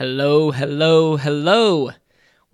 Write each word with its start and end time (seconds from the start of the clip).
Hello, 0.00 0.50
hello, 0.50 1.18
hello. 1.18 1.90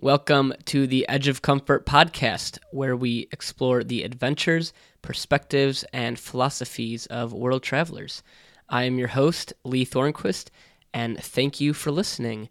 Welcome 0.00 0.52
to 0.65 0.89
the 0.89 1.08
Edge 1.08 1.28
of 1.28 1.43
Comfort 1.43 1.86
podcast, 1.86 2.58
where 2.72 2.96
we 2.96 3.28
explore 3.30 3.84
the 3.84 4.03
adventures, 4.03 4.72
perspectives, 5.00 5.85
and 5.93 6.19
philosophies 6.19 7.06
of 7.06 7.32
world 7.32 7.62
travelers. 7.62 8.24
I 8.69 8.82
am 8.82 8.98
your 8.98 9.06
host, 9.06 9.53
Lee 9.62 9.87
Thornquist, 9.87 10.48
and 10.93 11.22
thank 11.22 11.61
you 11.61 11.72
for 11.72 11.93
listening. 11.93 12.48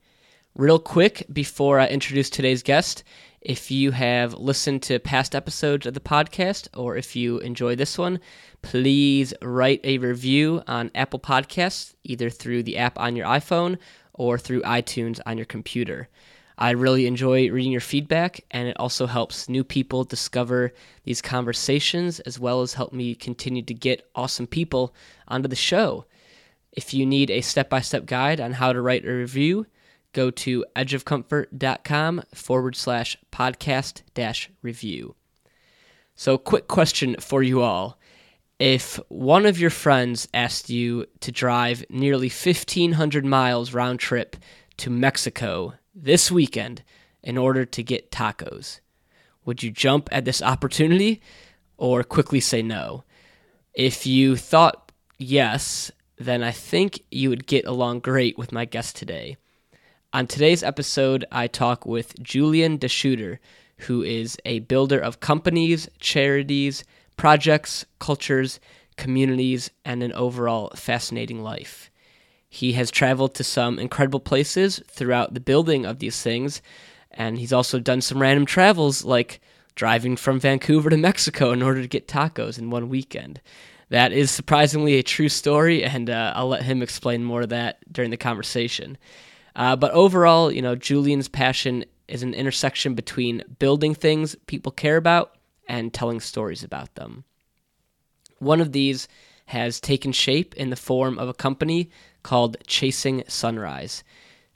Real 0.55 0.79
quick, 0.79 1.25
before 1.33 1.77
I 1.77 1.87
introduce 1.87 2.29
today's 2.29 2.63
guest, 2.63 3.03
if 3.41 3.69
you 3.69 3.91
have 3.91 4.33
listened 4.35 4.81
to 4.83 4.99
past 4.99 5.35
episodes 5.35 5.85
of 5.85 5.93
the 5.93 5.99
podcast 5.99 6.69
or 6.73 6.95
if 6.95 7.17
you 7.17 7.39
enjoy 7.39 7.75
this 7.75 7.97
one, 7.97 8.21
please 8.61 9.33
write 9.41 9.81
a 9.83 9.97
review 9.97 10.63
on 10.67 10.89
Apple 10.95 11.19
Podcasts, 11.19 11.95
either 12.05 12.29
through 12.29 12.63
the 12.63 12.77
app 12.77 12.97
on 12.97 13.17
your 13.17 13.27
iPhone 13.27 13.77
or 14.15 14.37
through 14.37 14.61
iTunes 14.63 15.19
on 15.25 15.37
your 15.37 15.45
computer. 15.45 16.09
I 16.57 16.71
really 16.71 17.05
enjoy 17.05 17.49
reading 17.51 17.71
your 17.71 17.81
feedback, 17.81 18.41
and 18.49 18.67
it 18.67 18.77
also 18.79 19.07
helps 19.07 19.49
new 19.49 19.63
people 19.63 20.05
discover 20.05 20.73
these 21.03 21.21
conversations 21.21 22.21
as 22.21 22.39
well 22.39 22.61
as 22.61 22.73
help 22.73 22.93
me 22.93 23.13
continue 23.13 23.61
to 23.63 23.73
get 23.73 24.09
awesome 24.15 24.47
people 24.47 24.95
onto 25.27 25.49
the 25.49 25.55
show. 25.55 26.05
If 26.71 26.93
you 26.93 27.05
need 27.05 27.29
a 27.29 27.41
step 27.41 27.69
by 27.69 27.81
step 27.81 28.05
guide 28.05 28.39
on 28.39 28.53
how 28.53 28.71
to 28.71 28.81
write 28.81 29.05
a 29.05 29.11
review, 29.11 29.65
go 30.13 30.31
to 30.31 30.65
edgeofcomfort.com 30.75 32.23
forward 32.33 32.75
slash 32.75 33.17
podcast 33.31 34.01
dash 34.13 34.49
review. 34.61 35.15
So, 36.15 36.37
quick 36.37 36.69
question 36.69 37.17
for 37.19 37.43
you 37.43 37.61
all. 37.61 37.99
If 38.59 39.01
one 39.09 39.45
of 39.45 39.59
your 39.59 39.69
friends 39.69 40.29
asked 40.33 40.69
you 40.69 41.07
to 41.19 41.31
drive 41.31 41.85
nearly 41.89 42.29
1,500 42.29 43.25
miles 43.25 43.73
round 43.73 43.99
trip 43.99 44.37
to 44.77 44.89
Mexico 44.89 45.73
this 45.93 46.31
weekend 46.31 46.81
in 47.21 47.37
order 47.37 47.65
to 47.65 47.83
get 47.83 48.11
tacos, 48.11 48.79
would 49.43 49.61
you 49.61 49.71
jump 49.71 50.07
at 50.11 50.23
this 50.23 50.41
opportunity 50.41 51.21
or 51.75 52.01
quickly 52.01 52.39
say 52.39 52.61
no? 52.61 53.03
If 53.73 54.07
you 54.07 54.37
thought 54.37 54.93
yes, 55.17 55.91
then 56.17 56.41
I 56.41 56.51
think 56.51 57.03
you 57.11 57.29
would 57.29 57.47
get 57.47 57.65
along 57.65 57.99
great 57.99 58.37
with 58.37 58.53
my 58.53 58.63
guest 58.63 58.95
today. 58.95 59.35
On 60.13 60.27
today's 60.27 60.63
episode, 60.63 61.25
I 61.29 61.47
talk 61.47 61.85
with 61.85 62.17
Julian 62.23 62.77
DeSchutter, 62.77 63.39
who 63.79 64.01
is 64.01 64.37
a 64.45 64.59
builder 64.59 64.97
of 64.97 65.19
companies, 65.19 65.89
charities, 65.99 66.85
projects, 67.17 67.85
cultures, 67.99 68.59
communities, 68.97 69.71
and 69.83 70.03
an 70.03 70.13
overall 70.13 70.71
fascinating 70.75 71.41
life. 71.41 71.91
He 72.47 72.73
has 72.73 72.91
traveled 72.91 73.35
to 73.35 73.43
some 73.43 73.79
incredible 73.79 74.19
places 74.19 74.81
throughout 74.87 75.33
the 75.33 75.39
building 75.39 75.85
of 75.85 75.99
these 75.99 76.21
things, 76.21 76.61
and 77.11 77.37
he's 77.37 77.53
also 77.53 77.79
done 77.79 78.01
some 78.01 78.21
random 78.21 78.45
travels 78.45 79.03
like 79.03 79.41
driving 79.75 80.15
from 80.15 80.39
Vancouver 80.39 80.89
to 80.89 80.97
Mexico 80.97 81.51
in 81.51 81.61
order 81.61 81.81
to 81.81 81.87
get 81.87 82.07
tacos 82.07 82.57
in 82.57 82.69
one 82.69 82.87
weekend. 82.87 83.41
That 83.89 84.13
is 84.13 84.31
surprisingly 84.31 84.95
a 84.95 85.03
true 85.03 85.29
story, 85.29 85.83
and 85.83 86.09
uh, 86.09 86.33
I'll 86.35 86.47
let 86.47 86.63
him 86.63 86.81
explain 86.81 87.23
more 87.23 87.41
of 87.41 87.49
that 87.49 87.79
during 87.91 88.09
the 88.09 88.17
conversation. 88.17 88.97
Uh, 89.55 89.75
but 89.75 89.91
overall, 89.91 90.51
you 90.51 90.61
know, 90.61 90.75
Julian's 90.75 91.27
passion 91.27 91.85
is 92.07 92.23
an 92.23 92.33
intersection 92.33 92.93
between 92.93 93.43
building 93.59 93.93
things 93.93 94.35
people 94.47 94.71
care 94.71 94.97
about 94.97 95.35
and 95.67 95.93
telling 95.93 96.19
stories 96.19 96.63
about 96.63 96.95
them. 96.95 97.23
One 98.39 98.61
of 98.61 98.71
these 98.71 99.07
has 99.47 99.79
taken 99.79 100.11
shape 100.11 100.55
in 100.55 100.69
the 100.69 100.75
form 100.75 101.19
of 101.19 101.29
a 101.29 101.33
company 101.33 101.89
called 102.23 102.57
Chasing 102.67 103.23
Sunrise. 103.27 104.03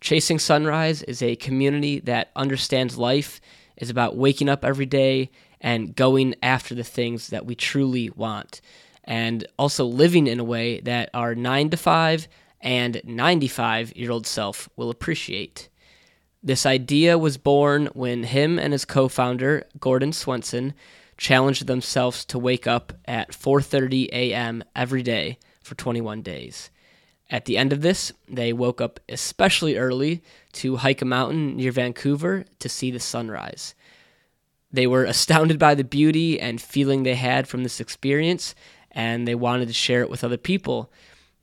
Chasing 0.02 0.40
Sunrise 0.40 1.04
is 1.04 1.22
a 1.22 1.36
community 1.36 2.00
that 2.02 2.32
understands 2.36 2.98
life 2.98 3.40
is 3.78 3.90
about 3.90 4.18
waking 4.18 4.50
up 4.50 4.66
every 4.66 4.86
day 4.86 5.30
and 5.62 5.96
going 5.96 6.36
after 6.42 6.74
the 6.74 6.84
things 6.84 7.28
that 7.28 7.46
we 7.46 7.56
truly 7.56 8.10
want, 8.12 8.62
and 9.04 9.46
also 9.58 9.86
living 9.86 10.28
in 10.28 10.40
a 10.40 10.44
way 10.44 10.80
that 10.82 11.10
our 11.14 11.36
9 11.36 11.70
to 11.70 11.78
5 11.78 12.28
and 12.62 13.02
95 13.04 13.96
year 13.96 14.12
old 14.12 14.26
self 14.26 14.70
will 14.76 14.90
appreciate. 14.90 15.70
This 16.42 16.66
idea 16.66 17.18
was 17.18 17.38
born 17.38 17.88
when 17.94 18.24
him 18.24 18.58
and 18.58 18.72
his 18.72 18.86
co-founder 18.86 19.66
Gordon 19.80 20.14
Swenson 20.14 20.74
challenged 21.20 21.68
themselves 21.68 22.24
to 22.26 22.40
wake 22.40 22.66
up 22.66 22.94
at 23.06 23.32
4:30 23.32 24.08
a.m. 24.12 24.64
every 24.76 25.04
day 25.04 25.38
for 25.62 25.76
21 25.76 26.22
days. 26.22 26.72
At 27.30 27.46
the 27.46 27.58
end 27.58 27.74
of 27.74 27.82
this, 27.82 28.12
they 28.28 28.54
woke 28.54 28.82
up 28.82 29.00
especially 29.08 29.78
early 29.78 30.24
to 30.54 30.78
hike 30.78 31.02
a 31.02 31.06
mountain 31.06 31.58
near 31.58 31.72
Vancouver 31.72 32.46
to 32.58 32.70
see 32.70 32.90
the 32.90 33.00
sunrise. 33.00 33.76
They 34.72 34.88
were 34.88 35.04
astounded 35.04 35.60
by 35.60 35.76
the 35.76 35.84
beauty 35.84 36.40
and 36.40 36.62
feeling 36.62 37.04
they 37.04 37.16
had 37.16 37.48
from 37.48 37.64
this 37.64 37.80
experience, 37.80 38.56
and 38.92 39.28
they 39.28 39.36
wanted 39.36 39.68
to 39.68 39.74
share 39.74 40.02
it 40.02 40.10
with 40.10 40.24
other 40.24 40.38
people. 40.38 40.92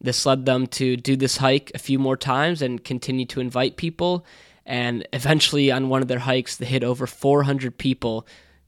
This 0.00 0.26
led 0.26 0.46
them 0.46 0.66
to 0.68 0.96
do 0.96 1.16
this 1.16 1.36
hike 1.36 1.70
a 1.74 1.78
few 1.78 1.98
more 1.98 2.16
times 2.16 2.62
and 2.62 2.82
continue 2.82 3.26
to 3.26 3.40
invite 3.40 3.76
people. 3.76 4.24
And 4.64 5.06
eventually, 5.12 5.70
on 5.70 5.88
one 5.88 6.02
of 6.02 6.08
their 6.08 6.20
hikes, 6.20 6.56
they 6.56 6.66
hit 6.66 6.82
over 6.82 7.06
400 7.06 7.78
people 7.78 8.26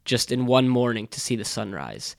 just 0.09 0.33
in 0.33 0.47
one 0.47 0.69
morning 0.69 1.07
to 1.09 1.21
see 1.21 1.37
the 1.37 1.45
sunrise. 1.45 2.17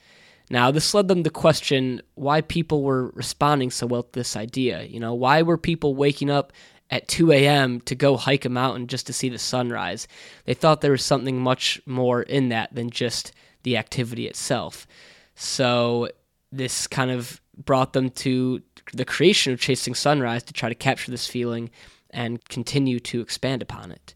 Now, 0.49 0.71
this 0.71 0.93
led 0.93 1.07
them 1.07 1.23
to 1.23 1.29
question 1.29 2.01
why 2.15 2.41
people 2.41 2.83
were 2.83 3.09
responding 3.09 3.69
so 3.71 3.85
well 3.85 4.03
to 4.03 4.11
this 4.11 4.37
idea. 4.37 4.83
You 4.83 4.99
know, 4.99 5.13
why 5.13 5.41
were 5.41 5.57
people 5.57 5.95
waking 5.95 6.29
up 6.29 6.53
at 6.89 7.07
2 7.07 7.31
a.m. 7.31 7.81
to 7.81 7.93
go 7.93 8.17
hike 8.17 8.45
a 8.45 8.49
mountain 8.49 8.87
just 8.87 9.05
to 9.07 9.13
see 9.13 9.29
the 9.29 9.37
sunrise? 9.37 10.07
They 10.45 10.53
thought 10.53 10.81
there 10.81 10.91
was 10.91 11.05
something 11.05 11.39
much 11.39 11.81
more 11.85 12.23
in 12.23 12.49
that 12.49 12.73
than 12.73 12.89
just 12.89 13.33
the 13.63 13.77
activity 13.77 14.27
itself. 14.27 14.87
So, 15.35 16.09
this 16.51 16.87
kind 16.87 17.11
of 17.11 17.39
brought 17.55 17.93
them 17.93 18.09
to 18.09 18.61
the 18.93 19.05
creation 19.05 19.53
of 19.53 19.59
Chasing 19.59 19.93
Sunrise 19.93 20.43
to 20.43 20.53
try 20.53 20.69
to 20.69 20.75
capture 20.75 21.11
this 21.11 21.27
feeling 21.27 21.69
and 22.09 22.43
continue 22.49 22.99
to 22.99 23.21
expand 23.21 23.61
upon 23.61 23.91
it. 23.91 24.15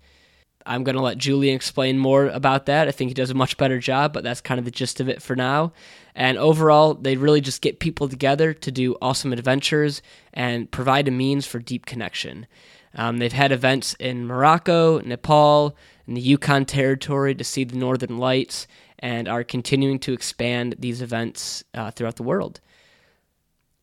I'm 0.65 0.83
going 0.83 0.95
to 0.95 1.01
let 1.01 1.17
Julian 1.17 1.55
explain 1.55 1.97
more 1.97 2.27
about 2.27 2.65
that. 2.67 2.87
I 2.87 2.91
think 2.91 3.09
he 3.09 3.13
does 3.13 3.29
a 3.29 3.35
much 3.35 3.57
better 3.57 3.79
job, 3.79 4.13
but 4.13 4.23
that's 4.23 4.41
kind 4.41 4.59
of 4.59 4.65
the 4.65 4.71
gist 4.71 4.99
of 4.99 5.09
it 5.09 5.21
for 5.21 5.35
now. 5.35 5.73
And 6.15 6.37
overall, 6.37 6.93
they 6.93 7.17
really 7.17 7.41
just 7.41 7.61
get 7.61 7.79
people 7.79 8.07
together 8.07 8.53
to 8.53 8.71
do 8.71 8.95
awesome 9.01 9.33
adventures 9.33 10.01
and 10.33 10.69
provide 10.71 11.07
a 11.07 11.11
means 11.11 11.45
for 11.45 11.59
deep 11.59 11.85
connection. 11.85 12.47
Um, 12.95 13.17
they've 13.17 13.33
had 13.33 13.51
events 13.51 13.95
in 13.99 14.25
Morocco, 14.25 14.99
Nepal, 14.99 15.75
in 16.07 16.13
the 16.13 16.21
Yukon 16.21 16.65
Territory 16.65 17.33
to 17.35 17.43
see 17.43 17.63
the 17.63 17.77
Northern 17.77 18.17
Lights, 18.17 18.67
and 18.99 19.27
are 19.27 19.43
continuing 19.43 19.99
to 19.99 20.13
expand 20.13 20.75
these 20.79 21.01
events 21.01 21.63
uh, 21.73 21.91
throughout 21.91 22.15
the 22.15 22.23
world. 22.23 22.61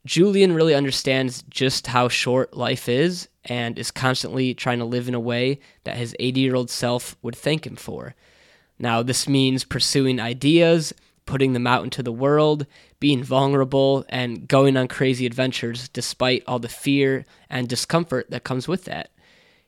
Julian 0.06 0.54
really 0.54 0.74
understands 0.74 1.42
just 1.50 1.88
how 1.88 2.08
short 2.08 2.56
life 2.56 2.88
is 2.88 3.28
and 3.44 3.78
is 3.78 3.90
constantly 3.90 4.54
trying 4.54 4.78
to 4.78 4.84
live 4.84 5.08
in 5.08 5.14
a 5.14 5.20
way 5.20 5.60
that 5.84 5.96
his 5.96 6.16
80 6.18 6.40
year 6.40 6.54
old 6.54 6.70
self 6.70 7.16
would 7.22 7.36
thank 7.36 7.66
him 7.66 7.76
for. 7.76 8.14
Now, 8.78 9.02
this 9.02 9.28
means 9.28 9.64
pursuing 9.64 10.18
ideas, 10.18 10.94
putting 11.26 11.52
them 11.52 11.66
out 11.66 11.84
into 11.84 12.02
the 12.02 12.12
world, 12.12 12.66
being 12.98 13.22
vulnerable, 13.22 14.06
and 14.08 14.48
going 14.48 14.76
on 14.76 14.88
crazy 14.88 15.26
adventures 15.26 15.88
despite 15.90 16.44
all 16.46 16.58
the 16.58 16.68
fear 16.68 17.26
and 17.50 17.68
discomfort 17.68 18.30
that 18.30 18.42
comes 18.42 18.66
with 18.66 18.86
that. 18.86 19.10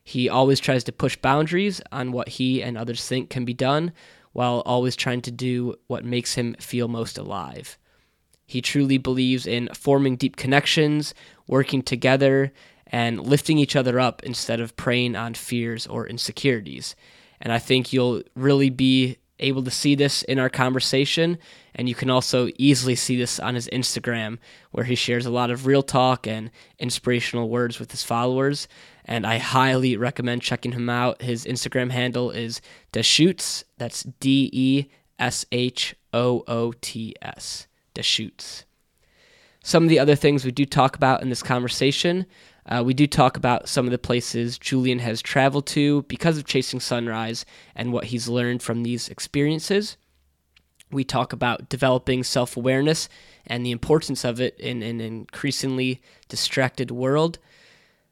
He 0.03 0.27
always 0.27 0.59
tries 0.59 0.83
to 0.85 0.91
push 0.91 1.15
boundaries 1.15 1.79
on 1.91 2.11
what 2.11 2.27
he 2.27 2.61
and 2.61 2.75
others 2.75 3.07
think 3.07 3.29
can 3.29 3.45
be 3.45 3.53
done, 3.53 3.93
while 4.33 4.63
always 4.65 4.95
trying 4.95 5.21
to 5.21 5.31
do 5.31 5.75
what 5.85 6.03
makes 6.03 6.33
him 6.33 6.55
feel 6.59 6.87
most 6.87 7.19
alive. 7.19 7.77
He 8.45 8.61
truly 8.61 8.97
believes 8.97 9.47
in 9.47 9.69
forming 9.73 10.15
deep 10.15 10.35
connections, 10.35 11.13
working 11.47 11.81
together, 11.81 12.51
and 12.87 13.19
lifting 13.19 13.57
each 13.57 13.75
other 13.75 13.99
up 13.99 14.21
instead 14.23 14.59
of 14.59 14.75
preying 14.75 15.15
on 15.15 15.33
fears 15.33 15.87
or 15.87 16.07
insecurities. 16.07 16.95
And 17.41 17.51
I 17.51 17.59
think 17.59 17.91
you'll 17.91 18.21
really 18.35 18.69
be 18.69 19.17
able 19.39 19.63
to 19.63 19.71
see 19.71 19.95
this 19.95 20.23
in 20.23 20.39
our 20.39 20.49
conversation. 20.49 21.37
And 21.75 21.89
you 21.89 21.95
can 21.95 22.09
also 22.09 22.49
easily 22.57 22.95
see 22.95 23.17
this 23.17 23.39
on 23.39 23.55
his 23.55 23.67
Instagram, 23.69 24.37
where 24.71 24.85
he 24.85 24.95
shares 24.95 25.25
a 25.25 25.31
lot 25.31 25.51
of 25.51 25.65
real 25.65 25.83
talk 25.83 26.27
and 26.27 26.51
inspirational 26.79 27.49
words 27.49 27.79
with 27.79 27.91
his 27.91 28.03
followers. 28.03 28.67
And 29.05 29.25
I 29.25 29.39
highly 29.39 29.97
recommend 29.97 30.43
checking 30.43 30.71
him 30.73 30.89
out. 30.89 31.21
His 31.21 31.45
Instagram 31.45 31.91
handle 31.91 32.31
is 32.31 32.61
Deschoots. 32.93 33.63
That's 33.77 34.03
D 34.03 34.49
E 34.53 34.85
S 35.19 35.45
H 35.51 35.95
O 36.13 36.43
O 36.47 36.73
T 36.79 37.15
S. 37.21 37.67
Deschoots. 37.95 38.63
Some 39.63 39.83
of 39.83 39.89
the 39.89 39.99
other 39.99 40.15
things 40.15 40.43
we 40.43 40.51
do 40.51 40.65
talk 40.65 40.95
about 40.95 41.21
in 41.21 41.29
this 41.29 41.43
conversation 41.43 42.25
uh, 42.65 42.81
we 42.85 42.93
do 42.93 43.07
talk 43.07 43.35
about 43.35 43.67
some 43.67 43.85
of 43.85 43.91
the 43.91 43.97
places 43.97 44.57
Julian 44.57 44.99
has 44.99 45.21
traveled 45.21 45.65
to 45.67 46.03
because 46.03 46.37
of 46.37 46.45
Chasing 46.45 46.79
Sunrise 46.79 47.45
and 47.75 47.91
what 47.91 48.05
he's 48.05 48.29
learned 48.29 48.63
from 48.63 48.83
these 48.83 49.09
experiences. 49.09 49.97
We 50.89 51.03
talk 51.03 51.33
about 51.33 51.69
developing 51.69 52.23
self 52.23 52.55
awareness 52.55 53.09
and 53.45 53.65
the 53.65 53.71
importance 53.71 54.23
of 54.23 54.39
it 54.39 54.57
in 54.59 54.81
an 54.81 55.01
increasingly 55.01 56.01
distracted 56.29 56.91
world, 56.91 57.39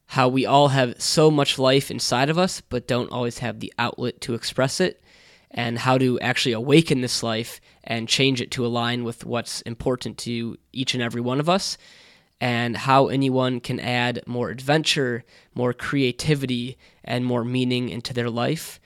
how 0.08 0.28
we 0.28 0.46
all 0.46 0.70
have 0.70 1.02
so 1.02 1.32
much 1.32 1.60
life 1.60 1.90
inside 1.90 2.30
of 2.30 2.38
us, 2.38 2.60
but 2.60 2.88
don't 2.88 3.12
always 3.12 3.38
have 3.38 3.60
the 3.60 3.74
outlet 3.78 4.20
to 4.22 4.34
express 4.34 4.82
it, 4.82 5.02
and 5.52 5.80
how 5.80 5.98
to 5.98 6.20
actually 6.22 6.54
awaken 6.54 7.02
this 7.02 7.22
life 7.22 7.60
and 7.84 8.08
change 8.08 8.42
it 8.42 8.52
to 8.52 8.66
align 8.66 9.04
with 9.04 9.26
what's 9.26 9.62
important 9.62 10.18
to 10.18 10.58
each 10.72 10.94
and 10.94 11.04
every 11.04 11.22
one 11.22 11.40
of 11.40 11.50
us, 11.50 11.78
and 12.40 12.76
how 12.76 13.08
anyone 13.08 13.60
can 13.60 13.80
add 13.80 14.24
more 14.26 14.50
adventure, 14.50 15.24
more 15.54 15.74
creativity, 15.74 16.78
and 17.04 17.26
more 17.26 17.44
meaning 17.44 17.90
into 17.90 18.14
their 18.14 18.30
life. 18.30 18.80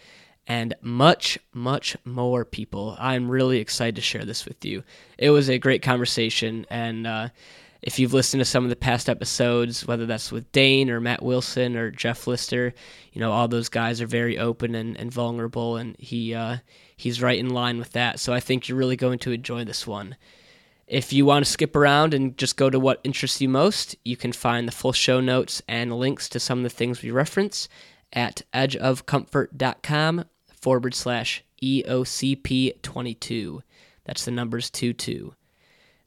And 0.48 0.76
much, 0.82 1.40
much 1.54 1.98
more 2.06 2.46
people. 2.46 2.96
I'm 3.00 3.32
really 3.32 3.58
excited 3.58 3.96
to 3.96 4.02
share 4.02 4.26
this 4.26 4.46
with 4.46 4.64
you. 4.64 4.84
It 5.18 5.32
was 5.32 5.50
a 5.50 5.58
great 5.58 5.82
conversation, 5.82 6.66
and 6.70 7.08
uh, 7.08 7.30
if 7.86 8.00
you've 8.00 8.16
listened 8.16 8.42
to 8.42 8.46
some 8.46 8.64
of 8.64 8.72
the 8.72 8.76
past 8.76 9.08
episodes, 9.08 9.86
whether 9.86 10.08
that's 10.08 10.32
with 10.32 10.52
Dane 10.52 10.90
or 10.90 11.00
Matt 11.00 11.22
Wilson 11.22 11.78
or 11.78 11.92
Jeff 11.92 12.26
Lister, 12.26 12.74
you 13.14 13.22
know 13.22 13.32
all 13.32 13.48
those 13.48 13.70
guys 13.70 14.02
are 14.02 14.08
very 14.08 14.40
open 14.40 14.74
and, 14.74 14.98
and 14.98 15.14
vulnerable, 15.14 15.78
and 15.78 15.96
he 16.00 16.34
uh, 16.34 16.58
he's 16.98 17.22
right 17.22 17.38
in 17.38 17.52
line 17.52 17.78
with 17.78 17.92
that. 17.92 18.20
So 18.20 18.34
I 18.34 18.40
think 18.40 18.68
you're 18.68 18.78
really 18.78 18.96
going 18.96 19.20
to 19.20 19.32
enjoy 19.32 19.66
this 19.66 19.86
one. 19.86 20.16
If 20.88 21.14
you 21.14 21.28
want 21.28 21.46
to 21.46 21.52
skip 21.52 21.76
around 21.76 22.16
and 22.16 22.36
just 22.38 22.58
go 22.58 22.72
to 22.72 22.80
what 22.80 23.02
interests 23.04 23.40
you 23.40 23.50
most, 23.50 23.96
you 24.04 24.18
can 24.18 24.34
find 24.34 24.68
the 24.68 24.72
full 24.72 24.94
show 24.94 25.20
notes 25.20 25.62
and 25.68 25.94
links 25.94 26.28
to 26.30 26.40
some 26.40 26.60
of 26.60 26.64
the 26.64 26.70
things 26.70 27.04
we 27.04 27.12
reference 27.12 27.70
at 28.14 28.42
edgeofcomfort.com 28.52 30.26
forward 30.48 30.96
slash 30.96 31.44
EOCP22. 31.62 33.62
That's 34.06 34.26
the 34.26 34.32
numbers 34.32 34.72
2 34.72 34.94
2. 34.94 35.36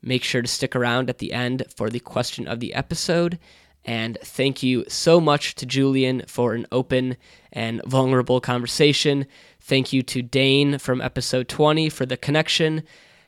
Make 0.02 0.24
sure 0.24 0.42
to 0.42 0.48
stick 0.48 0.76
around 0.76 1.10
at 1.10 1.18
the 1.18 1.32
end 1.32 1.64
for 1.76 1.90
the 1.90 2.00
question 2.00 2.46
of 2.46 2.60
the 2.60 2.74
episode. 2.74 3.38
And 3.84 4.18
thank 4.22 4.62
you 4.62 4.84
so 4.88 5.20
much 5.20 5.54
to 5.56 5.66
Julian 5.66 6.22
for 6.26 6.54
an 6.54 6.66
open 6.70 7.16
and 7.52 7.82
vulnerable 7.84 8.40
conversation. 8.40 9.26
Thank 9.60 9.92
you 9.92 10.02
to 10.02 10.22
Dane 10.22 10.78
from 10.78 11.00
episode 11.00 11.48
20 11.48 11.88
for 11.88 12.04
the 12.06 12.16
connection. 12.16 12.82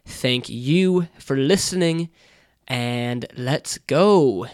Thank 0.05 0.49
you 0.49 1.09
for 1.19 1.37
listening. 1.37 2.11
And 2.69 3.27
let's 3.37 3.79
go. 3.79 4.47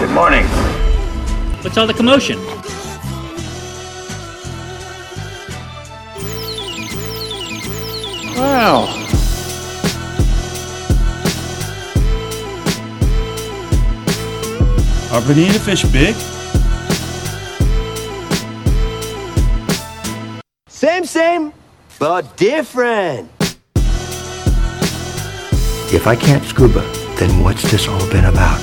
Good 0.00 0.10
morning. 0.10 0.44
What's 1.62 1.78
all 1.78 1.86
the 1.86 1.94
commotion? 1.94 2.38
Wow. 8.36 9.04
Uh, 15.14 15.18
are 15.18 15.26
bonita 15.28 15.60
fish 15.60 15.84
big? 15.92 16.12
Same, 20.66 21.04
same, 21.04 21.52
but 22.00 22.36
different. 22.36 23.30
If 25.94 26.08
I 26.08 26.16
can't 26.16 26.42
scuba, 26.44 26.80
then 27.16 27.44
what's 27.44 27.62
this 27.70 27.86
all 27.86 28.10
been 28.10 28.24
about? 28.24 28.60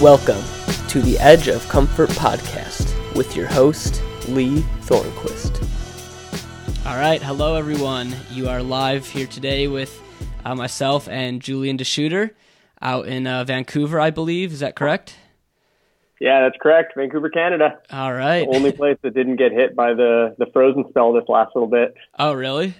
Welcome 0.00 0.42
to 0.88 1.02
the 1.02 1.18
Edge 1.20 1.48
of 1.48 1.68
Comfort 1.68 2.08
podcast 2.10 3.14
with 3.14 3.36
your 3.36 3.48
host, 3.48 4.02
Lee 4.28 4.62
Thornquist. 4.86 5.60
All 6.86 6.96
right, 6.96 7.22
hello 7.22 7.54
everyone. 7.54 8.16
You 8.30 8.48
are 8.48 8.62
live 8.62 9.06
here 9.06 9.26
today 9.26 9.68
with 9.68 10.01
uh, 10.44 10.54
myself 10.54 11.08
and 11.08 11.40
Julian 11.40 11.78
DeSchutter 11.78 12.30
out 12.80 13.06
in 13.06 13.26
uh, 13.26 13.44
Vancouver, 13.44 14.00
I 14.00 14.10
believe. 14.10 14.52
Is 14.52 14.60
that 14.60 14.74
correct? 14.74 15.16
Yeah, 16.20 16.42
that's 16.42 16.56
correct. 16.60 16.94
Vancouver, 16.96 17.30
Canada. 17.30 17.80
All 17.90 18.12
right. 18.12 18.48
The 18.48 18.56
only 18.56 18.72
place 18.82 18.98
that 19.02 19.14
didn't 19.14 19.36
get 19.36 19.52
hit 19.52 19.74
by 19.74 19.94
the 19.94 20.34
the 20.38 20.46
frozen 20.52 20.84
spell 20.88 21.12
this 21.12 21.24
last 21.28 21.54
little 21.54 21.68
bit. 21.68 21.94
Oh, 22.18 22.32
really? 22.32 22.74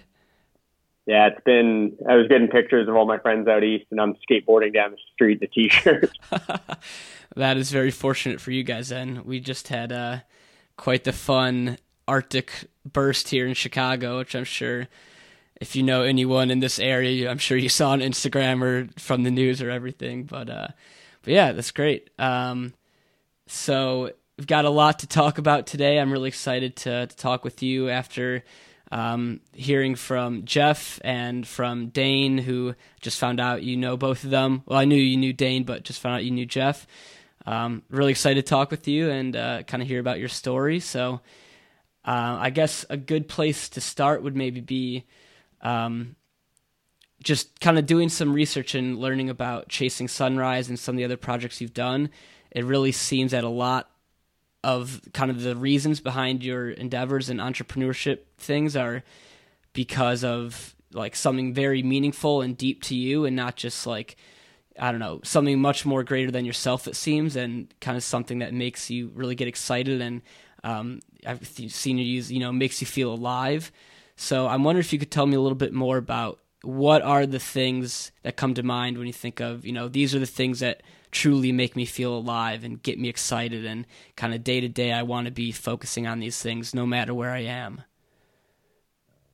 Yeah, 1.06 1.26
it's 1.26 1.42
been. 1.44 1.96
I 2.08 2.14
was 2.14 2.28
getting 2.28 2.46
pictures 2.46 2.88
of 2.88 2.94
all 2.94 3.04
my 3.04 3.18
friends 3.18 3.48
out 3.48 3.64
east, 3.64 3.86
and 3.90 4.00
I'm 4.00 4.14
skateboarding 4.30 4.72
down 4.72 4.92
the 4.92 4.98
street 5.12 5.38
in 5.42 5.44
a 5.44 5.46
t-shirt. 5.48 6.16
that 7.36 7.56
is 7.56 7.72
very 7.72 7.90
fortunate 7.90 8.40
for 8.40 8.52
you 8.52 8.62
guys. 8.62 8.90
Then 8.90 9.24
we 9.24 9.40
just 9.40 9.68
had 9.68 9.90
uh, 9.90 10.18
quite 10.76 11.02
the 11.02 11.12
fun 11.12 11.78
Arctic 12.06 12.68
burst 12.90 13.30
here 13.30 13.48
in 13.48 13.54
Chicago, 13.54 14.18
which 14.18 14.36
I'm 14.36 14.44
sure 14.44 14.86
if 15.62 15.76
you 15.76 15.84
know 15.84 16.02
anyone 16.02 16.50
in 16.50 16.58
this 16.58 16.80
area, 16.80 17.30
I'm 17.30 17.38
sure 17.38 17.56
you 17.56 17.68
saw 17.68 17.90
on 17.90 18.00
Instagram 18.00 18.62
or 18.62 18.88
from 18.98 19.22
the 19.22 19.30
news 19.30 19.62
or 19.62 19.70
everything. 19.70 20.24
But 20.24 20.50
uh, 20.50 20.68
but 21.22 21.32
yeah, 21.32 21.52
that's 21.52 21.70
great. 21.70 22.10
Um, 22.18 22.74
so 23.46 24.10
we've 24.36 24.48
got 24.48 24.64
a 24.64 24.70
lot 24.70 24.98
to 24.98 25.06
talk 25.06 25.38
about 25.38 25.68
today. 25.68 26.00
I'm 26.00 26.10
really 26.10 26.26
excited 26.26 26.74
to, 26.78 27.06
to 27.06 27.16
talk 27.16 27.44
with 27.44 27.62
you 27.62 27.90
after 27.90 28.42
um, 28.90 29.40
hearing 29.52 29.94
from 29.94 30.44
Jeff 30.46 31.00
and 31.04 31.46
from 31.46 31.90
Dane, 31.90 32.38
who 32.38 32.74
just 33.00 33.20
found 33.20 33.38
out 33.38 33.62
you 33.62 33.76
know 33.76 33.96
both 33.96 34.24
of 34.24 34.30
them. 34.30 34.64
Well, 34.66 34.80
I 34.80 34.84
knew 34.84 34.96
you 34.96 35.16
knew 35.16 35.32
Dane, 35.32 35.62
but 35.62 35.84
just 35.84 36.00
found 36.00 36.16
out 36.16 36.24
you 36.24 36.32
knew 36.32 36.44
Jeff. 36.44 36.88
Um, 37.46 37.84
really 37.88 38.10
excited 38.10 38.44
to 38.44 38.50
talk 38.50 38.72
with 38.72 38.88
you 38.88 39.10
and 39.10 39.36
uh, 39.36 39.62
kind 39.62 39.80
of 39.80 39.88
hear 39.88 40.00
about 40.00 40.18
your 40.18 40.28
story. 40.28 40.80
So, 40.80 41.20
uh, 42.04 42.36
I 42.40 42.50
guess 42.50 42.84
a 42.90 42.96
good 42.96 43.28
place 43.28 43.68
to 43.68 43.80
start 43.80 44.24
would 44.24 44.34
maybe 44.34 44.60
be 44.60 45.04
um, 45.62 46.16
just 47.22 47.60
kind 47.60 47.78
of 47.78 47.86
doing 47.86 48.08
some 48.08 48.32
research 48.32 48.74
and 48.74 48.98
learning 48.98 49.30
about 49.30 49.68
Chasing 49.68 50.08
Sunrise 50.08 50.68
and 50.68 50.78
some 50.78 50.94
of 50.94 50.96
the 50.98 51.04
other 51.04 51.16
projects 51.16 51.60
you've 51.60 51.74
done. 51.74 52.10
It 52.50 52.64
really 52.64 52.92
seems 52.92 53.30
that 53.30 53.44
a 53.44 53.48
lot 53.48 53.90
of 54.64 55.00
kind 55.12 55.30
of 55.30 55.42
the 55.42 55.56
reasons 55.56 56.00
behind 56.00 56.44
your 56.44 56.70
endeavors 56.70 57.28
and 57.28 57.40
entrepreneurship 57.40 58.20
things 58.38 58.76
are 58.76 59.02
because 59.72 60.22
of 60.22 60.74
like 60.92 61.16
something 61.16 61.54
very 61.54 61.82
meaningful 61.82 62.42
and 62.42 62.56
deep 62.56 62.82
to 62.82 62.94
you 62.94 63.24
and 63.24 63.34
not 63.34 63.56
just 63.56 63.86
like 63.86 64.16
I 64.78 64.90
don't 64.90 65.00
know, 65.00 65.20
something 65.22 65.60
much 65.60 65.84
more 65.84 66.02
greater 66.02 66.30
than 66.30 66.46
yourself, 66.46 66.88
it 66.88 66.96
seems, 66.96 67.36
and 67.36 67.72
kind 67.80 67.94
of 67.94 68.02
something 68.02 68.38
that 68.38 68.54
makes 68.54 68.88
you 68.88 69.10
really 69.14 69.34
get 69.34 69.46
excited 69.46 70.00
and 70.00 70.22
um, 70.64 71.00
I've 71.26 71.46
seen 71.46 71.98
you 71.98 72.04
use, 72.04 72.30
you 72.32 72.40
know, 72.40 72.52
makes 72.52 72.80
you 72.80 72.86
feel 72.86 73.12
alive. 73.12 73.72
So 74.16 74.46
I'm 74.46 74.64
wondering 74.64 74.84
if 74.84 74.92
you 74.92 74.98
could 74.98 75.10
tell 75.10 75.26
me 75.26 75.36
a 75.36 75.40
little 75.40 75.56
bit 75.56 75.72
more 75.72 75.96
about 75.96 76.38
what 76.62 77.02
are 77.02 77.26
the 77.26 77.38
things 77.38 78.12
that 78.22 78.36
come 78.36 78.54
to 78.54 78.62
mind 78.62 78.98
when 78.98 79.06
you 79.06 79.12
think 79.12 79.40
of, 79.40 79.66
you 79.66 79.72
know, 79.72 79.88
these 79.88 80.14
are 80.14 80.18
the 80.18 80.26
things 80.26 80.60
that 80.60 80.82
truly 81.10 81.52
make 81.52 81.76
me 81.76 81.84
feel 81.84 82.14
alive 82.16 82.64
and 82.64 82.82
get 82.82 82.98
me 82.98 83.08
excited 83.08 83.66
and 83.66 83.86
kind 84.16 84.32
of 84.32 84.42
day 84.42 84.60
to 84.60 84.68
day 84.68 84.92
I 84.92 85.02
want 85.02 85.26
to 85.26 85.32
be 85.32 85.52
focusing 85.52 86.06
on 86.06 86.20
these 86.20 86.40
things 86.40 86.74
no 86.74 86.86
matter 86.86 87.12
where 87.12 87.30
I 87.30 87.40
am. 87.40 87.82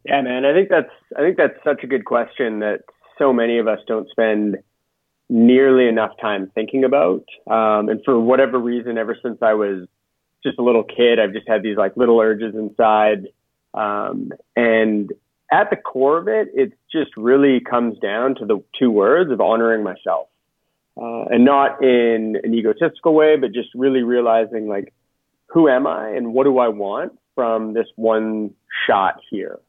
Yeah, 0.04 0.22
man, 0.22 0.44
I 0.44 0.54
think 0.54 0.68
that's 0.70 0.90
I 1.16 1.20
think 1.20 1.36
that's 1.36 1.62
such 1.62 1.84
a 1.84 1.86
good 1.86 2.04
question 2.04 2.60
that 2.60 2.80
so 3.18 3.32
many 3.32 3.58
of 3.58 3.68
us 3.68 3.80
don't 3.86 4.08
spend 4.10 4.56
nearly 5.28 5.86
enough 5.86 6.12
time 6.20 6.50
thinking 6.54 6.84
about. 6.84 7.24
Um, 7.46 7.88
and 7.88 8.00
for 8.04 8.18
whatever 8.18 8.58
reason, 8.58 8.96
ever 8.96 9.16
since 9.22 9.38
I 9.42 9.54
was 9.54 9.86
just 10.42 10.58
a 10.58 10.62
little 10.62 10.84
kid, 10.84 11.18
I've 11.18 11.32
just 11.32 11.48
had 11.48 11.62
these 11.62 11.76
like 11.76 11.96
little 11.96 12.18
urges 12.18 12.54
inside. 12.54 13.28
Um, 13.74 14.32
and 14.56 15.12
at 15.50 15.70
the 15.70 15.76
core 15.76 16.18
of 16.18 16.28
it, 16.28 16.48
it 16.54 16.72
just 16.90 17.16
really 17.16 17.60
comes 17.60 17.98
down 17.98 18.34
to 18.36 18.46
the 18.46 18.62
two 18.78 18.90
words 18.90 19.30
of 19.30 19.40
honoring 19.40 19.82
myself. 19.82 20.28
Uh, 21.00 21.26
and 21.30 21.44
not 21.44 21.80
in 21.80 22.40
an 22.42 22.52
egotistical 22.54 23.14
way, 23.14 23.36
but 23.36 23.52
just 23.52 23.68
really 23.74 24.02
realizing 24.02 24.66
like, 24.66 24.92
who 25.46 25.68
am 25.68 25.86
I 25.86 26.10
and 26.10 26.34
what 26.34 26.44
do 26.44 26.58
I 26.58 26.68
want 26.68 27.16
from 27.36 27.72
this 27.72 27.86
one 27.94 28.52
shot 28.86 29.20
here? 29.30 29.60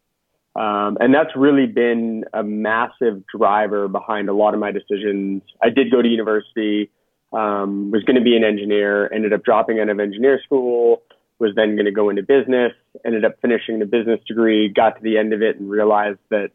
Um, 0.56 0.98
and 1.00 1.13
that's 1.13 1.29
really 1.36 1.68
been 1.68 2.25
a 2.34 2.41
massive 2.41 3.24
driver 3.27 3.88
behind 3.88 4.27
a 4.27 4.34
lot 4.34 4.56
of 4.56 4.60
my 4.60 4.72
decisions. 4.72 5.44
I 5.62 5.70
did 5.70 5.91
go 5.91 6.01
to 6.01 6.08
university, 6.08 6.89
um, 7.32 7.91
was 7.91 8.03
going 8.03 8.15
to 8.15 8.24
be 8.24 8.36
an 8.36 8.44
engineer, 8.44 9.12
ended 9.13 9.32
up 9.32 9.44
dropping 9.44 9.79
out 9.79 9.89
of 9.89 10.00
engineer 10.00 10.41
school, 10.44 11.03
was 11.39 11.53
then 11.55 11.75
going 11.75 11.86
to 11.86 11.91
go 11.91 12.10
into 12.10 12.22
business, 12.22 12.74
ended 13.05 13.25
up 13.25 13.39
finishing 13.41 13.79
the 13.79 13.86
business 13.86 14.19
degree, 14.27 14.69
got 14.69 14.98
to 14.98 15.01
the 15.01 15.17
end 15.17 15.34
of 15.34 15.41
it 15.41 15.58
and 15.58 15.69
realized 15.69 16.19
that 16.29 16.51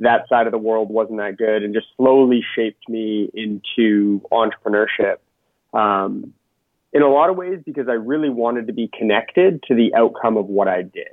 that 0.00 0.28
side 0.28 0.46
of 0.46 0.52
the 0.52 0.58
world 0.58 0.88
wasn't 0.88 1.18
that 1.18 1.36
good 1.36 1.62
and 1.62 1.74
just 1.74 1.88
slowly 1.96 2.42
shaped 2.54 2.88
me 2.88 3.28
into 3.34 4.22
entrepreneurship. 4.30 5.16
Um, 5.74 6.32
in 6.92 7.02
a 7.02 7.08
lot 7.08 7.30
of 7.30 7.36
ways, 7.36 7.60
because 7.66 7.88
I 7.88 7.94
really 7.94 8.30
wanted 8.30 8.68
to 8.68 8.72
be 8.72 8.88
connected 8.96 9.62
to 9.64 9.74
the 9.74 9.94
outcome 9.94 10.36
of 10.36 10.46
what 10.46 10.68
I 10.68 10.82
did. 10.82 11.08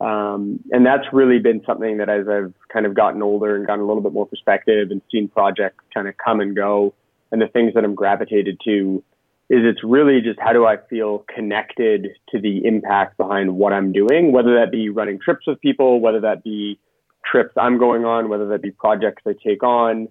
Um, 0.00 0.60
and 0.70 0.84
that's 0.86 1.06
really 1.12 1.38
been 1.38 1.62
something 1.66 1.98
that 1.98 2.08
as 2.08 2.28
I've 2.28 2.54
kind 2.72 2.86
of 2.86 2.94
gotten 2.94 3.22
older 3.22 3.56
and 3.56 3.66
gotten 3.66 3.82
a 3.82 3.86
little 3.86 4.02
bit 4.02 4.12
more 4.12 4.26
perspective 4.26 4.90
and 4.90 5.02
seen 5.10 5.28
projects 5.28 5.84
kind 5.92 6.06
of 6.06 6.14
come 6.16 6.40
and 6.40 6.54
go 6.54 6.94
and 7.32 7.40
the 7.40 7.48
things 7.48 7.74
that 7.74 7.84
I'm 7.84 7.94
gravitated 7.94 8.60
to 8.64 9.02
is 9.48 9.60
it's 9.62 9.84
really 9.84 10.20
just 10.20 10.40
how 10.40 10.52
do 10.52 10.66
I 10.66 10.76
feel 10.90 11.24
connected 11.32 12.08
to 12.30 12.40
the 12.40 12.64
impact 12.64 13.16
behind 13.16 13.56
what 13.56 13.72
I'm 13.72 13.92
doing, 13.92 14.32
whether 14.32 14.56
that 14.56 14.72
be 14.72 14.88
running 14.88 15.20
trips 15.24 15.46
with 15.46 15.60
people, 15.60 16.00
whether 16.00 16.20
that 16.20 16.42
be 16.42 16.80
trips 17.24 17.52
I'm 17.56 17.78
going 17.78 18.04
on, 18.04 18.28
whether 18.28 18.48
that 18.48 18.62
be 18.62 18.72
projects 18.72 19.22
I 19.26 19.34
take 19.44 19.62
on. 19.62 20.08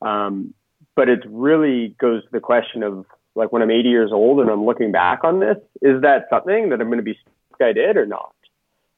Um, 0.00 0.54
but 0.96 1.08
it 1.08 1.20
really 1.26 1.94
goes 2.00 2.22
to 2.24 2.28
the 2.32 2.40
question 2.40 2.82
of 2.82 3.04
like 3.34 3.52
when 3.52 3.62
I'm 3.62 3.70
80 3.70 3.88
years 3.88 4.10
old 4.12 4.40
and 4.40 4.50
I'm 4.50 4.64
looking 4.64 4.90
back 4.90 5.20
on 5.22 5.38
this, 5.38 5.58
is 5.82 6.02
that 6.02 6.26
something 6.30 6.70
that 6.70 6.80
I'm 6.80 6.88
going 6.88 6.98
to 6.98 7.02
be 7.02 7.18
I 7.60 7.72
did 7.72 7.96
or 7.96 8.06
not? 8.06 8.34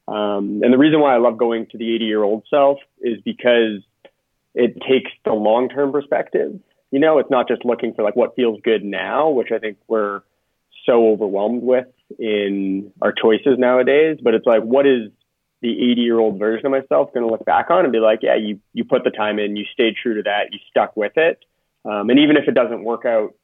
Um, 0.06 0.61
and 0.62 0.73
the 0.73 0.78
reason 0.78 1.00
why 1.00 1.14
I 1.14 1.18
love 1.18 1.38
going 1.38 1.66
to 1.70 1.78
the 1.78 1.94
80 1.94 2.04
year 2.04 2.23
old 2.23 2.44
self 2.50 2.78
is 3.00 3.20
because 3.25 3.82
it 4.54 4.75
takes 4.80 5.11
the 5.25 5.32
long 5.32 5.68
term 5.68 5.92
perspective. 5.92 6.61
You 6.90 6.99
know, 6.99 7.18
it's 7.18 7.30
not 7.30 7.49
just 7.49 7.64
looking 7.64 7.94
for 7.94 8.02
like 8.02 8.16
what 8.16 8.35
feels 8.35 8.61
good 8.62 8.85
now, 8.85 9.30
which 9.30 9.52
I 9.52 9.59
think 9.59 9.78
we're 9.87 10.23
so 10.87 11.09
overwhelmed 11.09 11.62
with 11.62 11.87
in 12.18 12.92
our 13.00 13.12
choices 13.12 13.59
nowadays, 13.59 14.18
but 14.23 14.35
it's 14.35 14.47
like, 14.47 14.62
what 14.62 14.87
is 14.87 15.11
the 15.62 15.70
80 15.70 16.00
year 16.00 16.18
old 16.18 16.38
version 16.38 16.66
of 16.66 16.73
myself 16.73 17.12
going 17.12 17.25
to 17.25 17.30
look 17.30 17.44
back 17.44 17.70
on 17.70 17.85
and 17.85 17.92
be 17.92 17.99
like, 17.99 18.20
yeah, 18.23 18.37
you, 18.37 18.61
you 18.73 18.85
put 18.85 19.04
the 19.04 19.11
time 19.11 19.38
in, 19.38 19.56
you 19.56 19.64
stayed 19.73 19.94
true 20.02 20.14
to 20.14 20.23
that, 20.23 20.52
you 20.52 20.59
stuck 20.70 20.97
with 20.97 21.12
it. 21.16 21.38
Um, 21.85 22.11
and 22.11 22.18
even 22.18 22.37
if 22.37 22.49
it 22.49 22.54
doesn't 22.54 22.82
work 22.82 23.04
out 23.04 23.35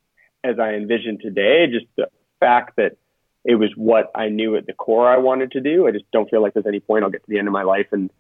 as 0.43 0.59
I 0.59 0.75
envisioned 0.75 1.21
today, 1.21 1.67
just 1.71 1.87
the 1.97 2.09
fact 2.41 2.77
that 2.77 2.97
it 3.45 3.55
was 3.55 3.71
what 3.77 4.11
I 4.15 4.29
knew 4.29 4.57
at 4.57 4.67
the 4.67 4.73
core 4.73 5.09
I 5.09 5.19
wanted 5.19 5.53
to 5.53 5.61
do. 5.61 5.87
I 5.87 5.93
just 5.93 6.11
don't 6.13 6.29
feel 6.29 6.43
like 6.43 6.55
there's 6.55 6.67
any 6.67 6.81
point 6.81 7.05
I'll 7.05 7.11
get 7.11 7.25
to 7.25 7.31
the 7.31 7.39
end 7.39 7.49
of 7.49 7.53
my 7.53 7.63
life 7.63 7.87
and 7.93 8.11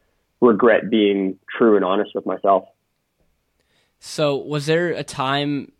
regret 0.40 0.88
being 0.88 1.38
true 1.58 1.76
and 1.76 1.84
honest 1.84 2.12
with 2.14 2.26
myself. 2.26 2.64
So, 3.98 4.36
was 4.36 4.66
there 4.66 4.90
a 4.90 5.02
time, 5.02 5.72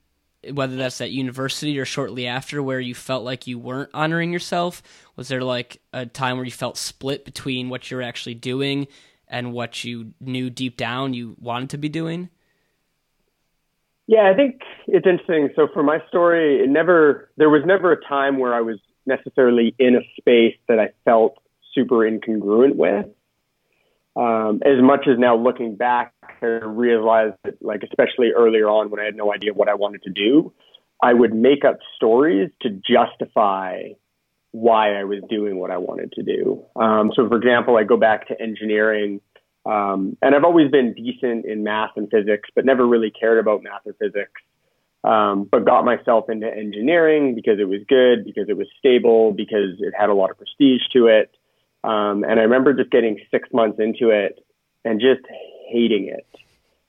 whether 0.53 0.77
that's 0.77 1.01
at 1.01 1.11
university 1.11 1.79
or 1.79 1.85
shortly 1.85 2.27
after, 2.27 2.63
where 2.63 2.81
you 2.81 2.95
felt 2.95 3.25
like 3.25 3.47
you 3.47 3.59
weren't 3.59 3.91
honoring 3.93 4.33
yourself? 4.33 4.83
Was 5.17 5.29
there 5.29 5.43
like 5.43 5.81
a 5.93 6.07
time 6.07 6.37
where 6.37 6.45
you 6.45 6.53
felt 6.53 6.77
split 6.77 7.25
between 7.25 7.69
what 7.69 7.91
you're 7.91 8.03
actually 8.03 8.35
doing 8.35 8.87
and 9.29 9.53
what 9.53 9.85
you 9.85 10.13
knew 10.21 10.51
deep 10.51 10.77
down 10.77 11.15
you 11.15 11.37
wanted 11.41 11.71
to 11.71 11.79
be 11.79 11.89
doing? 11.89 12.31
Yeah, 14.07 14.31
I 14.31 14.35
think 14.35 14.61
it's 14.87 15.07
interesting. 15.07 15.51
So 15.57 15.69
for 15.73 15.83
my 15.83 15.99
story, 16.09 16.63
it 16.63 16.69
never 16.69 17.31
there 17.37 17.51
was 17.51 17.63
never 17.67 17.93
a 17.93 18.01
time 18.05 18.39
where 18.39 18.55
I 18.55 18.61
was 18.61 18.79
necessarily 19.05 19.75
in 19.79 19.97
a 19.97 20.01
space 20.19 20.57
that 20.69 20.79
I 20.79 20.91
felt 21.05 21.39
super 21.75 21.97
incongruent 21.97 22.77
with. 22.77 23.07
Um, 24.17 24.63
as 24.65 24.83
much 24.83 25.07
as 25.07 25.19
now 25.19 25.37
looking 25.37 25.77
back, 25.77 26.15
I 26.43 26.47
realized 26.47 27.37
that, 27.45 27.63
like, 27.63 27.83
especially 27.83 28.31
earlier 28.37 28.69
on 28.69 28.91
when 28.91 29.01
I 29.01 29.05
had 29.05 29.17
no 29.17 29.33
idea 29.33 29.53
what 29.53 29.69
I 29.69 29.75
wanted 29.75 30.03
to 30.05 30.11
do, 30.11 30.53
I 31.03 31.13
would 31.13 31.35
make 31.35 31.65
up 31.65 31.79
stories 31.97 32.51
to 32.63 32.71
justify 32.71 33.91
why 34.53 34.99
I 34.99 35.05
was 35.05 35.23
doing 35.29 35.59
what 35.59 35.71
I 35.71 35.77
wanted 35.77 36.13
to 36.13 36.23
do. 36.23 36.65
Um, 36.77 37.13
so, 37.15 37.29
for 37.29 37.37
example, 37.37 37.77
I 37.77 37.85
go 37.85 37.99
back 37.99 38.29
to 38.29 38.41
engineering, 38.41 39.21
um, 39.67 40.17
and 40.23 40.35
I've 40.35 40.45
always 40.45 40.71
been 40.71 40.95
decent 40.95 41.45
in 41.45 41.63
math 41.63 41.91
and 41.97 42.09
physics, 42.11 42.49
but 42.55 42.65
never 42.65 42.87
really 42.87 43.11
cared 43.11 43.39
about 43.39 43.63
math 43.63 43.83
or 43.85 43.93
physics 43.95 44.41
um, 45.07 45.49
but 45.51 45.65
got 45.65 45.85
myself 45.85 46.29
into 46.29 46.47
engineering 46.53 47.35
because 47.35 47.61
it 47.61 47.69
was 47.69 47.81
good, 47.89 48.25
because 48.25 48.49
it 48.49 48.57
was 48.57 48.67
stable, 48.79 49.33
because 49.33 49.79
it 49.79 49.95
had 49.97 50.11
a 50.11 50.15
lot 50.15 50.31
of 50.31 50.37
prestige 50.37 50.83
to 50.93 51.07
it. 51.07 51.33
Um, 51.87 52.25
and 52.25 52.41
I 52.41 52.43
remember 52.43 52.75
just 52.75 52.91
getting 52.91 53.19
six 53.31 53.49
months 53.53 53.79
into 53.79 54.11
it 54.11 54.45
and 54.85 55.01
just 55.01 55.21
hating 55.71 56.09
it. 56.09 56.27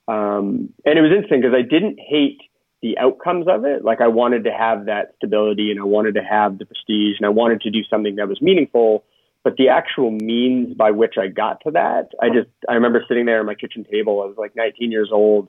Um, 0.07 0.73
and 0.85 0.97
it 0.97 1.01
was 1.01 1.11
interesting 1.11 1.41
because 1.41 1.55
I 1.55 1.61
didn't 1.61 1.99
hate 1.99 2.39
the 2.81 2.97
outcomes 2.97 3.47
of 3.47 3.63
it. 3.65 3.83
Like 3.83 4.01
I 4.01 4.07
wanted 4.07 4.45
to 4.45 4.51
have 4.51 4.85
that 4.85 5.13
stability 5.17 5.69
and 5.69 5.79
I 5.79 5.83
wanted 5.83 6.15
to 6.15 6.23
have 6.23 6.57
the 6.57 6.65
prestige 6.65 7.17
and 7.19 7.25
I 7.25 7.29
wanted 7.29 7.61
to 7.61 7.69
do 7.69 7.83
something 7.89 8.15
that 8.15 8.27
was 8.27 8.41
meaningful. 8.41 9.03
But 9.43 9.57
the 9.57 9.69
actual 9.69 10.11
means 10.11 10.73
by 10.73 10.91
which 10.91 11.15
I 11.17 11.27
got 11.27 11.61
to 11.61 11.71
that, 11.71 12.09
I 12.19 12.29
just, 12.29 12.49
I 12.67 12.73
remember 12.73 13.03
sitting 13.07 13.25
there 13.25 13.39
at 13.39 13.45
my 13.45 13.55
kitchen 13.55 13.85
table. 13.89 14.21
I 14.21 14.25
was 14.25 14.37
like 14.37 14.55
19 14.55 14.91
years 14.91 15.09
old 15.11 15.47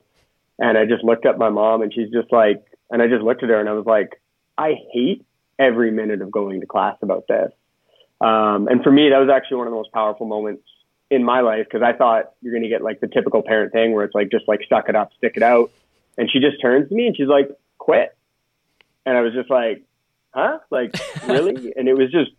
and 0.59 0.77
I 0.77 0.85
just 0.85 1.03
looked 1.03 1.25
at 1.25 1.39
my 1.39 1.49
mom 1.49 1.81
and 1.81 1.93
she's 1.93 2.11
just 2.11 2.31
like, 2.31 2.63
and 2.91 3.01
I 3.01 3.07
just 3.07 3.23
looked 3.23 3.43
at 3.43 3.49
her 3.49 3.59
and 3.59 3.67
I 3.67 3.73
was 3.73 3.85
like, 3.85 4.21
I 4.57 4.75
hate 4.93 5.25
every 5.57 5.91
minute 5.91 6.21
of 6.21 6.31
going 6.31 6.61
to 6.61 6.67
class 6.67 6.97
about 7.01 7.25
this. 7.27 7.51
Um, 8.21 8.67
and 8.67 8.83
for 8.83 8.91
me, 8.91 9.09
that 9.09 9.19
was 9.19 9.29
actually 9.29 9.57
one 9.57 9.67
of 9.67 9.71
the 9.71 9.77
most 9.77 9.91
powerful 9.91 10.25
moments 10.25 10.63
in 11.09 11.23
my 11.23 11.41
life 11.41 11.65
because 11.65 11.81
I 11.81 11.93
thought 11.93 12.33
you're 12.41 12.53
going 12.53 12.63
to 12.63 12.69
get 12.69 12.81
like 12.81 12.99
the 12.99 13.07
typical 13.07 13.41
parent 13.41 13.71
thing 13.71 13.93
where 13.93 14.03
it's 14.05 14.13
like, 14.13 14.29
just 14.29 14.47
like 14.47 14.61
suck 14.69 14.89
it 14.89 14.95
up, 14.95 15.11
stick 15.17 15.33
it 15.35 15.43
out. 15.43 15.71
And 16.17 16.29
she 16.29 16.39
just 16.39 16.61
turns 16.61 16.89
to 16.89 16.95
me 16.95 17.07
and 17.07 17.15
she's 17.15 17.27
like, 17.27 17.49
quit. 17.77 18.15
And 19.05 19.17
I 19.17 19.21
was 19.21 19.33
just 19.33 19.49
like, 19.49 19.83
huh? 20.33 20.59
Like, 20.69 20.93
really? 21.27 21.73
and 21.75 21.87
it 21.87 21.93
was 21.93 22.11
just, 22.11 22.31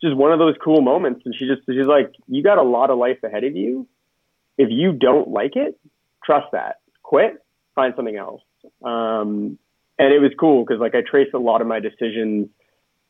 just 0.00 0.14
one 0.14 0.32
of 0.32 0.38
those 0.38 0.54
cool 0.62 0.82
moments. 0.82 1.22
And 1.24 1.34
she 1.34 1.46
just, 1.46 1.62
she's 1.66 1.86
like, 1.86 2.12
you 2.28 2.42
got 2.42 2.58
a 2.58 2.62
lot 2.62 2.90
of 2.90 2.98
life 2.98 3.18
ahead 3.24 3.44
of 3.44 3.56
you. 3.56 3.88
If 4.58 4.68
you 4.70 4.92
don't 4.92 5.28
like 5.28 5.56
it, 5.56 5.78
trust 6.24 6.52
that. 6.52 6.76
Quit 7.02 7.42
find 7.74 7.94
something 7.96 8.16
else. 8.16 8.42
Um, 8.82 9.58
and 9.98 10.12
it 10.12 10.20
was 10.20 10.32
cool 10.38 10.64
because 10.64 10.80
like 10.80 10.94
I 10.94 11.02
traced 11.02 11.34
a 11.34 11.38
lot 11.38 11.60
of 11.60 11.66
my 11.66 11.80
decisions 11.80 12.48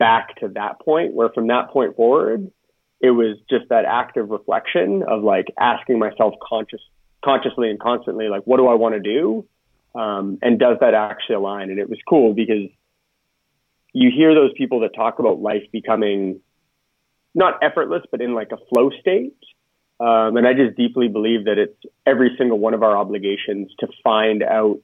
back 0.02 0.34
to 0.40 0.48
that 0.48 0.80
point 0.80 1.14
where 1.14 1.28
from 1.28 1.46
that 1.46 1.70
point 1.70 1.94
forward, 1.94 2.50
it 3.00 3.12
was 3.12 3.36
just 3.48 3.68
that 3.68 3.84
active 3.84 4.30
reflection 4.30 5.04
of 5.06 5.22
like 5.22 5.46
asking 5.56 6.00
myself 6.00 6.34
conscious, 6.42 6.80
consciously 7.24 7.70
and 7.70 7.78
constantly, 7.78 8.26
like, 8.26 8.42
what 8.42 8.56
do 8.56 8.66
I 8.66 8.74
want 8.74 8.96
to 8.96 9.00
do? 9.00 9.46
Um, 9.94 10.40
and 10.42 10.58
does 10.58 10.78
that 10.80 10.94
actually 10.94 11.36
align? 11.36 11.70
And 11.70 11.78
it 11.78 11.88
was 11.88 12.00
cool 12.08 12.34
because 12.34 12.68
you 13.92 14.10
hear 14.12 14.34
those 14.34 14.50
people 14.56 14.80
that 14.80 14.92
talk 14.92 15.20
about 15.20 15.38
life 15.38 15.62
becoming 15.70 16.40
not 17.32 17.62
effortless, 17.62 18.02
but 18.10 18.20
in 18.20 18.34
like 18.34 18.50
a 18.50 18.58
flow 18.74 18.90
state. 19.00 19.38
Um, 20.00 20.36
and 20.36 20.48
I 20.48 20.52
just 20.52 20.76
deeply 20.76 21.06
believe 21.06 21.44
that 21.44 21.58
it's 21.58 21.80
every 22.04 22.34
single 22.36 22.58
one 22.58 22.74
of 22.74 22.82
our 22.82 22.96
obligations 22.96 23.70
to 23.78 23.86
find 24.02 24.42
out 24.42 24.80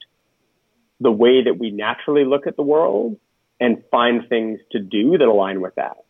the 1.00 1.10
way 1.10 1.42
that 1.42 1.58
we 1.58 1.72
naturally 1.72 2.24
look 2.24 2.46
at 2.46 2.54
the 2.54 2.62
world 2.62 3.16
and 3.60 3.82
find 3.90 4.28
things 4.28 4.60
to 4.72 4.78
do 4.78 5.18
that 5.18 5.26
align 5.26 5.60
with 5.60 5.74
that. 5.74 6.04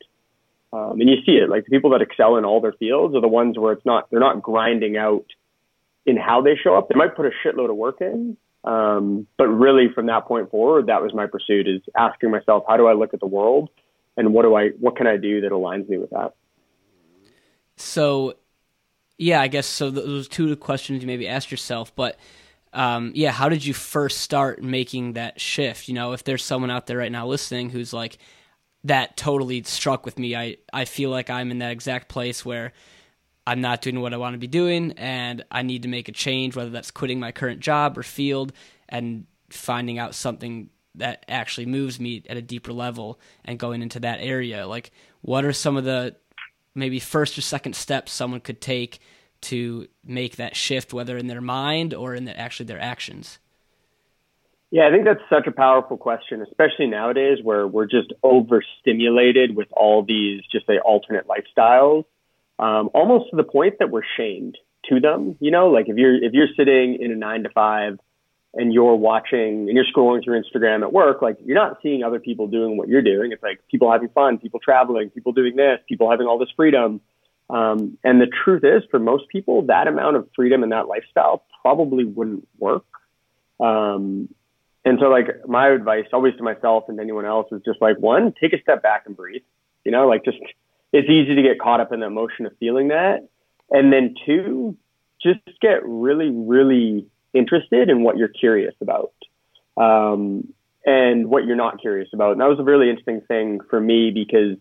Um, 0.73 1.01
and 1.01 1.09
you 1.09 1.17
see 1.25 1.33
it, 1.33 1.49
like 1.49 1.65
the 1.65 1.71
people 1.71 1.91
that 1.91 2.03
excel 2.03 2.37
in 2.37 2.45
all 2.45 2.61
their 2.61 2.73
fields 2.73 3.15
are 3.15 3.21
the 3.21 3.29
ones 3.29 3.59
where 3.59 3.73
it's 3.73 3.87
not, 3.87 4.11
they're 4.11 4.21
not 4.21 4.43
grinding 4.43 4.97
out 4.97 5.25
in 6.05 6.17
how 6.17 6.43
they 6.43 6.57
show 6.63 6.77
up. 6.77 6.89
They 6.89 6.95
might 6.95 7.17
put 7.17 7.27
a 7.27 7.31
shitload 7.45 7.71
of 7.71 7.77
work 7.77 8.01
in. 8.01 8.37
Um, 8.65 9.27
but 9.39 9.47
really 9.47 9.87
from 9.95 10.07
that 10.07 10.27
point 10.27 10.51
forward, 10.51 10.89
that 10.89 11.01
was 11.01 11.15
my 11.15 11.27
pursuit 11.27 11.67
is 11.67 11.81
asking 11.97 12.31
myself, 12.31 12.65
how 12.69 12.77
do 12.77 12.87
I 12.87 12.93
look 12.93 13.15
at 13.15 13.21
the 13.21 13.27
world 13.27 13.71
and 14.17 14.35
what 14.35 14.43
do 14.43 14.55
I, 14.55 14.71
what 14.81 14.97
can 14.97 15.07
I 15.07 15.17
do 15.17 15.41
that 15.43 15.53
aligns 15.53 15.89
me 15.89 15.97
with 15.97 16.11
that? 16.11 16.35
So 17.77 18.35
yeah, 19.17 19.41
I 19.41 19.49
guess 19.49 19.67
so. 19.67 19.91
Those 19.91 20.29
two 20.29 20.55
questions 20.57 21.01
you 21.03 21.07
maybe 21.07 21.27
ask 21.27 21.51
yourself, 21.51 21.95
but 21.95 22.19
um, 22.73 23.13
yeah, 23.15 23.31
how 23.31 23.49
did 23.49 23.65
you 23.65 23.75
first 23.75 24.19
start 24.19 24.63
making 24.63 25.15
that 25.15 25.41
shift? 25.41 25.89
You 25.89 25.95
know, 25.95 26.13
if 26.13 26.25
there's 26.25 26.45
someone 26.45 26.71
out 26.71 26.87
there 26.87 26.99
right 26.99 27.13
now 27.13 27.27
listening 27.27 27.71
who's 27.71 27.93
like, 27.93 28.19
that 28.85 29.17
totally 29.17 29.63
struck 29.65 30.05
with 30.05 30.19
me. 30.19 30.37
I, 30.37 30.57
I 30.73 30.85
feel 30.85 31.11
like 31.11 31.31
I'm 31.31 31.51
in 31.51 31.59
that 31.59 31.73
exact 31.73 32.09
place 32.09 32.45
where 32.45 32.73
I'm 33.47 33.61
not 33.61 33.81
doing 33.81 34.01
what 34.01 34.15
I 34.15 34.19
want 34.19 34.35
to 34.35 34.39
be 34.39 34.47
doing 34.47 34.93
and 34.93 35.45
I 35.51 35.63
need 35.63 35.83
to 35.83 35.89
make 35.89 36.09
a 36.09 36.13
change, 36.13 36.55
whether 36.55 36.71
that's 36.71 36.91
quitting 36.91 37.19
my 37.19 37.33
current 37.33 37.61
job 37.61 37.99
or 37.99 38.03
field 38.03 38.53
and 38.89 39.27
finding 39.51 39.99
out 39.99 40.15
something 40.15 40.71
that 40.95 41.25
actually 41.29 41.67
moves 41.67 41.99
me 41.99 42.23
at 42.29 42.37
a 42.37 42.43
deeper 42.43 42.73
level 42.73 43.19
and 43.45 43.59
going 43.59 43.83
into 43.83 44.01
that 44.01 44.21
area. 44.21 44.67
Like, 44.67 44.91
what 45.23 45.45
are 45.45 45.53
some 45.53 45.77
of 45.77 45.85
the 45.85 46.17
maybe 46.75 47.01
first 47.01 47.39
or 47.39 47.41
second 47.41 47.75
steps 47.75 48.13
someone 48.13 48.41
could 48.41 48.61
take 48.61 49.01
to 49.43 49.87
make 50.05 50.37
that 50.37 50.57
shift, 50.57 50.93
whether 50.93 51.17
in 51.17 51.27
their 51.27 51.41
mind 51.41 51.95
or 51.95 52.15
in 52.15 52.25
the, 52.25 52.39
actually 52.39 52.67
their 52.67 52.81
actions? 52.81 53.39
Yeah, 54.71 54.87
I 54.87 54.91
think 54.91 55.05
that's 55.05 55.21
such 55.31 55.47
a 55.47 55.53
powerful 55.53 55.97
question, 55.97 56.43
especially 56.43 56.87
nowadays 56.87 57.39
where 57.43 57.67
we're 57.67 57.87
just 57.87 58.13
overstimulated 58.23 59.57
with 59.57 59.69
all 59.73 60.03
these 60.03 60.43
just 60.53 60.67
say 60.67 60.79
alternate 60.79 61.27
lifestyles, 61.27 62.05
um, 62.59 62.91
almost 62.93 63.31
to 63.31 63.37
the 63.37 63.45
point 63.45 63.77
that 63.79 63.91
we're 63.91 64.03
shamed 64.17 64.59
to 64.91 65.01
them. 65.01 65.37
You 65.41 65.51
know, 65.51 65.69
like 65.69 65.89
if 65.89 65.97
you're 65.97 66.23
if 66.23 66.35
you're 66.35 66.49
sitting 66.55 66.99
in 67.01 67.13
a 67.13 67.17
nine 67.17 67.45
to 67.45 67.49
five 67.49 67.99
and 68.53 68.73
you're 68.73 68.95
watching 68.95 69.69
and 69.69 69.71
you're 69.71 69.87
scrolling 69.87 70.23
through 70.23 70.43
Instagram 70.43 70.83
at 70.83 70.93
work, 70.93 71.23
like 71.23 71.39
you're 71.43 71.57
not 71.57 71.79
seeing 71.83 72.03
other 72.03 72.21
people 72.21 72.47
doing 72.47 72.77
what 72.77 72.89
you're 72.89 73.03
doing. 73.03 73.33
It's 73.33 73.43
like 73.43 73.61
people 73.71 73.91
having 73.91 74.11
fun, 74.11 74.37
people 74.37 74.61
traveling, 74.61 75.09
people 75.09 75.33
doing 75.33 75.57
this, 75.57 75.79
people 75.89 76.11
having 76.11 76.27
all 76.27 76.39
this 76.39 76.51
freedom. 76.55 77.01
Um, 77.51 77.97
and 78.05 78.21
the 78.21 78.27
truth 78.27 78.63
is, 78.65 78.83
for 78.91 78.99
most 78.99 79.29
people, 79.29 79.63
that 79.63 79.87
amount 79.87 80.17
of 80.17 80.29
freedom 80.37 80.63
and 80.63 80.73
that 80.73 80.87
lifestyle 80.87 81.45
probably 81.63 82.05
wouldn't 82.05 82.47
work. 82.59 82.85
Um, 83.59 84.29
and 84.85 84.99
so, 85.01 85.09
like, 85.09 85.47
my 85.47 85.69
advice 85.69 86.07
always 86.13 86.35
to 86.37 86.43
myself 86.43 86.85
and 86.89 87.01
anyone 87.01 87.25
else 87.25 87.51
is 87.53 87.63
just 87.65 87.81
like, 87.81 87.97
one, 87.99 88.35
take 88.41 88.53
a 88.53 88.61
step 88.61 88.83
back 88.83 89.05
and 89.07 89.17
breathe. 89.17 89.43
You 89.85 89.93
know, 89.93 90.07
like, 90.07 90.25
just 90.25 90.39
it's 90.93 91.09
easy 91.09 91.35
to 91.35 91.43
get 91.43 91.59
caught 91.59 91.81
up 91.81 91.93
in 91.93 92.01
the 92.01 92.07
emotion 92.07 92.47
of 92.47 92.57
feeling 92.59 92.89
that. 92.89 93.29
And 93.71 93.93
then, 93.93 94.15
two, 94.25 94.77
just 95.23 95.41
get 95.61 95.85
really, 95.85 96.31
really 96.31 97.07
interested 97.35 97.89
in 97.89 98.03
what 98.03 98.17
you're 98.17 98.29
curious 98.29 98.75
about 98.81 99.13
um, 99.77 100.53
and 100.85 101.29
what 101.29 101.45
you're 101.45 101.57
not 101.57 101.81
curious 101.81 102.09
about. 102.13 102.33
And 102.33 102.41
that 102.41 102.49
was 102.49 102.59
a 102.59 102.65
really 102.65 102.89
interesting 102.89 103.21
thing 103.23 103.61
for 103.69 103.81
me 103.81 104.11
because 104.11 104.57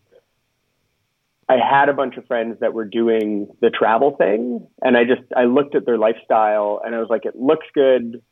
I 1.48 1.56
had 1.56 1.88
a 1.88 1.94
bunch 1.94 2.16
of 2.16 2.26
friends 2.26 2.58
that 2.60 2.74
were 2.74 2.84
doing 2.84 3.48
the 3.60 3.70
travel 3.70 4.16
thing, 4.16 4.66
and 4.82 4.96
I 4.96 5.04
just 5.04 5.22
I 5.34 5.44
looked 5.44 5.74
at 5.74 5.86
their 5.86 5.96
lifestyle 5.96 6.82
and 6.84 6.94
I 6.94 6.98
was 6.98 7.08
like, 7.08 7.24
it 7.24 7.36
looks 7.36 7.66
good, 7.74 8.22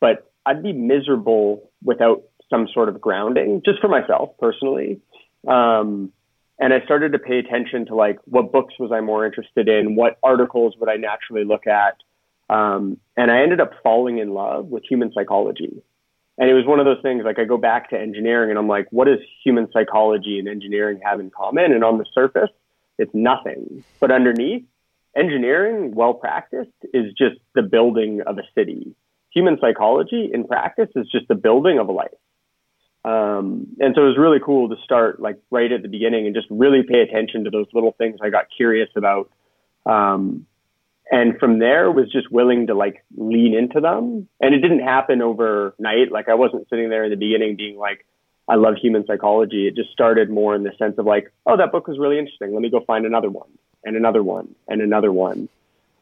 but 0.00 0.30
I'd 0.46 0.62
be 0.62 0.72
miserable 0.72 1.70
without 1.82 2.22
some 2.48 2.68
sort 2.72 2.88
of 2.88 3.00
grounding, 3.00 3.60
just 3.64 3.80
for 3.80 3.88
myself 3.88 4.30
personally. 4.38 5.00
Um, 5.46 6.12
and 6.58 6.72
I 6.72 6.82
started 6.84 7.12
to 7.12 7.18
pay 7.18 7.38
attention 7.38 7.86
to 7.86 7.94
like 7.94 8.18
what 8.24 8.52
books 8.52 8.74
was 8.78 8.92
I 8.92 9.00
more 9.00 9.26
interested 9.26 9.68
in, 9.68 9.94
what 9.94 10.18
articles 10.22 10.74
would 10.78 10.88
I 10.88 10.96
naturally 10.96 11.44
look 11.44 11.66
at, 11.66 11.96
um, 12.48 12.98
and 13.16 13.30
I 13.30 13.42
ended 13.42 13.60
up 13.60 13.72
falling 13.82 14.18
in 14.18 14.30
love 14.30 14.66
with 14.66 14.84
human 14.88 15.12
psychology. 15.12 15.82
And 16.36 16.50
it 16.50 16.54
was 16.54 16.66
one 16.66 16.80
of 16.80 16.84
those 16.84 17.00
things 17.02 17.22
like 17.24 17.38
I 17.38 17.44
go 17.44 17.56
back 17.56 17.90
to 17.90 17.98
engineering 17.98 18.50
and 18.50 18.58
I'm 18.58 18.66
like, 18.66 18.88
what 18.90 19.06
does 19.06 19.20
human 19.44 19.68
psychology 19.72 20.38
and 20.38 20.48
engineering 20.48 21.00
have 21.04 21.20
in 21.20 21.30
common? 21.30 21.72
And 21.72 21.84
on 21.84 21.98
the 21.98 22.06
surface, 22.12 22.50
it's 22.98 23.14
nothing. 23.14 23.84
But 24.00 24.10
underneath, 24.10 24.64
engineering, 25.16 25.94
well 25.94 26.14
practiced, 26.14 26.72
is 26.92 27.12
just 27.16 27.36
the 27.54 27.62
building 27.62 28.20
of 28.26 28.38
a 28.38 28.42
city. 28.54 28.96
Human 29.32 29.58
psychology 29.60 30.28
in 30.32 30.46
practice 30.46 30.90
is 30.96 31.06
just 31.10 31.28
the 31.28 31.34
building 31.36 31.78
of 31.78 31.88
a 31.88 31.92
life. 31.92 32.10
Um, 33.04 33.68
and 33.80 33.94
so 33.94 34.02
it 34.02 34.06
was 34.06 34.18
really 34.18 34.38
cool 34.44 34.70
to 34.70 34.76
start 34.82 35.20
like 35.20 35.38
right 35.50 35.70
at 35.70 35.82
the 35.82 35.88
beginning 35.88 36.26
and 36.26 36.34
just 36.34 36.46
really 36.50 36.82
pay 36.82 37.00
attention 37.00 37.44
to 37.44 37.50
those 37.50 37.66
little 37.74 37.92
things 37.92 38.18
I 38.22 38.30
got 38.30 38.46
curious 38.56 38.88
about. 38.96 39.30
Um, 39.86 40.46
and 41.10 41.38
from 41.38 41.58
there 41.58 41.90
was 41.90 42.10
just 42.10 42.30
willing 42.30 42.68
to 42.68 42.74
like 42.74 43.04
lean 43.16 43.54
into 43.54 43.80
them. 43.80 44.28
And 44.40 44.54
it 44.54 44.60
didn't 44.60 44.80
happen 44.80 45.20
overnight. 45.22 46.10
Like 46.10 46.28
I 46.28 46.34
wasn't 46.34 46.68
sitting 46.70 46.88
there 46.88 47.04
in 47.04 47.10
the 47.10 47.16
beginning 47.16 47.56
being 47.56 47.76
like, 47.76 48.06
I 48.48 48.56
love 48.56 48.74
human 48.80 49.06
psychology. 49.06 49.66
It 49.66 49.76
just 49.76 49.90
started 49.90 50.30
more 50.30 50.54
in 50.54 50.62
the 50.62 50.72
sense 50.78 50.96
of 50.98 51.06
like, 51.06 51.32
oh, 51.46 51.56
that 51.56 51.72
book 51.72 51.86
was 51.86 51.98
really 51.98 52.18
interesting. 52.18 52.52
Let 52.52 52.62
me 52.62 52.70
go 52.70 52.80
find 52.84 53.06
another 53.06 53.30
one 53.30 53.48
and 53.84 53.96
another 53.96 54.22
one 54.22 54.54
and 54.68 54.80
another 54.80 55.12
one. 55.12 55.48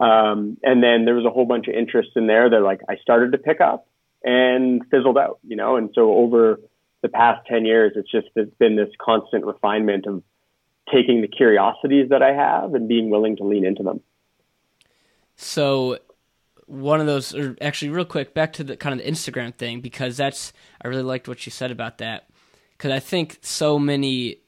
Um, 0.00 0.56
and 0.62 0.82
then 0.82 1.04
there 1.04 1.14
was 1.14 1.24
a 1.24 1.30
whole 1.30 1.46
bunch 1.46 1.68
of 1.68 1.74
interest 1.74 2.10
in 2.16 2.26
there 2.26 2.50
that 2.50 2.60
like 2.60 2.80
I 2.88 2.96
started 2.96 3.32
to 3.32 3.38
pick 3.38 3.60
up 3.60 3.86
and 4.24 4.82
fizzled 4.90 5.18
out, 5.18 5.38
you 5.46 5.56
know? 5.56 5.76
And 5.76 5.90
so 5.94 6.12
over 6.14 6.60
the 7.02 7.08
past 7.08 7.46
10 7.48 7.64
years, 7.64 7.92
it's 7.96 8.10
just 8.10 8.28
it's 8.36 8.54
been 8.54 8.76
this 8.76 8.90
constant 9.00 9.44
refinement 9.44 10.06
of 10.06 10.22
taking 10.92 11.20
the 11.20 11.28
curiosities 11.28 12.08
that 12.10 12.22
I 12.22 12.32
have 12.32 12.74
and 12.74 12.88
being 12.88 13.10
willing 13.10 13.36
to 13.36 13.44
lean 13.44 13.64
into 13.64 13.82
them. 13.82 14.00
So 15.52 15.98
one 16.64 17.00
of 17.00 17.06
those, 17.06 17.34
or 17.34 17.54
actually, 17.60 17.90
real 17.90 18.06
quick, 18.06 18.32
back 18.32 18.54
to 18.54 18.64
the 18.64 18.74
kind 18.74 18.98
of 18.98 19.04
the 19.04 19.10
Instagram 19.12 19.54
thing 19.54 19.82
because 19.82 20.16
that's 20.16 20.54
I 20.80 20.88
really 20.88 21.02
liked 21.02 21.28
what 21.28 21.44
you 21.44 21.52
said 21.52 21.70
about 21.70 21.98
that 21.98 22.30
because 22.70 22.90
I 22.90 23.00
think 23.00 23.38
so 23.42 23.78
many 23.78 24.38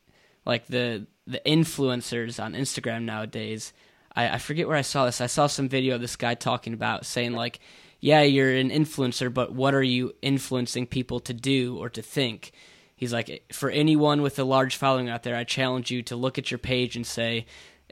like 0.46 0.66
the 0.66 1.06
the 1.26 1.42
influencers 1.44 2.42
on 2.42 2.54
Instagram 2.54 3.02
nowadays. 3.02 3.75
I, 4.16 4.30
I 4.30 4.38
forget 4.38 4.66
where 4.66 4.78
I 4.78 4.82
saw 4.82 5.04
this. 5.04 5.20
I 5.20 5.26
saw 5.26 5.46
some 5.46 5.68
video 5.68 5.94
of 5.94 6.00
this 6.00 6.16
guy 6.16 6.34
talking 6.34 6.73
about 6.73 7.04
saying 7.04 7.32
like, 7.32 7.61
yeah, 8.00 8.23
you're 8.23 8.54
an 8.54 8.70
influencer, 8.70 9.32
but 9.32 9.52
what 9.52 9.75
are 9.75 9.82
you 9.82 10.14
influencing 10.23 10.87
people 10.87 11.20
to 11.20 11.34
do 11.34 11.76
or 11.76 11.90
to 11.90 12.00
think? 12.00 12.52
He's 12.96 13.12
like, 13.12 13.44
for 13.52 13.68
anyone 13.68 14.23
with 14.23 14.38
a 14.38 14.44
large 14.44 14.76
following 14.76 15.11
out 15.11 15.23
there, 15.23 15.37
I 15.37 15.44
challenge 15.44 15.90
you 15.90 16.02
to 16.04 16.16
look 16.16 16.38
at 16.38 16.50
your 16.50 16.58
page 16.58 16.96
and 16.96 17.06
say, 17.06 17.44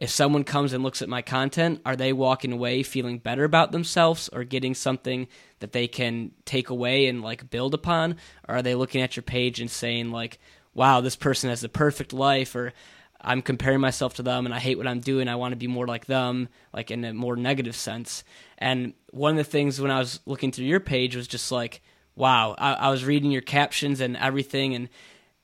if 0.02 0.10
someone 0.10 0.42
comes 0.42 0.72
and 0.72 0.82
looks 0.82 1.00
at 1.00 1.08
my 1.08 1.22
content, 1.22 1.80
are 1.86 1.94
they 1.94 2.12
walking 2.12 2.50
away 2.50 2.82
feeling 2.82 3.18
better 3.18 3.44
about 3.44 3.70
themselves 3.70 4.28
or 4.32 4.42
getting 4.42 4.74
something 4.74 5.28
that 5.60 5.70
they 5.70 5.86
can 5.86 6.32
take 6.44 6.70
away 6.70 7.06
and 7.06 7.22
like 7.22 7.50
build 7.50 7.72
upon? 7.72 8.16
Or 8.48 8.56
are 8.56 8.62
they 8.62 8.74
looking 8.74 9.00
at 9.00 9.14
your 9.14 9.22
page 9.22 9.60
and 9.60 9.70
saying 9.70 10.10
like, 10.10 10.40
wow, 10.74 11.00
this 11.00 11.14
person 11.14 11.50
has 11.50 11.60
the 11.60 11.68
perfect 11.68 12.12
life 12.12 12.56
or 12.56 12.72
I'm 13.20 13.42
comparing 13.42 13.78
myself 13.78 14.14
to 14.14 14.24
them 14.24 14.44
and 14.44 14.52
I 14.52 14.58
hate 14.58 14.76
what 14.76 14.88
I'm 14.88 14.98
doing. 14.98 15.28
I 15.28 15.36
want 15.36 15.52
to 15.52 15.56
be 15.56 15.68
more 15.68 15.86
like 15.86 16.06
them, 16.06 16.48
like 16.72 16.90
in 16.90 17.04
a 17.04 17.14
more 17.14 17.36
negative 17.36 17.76
sense. 17.76 18.24
And 18.58 18.94
one 19.12 19.30
of 19.30 19.36
the 19.36 19.44
things 19.52 19.80
when 19.80 19.92
I 19.92 20.00
was 20.00 20.18
looking 20.26 20.50
through 20.50 20.64
your 20.64 20.80
page 20.80 21.14
was 21.14 21.28
just 21.28 21.52
like, 21.52 21.80
wow, 22.16 22.56
I, 22.58 22.72
I 22.72 22.90
was 22.90 23.04
reading 23.04 23.30
your 23.30 23.40
captions 23.40 24.00
and 24.00 24.16
everything 24.16 24.74
and 24.74 24.88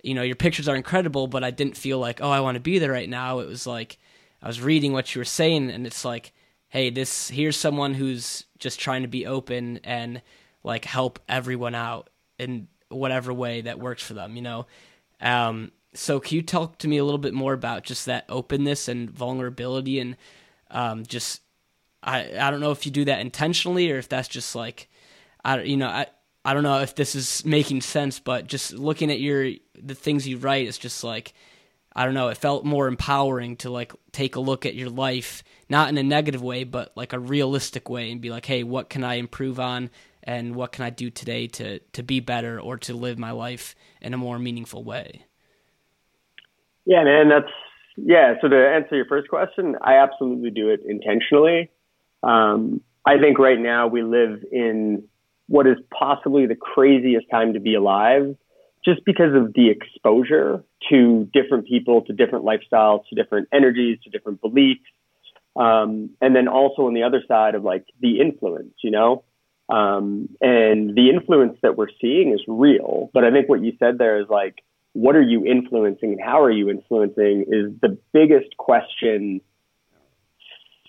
you 0.03 0.15
know, 0.15 0.23
your 0.23 0.35
pictures 0.35 0.69
are 0.69 0.75
incredible, 0.75 1.29
but 1.29 1.45
I 1.45 1.53
didn't 1.53 1.77
feel 1.77 2.01
like, 2.01 2.21
oh, 2.21 2.31
I 2.31 2.41
want 2.41 2.57
to 2.57 2.61
be 2.61 2.81
there 2.81 2.91
right 2.91 3.09
now. 3.09 3.39
It 3.39 3.47
was 3.47 3.65
like, 3.65 3.99
I 4.43 4.47
was 4.47 4.61
reading 4.61 4.93
what 4.93 5.15
you 5.15 5.21
were 5.21 5.25
saying, 5.25 5.71
and 5.71 5.87
it's 5.87 6.05
like, 6.05 6.33
hey, 6.69 6.91
this 6.91 7.29
here's 7.29 7.57
someone 7.57 7.95
who's 7.95 8.45
just 8.59 8.81
trying 8.81 9.03
to 9.03 9.09
be 9.09 9.27
open 9.27 9.81
and 9.85 10.23
like 10.63 10.85
help 10.85 11.19
everyone 11.29 11.75
out 11.75 12.11
in 12.39 12.69
whatever 12.89 13.33
way 13.33 13.63
that 13.63 13.79
works 13.79 14.03
for 14.03 14.15
them, 14.15 14.37
you 14.37 14.43
know. 14.43 14.67
Um, 15.21 15.73
so 15.95 16.21
can 16.21 16.37
you 16.37 16.43
talk 16.43 16.79
to 16.79 16.89
me 16.89 16.99
a 16.99 17.05
little 17.05 17.19
bit 17.19 17.35
more 17.35 17.53
about 17.53 17.83
just 17.83 18.07
that 18.07 18.25
openness 18.29 18.89
and 18.89 19.11
vulnerability 19.11 19.99
and 19.99 20.17
um, 20.71 21.05
just 21.05 21.41
I 22.03 22.39
I 22.39 22.51
don't 22.51 22.61
know 22.61 22.71
if 22.71 22.87
you 22.87 22.93
do 22.93 23.07
that 23.07 23.21
intentionally 23.21 23.91
or 23.91 23.99
if 23.99 24.09
that's 24.09 24.29
just 24.29 24.55
like 24.55 24.89
I 25.45 25.63
you 25.63 25.77
know 25.77 25.89
I 25.89 26.07
I 26.45 26.55
don't 26.55 26.63
know 26.63 26.81
if 26.81 26.95
this 26.95 27.15
is 27.15 27.45
making 27.45 27.81
sense, 27.83 28.21
but 28.21 28.47
just 28.47 28.73
looking 28.73 29.11
at 29.11 29.21
your 29.21 29.51
the 29.75 29.95
things 29.95 30.27
you 30.27 30.39
write, 30.39 30.67
it's 30.67 30.79
just 30.79 31.05
like 31.05 31.35
I 31.95 32.05
don't 32.05 32.15
know, 32.15 32.29
it 32.29 32.37
felt 32.37 32.65
more 32.65 32.87
empowering 32.87 33.57
to 33.57 33.71
like 33.71 33.93
take 34.13 34.37
a 34.37 34.41
look 34.41 34.67
at 34.67 34.75
your 34.75 34.91
life, 34.91 35.43
not 35.69 35.89
in 35.89 35.99
a 35.99 36.03
negative 36.03 36.43
way, 36.43 36.65
but 36.65 36.93
like 36.97 37.13
a 37.13 37.19
realistic 37.19 37.89
way 37.89 38.13
and 38.13 38.21
be 38.21 38.31
like, 38.31 38.47
hey, 38.47 38.63
what 38.63 38.89
can 38.89 39.03
I 39.03 39.15
improve 39.15 39.59
on 39.59 39.91
and 40.23 40.55
what 40.55 40.73
can 40.73 40.85
I 40.85 40.91
do 40.91 41.11
today 41.11 41.47
to 41.49 41.79
to 41.79 42.03
be 42.03 42.21
better 42.21 42.61
or 42.61 42.77
to 42.79 42.95
live 42.95 43.19
my 43.19 43.31
life 43.31 43.75
in 44.01 44.15
a 44.15 44.19
more 44.19 44.39
meaningful 44.39 44.85
way? 44.85 45.25
Yeah, 46.85 47.05
man, 47.05 47.29
that's 47.29 47.53
yeah. 47.97 48.35
So 48.41 48.49
to 48.49 48.57
answer 48.57 48.97
your 48.97 49.07
first 49.07 49.29
question, 49.29 49.77
I 49.81 49.95
absolutely 49.97 50.51
do 50.51 50.69
it 50.71 50.81
intentionally. 50.87 51.71
Um, 52.23 52.81
I 53.05 53.19
think 53.19 53.39
right 53.39 53.59
now 53.59 53.87
we 53.89 54.03
live 54.03 54.45
in 54.53 55.05
what 55.47 55.67
is 55.67 55.79
possibly 55.91 56.47
the 56.47 56.55
craziest 56.55 57.29
time 57.31 57.55
to 57.55 57.61
be 57.61 57.75
alive 57.75 58.37
just 58.89 59.05
because 59.05 59.35
of 59.35 59.53
the 59.53 59.69
exposure 59.69 60.65
to 60.89 61.29
different 61.35 61.67
people, 61.67 62.01
to 62.03 62.15
different 62.15 62.47
lifestyles, 62.47 63.07
to 63.11 63.15
different 63.15 63.47
energies, 63.53 63.99
to 64.03 64.11
different 64.11 64.41
beliefs. 64.41 64.81
Um, 65.57 66.11
and 66.23 66.35
then 66.35 66.49
also 66.49 66.87
on 66.87 66.95
the 66.95 67.03
other 67.03 67.23
side 67.29 67.55
of 67.55 67.65
like 67.65 67.85
the 68.01 68.21
influence, 68.21 68.75
you 68.83 68.91
know, 68.91 69.25
um, 69.69 70.31
and 70.41 70.95
the 70.97 71.11
influence 71.11 71.59
that 71.63 71.77
we're 71.77 71.89
seeing 72.01 72.33
is 72.33 72.41
real. 72.49 73.11
But 73.13 73.25
I 73.25 73.31
think 73.31 73.49
what 73.49 73.63
you 73.63 73.73
said 73.79 73.99
there 73.99 74.21
is 74.21 74.29
like, 74.31 74.63
what 74.95 75.17
are 75.17 75.23
you 75.23 75.45
influencing 75.45 76.13
and 76.13 76.21
how 76.21 76.41
are 76.43 76.51
you 76.51 76.71
influencing 76.71 77.45
is 77.49 77.73
the 77.83 77.99
biggest 78.15 78.57
question 78.57 79.43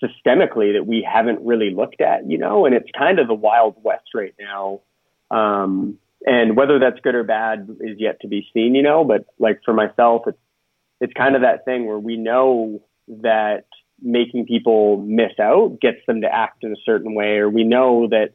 systemically 0.02 0.72
that 0.72 0.86
we 0.86 1.06
haven't 1.06 1.44
really 1.44 1.74
looked 1.74 2.00
at, 2.00 2.26
you 2.30 2.38
know, 2.38 2.64
and 2.64 2.74
it's 2.74 2.88
kind 2.96 3.18
of 3.18 3.28
the 3.28 3.34
wild 3.34 3.74
west 3.82 4.08
right 4.14 4.34
now. 4.40 4.80
Um, 5.30 5.98
and 6.26 6.56
whether 6.56 6.78
that's 6.78 7.00
good 7.00 7.14
or 7.14 7.24
bad 7.24 7.68
is 7.80 7.98
yet 7.98 8.20
to 8.20 8.28
be 8.28 8.46
seen, 8.52 8.74
you 8.74 8.82
know. 8.82 9.04
But 9.04 9.26
like 9.38 9.60
for 9.64 9.72
myself, 9.72 10.22
it's 10.26 10.38
it's 11.00 11.12
kind 11.14 11.34
of 11.34 11.42
that 11.42 11.64
thing 11.64 11.86
where 11.86 11.98
we 11.98 12.16
know 12.16 12.82
that 13.08 13.64
making 14.02 14.46
people 14.46 14.98
miss 14.98 15.32
out 15.40 15.78
gets 15.80 15.98
them 16.06 16.22
to 16.22 16.28
act 16.32 16.62
in 16.62 16.72
a 16.72 16.80
certain 16.84 17.14
way, 17.14 17.36
or 17.36 17.48
we 17.48 17.64
know 17.64 18.08
that 18.08 18.30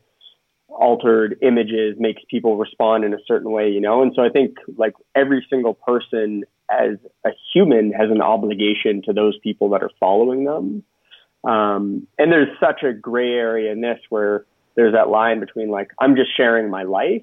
altered 0.67 1.37
images 1.41 1.95
makes 1.97 2.21
people 2.29 2.57
respond 2.57 3.03
in 3.03 3.13
a 3.13 3.23
certain 3.27 3.51
way, 3.51 3.69
you 3.69 3.79
know. 3.79 4.01
And 4.01 4.13
so 4.15 4.23
I 4.23 4.29
think 4.29 4.57
like 4.77 4.93
every 5.15 5.45
single 5.49 5.73
person 5.73 6.43
as 6.69 6.97
a 7.25 7.29
human 7.53 7.91
has 7.91 8.09
an 8.09 8.21
obligation 8.21 9.01
to 9.03 9.13
those 9.13 9.37
people 9.39 9.69
that 9.69 9.83
are 9.83 9.91
following 9.99 10.45
them. 10.45 10.83
Um, 11.43 12.07
and 12.17 12.31
there's 12.31 12.49
such 12.59 12.81
a 12.83 12.91
gray 12.91 13.33
area 13.33 13.71
in 13.71 13.81
this 13.81 13.99
where 14.09 14.45
there's 14.75 14.93
that 14.93 15.09
line 15.09 15.39
between 15.39 15.69
like 15.69 15.91
I'm 15.99 16.15
just 16.15 16.35
sharing 16.35 16.69
my 16.69 16.83
life 16.83 17.21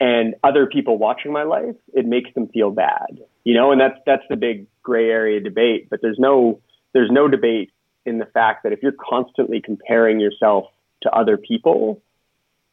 and 0.00 0.34
other 0.44 0.66
people 0.66 0.98
watching 0.98 1.32
my 1.32 1.44
life, 1.44 1.76
it 1.94 2.06
makes 2.06 2.32
them 2.34 2.48
feel 2.48 2.70
bad. 2.70 3.20
You 3.44 3.54
know, 3.54 3.72
and 3.72 3.80
that's 3.80 3.98
that's 4.04 4.24
the 4.28 4.36
big 4.36 4.66
gray 4.82 5.08
area 5.08 5.40
debate. 5.40 5.88
But 5.90 6.00
there's 6.02 6.18
no 6.18 6.60
there's 6.92 7.10
no 7.10 7.28
debate 7.28 7.72
in 8.04 8.18
the 8.18 8.26
fact 8.26 8.62
that 8.62 8.72
if 8.72 8.82
you're 8.82 8.92
constantly 8.92 9.60
comparing 9.60 10.20
yourself 10.20 10.66
to 11.02 11.10
other 11.10 11.36
people, 11.36 12.02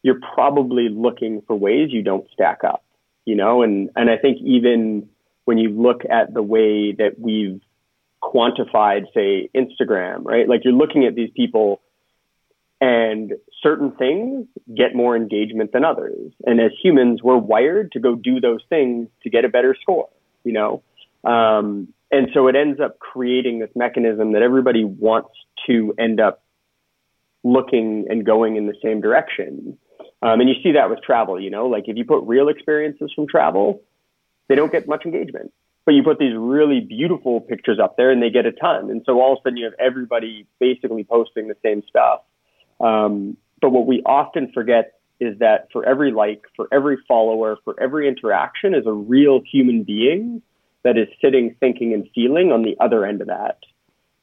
you're 0.02 0.20
probably 0.34 0.90
looking 0.90 1.42
for 1.48 1.56
ways 1.56 1.90
you 1.92 2.04
don't 2.04 2.28
stack 2.34 2.64
up. 2.64 2.84
You 3.26 3.36
know, 3.36 3.62
and 3.62 3.90
and 3.96 4.10
I 4.10 4.18
think 4.18 4.40
even 4.42 5.10
when 5.46 5.58
you 5.58 5.70
look 5.70 6.02
at 6.10 6.34
the 6.34 6.44
way 6.44 6.94
that 6.94 7.20
we've 7.20 7.62
quantified, 8.22 9.06
say, 9.14 9.50
Instagram, 9.54 10.24
right? 10.24 10.48
Like 10.48 10.62
you're 10.64 10.74
looking 10.74 11.06
at 11.06 11.16
these 11.16 11.30
people 11.36 11.82
and 12.84 13.32
certain 13.62 13.92
things 13.92 14.46
get 14.76 14.94
more 14.94 15.16
engagement 15.16 15.72
than 15.72 15.86
others. 15.86 16.34
And 16.46 16.60
as 16.60 16.72
humans, 16.84 17.22
we're 17.24 17.38
wired 17.38 17.94
to 17.94 18.00
go 18.02 18.14
do 18.14 18.42
those 18.42 18.60
things 18.68 19.08
to 19.24 19.30
get 19.30 19.46
a 19.46 19.50
better 19.50 19.74
score, 19.82 20.10
you 20.44 20.52
know? 20.52 20.84
Um, 21.24 21.94
and 22.12 22.28
so 22.34 22.50
it 22.50 22.58
ends 22.58 22.82
up 22.82 23.00
creating 23.00 23.60
this 23.60 23.70
mechanism 23.74 24.34
that 24.34 24.42
everybody 24.42 24.84
wants 24.84 25.30
to 25.68 25.96
end 25.98 26.20
up 26.20 26.44
looking 27.42 28.08
and 28.10 28.26
going 28.26 28.58
in 28.58 28.68
the 28.68 28.76
same 28.84 29.00
direction. 29.00 29.78
Um, 30.22 30.42
and 30.42 30.50
you 30.50 30.56
see 30.62 30.74
that 30.74 30.90
with 30.90 31.02
travel, 31.02 31.40
you 31.40 31.52
know, 31.52 31.68
like 31.68 31.86
if 31.88 31.96
you 31.96 32.04
put 32.04 32.24
real 32.26 32.50
experiences 32.50 33.14
from 33.16 33.28
travel, 33.30 33.82
they 34.50 34.56
don't 34.56 34.74
get 34.74 34.90
much 34.90 35.06
engagement. 35.06 35.54
but 35.86 35.94
you 35.94 36.04
put 36.04 36.20
these 36.20 36.36
really 36.36 36.82
beautiful 36.82 37.40
pictures 37.40 37.80
up 37.82 37.96
there 37.96 38.12
and 38.12 38.22
they 38.22 38.30
get 38.30 38.46
a 38.46 38.52
ton. 38.52 38.90
And 38.90 39.04
so 39.06 39.22
all 39.22 39.34
of 39.34 39.40
a 39.40 39.42
sudden 39.44 39.58
you 39.58 39.64
have 39.64 39.74
everybody 39.80 40.48
basically 40.60 41.06
posting 41.06 41.48
the 41.48 41.56
same 41.64 41.82
stuff. 41.88 42.20
Um, 42.80 43.38
but 43.62 43.72
what 43.72 43.88
we 43.88 44.02
often 44.06 44.52
forget 44.54 44.94
is 45.20 45.40
that 45.40 45.70
for 45.72 45.86
every 45.86 46.12
like, 46.12 46.44
for 46.56 46.68
every 46.72 46.98
follower, 47.08 47.58
for 47.64 47.80
every 47.80 48.08
interaction 48.08 48.76
is 48.76 48.86
a 48.86 48.92
real 48.92 49.42
human 49.50 49.84
being 49.84 50.42
that 50.84 50.98
is 50.98 51.08
sitting, 51.22 51.56
thinking, 51.60 51.94
and 51.94 52.10
feeling 52.14 52.52
on 52.52 52.64
the 52.64 52.76
other 52.80 53.06
end 53.06 53.22
of 53.22 53.28
that, 53.28 53.60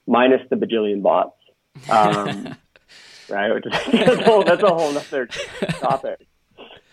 minus 0.06 0.42
the 0.50 0.56
bajillion 0.56 1.02
bots. 1.02 1.36
Um, 1.88 2.56
right? 3.28 3.62
that's, 3.92 4.20
a 4.20 4.24
whole, 4.24 4.44
that's 4.44 4.62
a 4.62 4.74
whole 4.74 4.96
other 4.96 5.26
topic. 5.80 6.26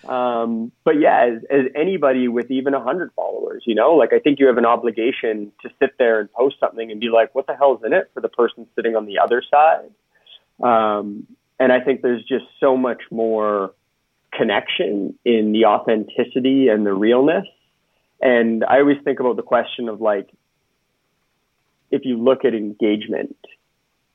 Um, 0.08 0.72
but 0.86 1.00
yeah, 1.00 1.26
as, 1.26 1.44
as 1.52 1.66
anybody 1.76 2.30
with 2.30 2.50
even 2.50 2.74
a 2.74 2.82
hundred 2.82 3.12
followers, 3.14 3.64
you 3.66 3.76
know, 3.76 3.96
like 3.96 4.14
I 4.14 4.20
think 4.20 4.40
you 4.40 4.48
have 4.48 4.58
an 4.58 4.66
obligation 4.66 5.52
to 5.64 5.70
sit 5.80 5.98
there 6.00 6.22
and 6.22 6.32
post 6.32 6.56
something 6.62 6.90
and 6.90 7.00
be 7.02 7.10
like, 7.10 7.36
what 7.36 7.46
the 7.46 7.56
hell's 7.56 7.82
in 7.86 7.92
it 7.92 8.10
for 8.14 8.22
the 8.22 8.30
person 8.30 8.68
sitting 8.76 8.96
on 8.96 9.06
the 9.06 9.20
other 9.20 9.44
side? 9.52 9.92
Um, 10.64 11.28
and 11.60 11.72
I 11.72 11.80
think 11.80 12.02
there's 12.02 12.24
just 12.24 12.46
so 12.60 12.78
much 12.78 13.02
more 13.12 13.74
connection 14.34 15.18
in 15.26 15.52
the 15.52 15.66
authenticity 15.66 16.68
and 16.68 16.86
the 16.86 16.94
realness. 16.94 17.46
And 18.22 18.64
I 18.64 18.80
always 18.80 18.98
think 19.04 19.20
about 19.20 19.36
the 19.36 19.44
question 19.44 19.90
of 19.90 20.02
like, 20.02 20.30
if 21.90 22.02
you 22.04 22.22
look 22.22 22.46
at 22.46 22.54
engagement 22.54 23.38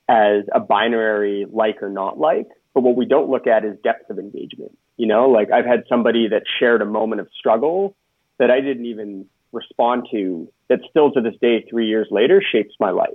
as 0.09 0.44
a 0.52 0.61
binary 0.61 1.46
like 1.50 1.83
or 1.83 1.88
not 1.88 2.18
like, 2.18 2.48
but 2.74 2.83
what 2.83 2.96
we 2.96 3.07
don't 3.07 3.31
look 3.31 3.46
at 3.46 3.64
is 3.64 3.76
depth 3.83 4.11
of 4.11 4.18
engagement. 4.18 4.76
You 4.96 5.07
know, 5.07 5.28
like 5.28 5.50
I've 5.50 5.64
had 5.64 5.85
somebody 5.88 6.28
that 6.28 6.42
shared 6.59 6.83
a 6.83 6.87
moment 6.87 7.20
of 7.20 7.28
struggle 7.38 7.96
that 8.38 8.50
I 8.50 8.61
didn't 8.61 8.87
even 8.87 9.26
respond 9.52 10.09
to 10.12 10.48
that 10.68 10.81
still 10.88 11.12
to 11.12 11.20
this 11.20 11.35
day, 11.40 11.64
three 11.68 11.87
years 11.87 12.09
later, 12.11 12.42
shapes 12.42 12.74
my 12.81 12.90
life. 12.90 13.11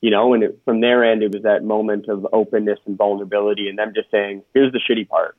You 0.00 0.10
know, 0.10 0.32
and 0.32 0.42
it, 0.42 0.60
from 0.64 0.80
their 0.80 1.04
end, 1.04 1.22
it 1.22 1.32
was 1.32 1.42
that 1.42 1.62
moment 1.62 2.08
of 2.08 2.26
openness 2.32 2.78
and 2.86 2.96
vulnerability 2.96 3.68
and 3.68 3.78
them 3.78 3.92
just 3.94 4.10
saying, 4.10 4.42
here's 4.54 4.72
the 4.72 4.80
shitty 4.80 5.08
part. 5.08 5.36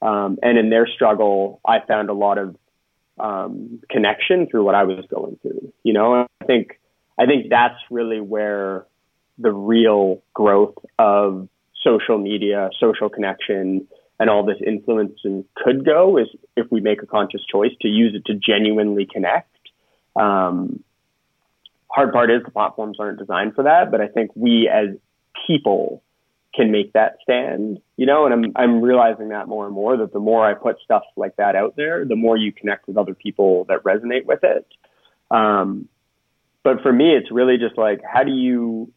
Um, 0.00 0.38
and 0.42 0.58
in 0.58 0.70
their 0.70 0.88
struggle, 0.88 1.60
I 1.64 1.78
found 1.86 2.10
a 2.10 2.12
lot 2.12 2.38
of 2.38 2.56
um, 3.20 3.80
connection 3.88 4.48
through 4.48 4.64
what 4.64 4.74
I 4.74 4.82
was 4.84 5.04
going 5.08 5.38
through. 5.42 5.72
You 5.84 5.92
know, 5.92 6.26
I 6.40 6.44
think 6.44 6.80
I 7.18 7.26
think 7.26 7.50
that's 7.50 7.78
really 7.90 8.20
where 8.20 8.86
the 9.38 9.52
real 9.52 10.22
growth 10.34 10.74
of 10.98 11.48
social 11.84 12.18
media, 12.18 12.70
social 12.80 13.08
connection, 13.08 13.86
and 14.18 14.30
all 14.30 14.44
this 14.44 14.58
influence 14.64 15.20
could 15.56 15.84
go 15.84 16.18
is 16.18 16.28
if 16.56 16.70
we 16.70 16.80
make 16.80 17.02
a 17.02 17.06
conscious 17.06 17.42
choice 17.50 17.72
to 17.82 17.88
use 17.88 18.14
it 18.14 18.24
to 18.26 18.34
genuinely 18.34 19.06
connect. 19.10 19.48
Um, 20.16 20.82
hard 21.92 22.12
part 22.12 22.30
is 22.30 22.42
the 22.44 22.50
platforms 22.50 22.96
aren't 22.98 23.18
designed 23.18 23.54
for 23.54 23.64
that, 23.64 23.90
but 23.90 24.00
I 24.00 24.08
think 24.08 24.30
we 24.34 24.68
as 24.68 24.96
people 25.46 26.02
can 26.54 26.70
make 26.70 26.92
that 26.92 27.16
stand, 27.22 27.80
you 27.96 28.06
know, 28.06 28.26
and 28.26 28.34
I'm, 28.34 28.52
I'm 28.56 28.82
realizing 28.82 29.28
that 29.28 29.48
more 29.48 29.66
and 29.66 29.74
more 29.74 29.96
that 29.96 30.12
the 30.12 30.18
more 30.18 30.44
I 30.44 30.54
put 30.54 30.76
stuff 30.84 31.02
like 31.16 31.36
that 31.36 31.56
out 31.56 31.76
there, 31.76 32.04
the 32.04 32.16
more 32.16 32.36
you 32.36 32.52
connect 32.52 32.86
with 32.86 32.96
other 32.96 33.14
people 33.14 33.64
that 33.68 33.82
resonate 33.84 34.26
with 34.26 34.40
it. 34.42 34.66
Um, 35.30 35.88
but 36.62 36.82
for 36.82 36.92
me, 36.92 37.16
it's 37.16 37.30
really 37.30 37.56
just 37.56 37.78
like, 37.78 38.00
how 38.04 38.22
do 38.22 38.32
you 38.32 38.92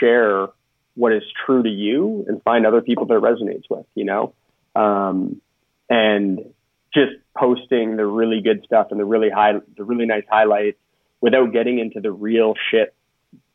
share 0.00 0.48
what 0.94 1.12
is 1.12 1.22
true 1.46 1.62
to 1.62 1.68
you 1.68 2.24
and 2.28 2.42
find 2.42 2.66
other 2.66 2.82
people 2.82 3.06
that 3.06 3.14
resonates 3.14 3.64
with, 3.70 3.86
you 3.94 4.04
know? 4.04 4.34
Um, 4.74 5.40
and 5.88 6.40
just 6.92 7.12
posting 7.36 7.96
the 7.96 8.04
really 8.04 8.40
good 8.42 8.64
stuff 8.64 8.88
and 8.90 9.00
the 9.00 9.04
really 9.04 9.30
high, 9.30 9.52
the 9.76 9.84
really 9.84 10.06
nice 10.06 10.24
highlights 10.30 10.78
without 11.20 11.52
getting 11.52 11.78
into 11.78 12.00
the 12.00 12.12
real 12.12 12.54
shit 12.70 12.94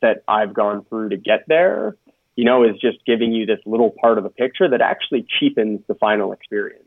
that 0.02 0.24
I've 0.28 0.54
gone 0.54 0.86
through 0.86 1.10
to 1.10 1.18
get 1.18 1.46
there, 1.48 1.96
you 2.36 2.46
know, 2.46 2.64
is 2.64 2.76
just 2.82 2.98
giving 3.06 3.32
you 3.32 3.46
this 3.46 3.60
little 3.66 3.90
part 3.90 4.18
of 4.18 4.24
the 4.24 4.30
picture 4.30 4.70
that 4.70 4.82
actually 4.82 5.26
cheapens 5.40 5.82
the 5.88 5.96
final 5.96 6.34
experience. 6.34 6.84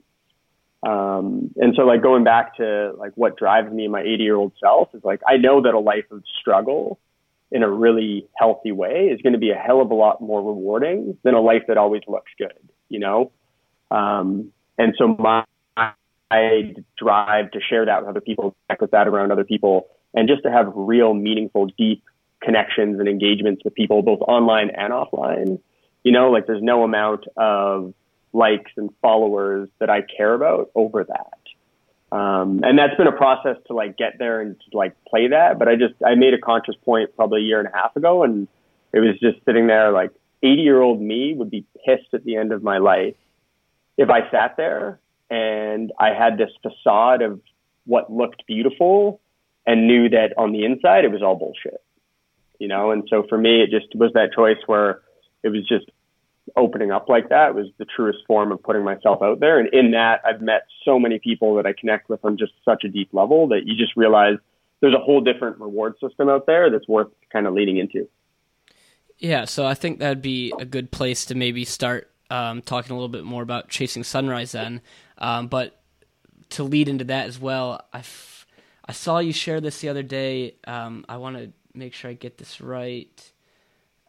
Um, 0.83 1.51
and 1.57 1.75
so 1.75 1.83
like 1.83 2.03
going 2.03 2.25
back 2.25 2.57
to 2.57 2.93
like 2.97 3.12
what 3.15 3.37
drives 3.37 3.73
me 3.73 3.89
my 3.89 4.03
80 4.03 4.23
year 4.23 4.37
old 4.37 4.53
self 4.61 4.95
is 4.95 5.03
like, 5.03 5.21
I 5.27 5.37
know 5.37 5.62
that 5.62 5.75
a 5.75 5.79
life 5.79 6.05
of 6.11 6.23
struggle 6.41 6.99
in 7.51 7.62
a 7.62 7.71
really 7.71 8.27
healthy 8.37 8.73
way 8.73 9.09
is 9.12 9.21
going 9.23 9.33
to 9.33 9.39
be 9.39 9.51
a 9.51 9.55
hell 9.55 9.81
of 9.81 9.91
a 9.91 9.95
lot 9.95 10.21
more 10.21 10.43
rewarding 10.43 11.17
than 11.23 11.35
a 11.35 11.41
life 11.41 11.62
that 11.69 11.79
always 11.79 12.03
looks 12.07 12.31
good, 12.39 12.53
you 12.89 12.99
know? 12.99 13.33
Um, 13.91 14.53
and 14.79 14.95
so 14.99 15.17
my, 15.19 15.45
I 15.77 16.75
drive 16.99 17.53
to 17.53 17.61
share 17.61 17.87
that 17.87 18.01
with 18.01 18.09
other 18.09 18.21
people, 18.21 18.55
connect 18.67 18.83
with 18.83 18.91
that 18.91 19.07
around 19.07 19.33
other 19.33 19.45
people, 19.45 19.89
and 20.17 20.29
just 20.29 20.43
to 20.43 20.51
have 20.51 20.73
real, 20.75 21.15
meaningful, 21.15 21.67
deep 21.79 22.03
connections 22.43 22.99
and 22.99 23.09
engagements 23.09 23.63
with 23.65 23.75
people, 23.75 24.03
both 24.03 24.21
online 24.23 24.71
and 24.71 24.93
offline. 24.93 25.61
You 26.03 26.13
know, 26.13 26.31
like 26.31 26.47
there's 26.47 26.63
no 26.63 26.83
amount 26.83 27.27
of 27.37 27.93
likes 28.33 28.71
and 28.77 28.91
followers 29.03 29.69
that 29.79 29.91
I 29.91 30.01
care 30.03 30.35
about 30.35 30.71
over 30.75 31.05
that. 31.05 32.17
Um, 32.17 32.61
and 32.63 32.79
that's 32.79 32.95
been 32.97 33.09
a 33.09 33.13
process 33.13 33.57
to 33.67 33.75
like 33.75 33.99
get 33.99 34.19
there 34.19 34.41
and 34.41 34.57
to 34.71 34.77
like 34.77 34.95
play 35.05 35.29
that. 35.29 35.59
But 35.59 35.69
I 35.69 35.75
just, 35.77 35.95
I 36.05 36.15
made 36.15 36.35
a 36.35 36.39
conscious 36.39 36.77
point 36.85 37.15
probably 37.15 37.43
a 37.43 37.45
year 37.45 37.59
and 37.59 37.69
a 37.69 37.77
half 37.77 37.95
ago 37.97 38.23
and 38.23 38.49
it 38.93 39.01
was 39.01 39.19
just 39.21 39.45
sitting 39.45 39.67
there 39.67 39.93
like 39.93 40.13
80 40.43 40.63
year 40.63 40.81
old 40.81 41.01
me 41.01 41.35
would 41.35 41.51
be 41.51 41.67
pissed 41.85 42.15
at 42.15 42.25
the 42.25 42.37
end 42.37 42.53
of 42.53 42.63
my 42.63 42.79
life 42.79 43.17
if 43.99 44.09
I 44.09 44.31
sat 44.31 44.57
there 44.57 45.01
and 45.29 45.93
I 45.99 46.15
had 46.15 46.39
this 46.39 46.51
facade 46.63 47.23
of 47.23 47.41
what 47.85 48.13
looked 48.13 48.47
beautiful 48.47 49.21
and 49.67 49.87
knew 49.87 50.09
that 50.09 50.33
on 50.39 50.53
the 50.53 50.65
inside 50.65 51.05
it 51.05 51.11
was 51.11 51.23
all 51.23 51.37
bullshit, 51.37 51.83
you 52.59 52.69
know? 52.69 52.91
And 52.91 53.05
so 53.11 53.25
for 53.29 53.37
me, 53.37 53.63
it 53.63 53.71
just 53.71 53.95
was 53.95 54.13
that 54.15 54.33
choice 54.35 54.59
where 54.67 55.03
it 55.43 55.49
was 55.49 55.67
just 55.67 55.87
opening 56.57 56.93
up 56.93 57.09
like 57.09 57.29
that 57.31 57.55
was 57.55 57.67
the 57.79 57.85
truest 57.85 58.19
form 58.27 58.53
of 58.53 58.63
putting 58.63 58.85
myself 58.85 59.21
out 59.23 59.41
there. 59.41 59.59
And 59.59 59.69
in 59.73 59.91
that, 59.93 60.21
I've 60.25 60.41
met 60.41 60.63
so 60.85 60.99
many 60.99 61.19
people 61.19 61.57
that 61.57 61.67
I 61.67 61.73
connect 61.73 62.09
with 62.09 62.25
on 62.25 62.39
just 62.39 62.53
such 62.65 62.85
a 62.85 62.89
deep 62.89 63.09
level 63.13 63.49
that 63.49 63.67
you 63.67 63.77
just 63.77 63.97
realize 63.97 64.37
there's 64.81 64.95
a 64.95 64.99
whole 64.99 65.21
different 65.21 65.59
reward 65.59 65.95
system 66.01 66.29
out 66.29 66.47
there 66.47 66.71
that's 66.71 66.87
worth 66.87 67.09
kind 67.33 67.47
of 67.47 67.55
leading 67.55 67.79
into. 67.79 68.09
Yeah, 69.19 69.47
so 69.47 69.67
I 69.67 69.75
think 69.75 69.99
that'd 69.99 70.23
be 70.23 70.53
a 70.59 70.65
good 70.65 70.91
place 70.91 71.25
to 71.27 71.35
maybe 71.35 71.65
start 71.65 72.11
um, 72.31 72.61
talking 72.63 72.93
a 72.93 72.95
little 72.95 73.09
bit 73.09 73.25
more 73.25 73.43
about 73.43 73.69
chasing 73.69 74.05
sunrise 74.05 74.53
then. 74.53 74.83
Um, 75.19 75.49
but 75.49 75.81
to 76.51 76.63
lead 76.63 76.89
into 76.89 77.05
that 77.05 77.27
as 77.27 77.41
well, 77.41 77.87
I, 77.93 78.03
I 78.88 78.92
saw 78.92 79.18
you 79.18 79.33
share 79.33 79.61
this 79.61 79.81
the 79.81 79.88
other 79.88 80.03
day. 80.03 80.55
Um, 80.66 81.05
I 81.09 81.16
want 81.16 81.37
to 81.37 81.53
make 81.75 81.92
sure 81.92 82.11
I 82.11 82.14
get 82.14 82.38
this 82.38 82.61
right. 82.61 83.33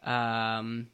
Um, 0.04 0.88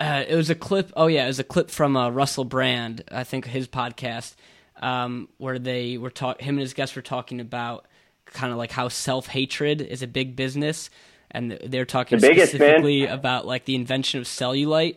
uh, 0.00 0.24
it 0.26 0.34
was 0.34 0.50
a 0.50 0.54
clip. 0.54 0.92
Oh 0.96 1.06
yeah, 1.06 1.24
it 1.24 1.28
was 1.28 1.38
a 1.38 1.44
clip 1.44 1.70
from 1.70 1.96
uh, 1.96 2.10
Russell 2.10 2.44
Brand. 2.44 3.04
I 3.10 3.24
think 3.24 3.46
his 3.46 3.68
podcast 3.68 4.34
um, 4.80 5.28
where 5.38 5.58
they 5.58 5.98
were 5.98 6.10
talk. 6.10 6.40
Him 6.40 6.56
and 6.56 6.60
his 6.60 6.74
guests 6.74 6.96
were 6.96 7.02
talking 7.02 7.40
about 7.40 7.86
kind 8.26 8.52
of 8.52 8.58
like 8.58 8.72
how 8.72 8.88
self 8.88 9.26
hatred 9.26 9.80
is 9.80 10.02
a 10.02 10.06
big 10.06 10.36
business, 10.36 10.90
and 11.30 11.52
they're 11.64 11.84
talking 11.84 12.18
the 12.18 12.28
biggest, 12.28 12.52
specifically 12.52 13.02
man. 13.02 13.12
about 13.12 13.46
like 13.46 13.64
the 13.64 13.74
invention 13.74 14.20
of 14.20 14.26
cellulite 14.26 14.96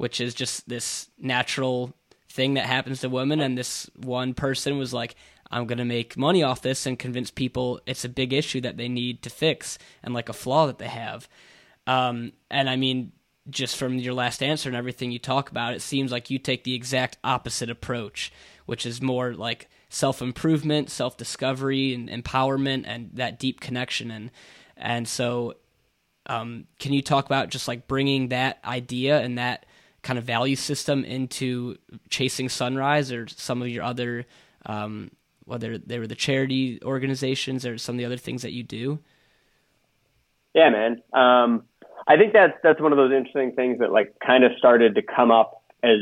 which 0.00 0.18
is 0.18 0.32
just 0.32 0.66
this 0.66 1.10
natural 1.18 1.92
thing 2.30 2.54
that 2.54 2.64
happens 2.64 3.02
to 3.02 3.08
women. 3.10 3.38
And 3.38 3.58
this 3.58 3.90
one 3.96 4.32
person 4.32 4.78
was 4.78 4.94
like, 4.94 5.14
I'm 5.50 5.66
going 5.66 5.78
to 5.78 5.84
make 5.84 6.16
money 6.16 6.42
off 6.42 6.62
this 6.62 6.86
and 6.86 6.98
convince 6.98 7.30
people 7.30 7.80
it's 7.86 8.04
a 8.04 8.08
big 8.08 8.32
issue 8.32 8.60
that 8.60 8.76
they 8.76 8.88
need 8.88 9.22
to 9.22 9.30
fix 9.30 9.78
and 10.02 10.14
like 10.14 10.28
a 10.28 10.34
flaw 10.34 10.66
that 10.66 10.78
they 10.78 10.88
have. 10.88 11.28
Um, 11.86 12.32
and 12.50 12.70
I 12.70 12.76
mean, 12.76 13.12
just 13.48 13.76
from 13.76 13.94
your 13.94 14.14
last 14.14 14.42
answer 14.42 14.68
and 14.68 14.76
everything 14.76 15.10
you 15.10 15.18
talk 15.18 15.50
about, 15.50 15.74
it 15.74 15.82
seems 15.82 16.12
like 16.12 16.30
you 16.30 16.38
take 16.38 16.64
the 16.64 16.74
exact 16.74 17.18
opposite 17.24 17.70
approach, 17.70 18.32
which 18.66 18.86
is 18.86 19.02
more 19.02 19.34
like 19.34 19.68
self 19.88 20.22
improvement, 20.22 20.90
self 20.90 21.16
discovery, 21.16 21.92
and 21.94 22.08
empowerment, 22.08 22.84
and 22.86 23.10
that 23.14 23.38
deep 23.38 23.60
connection. 23.60 24.10
And 24.10 24.30
and 24.76 25.08
so, 25.08 25.54
um, 26.26 26.66
can 26.78 26.92
you 26.92 27.02
talk 27.02 27.26
about 27.26 27.48
just 27.48 27.66
like 27.66 27.88
bringing 27.88 28.28
that 28.28 28.58
idea 28.64 29.20
and 29.20 29.38
that 29.38 29.66
kind 30.02 30.18
of 30.18 30.24
value 30.24 30.56
system 30.56 31.04
into 31.04 31.76
chasing 32.08 32.48
sunrise 32.48 33.12
or 33.12 33.26
some 33.28 33.60
of 33.60 33.68
your 33.68 33.84
other 33.84 34.26
um, 34.66 35.10
whether 35.50 35.76
they 35.76 35.98
were 35.98 36.06
the 36.06 36.14
charity 36.14 36.80
organizations 36.84 37.66
or 37.66 37.76
some 37.76 37.96
of 37.96 37.98
the 37.98 38.04
other 38.04 38.16
things 38.16 38.42
that 38.42 38.52
you 38.52 38.62
do? 38.62 39.00
Yeah 40.54 40.70
man. 40.70 41.02
Um, 41.12 41.64
i 42.08 42.16
think 42.16 42.32
that's 42.32 42.54
that's 42.62 42.80
one 42.80 42.92
of 42.92 42.96
those 42.96 43.12
interesting 43.12 43.52
things 43.52 43.78
that 43.80 43.92
like 43.92 44.14
kind 44.26 44.42
of 44.42 44.52
started 44.58 44.94
to 44.94 45.02
come 45.02 45.30
up 45.30 45.62
as 45.82 45.98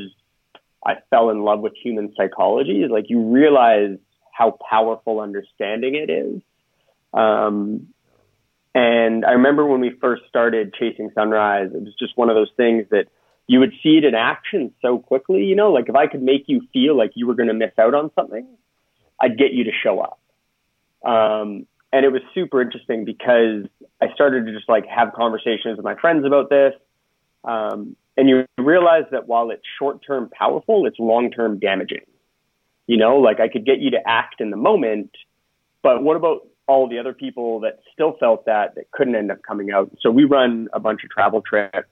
i 0.87 0.95
fell 1.11 1.31
in 1.31 1.43
love 1.43 1.59
with 1.59 1.73
human 1.83 2.15
psychology 2.17 2.83
is 2.83 2.91
like 2.91 3.07
you 3.09 3.21
realize 3.21 3.99
how 4.33 4.57
powerful 4.71 5.19
understanding 5.19 5.97
it 5.97 6.09
is. 6.09 6.41
Um, 7.13 7.89
and 8.75 9.25
i 9.25 9.33
remember 9.33 9.67
when 9.67 9.81
we 9.81 9.91
first 10.01 10.23
started 10.29 10.73
chasing 10.79 11.11
sunrise 11.15 11.71
it 11.75 11.83
was 11.83 11.95
just 11.99 12.17
one 12.17 12.31
of 12.31 12.37
those 12.37 12.53
things 12.57 12.87
that 12.91 13.07
you 13.49 13.61
would 13.61 13.73
see 13.83 13.97
it 13.97 14.05
in 14.05 14.15
action 14.15 14.73
so 14.81 14.99
quickly. 14.99 15.45
You 15.45 15.57
know, 15.57 15.73
like 15.73 15.89
if 15.89 15.97
I 15.97 16.07
could 16.07 16.23
make 16.23 16.45
you 16.47 16.61
feel 16.73 16.97
like 16.97 17.13
you 17.15 17.27
were 17.27 17.35
going 17.35 17.49
to 17.49 17.55
miss 17.55 17.73
out 17.79 17.95
on 17.95 18.11
something, 18.15 18.47
I'd 19.21 19.39
get 19.39 19.53
you 19.53 19.65
to 19.65 19.73
show 19.83 20.01
up. 20.01 20.21
Um, 21.05 21.67
and 21.93 22.05
it 22.05 22.13
was 22.13 22.23
super 22.35 22.61
interesting 22.61 23.05
because 23.05 23.67
I 24.01 24.13
started 24.15 24.47
to 24.47 24.53
just 24.53 24.69
like 24.69 24.87
have 24.87 25.13
conversations 25.13 25.77
with 25.77 25.85
my 25.85 25.95
friends 25.95 26.25
about 26.27 26.51
this. 26.51 26.75
Um, 27.45 27.97
and 28.17 28.29
you 28.29 28.47
realize 28.59 29.05
that 29.13 29.29
while 29.29 29.51
it's 29.51 29.63
short 29.79 30.05
term 30.05 30.29
powerful, 30.37 30.87
it's 30.87 30.99
long 30.99 31.31
term 31.31 31.59
damaging. 31.59 32.05
You 32.87 32.97
know, 32.97 33.17
like 33.17 33.41
I 33.41 33.49
could 33.49 33.65
get 33.65 33.79
you 33.79 33.91
to 33.93 34.01
act 34.07 34.41
in 34.41 34.51
the 34.51 34.57
moment, 34.57 35.11
but 35.83 36.03
what 36.03 36.17
about 36.17 36.47
all 36.67 36.89
the 36.89 36.99
other 36.99 37.15
people 37.15 37.61
that 37.61 37.81
still 37.93 38.17
felt 38.19 38.45
that 38.47 38.75
that 38.75 38.91
couldn't 38.91 39.15
end 39.15 39.31
up 39.31 39.43
coming 39.43 39.71
out? 39.71 39.91
So 40.01 40.11
we 40.11 40.25
run 40.25 40.69
a 40.73 40.81
bunch 40.81 41.05
of 41.05 41.11
travel 41.11 41.43
trips. 41.43 41.89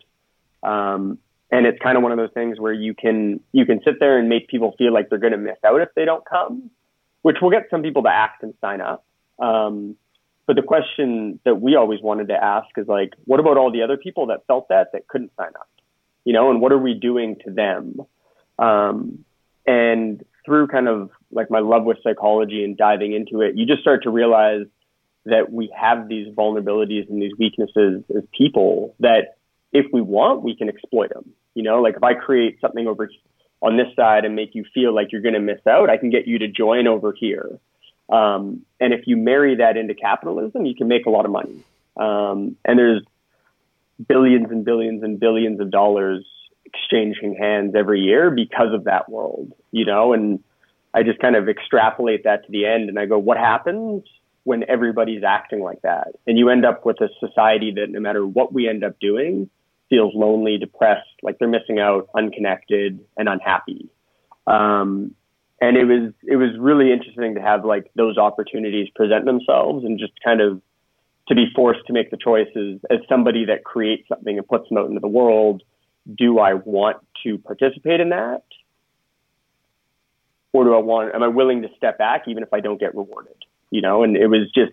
Um, 0.62 1.18
and 1.50 1.64
it's 1.64 1.78
kind 1.80 1.96
of 1.96 2.02
one 2.02 2.12
of 2.12 2.18
those 2.18 2.32
things 2.34 2.58
where 2.58 2.72
you 2.72 2.94
can 2.94 3.40
you 3.52 3.64
can 3.64 3.80
sit 3.84 4.00
there 4.00 4.18
and 4.18 4.28
make 4.28 4.48
people 4.48 4.74
feel 4.76 4.92
like 4.92 5.08
they're 5.08 5.18
going 5.18 5.32
to 5.32 5.38
miss 5.38 5.58
out 5.64 5.80
if 5.80 5.88
they 5.94 6.04
don't 6.04 6.24
come, 6.24 6.70
which 7.26 7.38
will 7.42 7.50
get 7.50 7.66
some 7.72 7.82
people 7.82 8.04
to 8.04 8.08
act 8.08 8.44
and 8.44 8.54
sign 8.60 8.80
up. 8.80 9.04
Um, 9.40 9.96
but 10.46 10.54
the 10.54 10.62
question 10.62 11.40
that 11.44 11.60
we 11.60 11.74
always 11.74 12.00
wanted 12.00 12.28
to 12.28 12.34
ask 12.34 12.68
is 12.76 12.86
like, 12.86 13.14
what 13.24 13.40
about 13.40 13.56
all 13.56 13.72
the 13.72 13.82
other 13.82 13.96
people 13.96 14.26
that 14.26 14.46
felt 14.46 14.68
that 14.68 14.92
that 14.92 15.08
couldn't 15.08 15.32
sign 15.36 15.48
up? 15.58 15.68
You 16.24 16.32
know, 16.34 16.50
and 16.52 16.60
what 16.60 16.70
are 16.70 16.78
we 16.78 16.94
doing 16.94 17.34
to 17.44 17.50
them? 17.50 18.02
Um, 18.60 19.24
and 19.66 20.24
through 20.44 20.68
kind 20.68 20.86
of 20.86 21.10
like 21.32 21.50
my 21.50 21.58
love 21.58 21.82
with 21.82 21.98
psychology 22.04 22.62
and 22.62 22.76
diving 22.76 23.12
into 23.12 23.40
it, 23.40 23.56
you 23.56 23.66
just 23.66 23.80
start 23.80 24.04
to 24.04 24.10
realize 24.10 24.66
that 25.24 25.50
we 25.50 25.68
have 25.76 26.06
these 26.06 26.32
vulnerabilities 26.32 27.10
and 27.10 27.20
these 27.20 27.32
weaknesses 27.36 28.04
as 28.16 28.22
people 28.38 28.94
that 29.00 29.34
if 29.72 29.86
we 29.92 30.00
want, 30.00 30.44
we 30.44 30.54
can 30.54 30.68
exploit 30.68 31.12
them. 31.12 31.32
You 31.54 31.64
know, 31.64 31.82
like 31.82 31.96
if 31.96 32.04
I 32.04 32.14
create 32.14 32.60
something 32.60 32.86
over 32.86 33.10
on 33.62 33.76
this 33.76 33.88
side 33.96 34.24
and 34.24 34.34
make 34.34 34.54
you 34.54 34.64
feel 34.74 34.94
like 34.94 35.12
you're 35.12 35.22
going 35.22 35.34
to 35.34 35.40
miss 35.40 35.66
out, 35.66 35.90
I 35.90 35.96
can 35.96 36.10
get 36.10 36.26
you 36.26 36.38
to 36.40 36.48
join 36.48 36.86
over 36.86 37.12
here. 37.18 37.58
Um, 38.08 38.62
and 38.78 38.92
if 38.92 39.06
you 39.06 39.16
marry 39.16 39.56
that 39.56 39.76
into 39.76 39.94
capitalism, 39.94 40.64
you 40.64 40.74
can 40.74 40.88
make 40.88 41.06
a 41.06 41.10
lot 41.10 41.24
of 41.24 41.30
money. 41.30 41.64
Um, 41.96 42.56
and 42.64 42.78
there's 42.78 43.02
billions 44.06 44.50
and 44.50 44.64
billions 44.64 45.02
and 45.02 45.18
billions 45.18 45.60
of 45.60 45.70
dollars 45.70 46.24
exchanging 46.64 47.36
hands 47.36 47.74
every 47.74 48.00
year 48.00 48.30
because 48.30 48.74
of 48.74 48.84
that 48.84 49.08
world, 49.08 49.52
you 49.70 49.84
know, 49.84 50.12
and 50.12 50.42
I 50.92 51.02
just 51.02 51.18
kind 51.18 51.36
of 51.36 51.48
extrapolate 51.48 52.24
that 52.24 52.44
to 52.46 52.52
the 52.52 52.66
end 52.66 52.88
and 52.88 52.98
I 52.98 53.06
go, 53.06 53.18
what 53.18 53.36
happens 53.36 54.02
when 54.44 54.64
everybody's 54.68 55.22
acting 55.24 55.60
like 55.60 55.82
that? 55.82 56.08
And 56.26 56.38
you 56.38 56.50
end 56.50 56.64
up 56.64 56.84
with 56.84 57.00
a 57.00 57.08
society 57.20 57.72
that 57.76 57.90
no 57.90 58.00
matter 58.00 58.26
what 58.26 58.52
we 58.52 58.68
end 58.68 58.84
up 58.84 58.98
doing 59.00 59.50
feels 59.88 60.14
lonely, 60.14 60.58
depressed, 60.58 61.08
like 61.22 61.38
they're 61.38 61.48
missing 61.48 61.78
out, 61.78 62.08
unconnected 62.16 63.00
and 63.16 63.28
unhappy. 63.28 63.88
Um, 64.46 65.14
and 65.60 65.76
it 65.76 65.84
was 65.84 66.12
it 66.22 66.36
was 66.36 66.50
really 66.58 66.92
interesting 66.92 67.34
to 67.34 67.40
have 67.40 67.64
like 67.64 67.90
those 67.94 68.18
opportunities 68.18 68.88
present 68.94 69.24
themselves 69.24 69.84
and 69.84 69.98
just 69.98 70.12
kind 70.22 70.40
of 70.40 70.60
to 71.28 71.34
be 71.34 71.46
forced 71.54 71.86
to 71.86 71.92
make 71.92 72.10
the 72.10 72.16
choices. 72.16 72.80
As 72.90 72.98
somebody 73.08 73.46
that 73.46 73.64
creates 73.64 74.08
something 74.08 74.36
and 74.36 74.46
puts 74.46 74.68
them 74.68 74.78
out 74.78 74.88
into 74.88 75.00
the 75.00 75.08
world 75.08 75.62
do 76.14 76.38
i 76.38 76.54
want 76.54 76.98
to 77.24 77.38
participate 77.38 78.00
in 78.00 78.10
that? 78.10 78.44
Or 80.52 80.64
do 80.64 80.74
i 80.74 80.78
want 80.78 81.14
am 81.14 81.22
i 81.22 81.28
willing 81.28 81.62
to 81.62 81.68
step 81.76 81.98
back 81.98 82.24
even 82.28 82.42
if 82.42 82.52
i 82.52 82.60
don't 82.60 82.78
get 82.78 82.94
rewarded? 82.94 83.36
You 83.70 83.80
know 83.80 84.02
and 84.02 84.16
it 84.16 84.28
was 84.28 84.50
just 84.54 84.72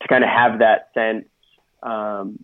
to 0.00 0.08
kind 0.08 0.24
of 0.24 0.30
have 0.30 0.58
that 0.58 0.88
sense 0.94 1.26
um, 1.82 2.38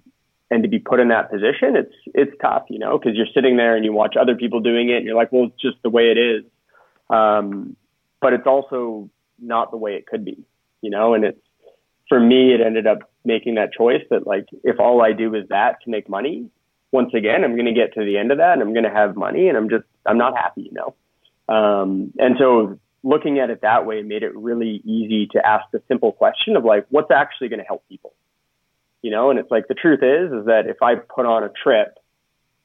and 0.50 0.62
to 0.62 0.68
be 0.68 0.78
put 0.78 1.00
in 1.00 1.08
that 1.08 1.30
position 1.30 1.76
it's 1.76 1.94
it's 2.14 2.32
tough 2.40 2.64
you 2.68 2.78
know 2.78 2.98
because 2.98 3.16
you're 3.16 3.26
sitting 3.34 3.56
there 3.56 3.76
and 3.76 3.84
you 3.84 3.92
watch 3.92 4.14
other 4.20 4.34
people 4.34 4.60
doing 4.60 4.88
it 4.88 4.96
and 4.96 5.06
you're 5.06 5.16
like 5.16 5.30
well 5.32 5.44
it's 5.44 5.60
just 5.60 5.76
the 5.82 5.90
way 5.90 6.10
it 6.10 6.18
is 6.18 6.44
um, 7.10 7.76
but 8.20 8.32
it's 8.32 8.46
also 8.46 9.08
not 9.38 9.70
the 9.70 9.76
way 9.76 9.94
it 9.94 10.06
could 10.06 10.24
be, 10.24 10.44
you 10.80 10.90
know, 10.90 11.14
and 11.14 11.24
it's, 11.24 11.40
for 12.08 12.18
me, 12.18 12.54
it 12.54 12.60
ended 12.60 12.86
up 12.86 13.10
making 13.24 13.56
that 13.56 13.72
choice 13.72 14.02
that 14.10 14.26
like, 14.26 14.46
if 14.64 14.80
all 14.80 15.02
I 15.02 15.12
do 15.12 15.34
is 15.34 15.48
that 15.48 15.82
to 15.84 15.90
make 15.90 16.08
money, 16.08 16.48
once 16.90 17.12
again, 17.14 17.44
I'm 17.44 17.54
going 17.54 17.66
to 17.66 17.74
get 17.74 17.94
to 17.94 18.04
the 18.04 18.16
end 18.16 18.32
of 18.32 18.38
that 18.38 18.54
and 18.54 18.62
I'm 18.62 18.72
going 18.72 18.84
to 18.84 18.90
have 18.90 19.14
money 19.14 19.48
and 19.48 19.56
I'm 19.56 19.68
just, 19.68 19.84
I'm 20.06 20.18
not 20.18 20.36
happy, 20.36 20.62
you 20.62 20.72
know? 20.72 21.54
Um, 21.54 22.12
and 22.18 22.36
so 22.38 22.78
looking 23.02 23.38
at 23.38 23.50
it 23.50 23.60
that 23.62 23.86
way 23.86 24.02
made 24.02 24.22
it 24.22 24.34
really 24.34 24.82
easy 24.84 25.26
to 25.32 25.46
ask 25.46 25.64
the 25.70 25.82
simple 25.86 26.12
question 26.12 26.56
of 26.56 26.64
like, 26.64 26.86
what's 26.88 27.10
actually 27.10 27.48
going 27.48 27.60
to 27.60 27.66
help 27.66 27.86
people? 27.88 28.14
You 29.02 29.12
know, 29.12 29.30
and 29.30 29.38
it's 29.38 29.50
like 29.50 29.68
the 29.68 29.74
truth 29.74 30.02
is, 30.02 30.32
is 30.32 30.46
that 30.46 30.66
if 30.66 30.82
I 30.82 30.96
put 30.96 31.24
on 31.24 31.44
a 31.44 31.50
trip 31.50 31.98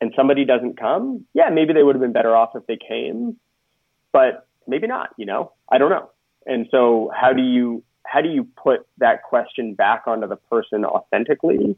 and 0.01 0.11
somebody 0.15 0.45
doesn't 0.45 0.79
come, 0.79 1.25
yeah, 1.33 1.49
maybe 1.49 1.73
they 1.73 1.83
would 1.83 1.95
have 1.95 2.01
been 2.01 2.11
better 2.11 2.35
off 2.35 2.55
if 2.55 2.65
they 2.65 2.77
came. 2.77 3.37
But 4.11 4.47
maybe 4.67 4.87
not, 4.87 5.09
you 5.17 5.25
know, 5.25 5.51
I 5.71 5.77
don't 5.77 5.91
know. 5.91 6.09
And 6.45 6.67
so 6.71 7.11
how 7.15 7.33
do 7.33 7.41
you, 7.41 7.83
how 8.05 8.21
do 8.21 8.29
you 8.29 8.47
put 8.57 8.85
that 8.97 9.23
question 9.23 9.75
back 9.75 10.03
onto 10.07 10.27
the 10.27 10.35
person 10.35 10.85
authentically 10.85 11.77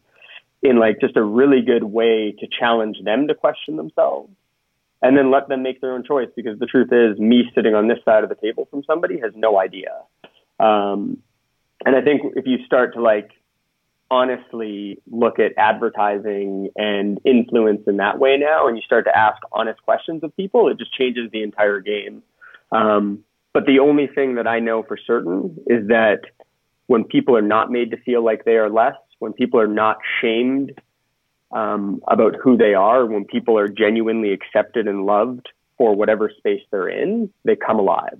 in 0.64 0.80
like 0.80 1.00
just 1.02 1.18
a 1.18 1.24
really 1.24 1.62
good 1.62 1.84
way 1.84 2.34
to 2.40 2.48
challenge 2.48 2.98
them 3.04 3.28
to 3.28 3.36
question 3.36 3.76
themselves 3.76 4.32
and 5.02 5.18
then 5.18 5.30
let 5.32 5.50
them 5.50 5.64
make 5.64 5.82
their 5.82 5.94
own 5.94 6.04
choice? 6.04 6.30
Because 6.36 6.58
the 6.60 6.66
truth 6.66 6.92
is 6.92 7.20
me 7.20 7.44
sitting 7.54 7.76
on 7.76 7.88
this 7.88 8.00
side 8.06 8.24
of 8.24 8.30
the 8.30 8.36
table 8.36 8.68
from 8.72 8.84
somebody 8.86 9.20
has 9.20 9.34
no 9.36 9.60
idea. 9.60 10.02
Um, 10.60 11.18
and 11.86 11.96
I 11.96 12.02
think 12.02 12.34
if 12.36 12.48
you 12.48 12.66
start 12.66 12.94
to 12.94 13.02
like 13.02 13.30
honestly 14.16 15.02
look 15.12 15.40
at 15.40 15.52
advertising 15.58 16.70
and 16.76 17.20
influence 17.26 17.82
in 17.88 17.98
that 17.98 18.20
way 18.20 18.38
now, 18.38 18.68
and 18.68 18.78
you 18.78 18.84
start 18.84 19.06
to 19.06 19.18
ask 19.18 19.42
honest 19.52 19.82
questions 19.82 20.24
of 20.24 20.36
people, 20.36 20.70
it 20.70 20.78
just 20.78 20.94
changes 20.94 21.30
the 21.32 21.44
entire 21.44 21.80
game. 21.82 22.24
Um, 22.72 23.24
but 23.54 23.66
the 23.66 23.80
only 23.80 24.08
thing 24.08 24.36
that 24.36 24.48
I 24.48 24.60
know 24.60 24.84
for 24.84 24.98
certain 24.98 25.58
is 25.68 25.88
that 25.88 26.22
when 26.88 27.04
people 27.04 27.36
are 27.36 27.42
not 27.56 27.72
made 27.72 27.92
to 27.92 27.98
feel 27.98 28.24
like 28.24 28.46
they 28.46 28.58
are 28.58 28.70
less, 28.70 28.96
when 29.20 29.34
people 29.34 29.60
are 29.60 29.74
not 29.84 29.98
shamed 30.22 30.72
um, 31.52 32.02
about 32.08 32.36
who 32.42 32.58
they 32.58 32.74
are, 32.74 33.06
when 33.06 33.26
people 33.26 33.58
are 33.58 33.68
genuinely 33.68 34.32
accepted 34.34 34.88
and 34.88 35.06
loved 35.06 35.48
for 35.78 35.96
whatever 35.96 36.32
space 36.38 36.62
they're 36.72 36.90
in, 36.90 37.30
they 37.44 37.56
come 37.56 37.80
alive. 37.80 38.20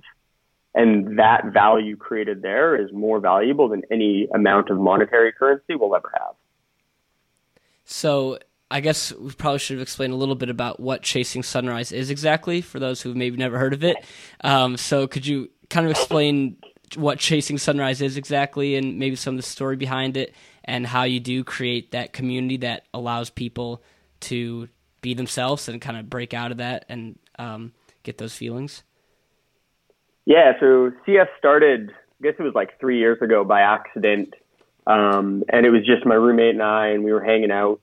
And 0.76 1.18
that 1.18 1.46
value 1.54 1.96
created 1.96 2.42
there 2.42 2.76
is 2.76 2.92
more 2.92 3.18
valuable 3.18 3.68
than 3.68 3.82
any 3.90 4.28
amount 4.34 4.68
of 4.68 4.78
monetary 4.78 5.32
currency 5.32 5.74
we'll 5.74 5.96
ever 5.96 6.12
have. 6.12 6.34
So 7.86 8.38
I 8.70 8.80
guess 8.80 9.10
we 9.12 9.32
probably 9.32 9.58
should 9.58 9.78
have 9.78 9.82
explained 9.82 10.12
a 10.12 10.16
little 10.16 10.34
bit 10.34 10.50
about 10.50 10.78
what 10.78 11.02
Chasing 11.02 11.42
Sunrise 11.42 11.92
is 11.92 12.10
exactly 12.10 12.60
for 12.60 12.78
those 12.78 13.00
who 13.00 13.14
maybe 13.14 13.38
never 13.38 13.58
heard 13.58 13.72
of 13.72 13.82
it. 13.82 13.96
Um, 14.44 14.76
so 14.76 15.06
could 15.06 15.26
you 15.26 15.48
kind 15.70 15.86
of 15.86 15.92
explain 15.92 16.58
what 16.94 17.18
Chasing 17.18 17.56
Sunrise 17.56 18.02
is 18.02 18.18
exactly 18.18 18.76
and 18.76 18.98
maybe 18.98 19.16
some 19.16 19.34
of 19.34 19.38
the 19.38 19.48
story 19.48 19.76
behind 19.76 20.18
it 20.18 20.34
and 20.62 20.86
how 20.86 21.04
you 21.04 21.20
do 21.20 21.42
create 21.42 21.92
that 21.92 22.12
community 22.12 22.58
that 22.58 22.84
allows 22.92 23.30
people 23.30 23.82
to 24.20 24.68
be 25.00 25.14
themselves 25.14 25.68
and 25.68 25.80
kind 25.80 25.96
of 25.96 26.10
break 26.10 26.34
out 26.34 26.50
of 26.50 26.58
that 26.58 26.84
and 26.90 27.18
um, 27.38 27.72
get 28.02 28.18
those 28.18 28.34
feelings? 28.34 28.82
Yeah, 30.26 30.52
so 30.58 30.92
CS 31.06 31.28
started, 31.38 31.90
I 31.90 32.22
guess 32.22 32.34
it 32.38 32.42
was 32.42 32.54
like 32.54 32.78
three 32.80 32.98
years 32.98 33.22
ago 33.22 33.44
by 33.44 33.60
accident. 33.60 34.34
Um, 34.86 35.44
and 35.48 35.64
it 35.64 35.70
was 35.70 35.86
just 35.86 36.04
my 36.04 36.14
roommate 36.14 36.54
and 36.54 36.62
I, 36.62 36.88
and 36.88 37.04
we 37.04 37.12
were 37.12 37.24
hanging 37.24 37.50
out 37.50 37.80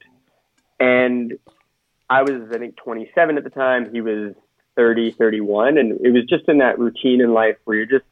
and 0.79 1.33
I 2.09 2.21
was, 2.21 2.49
I 2.53 2.57
think, 2.57 2.75
27 2.75 3.37
at 3.37 3.43
the 3.43 3.49
time. 3.49 3.91
He 3.91 4.01
was 4.01 4.33
30, 4.75 5.11
31. 5.13 5.77
And 5.77 5.99
it 6.05 6.11
was 6.11 6.25
just 6.25 6.47
in 6.47 6.57
that 6.57 6.77
routine 6.77 7.21
in 7.21 7.33
life 7.33 7.55
where 7.63 7.77
you're 7.77 7.85
just, 7.85 8.05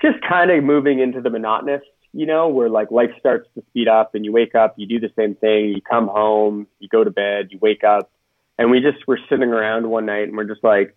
just 0.00 0.18
kind 0.26 0.50
of 0.50 0.62
moving 0.62 1.00
into 1.00 1.20
the 1.20 1.30
monotonous, 1.30 1.82
you 2.12 2.26
know, 2.26 2.48
where 2.48 2.68
like 2.68 2.90
life 2.92 3.10
starts 3.18 3.48
to 3.54 3.64
speed 3.70 3.88
up 3.88 4.14
and 4.14 4.24
you 4.24 4.32
wake 4.32 4.54
up, 4.54 4.74
you 4.76 4.86
do 4.86 5.00
the 5.00 5.12
same 5.16 5.34
thing, 5.34 5.70
you 5.70 5.80
come 5.80 6.06
home, 6.06 6.68
you 6.78 6.88
go 6.88 7.02
to 7.02 7.10
bed, 7.10 7.48
you 7.50 7.58
wake 7.60 7.82
up. 7.82 8.10
And 8.56 8.70
we 8.70 8.80
just 8.80 9.06
were 9.06 9.18
sitting 9.28 9.50
around 9.50 9.88
one 9.88 10.06
night 10.06 10.28
and 10.28 10.36
we're 10.36 10.44
just 10.44 10.64
like, 10.64 10.96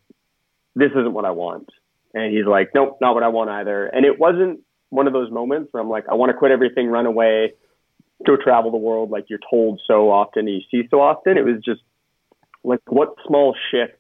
this 0.76 0.92
isn't 0.92 1.14
what 1.14 1.26
I 1.26 1.32
want. 1.32 1.70
And 2.14 2.36
he's 2.36 2.46
like, 2.46 2.72
nope, 2.76 2.98
not 3.02 3.14
what 3.14 3.24
I 3.24 3.30
want 3.30 3.50
either. 3.50 3.86
And 3.86 4.06
it 4.06 4.20
wasn't 4.20 4.60
one 4.90 5.08
of 5.08 5.14
those 5.14 5.32
moments 5.32 5.70
where 5.72 5.82
I'm 5.82 5.90
like, 5.90 6.06
I 6.10 6.16
want 6.16 6.32
to 6.32 6.38
quit 6.38 6.52
everything, 6.52 6.88
run 6.88 7.06
away 7.06 7.54
go 8.26 8.38
travel 8.38 8.72
the 8.72 8.78
world 8.78 9.10
like 9.10 9.26
you're 9.30 9.40
told 9.50 9.82
so 9.86 10.12
often, 10.12 10.48
you 10.48 10.62
see 10.70 10.88
so 10.90 11.02
often. 11.02 11.38
It 11.38 11.46
was 11.46 11.62
just 11.64 11.82
like, 12.64 12.80
what 12.88 13.16
small 13.26 13.56
shifts 13.72 13.98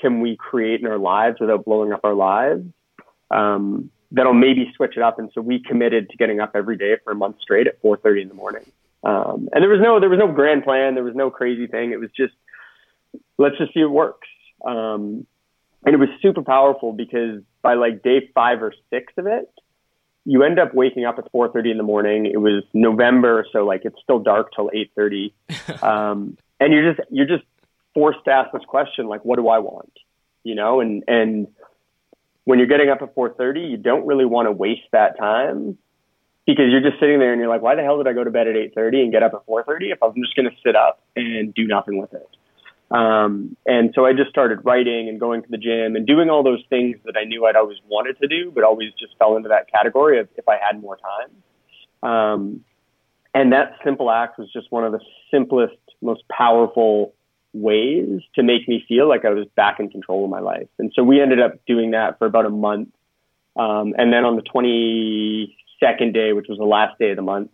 can 0.00 0.20
we 0.20 0.36
create 0.36 0.80
in 0.80 0.86
our 0.86 0.98
lives 0.98 1.38
without 1.40 1.64
blowing 1.64 1.92
up 1.92 2.00
our 2.04 2.14
lives? 2.14 2.64
Um, 3.30 3.90
that'll 4.10 4.34
maybe 4.34 4.70
switch 4.76 4.96
it 4.96 5.02
up. 5.02 5.18
And 5.18 5.30
so 5.34 5.40
we 5.40 5.62
committed 5.62 6.10
to 6.10 6.16
getting 6.16 6.40
up 6.40 6.52
every 6.54 6.76
day 6.76 6.96
for 7.02 7.12
a 7.12 7.16
month 7.16 7.36
straight 7.40 7.66
at 7.66 7.80
4:30 7.82 8.22
in 8.22 8.28
the 8.28 8.34
morning. 8.34 8.64
Um, 9.02 9.48
and 9.52 9.62
there 9.62 9.68
was 9.68 9.80
no 9.80 10.00
there 10.00 10.08
was 10.08 10.18
no 10.18 10.32
grand 10.32 10.64
plan. 10.64 10.94
There 10.94 11.04
was 11.04 11.14
no 11.14 11.30
crazy 11.30 11.66
thing. 11.66 11.92
It 11.92 12.00
was 12.00 12.10
just 12.16 12.34
let's 13.38 13.56
just 13.58 13.74
see 13.74 13.80
it 13.80 13.90
works. 13.90 14.28
Um, 14.64 15.26
and 15.84 15.94
it 15.94 15.98
was 15.98 16.08
super 16.22 16.42
powerful 16.42 16.92
because 16.92 17.42
by 17.62 17.74
like 17.74 18.02
day 18.02 18.30
five 18.34 18.62
or 18.62 18.72
six 18.90 19.12
of 19.16 19.26
it, 19.26 19.50
you 20.24 20.42
end 20.42 20.58
up 20.58 20.74
waking 20.74 21.04
up 21.04 21.18
at 21.18 21.30
4:30 21.32 21.70
in 21.70 21.76
the 21.76 21.82
morning. 21.82 22.26
It 22.26 22.38
was 22.38 22.64
November, 22.72 23.46
so 23.52 23.64
like 23.64 23.82
it's 23.84 24.00
still 24.02 24.18
dark 24.18 24.52
till 24.54 24.70
8:30, 24.70 25.32
um, 25.82 26.36
and 26.60 26.72
you're 26.72 26.94
just 26.94 27.08
you're 27.10 27.26
just 27.26 27.44
forced 27.92 28.24
to 28.24 28.30
ask 28.30 28.52
this 28.52 28.64
question 28.66 29.06
like, 29.06 29.24
what 29.24 29.36
do 29.36 29.48
I 29.48 29.58
want? 29.58 29.92
You 30.42 30.54
know, 30.54 30.80
and 30.80 31.04
and 31.06 31.48
when 32.44 32.58
you're 32.58 32.68
getting 32.68 32.90
up 32.90 33.02
at 33.02 33.14
4:30, 33.14 33.70
you 33.70 33.76
don't 33.76 34.06
really 34.06 34.24
want 34.24 34.46
to 34.46 34.52
waste 34.52 34.88
that 34.92 35.18
time 35.18 35.76
because 36.46 36.66
you're 36.70 36.82
just 36.82 37.00
sitting 37.00 37.18
there 37.18 37.32
and 37.32 37.40
you're 37.40 37.48
like, 37.48 37.62
why 37.62 37.74
the 37.74 37.82
hell 37.82 37.98
did 37.98 38.06
I 38.06 38.12
go 38.12 38.24
to 38.24 38.30
bed 38.30 38.48
at 38.48 38.54
8:30 38.54 39.02
and 39.02 39.12
get 39.12 39.22
up 39.22 39.34
at 39.34 39.46
4:30 39.46 39.92
if 39.92 40.02
I'm 40.02 40.14
just 40.14 40.34
going 40.34 40.48
to 40.48 40.56
sit 40.64 40.76
up 40.76 41.02
and 41.16 41.52
do 41.52 41.66
nothing 41.66 41.98
with 41.98 42.14
it? 42.14 42.28
Um, 42.94 43.56
and 43.66 43.90
so 43.92 44.06
I 44.06 44.12
just 44.12 44.30
started 44.30 44.60
writing 44.64 45.08
and 45.08 45.18
going 45.18 45.42
to 45.42 45.48
the 45.50 45.58
gym 45.58 45.96
and 45.96 46.06
doing 46.06 46.30
all 46.30 46.44
those 46.44 46.62
things 46.70 46.96
that 47.04 47.16
I 47.20 47.24
knew 47.24 47.44
I'd 47.44 47.56
always 47.56 47.78
wanted 47.88 48.20
to 48.20 48.28
do, 48.28 48.52
but 48.54 48.62
always 48.62 48.92
just 49.00 49.18
fell 49.18 49.36
into 49.36 49.48
that 49.48 49.68
category 49.68 50.20
of 50.20 50.28
if 50.36 50.48
I 50.48 50.58
had 50.64 50.80
more 50.80 50.96
time. 50.96 52.08
Um, 52.08 52.64
and 53.34 53.52
that 53.52 53.78
simple 53.84 54.12
act 54.12 54.38
was 54.38 54.48
just 54.52 54.70
one 54.70 54.84
of 54.84 54.92
the 54.92 55.00
simplest, 55.32 55.74
most 56.00 56.22
powerful 56.28 57.14
ways 57.52 58.20
to 58.36 58.44
make 58.44 58.68
me 58.68 58.84
feel 58.86 59.08
like 59.08 59.24
I 59.24 59.30
was 59.30 59.48
back 59.56 59.80
in 59.80 59.90
control 59.90 60.24
of 60.24 60.30
my 60.30 60.40
life. 60.40 60.68
And 60.78 60.92
so 60.94 61.02
we 61.02 61.20
ended 61.20 61.40
up 61.40 61.66
doing 61.66 61.90
that 61.92 62.20
for 62.20 62.26
about 62.26 62.46
a 62.46 62.50
month. 62.50 62.90
Um, 63.56 63.94
and 63.98 64.12
then 64.12 64.24
on 64.24 64.36
the 64.36 64.42
22nd 64.42 66.14
day, 66.14 66.32
which 66.32 66.46
was 66.48 66.58
the 66.58 66.64
last 66.64 66.96
day 67.00 67.10
of 67.10 67.16
the 67.16 67.22
month, 67.22 67.50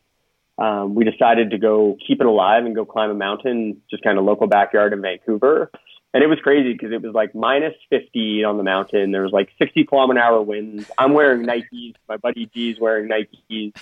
um, 0.61 0.94
we 0.94 1.05
decided 1.05 1.51
to 1.51 1.59
go 1.59 1.96
keep 2.07 2.20
it 2.20 2.27
alive 2.27 2.66
and 2.66 2.75
go 2.75 2.85
climb 2.85 3.11
a 3.11 3.14
mountain, 3.14 3.81
just 3.90 4.05
kind 4.05 4.18
of 4.18 4.25
local 4.25 4.46
backyard 4.46 4.92
in 4.92 5.01
Vancouver. 5.01 5.70
And 6.12 6.23
it 6.23 6.27
was 6.27 6.38
crazy 6.42 6.73
because 6.73 6.92
it 6.92 7.01
was 7.03 7.14
like 7.14 7.35
minus 7.35 7.73
50 7.88 8.44
on 8.44 8.59
the 8.59 8.62
mountain. 8.62 9.11
There 9.11 9.23
was 9.23 9.33
like 9.33 9.49
60 9.59 9.85
kilometer 9.85 10.20
hour 10.20 10.42
winds. 10.42 10.90
I'm 10.99 11.14
wearing 11.14 11.46
Nikes. 11.46 11.94
My 12.09 12.18
buddy 12.18 12.51
G's 12.53 12.79
wearing 12.79 13.09
Nikes. 13.09 13.73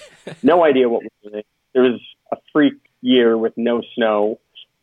No 0.43 0.63
idea 0.65 0.89
what 0.89 1.03
we're 1.03 1.31
doing. 1.31 1.45
There 1.75 1.83
was 1.83 2.01
a 2.31 2.37
freak 2.53 2.75
year 3.01 3.37
with 3.37 3.55
no 3.57 3.83
snow. 3.95 4.39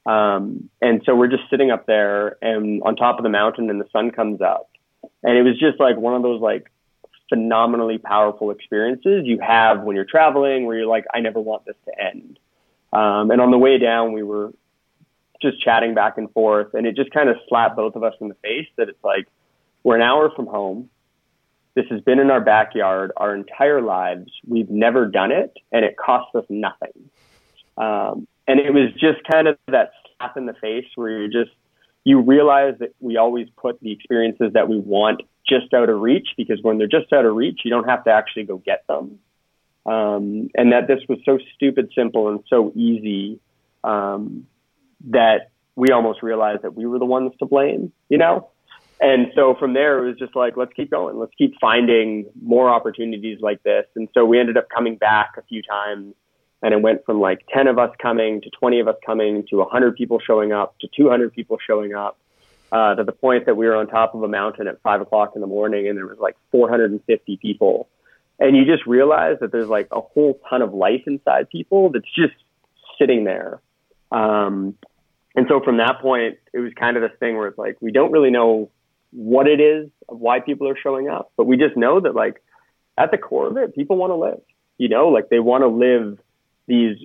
Um, 0.06 0.70
and 0.82 1.02
so 1.06 1.16
we're 1.16 1.28
just 1.28 1.44
sitting 1.50 1.72
up 1.72 1.86
there 1.86 2.38
and 2.42 2.82
on 2.84 2.96
top 2.96 3.20
of 3.20 3.24
the 3.24 3.30
mountain 3.30 3.70
and 3.70 3.80
the 3.80 3.88
sun 3.92 4.12
comes 4.12 4.42
up. 4.42 4.70
And 5.24 5.38
it 5.38 5.44
was 5.44 5.58
just 5.60 5.80
like 5.80 5.98
one 5.98 6.16
of 6.16 6.24
those 6.24 6.42
like 6.42 6.72
phenomenally 7.30 7.98
powerful 7.98 8.52
experiences 8.52 9.24
you 9.26 9.40
have 9.40 9.82
when 9.82 9.96
you're 9.96 10.06
traveling 10.06 10.66
where 10.66 10.78
you're 10.78 10.88
like, 10.88 11.06
I 11.14 11.20
never 11.20 11.40
want 11.40 11.66
this 11.66 11.76
to 11.86 12.04
end. 12.04 12.40
Um, 12.94 13.32
and 13.32 13.42
on 13.42 13.52
the 13.52 13.58
way 13.58 13.78
down, 13.78 14.14
we 14.14 14.24
were 14.24 14.54
just 15.42 15.62
chatting 15.62 15.94
back 15.94 16.18
and 16.18 16.32
forth, 16.32 16.74
and 16.74 16.88
it 16.88 16.96
just 16.96 17.12
kind 17.12 17.30
of 17.30 17.36
slapped 17.50 17.76
both 17.76 17.96
of 17.96 18.04
us 18.04 18.14
in 18.22 18.30
the 18.30 18.36
face 18.36 18.68
that 18.78 18.90
it's 18.90 19.04
like, 19.04 19.28
we're 19.84 19.96
an 19.96 20.02
hour 20.02 20.32
from 20.36 20.48
home. 20.48 20.90
This 21.76 21.86
has 21.90 22.02
been 22.02 22.20
in 22.20 22.32
our 22.32 22.40
backyard 22.40 23.12
our 23.18 23.36
entire 23.36 23.82
lives. 23.82 24.32
We've 24.48 24.70
never 24.70 25.06
done 25.06 25.32
it, 25.32 25.54
and 25.72 25.84
it 25.84 25.98
costs 25.98 26.34
us 26.36 26.46
nothing. 26.50 27.10
Um, 27.78 28.28
and 28.48 28.60
it 28.60 28.74
was 28.74 28.94
just 28.94 29.24
kind 29.30 29.48
of 29.48 29.58
that 29.68 29.92
slap 30.18 30.38
in 30.38 30.46
the 30.46 30.54
face 30.54 30.86
where 30.96 31.22
you 31.22 31.28
just, 31.28 31.52
you 32.06 32.22
realize 32.22 32.76
that 32.80 32.96
we 33.00 33.18
always 33.18 33.48
put 33.58 33.82
the 33.82 33.92
experiences 33.92 34.54
that 34.54 34.70
we 34.70 34.80
want 34.80 35.22
just 35.48 35.74
out 35.74 35.90
of 35.90 36.00
reach 36.00 36.30
because 36.38 36.60
when 36.62 36.78
they're 36.78 36.88
just 36.88 37.12
out 37.14 37.26
of 37.26 37.36
reach, 37.36 37.62
you 37.64 37.72
don't 37.72 37.90
have 37.90 38.04
to 38.06 38.12
actually 38.12 38.44
go 38.44 38.58
get 38.58 38.86
them. 38.88 39.20
Um, 39.86 40.50
and 40.56 40.72
that 40.72 40.88
this 40.88 41.00
was 41.08 41.20
so 41.26 41.38
stupid 41.56 41.92
simple 41.96 42.30
and 42.30 42.40
so 42.50 42.72
easy 42.76 43.40
um, 43.84 44.48
that 45.10 45.52
we 45.76 45.90
almost 45.90 46.24
realized 46.24 46.64
that 46.64 46.74
we 46.74 46.86
were 46.86 46.98
the 46.98 47.06
ones 47.06 47.34
to 47.40 47.46
blame, 47.46 47.92
you 48.10 48.18
know? 48.18 48.50
And 49.00 49.28
so 49.36 49.56
from 49.60 49.74
there, 49.74 50.00
it 50.00 50.08
was 50.08 50.18
just 50.18 50.36
like, 50.36 50.56
let's 50.58 50.74
keep 50.74 50.90
going. 50.90 51.20
Let's 51.20 51.34
keep 51.38 51.54
finding 51.60 52.26
more 52.42 52.70
opportunities 52.70 53.40
like 53.42 53.62
this. 53.64 53.86
And 53.96 54.08
so 54.14 54.26
we 54.26 54.40
ended 54.40 54.58
up 54.58 54.70
coming 54.74 54.96
back 54.96 55.34
a 55.38 55.42
few 55.44 55.62
times 55.62 56.16
and 56.62 56.74
it 56.74 56.82
went 56.82 57.06
from 57.06 57.20
like 57.20 57.46
10 57.54 57.68
of 57.68 57.78
us 57.78 57.92
coming 58.02 58.42
to 58.42 58.50
20 58.50 58.80
of 58.80 58.88
us 58.88 58.96
coming 59.06 59.46
to 59.50 59.58
100 59.58 59.96
people 59.96 60.20
showing 60.26 60.52
up 60.52 60.76
to 60.80 60.88
200 60.96 61.34
people 61.34 61.58
showing 61.66 61.94
up 61.94 62.18
uh, 62.76 62.94
to 62.94 63.06
the 63.06 63.14
point 63.14 63.46
that 63.46 63.56
we 63.56 63.66
were 63.66 63.76
on 63.76 63.88
top 63.88 64.14
of 64.16 64.22
a 64.22 64.28
mountain 64.28 64.68
at 64.68 64.82
five 64.82 65.00
o'clock 65.00 65.32
in 65.34 65.40
the 65.40 65.48
morning 65.48 65.88
and 65.88 65.98
there 65.98 66.06
was 66.06 66.18
like 66.20 66.36
450 66.52 67.38
people. 67.38 67.88
And 68.38 68.58
you 68.58 68.66
just 68.66 68.86
realize 68.86 69.38
that 69.40 69.54
there's 69.54 69.70
like 69.70 69.88
a 69.94 70.02
whole 70.02 70.42
ton 70.50 70.62
of 70.62 70.74
life 70.74 71.04
inside 71.08 71.50
people 71.50 71.90
that's 71.90 72.12
just 72.14 72.34
sitting 73.00 73.24
there. 73.24 73.62
Um, 74.12 74.76
and 75.38 75.46
so 75.48 75.62
from 75.62 75.78
that 75.78 76.02
point, 76.02 76.38
it 76.54 76.60
was 76.60 76.74
kind 76.78 76.98
of 76.98 77.04
this 77.04 77.18
thing 77.18 77.38
where 77.38 77.48
it's 77.48 77.58
like, 77.58 77.78
we 77.80 77.94
don't 77.94 78.12
really 78.12 78.30
know 78.30 78.70
what 79.12 79.48
it 79.48 79.62
is 79.62 79.90
why 80.08 80.42
people 80.42 80.68
are 80.68 80.78
showing 80.78 81.08
up, 81.08 81.32
but 81.38 81.46
we 81.46 81.56
just 81.56 81.78
know 81.78 82.02
that 82.02 82.14
like 82.14 82.44
at 82.98 83.10
the 83.10 83.18
core 83.18 83.48
of 83.48 83.56
it, 83.56 83.74
people 83.74 83.96
want 83.96 84.12
to 84.12 84.16
live, 84.16 84.42
you 84.78 84.90
know, 84.90 85.08
like 85.08 85.30
they 85.30 85.40
want 85.40 85.62
to 85.62 85.70
live 85.70 86.20
these 86.68 86.98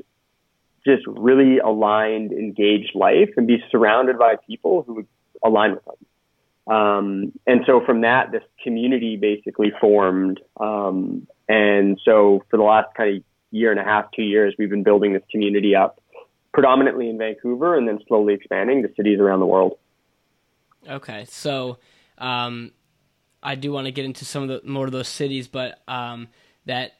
just 0.84 1.06
really 1.06 1.58
aligned, 1.58 2.32
engaged 2.32 2.96
life 2.96 3.30
and 3.36 3.46
be 3.46 3.62
surrounded 3.70 4.18
by 4.18 4.34
people 4.48 4.82
who 4.82 5.06
align 5.44 5.74
with 5.74 5.84
them. 5.84 6.74
Um, 6.74 7.32
and 7.46 7.62
so 7.66 7.80
from 7.84 8.02
that, 8.02 8.30
this 8.30 8.42
community 8.62 9.16
basically 9.16 9.72
formed. 9.80 10.40
Um, 10.58 11.26
and 11.48 11.98
so 12.04 12.44
for 12.48 12.58
the 12.58 12.62
last 12.62 12.94
kind 12.94 13.16
of 13.16 13.22
year 13.50 13.72
and 13.72 13.80
a 13.80 13.84
half, 13.84 14.12
two 14.12 14.22
years, 14.22 14.54
we've 14.58 14.70
been 14.70 14.84
building 14.84 15.12
this 15.12 15.22
community 15.30 15.74
up 15.74 16.00
predominantly 16.52 17.08
in 17.08 17.18
Vancouver 17.18 17.76
and 17.76 17.88
then 17.88 17.98
slowly 18.06 18.34
expanding 18.34 18.82
to 18.82 18.94
cities 18.94 19.18
around 19.18 19.40
the 19.40 19.46
world. 19.46 19.78
Okay. 20.88 21.24
So, 21.28 21.78
um, 22.18 22.72
I 23.42 23.54
do 23.54 23.72
want 23.72 23.86
to 23.86 23.90
get 23.92 24.04
into 24.04 24.24
some 24.24 24.42
of 24.44 24.48
the 24.48 24.68
more 24.68 24.86
of 24.86 24.92
those 24.92 25.08
cities, 25.08 25.48
but, 25.48 25.80
um, 25.88 26.28
that, 26.66 26.92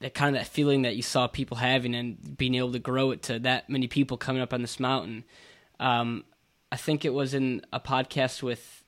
that 0.00 0.14
kind 0.14 0.34
of 0.34 0.42
that 0.42 0.48
feeling 0.48 0.82
that 0.82 0.96
you 0.96 1.02
saw 1.02 1.26
people 1.26 1.56
having 1.56 1.94
and 1.94 2.36
being 2.36 2.54
able 2.56 2.72
to 2.72 2.78
grow 2.78 3.10
it 3.10 3.22
to 3.22 3.38
that 3.40 3.70
many 3.70 3.86
people 3.86 4.16
coming 4.16 4.42
up 4.42 4.52
on 4.52 4.60
this 4.60 4.78
mountain. 4.78 5.24
Um, 5.80 6.24
I 6.70 6.76
think 6.76 7.04
it 7.04 7.14
was 7.14 7.34
in 7.34 7.62
a 7.72 7.80
podcast 7.80 8.42
with 8.42 8.84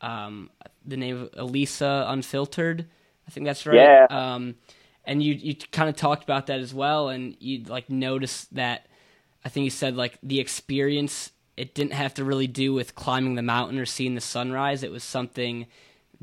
um, 0.00 0.50
the 0.84 0.96
name 0.96 1.22
of 1.22 1.30
Elisa 1.36 2.06
Unfiltered. 2.08 2.86
I 3.26 3.30
think 3.30 3.46
that's 3.46 3.66
right. 3.66 3.76
Yeah. 3.76 4.06
Um, 4.10 4.56
and 5.04 5.22
you 5.22 5.34
you 5.34 5.54
kind 5.54 5.88
of 5.88 5.96
talked 5.96 6.22
about 6.22 6.46
that 6.46 6.60
as 6.60 6.72
well, 6.74 7.08
and 7.08 7.36
you 7.40 7.64
like 7.64 7.90
noticed 7.90 8.54
that. 8.54 8.86
I 9.44 9.48
think 9.48 9.64
you 9.64 9.70
said 9.70 9.96
like 9.96 10.18
the 10.22 10.40
experience. 10.40 11.30
It 11.56 11.74
didn't 11.74 11.94
have 11.94 12.14
to 12.14 12.24
really 12.24 12.46
do 12.46 12.72
with 12.72 12.94
climbing 12.94 13.34
the 13.34 13.42
mountain 13.42 13.78
or 13.78 13.86
seeing 13.86 14.14
the 14.14 14.20
sunrise. 14.20 14.84
It 14.84 14.92
was 14.92 15.02
something 15.02 15.66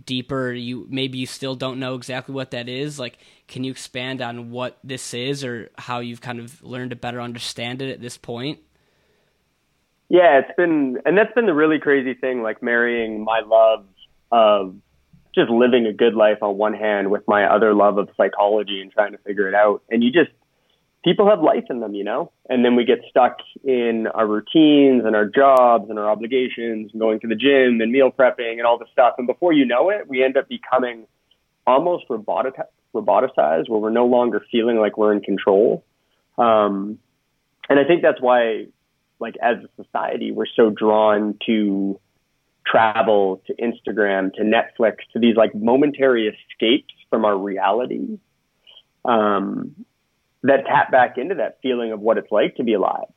deeper. 0.03 0.53
You 0.53 0.87
maybe 0.89 1.17
you 1.17 1.25
still 1.25 1.55
don't 1.55 1.79
know 1.79 1.95
exactly 1.95 2.33
what 2.33 2.51
that 2.51 2.69
is. 2.69 2.99
Like, 2.99 3.17
can 3.47 3.63
you 3.63 3.71
expand 3.71 4.21
on 4.21 4.51
what 4.51 4.77
this 4.83 5.13
is, 5.13 5.43
or 5.43 5.69
how 5.77 5.99
you've 5.99 6.21
kind 6.21 6.39
of 6.39 6.63
learned 6.63 6.91
to 6.91 6.95
better 6.95 7.21
understand 7.21 7.81
it 7.81 7.91
at 7.91 8.01
this 8.01 8.17
point? 8.17 8.59
Yeah, 10.09 10.39
it's 10.39 10.55
been, 10.55 10.99
and 11.05 11.17
that's 11.17 11.33
been 11.33 11.47
the 11.47 11.53
really 11.53 11.79
crazy 11.79 12.13
thing, 12.13 12.43
like 12.43 12.61
marrying 12.61 13.23
my 13.23 13.41
love 13.45 13.85
of 14.31 14.75
just 15.33 15.49
living 15.49 15.85
a 15.87 15.93
good 15.93 16.13
life 16.13 16.37
on 16.41 16.57
one 16.57 16.73
hand 16.73 17.09
with 17.11 17.23
my 17.27 17.45
other 17.45 17.73
love 17.73 17.97
of 17.97 18.09
psychology 18.15 18.81
and 18.81 18.91
trying 18.91 19.11
to 19.11 19.17
figure 19.19 19.47
it 19.47 19.55
out. 19.55 19.81
And 19.89 20.03
you 20.03 20.11
just, 20.11 20.29
people 21.03 21.27
have 21.27 21.41
life 21.41 21.65
in 21.69 21.79
them, 21.79 21.93
you 21.95 22.03
know? 22.03 22.31
And 22.47 22.63
then 22.63 22.75
we 22.75 22.85
get 22.85 22.99
stuck 23.09 23.37
in 23.63 24.07
our 24.13 24.27
routines 24.27 25.03
and 25.05 25.15
our 25.15 25.25
jobs 25.25 25.89
and 25.89 25.97
our 25.97 26.09
obligations 26.09 26.91
and 26.93 26.99
going 26.99 27.19
to 27.21 27.27
the 27.27 27.35
gym 27.35 27.81
and 27.81 27.91
meal 27.91 28.11
prepping 28.11 28.53
and 28.53 28.61
all 28.61 28.77
this 28.77 28.89
stuff. 28.93 29.15
And 29.17 29.27
before 29.27 29.53
you 29.53 29.65
know 29.65 29.89
it, 29.89 30.07
we 30.07 30.23
end 30.23 30.37
up 30.37 30.47
becoming 30.47 31.07
almost 31.67 32.05
robotic, 32.09 32.53
roboticized 32.93 33.67
where 33.69 33.79
we're 33.79 33.89
no 33.89 34.05
longer 34.05 34.45
feeling 34.51 34.77
like 34.77 34.97
we're 34.97 35.13
in 35.13 35.21
control. 35.21 35.83
Um, 36.37 36.99
and 37.69 37.79
I 37.79 37.83
think 37.83 38.03
that's 38.03 38.21
why 38.21 38.67
like 39.19 39.35
as 39.41 39.57
a 39.63 39.83
society, 39.83 40.31
we're 40.31 40.45
so 40.55 40.69
drawn 40.69 41.37
to 41.45 41.99
travel, 42.65 43.41
to 43.47 43.53
Instagram, 43.53 44.33
to 44.33 44.41
Netflix, 44.41 44.97
to 45.13 45.19
these 45.19 45.35
like 45.35 45.53
momentary 45.53 46.27
escapes 46.27 46.93
from 47.09 47.25
our 47.25 47.37
reality 47.37 48.17
um, 49.03 49.85
that 50.43 50.65
tap 50.65 50.91
back 50.91 51.17
into 51.17 51.35
that 51.35 51.59
feeling 51.61 51.91
of 51.91 51.99
what 51.99 52.17
it's 52.17 52.31
like 52.31 52.55
to 52.55 52.63
be 52.63 52.73
alive. 52.73 53.07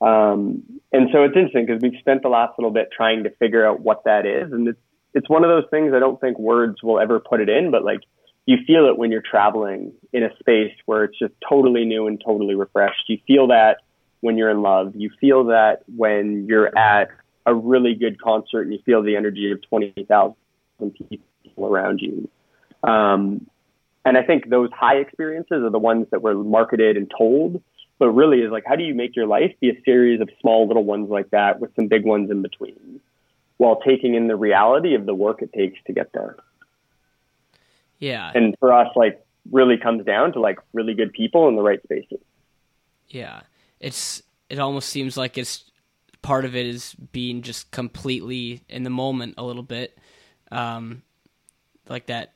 Um, 0.00 0.80
and 0.92 1.08
so 1.12 1.24
it's 1.24 1.36
interesting 1.36 1.66
because 1.66 1.82
we've 1.82 1.98
spent 2.00 2.22
the 2.22 2.28
last 2.28 2.58
little 2.58 2.70
bit 2.70 2.88
trying 2.96 3.24
to 3.24 3.30
figure 3.30 3.66
out 3.66 3.80
what 3.80 4.04
that 4.04 4.26
is. 4.26 4.52
And 4.52 4.68
it's, 4.68 4.78
it's 5.14 5.28
one 5.28 5.44
of 5.44 5.50
those 5.50 5.68
things 5.70 5.92
I 5.94 5.98
don't 5.98 6.20
think 6.20 6.38
words 6.38 6.82
will 6.82 7.00
ever 7.00 7.20
put 7.20 7.40
it 7.40 7.48
in, 7.48 7.70
but 7.70 7.84
like 7.84 8.00
you 8.46 8.56
feel 8.66 8.88
it 8.88 8.96
when 8.96 9.10
you're 9.10 9.22
traveling 9.22 9.92
in 10.12 10.22
a 10.22 10.30
space 10.38 10.72
where 10.86 11.04
it's 11.04 11.18
just 11.18 11.34
totally 11.46 11.84
new 11.84 12.06
and 12.06 12.22
totally 12.24 12.54
refreshed. 12.54 13.04
You 13.08 13.18
feel 13.26 13.48
that 13.48 13.78
when 14.20 14.36
you're 14.36 14.50
in 14.50 14.62
love. 14.62 14.92
You 14.94 15.10
feel 15.20 15.44
that 15.44 15.82
when 15.96 16.46
you're 16.46 16.76
at 16.76 17.10
a 17.46 17.54
really 17.54 17.94
good 17.94 18.20
concert 18.20 18.62
and 18.62 18.72
you 18.72 18.78
feel 18.84 19.02
the 19.02 19.16
energy 19.16 19.50
of 19.50 19.62
20,000 19.62 20.34
people 21.08 21.66
around 21.66 22.00
you. 22.00 22.28
Um, 22.82 23.46
and 24.04 24.16
I 24.16 24.22
think 24.22 24.48
those 24.48 24.70
high 24.72 24.96
experiences 24.96 25.62
are 25.64 25.70
the 25.70 25.78
ones 25.78 26.06
that 26.10 26.22
were 26.22 26.34
marketed 26.34 26.96
and 26.96 27.10
told, 27.16 27.62
but 27.98 28.10
really 28.10 28.40
is 28.40 28.50
like, 28.50 28.64
how 28.66 28.76
do 28.76 28.84
you 28.84 28.94
make 28.94 29.16
your 29.16 29.26
life 29.26 29.54
be 29.60 29.70
a 29.70 29.82
series 29.82 30.20
of 30.20 30.28
small 30.40 30.66
little 30.66 30.84
ones 30.84 31.08
like 31.10 31.30
that 31.30 31.60
with 31.60 31.74
some 31.74 31.88
big 31.88 32.04
ones 32.04 32.30
in 32.30 32.42
between 32.42 33.00
while 33.56 33.80
taking 33.80 34.14
in 34.14 34.28
the 34.28 34.36
reality 34.36 34.94
of 34.94 35.04
the 35.06 35.14
work 35.14 35.42
it 35.42 35.52
takes 35.52 35.78
to 35.86 35.92
get 35.92 36.12
there? 36.12 36.36
Yeah. 37.98 38.30
And 38.34 38.56
for 38.60 38.72
us, 38.72 38.88
like, 38.94 39.24
really 39.50 39.78
comes 39.78 40.04
down 40.04 40.32
to 40.34 40.40
like 40.40 40.58
really 40.74 40.92
good 40.92 41.12
people 41.12 41.48
in 41.48 41.56
the 41.56 41.62
right 41.62 41.82
spaces. 41.82 42.20
Yeah 43.08 43.40
it's 43.80 44.22
it 44.48 44.58
almost 44.58 44.88
seems 44.88 45.16
like 45.16 45.38
it's 45.38 45.64
part 46.22 46.44
of 46.44 46.56
it 46.56 46.66
is 46.66 46.94
being 46.94 47.42
just 47.42 47.70
completely 47.70 48.62
in 48.68 48.82
the 48.82 48.90
moment 48.90 49.34
a 49.38 49.44
little 49.44 49.62
bit 49.62 49.96
um 50.50 51.02
like 51.88 52.06
that 52.06 52.32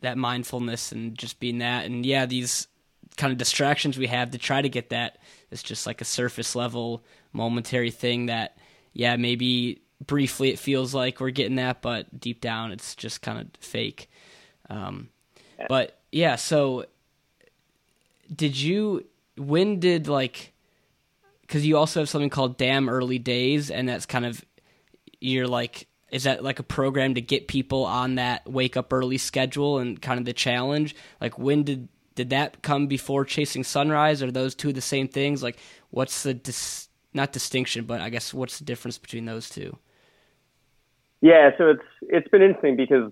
that 0.00 0.16
mindfulness 0.16 0.92
and 0.92 1.16
just 1.16 1.38
being 1.38 1.58
that 1.58 1.84
and 1.84 2.06
yeah 2.06 2.24
these 2.26 2.68
kind 3.16 3.32
of 3.32 3.38
distractions 3.38 3.98
we 3.98 4.06
have 4.06 4.30
to 4.30 4.38
try 4.38 4.60
to 4.62 4.68
get 4.68 4.90
that. 4.90 5.18
It's 5.50 5.62
just 5.62 5.86
like 5.86 6.00
a 6.00 6.04
surface 6.04 6.54
level, 6.54 7.04
momentary 7.32 7.90
thing 7.90 8.26
that, 8.26 8.58
yeah, 8.92 9.16
maybe 9.16 9.82
briefly 10.06 10.50
it 10.50 10.58
feels 10.58 10.94
like 10.94 11.20
we're 11.20 11.30
getting 11.30 11.56
that, 11.56 11.82
but 11.82 12.20
deep 12.20 12.40
down 12.40 12.72
it's 12.72 12.94
just 12.94 13.22
kind 13.22 13.40
of 13.40 13.46
fake. 13.60 14.10
Um, 14.68 15.08
but 15.68 15.98
yeah, 16.12 16.36
so 16.36 16.86
did 18.34 18.58
you? 18.58 19.06
When 19.36 19.80
did 19.80 20.08
like? 20.08 20.52
Because 21.46 21.66
you 21.66 21.76
also 21.76 22.00
have 22.00 22.08
something 22.08 22.30
called 22.30 22.56
Damn 22.56 22.88
Early 22.88 23.18
Days, 23.18 23.70
and 23.70 23.88
that's 23.88 24.06
kind 24.06 24.26
of 24.26 24.44
you're 25.20 25.46
like 25.46 25.88
is 26.10 26.22
that 26.22 26.44
like 26.44 26.60
a 26.60 26.62
program 26.62 27.14
to 27.14 27.20
get 27.20 27.48
people 27.48 27.84
on 27.84 28.14
that 28.14 28.48
wake 28.48 28.76
up 28.76 28.92
early 28.92 29.18
schedule 29.18 29.78
and 29.78 30.00
kind 30.00 30.18
of 30.18 30.24
the 30.24 30.32
challenge? 30.32 30.94
Like 31.20 31.38
when 31.38 31.62
did 31.62 31.88
did 32.14 32.30
that 32.30 32.62
come 32.62 32.86
before 32.86 33.24
chasing 33.24 33.64
sunrise? 33.64 34.22
Are 34.22 34.30
those 34.30 34.54
two 34.54 34.72
the 34.72 34.80
same 34.80 35.08
things? 35.08 35.42
Like 35.42 35.58
what's 35.90 36.22
the 36.22 36.34
dis- 36.34 36.88
not 37.14 37.32
distinction 37.32 37.86
but 37.86 38.00
i 38.00 38.10
guess 38.10 38.34
what's 38.34 38.58
the 38.58 38.64
difference 38.64 38.98
between 38.98 39.24
those 39.24 39.48
two? 39.48 39.76
Yeah 41.22 41.50
so 41.56 41.70
it's 41.70 41.88
it's 42.02 42.28
been 42.28 42.42
interesting 42.42 42.76
because 42.76 43.10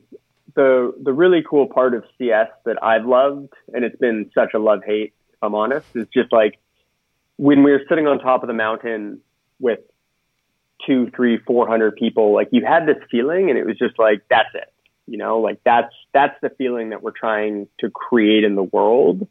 the 0.54 0.94
the 1.02 1.12
really 1.12 1.42
cool 1.48 1.66
part 1.66 1.94
of 1.94 2.04
cs 2.18 2.48
that 2.64 2.82
i've 2.82 3.06
loved 3.06 3.52
and 3.72 3.84
it's 3.84 3.96
been 3.96 4.30
such 4.34 4.52
a 4.54 4.58
love 4.58 4.84
hate 4.84 5.14
if 5.32 5.38
i'm 5.42 5.54
honest 5.54 5.86
is 5.94 6.06
just 6.12 6.30
like 6.30 6.58
when 7.36 7.62
we 7.62 7.72
were 7.72 7.82
sitting 7.88 8.06
on 8.06 8.18
top 8.18 8.42
of 8.42 8.48
the 8.48 8.54
mountain 8.54 9.20
with 9.60 9.80
two, 10.86 11.10
three, 11.14 11.38
four 11.38 11.66
hundred 11.66 11.96
people, 11.96 12.34
like 12.34 12.48
you 12.52 12.64
had 12.64 12.86
this 12.86 12.96
feeling 13.10 13.50
and 13.50 13.58
it 13.58 13.66
was 13.66 13.78
just 13.78 13.98
like, 13.98 14.22
that's 14.28 14.54
it. 14.54 14.72
You 15.06 15.18
know, 15.18 15.40
like 15.40 15.60
that's 15.64 15.92
that's 16.12 16.34
the 16.40 16.50
feeling 16.50 16.90
that 16.90 17.02
we're 17.02 17.10
trying 17.10 17.68
to 17.80 17.90
create 17.90 18.44
in 18.44 18.54
the 18.54 18.62
world. 18.62 19.26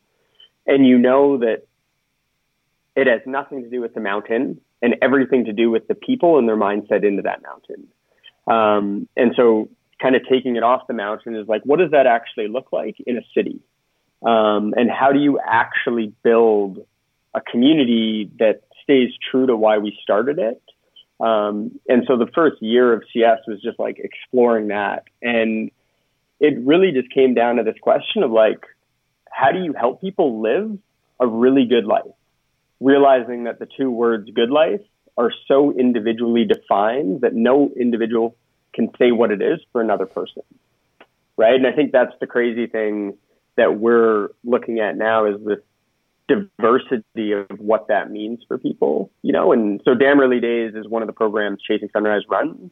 And 0.68 0.86
you 0.88 0.98
know 0.98 1.38
that 1.40 1.64
it 2.96 3.08
has 3.08 3.22
nothing 3.26 3.64
to 3.64 3.70
do 3.70 3.82
with 3.82 3.94
the 3.94 4.00
mountain 4.00 4.62
and 4.82 4.96
everything 5.02 5.46
to 5.46 5.54
do 5.54 5.72
with 5.72 5.88
the 5.88 5.96
people 5.96 6.38
and 6.38 6.48
their 6.48 6.58
mindset 6.58 7.04
into 7.04 7.24
that 7.24 7.42
mountain. 7.42 7.88
Um, 8.46 9.08
and 9.18 9.34
so 9.36 9.70
kind 10.02 10.16
of 10.16 10.22
taking 10.30 10.58
it 10.58 10.64
off 10.64 10.88
the 10.88 10.94
mountain 10.94 11.36
is 11.36 11.48
like, 11.48 11.64
what 11.64 11.80
does 11.80 11.92
that 11.92 12.06
actually 12.06 12.50
look 12.50 12.72
like 12.72 12.98
in 13.08 13.18
a 13.18 13.22
city? 13.36 13.62
Um, 14.22 14.74
and 14.78 14.92
how 14.92 15.12
do 15.12 15.20
you 15.20 15.40
actually 15.40 16.14
build 16.24 16.86
a 17.34 17.42
community 17.42 18.30
that 18.40 18.62
stays 18.84 19.12
true 19.32 19.48
to 19.48 19.56
why 19.56 19.78
we 19.78 19.98
started 20.04 20.40
it 20.40 20.62
um, 21.24 21.80
and 21.88 22.04
so 22.06 22.18
the 22.18 22.28
first 22.34 22.62
year 22.62 22.92
of 22.94 23.04
CS 23.14 23.40
was 23.48 23.62
just 23.62 23.80
like 23.80 23.98
exploring 23.98 24.68
that. 24.68 25.06
And 25.22 25.72
it 26.40 26.60
really 26.60 26.92
just 26.92 27.10
came 27.14 27.34
down 27.34 27.56
to 27.58 27.64
this 27.64 27.78
question 27.82 28.24
of 28.24 28.32
like, 28.32 28.66
how 29.32 29.52
do 29.52 29.60
you 29.60 29.74
help 29.74 30.02
people 30.02 30.42
live 30.42 30.78
a 31.20 31.28
really 31.28 31.66
good 31.66 31.86
life? 31.86 32.04
Realizing 32.82 33.46
that 33.46 33.60
the 33.60 33.68
two 33.78 33.90
words 33.90 34.30
good 34.32 34.50
life 34.50 34.82
are 35.18 35.32
so 35.48 35.72
individually 35.72 36.44
defined 36.44 37.22
that 37.22 37.34
no 37.34 37.72
individual 37.80 38.36
can 38.74 38.90
say 38.98 39.12
what 39.12 39.32
it 39.32 39.42
is 39.42 39.60
for 39.72 39.80
another 39.80 40.06
person. 40.06 40.42
Right. 41.38 41.56
And 41.56 41.66
I 41.66 41.72
think 41.72 41.94
that's 41.94 42.14
the 42.20 42.28
crazy 42.28 42.68
thing 42.68 43.18
that 43.56 43.80
we're 43.80 44.30
looking 44.44 44.80
at 44.80 44.98
now 44.98 45.26
is 45.26 45.44
this 45.46 45.60
diversity 46.28 47.34
of 47.34 47.48
what 47.58 47.88
that 47.88 48.12
means 48.12 48.40
for 48.48 48.58
people, 48.58 49.12
you 49.22 49.32
know. 49.32 49.52
And 49.52 49.82
so 49.86 49.94
Damn 49.94 50.20
Early 50.20 50.40
Days 50.40 50.74
is 50.76 50.88
one 50.88 51.02
of 51.02 51.08
the 51.08 51.14
programs 51.14 51.62
Chasing 51.62 51.90
Sunrise 51.92 52.24
runs, 52.30 52.72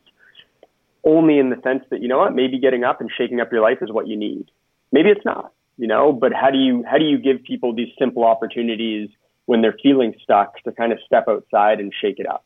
only 1.03 1.37
in 1.39 1.49
the 1.49 1.57
sense 1.63 1.83
that 1.89 2.01
you 2.01 2.07
know 2.07 2.19
what, 2.19 2.33
maybe 2.33 2.59
getting 2.59 2.83
up 2.83 3.01
and 3.01 3.09
shaking 3.17 3.39
up 3.39 3.51
your 3.51 3.61
life 3.61 3.79
is 3.81 3.91
what 3.91 4.07
you 4.07 4.17
need. 4.17 4.49
Maybe 4.91 5.09
it's 5.09 5.25
not, 5.25 5.53
you 5.77 5.87
know. 5.87 6.11
But 6.13 6.33
how 6.33 6.51
do 6.51 6.57
you 6.57 6.83
how 6.89 6.97
do 6.97 7.05
you 7.05 7.17
give 7.17 7.43
people 7.43 7.73
these 7.73 7.89
simple 7.99 8.23
opportunities 8.23 9.09
when 9.45 9.61
they're 9.61 9.77
feeling 9.83 10.13
stuck 10.23 10.61
to 10.63 10.71
kind 10.71 10.91
of 10.91 10.99
step 11.05 11.25
outside 11.27 11.79
and 11.79 11.93
shake 12.01 12.19
it 12.19 12.27
up? 12.27 12.45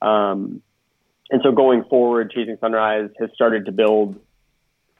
Um, 0.00 0.62
and 1.30 1.42
so 1.42 1.52
going 1.52 1.84
forward, 1.84 2.30
Chasing 2.30 2.56
Sunrise 2.60 3.10
has 3.20 3.30
started 3.34 3.66
to 3.66 3.72
build 3.72 4.18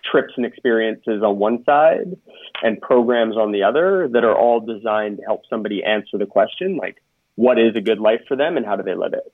trips 0.04 0.34
and 0.36 0.46
experiences 0.46 1.22
on 1.22 1.38
one 1.38 1.64
side 1.64 2.16
and 2.62 2.80
programs 2.80 3.36
on 3.36 3.52
the 3.52 3.62
other 3.62 4.08
that 4.12 4.24
are 4.24 4.36
all 4.36 4.60
designed 4.60 5.18
to 5.18 5.22
help 5.24 5.42
somebody 5.50 5.82
answer 5.84 6.18
the 6.18 6.26
question 6.26 6.76
like 6.76 7.02
what 7.34 7.58
is 7.58 7.76
a 7.76 7.80
good 7.80 8.00
life 8.00 8.20
for 8.26 8.36
them 8.36 8.56
and 8.56 8.66
how 8.66 8.74
do 8.74 8.82
they 8.82 8.94
live 8.94 9.12
it? 9.12 9.32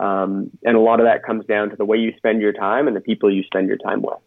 Um, 0.00 0.50
and 0.62 0.76
a 0.76 0.80
lot 0.80 1.00
of 1.00 1.06
that 1.06 1.24
comes 1.24 1.46
down 1.46 1.70
to 1.70 1.76
the 1.76 1.84
way 1.84 1.96
you 1.96 2.12
spend 2.18 2.42
your 2.42 2.52
time 2.52 2.86
and 2.86 2.96
the 2.96 3.00
people 3.00 3.32
you 3.32 3.42
spend 3.44 3.68
your 3.68 3.78
time 3.78 4.02
with. 4.02 4.18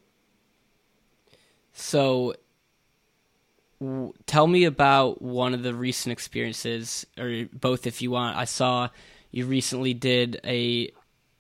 So 1.74 2.34
tell 4.26 4.48
me 4.48 4.66
about 4.66 5.22
one 5.22 5.54
of 5.54 5.64
the 5.64 5.74
recent 5.74 6.12
experiences 6.12 7.06
or 7.18 7.46
both 7.54 7.88
if 7.88 8.02
you 8.02 8.12
want. 8.12 8.38
I 8.38 8.46
saw 8.46 8.90
you 9.30 9.46
recently 9.46 9.94
did 9.94 10.40
a, 10.44 10.92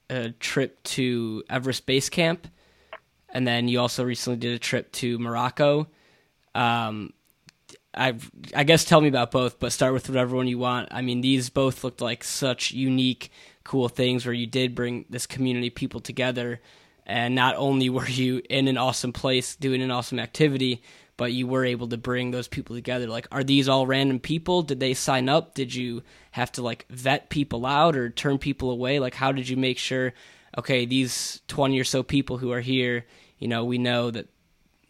a 0.09 0.29
trip 0.31 0.81
to 0.83 1.43
everest 1.49 1.85
base 1.85 2.09
camp 2.09 2.47
and 3.31 3.47
then 3.47 3.67
you 3.67 3.79
also 3.79 4.03
recently 4.03 4.37
did 4.37 4.53
a 4.53 4.59
trip 4.59 4.91
to 4.93 5.17
Morocco. 5.19 5.87
Um, 6.53 7.13
I 7.93 8.15
I 8.55 8.63
guess 8.63 8.85
tell 8.85 9.01
me 9.01 9.09
about 9.09 9.31
both, 9.31 9.59
but 9.59 9.71
start 9.71 9.93
with 9.93 10.07
whatever 10.07 10.35
one 10.35 10.47
you 10.47 10.57
want. 10.57 10.89
I 10.91 11.01
mean, 11.01 11.21
these 11.21 11.49
both 11.49 11.83
looked 11.83 12.01
like 12.01 12.23
such 12.23 12.71
unique, 12.71 13.31
cool 13.63 13.89
things 13.89 14.25
where 14.25 14.33
you 14.33 14.47
did 14.47 14.75
bring 14.75 15.05
this 15.09 15.27
community 15.27 15.69
people 15.69 15.99
together, 15.99 16.61
and 17.05 17.35
not 17.35 17.55
only 17.57 17.89
were 17.89 18.07
you 18.07 18.41
in 18.49 18.67
an 18.67 18.77
awesome 18.77 19.13
place 19.13 19.55
doing 19.55 19.81
an 19.81 19.91
awesome 19.91 20.19
activity, 20.19 20.81
but 21.17 21.33
you 21.33 21.47
were 21.47 21.65
able 21.65 21.87
to 21.89 21.97
bring 21.97 22.31
those 22.31 22.47
people 22.47 22.75
together. 22.75 23.07
Like, 23.07 23.27
are 23.31 23.43
these 23.43 23.67
all 23.67 23.85
random 23.85 24.19
people? 24.19 24.61
Did 24.61 24.79
they 24.79 24.93
sign 24.93 25.27
up? 25.27 25.53
Did 25.53 25.75
you 25.75 26.03
have 26.31 26.51
to 26.53 26.61
like 26.61 26.85
vet 26.89 27.29
people 27.29 27.65
out 27.65 27.95
or 27.95 28.09
turn 28.09 28.37
people 28.37 28.71
away? 28.71 28.99
Like, 28.99 29.15
how 29.15 29.31
did 29.31 29.49
you 29.49 29.57
make 29.57 29.77
sure? 29.77 30.13
Okay, 30.57 30.85
these 30.85 31.41
twenty 31.47 31.79
or 31.79 31.83
so 31.83 32.03
people 32.03 32.37
who 32.37 32.51
are 32.51 32.61
here 32.61 33.05
you 33.41 33.47
know, 33.47 33.65
we 33.65 33.77
know 33.77 34.11
that 34.11 34.27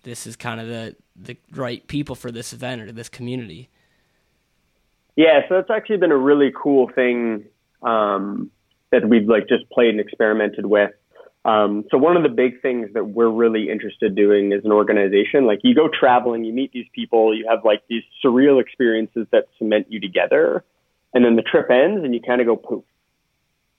this 0.04 0.28
is 0.28 0.36
kind 0.36 0.60
of 0.60 0.68
the 0.68 0.95
the 1.16 1.38
right 1.54 1.88
people 1.88 2.16
for 2.16 2.32
this 2.32 2.54
event 2.54 2.82
or 2.82 2.91
this 2.91 3.10
community. 3.10 3.70
Yeah, 5.16 5.41
so 5.49 5.58
it's 5.58 5.70
actually 5.70 5.97
been 5.97 6.12
a 6.12 6.18
really 6.18 6.52
cool 6.56 6.89
thing 6.93 7.45
um, 7.82 8.52
that 8.91 9.08
we've 9.08 9.28
like 9.28 9.47
just 9.47 9.70
played 9.70 9.89
and 9.89 9.99
experimented 9.99 10.66
with. 10.66 10.91
Um, 11.43 11.86
so 11.89 11.97
one 11.97 12.18
of 12.18 12.24
the 12.24 12.30
big 12.30 12.62
things 12.62 12.89
that 12.93 13.08
we're 13.08 13.30
really 13.30 13.70
interested 13.70 14.16
doing 14.16 14.54
as 14.54 14.64
an 14.64 14.72
organization, 14.72 15.47
like 15.47 15.60
you 15.64 15.74
go 15.74 15.88
traveling, 15.88 16.43
you 16.43 16.54
meet 16.54 16.72
these 16.72 16.86
people, 16.93 17.36
you 17.36 17.47
have 17.49 17.66
like 17.66 17.82
these 17.89 18.04
surreal 18.24 18.62
experiences 18.62 19.28
that 19.32 19.47
cement 19.58 19.88
you 19.89 19.99
together, 19.99 20.64
and 21.14 21.26
then 21.26 21.36
the 21.36 21.41
trip 21.41 21.70
ends 21.72 22.04
and 22.04 22.14
you 22.14 22.22
kind 22.22 22.41
of 22.41 22.47
go 22.47 22.56
poof, 22.56 22.84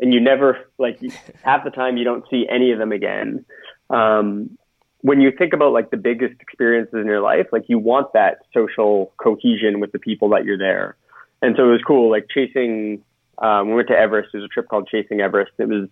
and 0.00 0.14
you 0.14 0.20
never 0.20 0.58
like 0.78 0.98
half 1.42 1.62
the 1.62 1.70
time 1.70 1.98
you 1.98 2.04
don't 2.04 2.24
see 2.30 2.46
any 2.48 2.72
of 2.72 2.78
them 2.78 2.90
again. 2.90 3.44
Um, 3.90 4.58
when 5.02 5.20
you 5.20 5.32
think 5.36 5.52
about 5.52 5.72
like 5.72 5.90
the 5.90 5.96
biggest 5.96 6.40
experiences 6.40 6.94
in 6.94 7.06
your 7.06 7.20
life, 7.20 7.48
like 7.52 7.64
you 7.68 7.78
want 7.78 8.12
that 8.14 8.38
social 8.54 9.12
cohesion 9.18 9.80
with 9.80 9.92
the 9.92 9.98
people 9.98 10.28
that 10.30 10.44
you're 10.44 10.58
there. 10.58 10.96
And 11.42 11.56
so 11.56 11.68
it 11.68 11.72
was 11.72 11.82
cool, 11.84 12.10
like 12.10 12.28
chasing, 12.32 13.02
um, 13.38 13.68
we 13.68 13.74
went 13.74 13.88
to 13.88 13.98
Everest. 13.98 14.30
There's 14.32 14.44
a 14.44 14.48
trip 14.48 14.68
called 14.68 14.88
Chasing 14.88 15.20
Everest. 15.20 15.52
It 15.58 15.68
was 15.68 15.88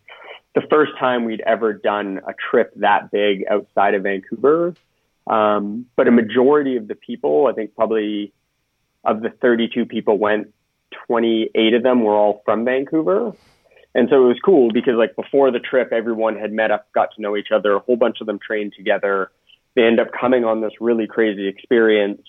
the 0.55 0.63
first 0.71 0.93
time 0.99 1.25
we'd 1.25 1.41
ever 1.41 1.73
done 1.73 2.21
a 2.27 2.33
trip 2.51 2.73
that 2.77 3.11
big 3.11 3.45
outside 3.51 3.95
of 3.95 4.05
Vancouver. 4.05 4.75
Um, 5.27 5.87
but 5.97 6.07
a 6.07 6.13
majority 6.13 6.77
of 6.77 6.87
the 6.87 6.95
people, 6.95 7.49
I 7.49 7.53
think 7.53 7.75
probably 7.75 8.33
of 9.05 9.23
the 9.23 9.31
32 9.31 9.87
people 9.87 10.19
went, 10.19 10.53
28 11.07 11.75
of 11.75 11.83
them 11.83 12.03
were 12.03 12.15
all 12.15 12.43
from 12.45 12.65
Vancouver. 12.65 13.33
And 13.95 14.09
so 14.09 14.25
it 14.25 14.29
was 14.29 14.39
cool 14.45 14.71
because 14.73 14.95
like 14.97 15.17
before 15.17 15.51
the 15.51 15.59
trip, 15.59 15.93
everyone 15.93 16.37
had 16.37 16.53
met 16.53 16.71
up, 16.71 16.91
got 16.93 17.15
to 17.17 17.23
know 17.23 17.37
each 17.37 17.49
other. 17.55 17.75
A 17.75 17.81
whole 17.81 17.97
bunch 17.97 18.19
of 18.21 18.27
them 18.27 18.39
trained 18.39 18.75
together. 18.77 19.31
They 19.75 19.83
end 19.83 20.01
up 20.01 20.09
coming 20.19 20.45
on 20.45 20.61
this 20.61 20.73
really 20.81 21.07
crazy 21.07 21.49
experience. 21.49 22.23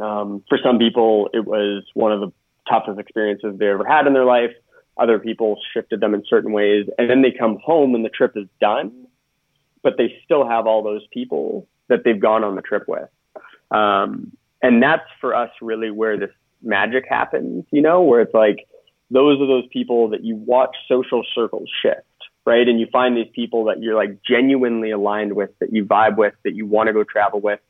Um, 0.00 0.42
for 0.48 0.58
some 0.62 0.78
people, 0.78 1.28
it 1.32 1.44
was 1.44 1.84
one 1.94 2.12
of 2.12 2.20
the 2.20 2.32
toughest 2.68 2.98
experiences 2.98 3.58
they 3.58 3.68
ever 3.68 3.84
had 3.84 4.06
in 4.06 4.14
their 4.14 4.24
life. 4.24 4.50
Other 4.96 5.18
people 5.18 5.58
shifted 5.72 6.00
them 6.00 6.14
in 6.14 6.22
certain 6.28 6.52
ways, 6.52 6.86
and 6.98 7.10
then 7.10 7.22
they 7.22 7.32
come 7.32 7.58
home 7.62 7.94
and 7.94 8.04
the 8.04 8.08
trip 8.08 8.32
is 8.36 8.46
done, 8.60 9.06
but 9.82 9.94
they 9.98 10.20
still 10.24 10.46
have 10.48 10.66
all 10.66 10.82
those 10.82 11.02
people 11.12 11.66
that 11.88 12.04
they've 12.04 12.20
gone 12.20 12.44
on 12.44 12.54
the 12.54 12.62
trip 12.62 12.84
with. 12.86 13.08
Um, 13.70 14.32
and 14.62 14.82
that's 14.82 15.02
for 15.20 15.34
us 15.34 15.50
really 15.60 15.90
where 15.90 16.16
this 16.16 16.30
magic 16.62 17.04
happens, 17.08 17.64
you 17.70 17.82
know, 17.82 18.02
where 18.02 18.20
it's 18.20 18.34
like 18.34 18.66
those 19.14 19.40
are 19.40 19.46
those 19.46 19.66
people 19.72 20.08
that 20.08 20.24
you 20.24 20.34
watch 20.34 20.74
social 20.88 21.24
circles 21.34 21.70
shift, 21.82 22.02
right? 22.44 22.66
And 22.66 22.80
you 22.80 22.88
find 22.92 23.16
these 23.16 23.30
people 23.32 23.66
that 23.66 23.80
you're 23.80 23.94
like 23.94 24.18
genuinely 24.28 24.90
aligned 24.90 25.34
with, 25.34 25.50
that 25.60 25.72
you 25.72 25.84
vibe 25.84 26.16
with, 26.16 26.34
that 26.42 26.56
you 26.56 26.66
want 26.66 26.88
to 26.88 26.92
go 26.92 27.04
travel 27.04 27.40
with, 27.40 27.60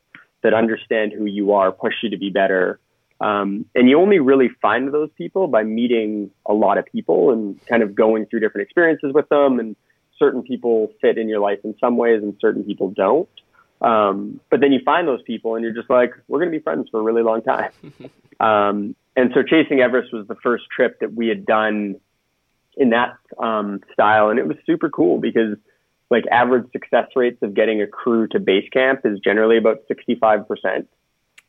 that 0.41 0.55
understand 0.55 1.13
who 1.13 1.25
you 1.25 1.53
are, 1.53 1.71
push 1.71 1.93
you 2.01 2.09
to 2.09 2.17
be 2.17 2.31
better. 2.31 2.79
Um, 3.21 3.65
and 3.75 3.87
you 3.87 3.99
only 3.99 4.17
really 4.17 4.49
find 4.59 4.91
those 4.91 5.09
people 5.15 5.47
by 5.47 5.61
meeting 5.63 6.31
a 6.47 6.53
lot 6.53 6.79
of 6.79 6.85
people 6.87 7.31
and 7.31 7.63
kind 7.67 7.83
of 7.83 7.93
going 7.93 8.25
through 8.25 8.39
different 8.39 8.65
experiences 8.65 9.11
with 9.13 9.29
them. 9.29 9.59
And 9.59 9.75
certain 10.17 10.41
people 10.41 10.91
fit 10.99 11.19
in 11.19 11.29
your 11.29 11.39
life 11.41 11.59
in 11.63 11.75
some 11.79 11.95
ways, 11.95 12.23
and 12.23 12.35
certain 12.41 12.63
people 12.63 12.89
don't. 12.89 13.29
Um, 13.81 14.39
but 14.49 14.61
then 14.61 14.71
you 14.71 14.79
find 14.83 15.07
those 15.07 15.21
people 15.21 15.55
and 15.55 15.63
you're 15.63 15.75
just 15.75 15.91
like, 15.91 16.13
we're 16.27 16.39
going 16.39 16.51
to 16.51 16.57
be 16.57 16.63
friends 16.63 16.89
for 16.89 16.99
a 16.99 17.03
really 17.03 17.21
long 17.21 17.43
time. 17.43 17.71
um, 18.39 18.95
and 19.15 19.31
so 19.33 19.43
Chasing 19.43 19.79
Everest 19.79 20.11
was 20.13 20.27
the 20.27 20.35
first 20.35 20.65
trip 20.75 20.99
that 20.99 21.13
we 21.13 21.27
had 21.27 21.45
done 21.45 21.95
in 22.77 22.89
that 22.89 23.17
um, 23.41 23.81
style. 23.93 24.29
And 24.29 24.39
it 24.39 24.47
was 24.47 24.57
super 24.65 24.89
cool 24.89 25.19
because 25.19 25.57
like 26.09 26.25
average 26.31 26.71
success 26.71 27.07
rates 27.15 27.41
of 27.41 27.53
getting 27.53 27.81
a 27.81 27.87
crew 27.87 28.27
to 28.27 28.39
base 28.39 28.69
camp 28.71 29.01
is 29.05 29.19
generally 29.19 29.57
about 29.57 29.83
65% 29.89 30.85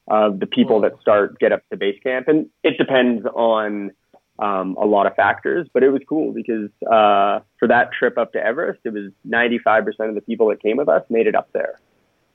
of 0.09 0.39
the 0.39 0.47
people 0.47 0.81
that 0.83 0.93
start 1.01 1.39
get 1.39 1.53
up 1.53 1.69
to 1.71 1.77
base 1.77 1.99
camp. 2.03 2.29
And 2.29 2.49
it 2.63 2.79
depends 2.79 3.27
on 3.27 3.91
um, 4.39 4.77
a 4.81 4.87
lot 4.87 5.07
of 5.07 5.17
factors, 5.17 5.69
but 5.73 5.83
it 5.83 5.91
was 5.91 6.03
cool 6.09 6.33
because 6.33 6.71
uh, 6.83 7.41
for 7.59 7.69
that 7.69 7.91
trip 7.93 8.17
up 8.17 8.33
to 8.33 8.39
Everest, 8.39 8.81
it 8.85 8.93
was 8.93 9.11
95% 9.29 10.09
of 10.09 10.15
the 10.15 10.21
people 10.21 10.49
that 10.49 10.63
came 10.63 10.77
with 10.77 10.89
us 10.89 11.03
made 11.11 11.27
it 11.27 11.35
up 11.35 11.49
there. 11.53 11.81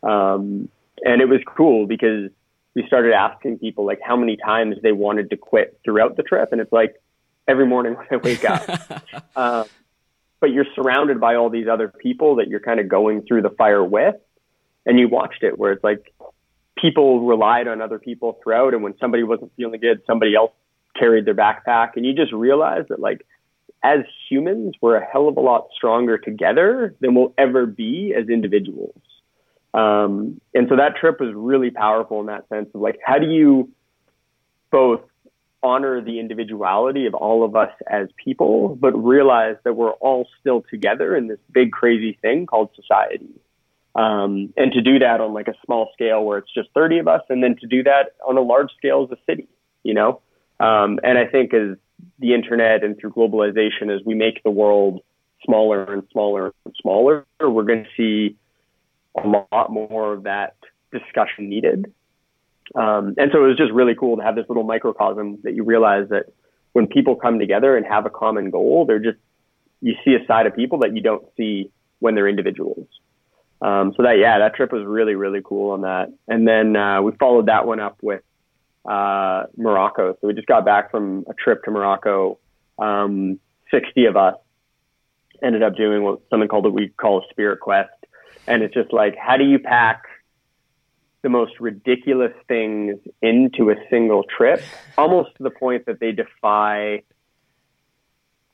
Um, 0.04 0.68
and 1.04 1.22
it 1.22 1.30
was 1.30 1.40
cool 1.46 1.88
because 1.88 2.30
we 2.76 2.86
started 2.88 3.14
asking 3.14 3.60
people 3.60 3.86
like 3.86 4.00
how 4.04 4.16
many 4.16 4.38
times 4.38 4.78
they 4.82 4.92
wanted 4.92 5.30
to 5.32 5.38
quit 5.38 5.80
throughout 5.84 6.16
the 6.16 6.24
trip. 6.24 6.50
And 6.52 6.62
it's 6.62 6.72
like 6.72 6.96
every 7.48 7.66
morning 7.66 7.94
when 7.98 8.08
I 8.12 8.18
wake 8.18 8.46
up. 8.46 9.04
uh, 9.36 9.64
but 10.40 10.52
you're 10.52 10.66
surrounded 10.76 11.20
by 11.20 11.36
all 11.36 11.50
these 11.50 11.68
other 11.68 11.88
people 11.88 12.38
that 12.38 12.48
you're 12.48 12.60
kind 12.60 12.80
of 12.80 12.88
going 12.88 13.24
through 13.24 13.44
the 13.44 13.50
fire 13.50 13.84
with. 13.84 14.16
And 14.86 15.00
you 15.00 15.08
watched 15.08 15.44
it 15.44 15.60
where 15.60 15.74
it's 15.74 15.84
like 15.84 16.12
people 16.78 17.26
relied 17.26 17.68
on 17.68 17.82
other 17.82 18.00
people 18.00 18.40
throughout. 18.44 18.74
And 18.74 18.82
when 18.82 18.98
somebody 19.00 19.24
wasn't 19.24 19.52
feeling 19.56 19.80
good, 19.80 20.02
somebody 20.08 20.34
else 20.36 20.52
carried 20.98 21.26
their 21.26 21.36
backpack. 21.36 21.92
And 21.96 22.06
you 22.06 22.14
just 22.14 22.34
realize 22.34 22.86
that, 22.90 23.00
like, 23.00 23.26
as 23.84 24.00
humans, 24.30 24.76
we're 24.82 24.98
a 24.98 25.06
hell 25.06 25.28
of 25.28 25.38
a 25.38 25.40
lot 25.40 25.68
stronger 25.76 26.18
together 26.18 26.96
than 27.00 27.14
we'll 27.14 27.34
ever 27.38 27.66
be 27.66 28.14
as 28.18 28.30
individuals. 28.30 28.96
Um, 29.74 30.42
and 30.54 30.68
so 30.70 30.76
that 30.76 30.98
trip 30.98 31.20
was 31.20 31.34
really 31.34 31.72
powerful 31.72 32.20
in 32.20 32.26
that 32.28 32.48
sense 32.50 32.70
of 32.74 32.82
like, 32.82 33.00
how 33.06 33.20
do 33.20 33.28
you 33.28 33.70
both 34.70 35.02
honor 35.64 36.02
the 36.02 36.20
individuality 36.20 37.06
of 37.06 37.14
all 37.14 37.44
of 37.44 37.56
us 37.56 37.72
as 37.90 38.08
people, 38.24 38.76
but 38.76 38.92
realize 38.92 39.56
that 39.64 39.74
we're 39.74 39.92
all 39.92 40.28
still 40.40 40.64
together 40.70 41.16
in 41.16 41.28
this 41.28 41.40
big, 41.52 41.72
crazy 41.72 42.18
thing 42.22 42.46
called 42.46 42.70
society? 42.76 43.30
Um, 43.94 44.54
and 44.56 44.72
to 44.72 44.82
do 44.82 45.00
that 45.00 45.20
on 45.20 45.34
like 45.34 45.48
a 45.48 45.56
small 45.66 45.90
scale 45.94 46.24
where 46.24 46.38
it's 46.38 46.54
just 46.54 46.70
30 46.74 47.00
of 47.00 47.08
us, 47.08 47.22
and 47.30 47.44
then 47.44 47.56
to 47.62 47.68
do 47.68 47.84
that 47.84 48.14
on 48.28 48.38
a 48.38 48.42
large 48.42 48.72
scale 48.78 49.08
as 49.10 49.18
a 49.18 49.22
city, 49.30 49.48
you 49.84 49.94
know? 49.94 50.22
Um, 50.60 51.00
and 51.04 51.18
I 51.18 51.26
think 51.26 51.54
as 51.54 51.78
the 52.20 52.34
internet 52.34 52.84
and 52.84 52.98
through 52.98 53.12
globalization, 53.12 53.94
as 53.94 54.06
we 54.06 54.16
make 54.16 54.44
the 54.44 54.52
world 54.52 55.02
smaller 55.44 55.84
and 55.84 56.04
smaller 56.12 56.54
and 56.66 56.76
smaller, 56.82 57.26
we're 57.40 57.64
going 57.64 57.84
to 57.84 57.90
see 57.98 58.38
a 59.16 59.28
lot 59.28 59.72
more 59.72 60.14
of 60.14 60.24
that 60.24 60.56
discussion 60.92 61.50
needed. 61.50 61.94
Um, 62.76 63.16
and 63.18 63.32
so 63.34 63.44
it 63.44 63.48
was 63.48 63.58
just 63.58 63.72
really 63.72 63.96
cool 63.96 64.18
to 64.18 64.24
have 64.24 64.36
this 64.36 64.46
little 64.48 64.64
microcosm 64.64 65.40
that 65.44 65.54
you 65.54 65.64
realize 65.64 66.10
that 66.10 66.28
when 66.74 66.88
people 66.88 67.16
come 67.16 67.40
together 67.40 67.76
and 67.76 67.86
have 67.86 68.06
a 68.06 68.10
common 68.10 68.50
goal, 68.50 68.86
they're 68.86 69.00
just, 69.00 69.18
you 69.82 69.96
see 70.06 70.16
a 70.16 70.26
side 70.26 70.46
of 70.46 70.56
people 70.56 70.80
that 70.80 70.96
you 70.96 71.02
don't 71.02 71.26
see 71.36 71.70
when 72.00 72.16
they're 72.16 72.30
individuals. 72.30 72.88
Um, 73.62 73.94
so 73.96 74.04
that, 74.04 74.18
yeah, 74.18 74.40
that 74.40 74.56
trip 74.56 74.72
was 74.72 74.86
really, 74.86 75.16
really 75.16 75.42
cool 75.44 75.72
on 75.72 75.82
that. 75.82 76.14
And 76.28 76.48
then, 76.48 76.76
uh, 76.76 77.02
we 77.02 77.12
followed 77.14 77.48
that 77.48 77.68
one 77.68 77.80
up 77.80 77.98
with, 78.02 78.24
uh, 78.86 79.44
Morocco. 79.58 80.18
So 80.20 80.28
we 80.28 80.34
just 80.34 80.48
got 80.48 80.66
back 80.66 80.92
from 80.92 81.26
a 81.30 81.34
trip 81.34 81.64
to 81.66 81.72
Morocco. 81.72 82.40
Um, 82.80 83.40
60 83.70 84.06
of 84.06 84.18
us 84.18 84.36
ended 85.44 85.64
up 85.64 85.76
doing 85.76 86.04
what 86.04 86.22
something 86.30 86.48
called 86.48 86.66
what 86.66 86.74
we 86.74 86.90
call 86.90 87.20
a 87.20 87.30
spirit 87.30 87.60
quest. 87.60 87.90
And 88.52 88.64
it's 88.64 88.74
just 88.74 88.92
like, 88.92 89.16
how 89.16 89.38
do 89.38 89.46
you 89.46 89.60
pack 89.60 90.04
the 91.22 91.30
most 91.30 91.54
ridiculous 91.62 92.34
things 92.50 92.98
into 93.22 93.70
a 93.70 93.76
single 93.90 94.24
trip, 94.24 94.62
almost 94.98 95.30
to 95.38 95.44
the 95.44 95.52
point 95.52 95.86
that 95.86 96.02
they 96.02 96.12
defy 96.12 97.02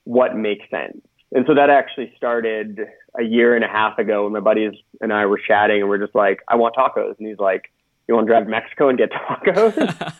what 0.03 0.35
makes 0.35 0.69
sense. 0.69 1.01
And 1.31 1.45
so 1.47 1.55
that 1.55 1.71
actually 1.71 2.13
started 2.15 2.81
a 3.19 3.23
year 3.23 3.55
and 3.55 3.65
a 3.65 3.67
half 3.67 3.97
ago 3.97 4.25
when 4.25 4.33
my 4.33 4.39
buddies 4.39 4.73
and 5.01 5.11
I 5.11 5.25
were 5.25 5.39
chatting 5.39 5.81
and 5.81 5.89
we're 5.89 5.97
just 5.97 6.13
like, 6.13 6.41
I 6.47 6.57
want 6.57 6.75
tacos. 6.75 7.17
And 7.17 7.27
he's 7.27 7.39
like, 7.39 7.71
you 8.07 8.13
want 8.13 8.27
to 8.27 8.31
drive 8.31 8.43
to 8.43 8.49
Mexico 8.49 8.89
and 8.89 8.99
get 8.99 9.11
tacos? 9.11 10.13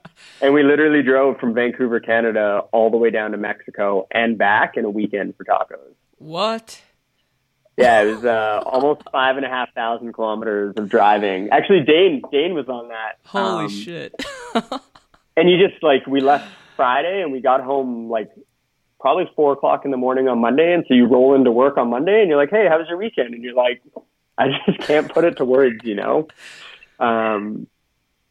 and 0.42 0.52
we 0.52 0.62
literally 0.62 1.02
drove 1.02 1.38
from 1.38 1.54
Vancouver, 1.54 2.00
Canada, 2.00 2.64
all 2.70 2.90
the 2.90 2.98
way 2.98 3.10
down 3.10 3.30
to 3.30 3.38
Mexico 3.38 4.06
and 4.10 4.36
back 4.36 4.76
in 4.76 4.84
a 4.84 4.90
weekend 4.90 5.34
for 5.36 5.44
tacos. 5.44 5.94
What? 6.18 6.82
Yeah, 7.76 8.02
it 8.02 8.06
was 8.14 8.24
uh, 8.24 8.62
almost 8.64 9.02
five 9.12 9.36
and 9.36 9.44
a 9.44 9.48
half 9.48 9.72
thousand 9.74 10.12
kilometers 10.14 10.74
of 10.76 10.88
driving. 10.88 11.50
Actually, 11.50 11.82
Dane 11.82 12.22
Dane 12.32 12.54
was 12.54 12.68
on 12.68 12.88
that. 12.88 13.18
Holy 13.26 13.64
Um, 13.64 13.70
shit. 13.70 14.14
And 15.38 15.50
you 15.50 15.58
just 15.58 15.82
like 15.82 16.06
we 16.06 16.20
left 16.22 16.48
Friday 16.76 17.20
and 17.20 17.30
we 17.30 17.40
got 17.40 17.60
home 17.60 18.08
like 18.08 18.30
probably 18.98 19.30
four 19.36 19.52
o'clock 19.52 19.84
in 19.84 19.90
the 19.90 19.98
morning 19.98 20.28
on 20.28 20.38
Monday. 20.38 20.72
And 20.72 20.82
so 20.88 20.94
you 20.94 21.04
roll 21.06 21.34
into 21.34 21.52
work 21.52 21.76
on 21.76 21.90
Monday 21.90 22.20
and 22.22 22.30
you're 22.30 22.38
like, 22.38 22.48
"Hey, 22.48 22.66
how 22.68 22.78
was 22.78 22.88
your 22.88 22.96
weekend?" 22.96 23.34
And 23.34 23.44
you're 23.44 23.54
like, 23.54 23.82
"I 24.38 24.46
just 24.66 24.78
can't 24.88 25.12
put 25.12 25.24
it 25.24 25.36
to 25.36 25.44
words," 25.44 25.84
you 25.84 25.94
know. 25.94 26.28
Um, 26.98 27.66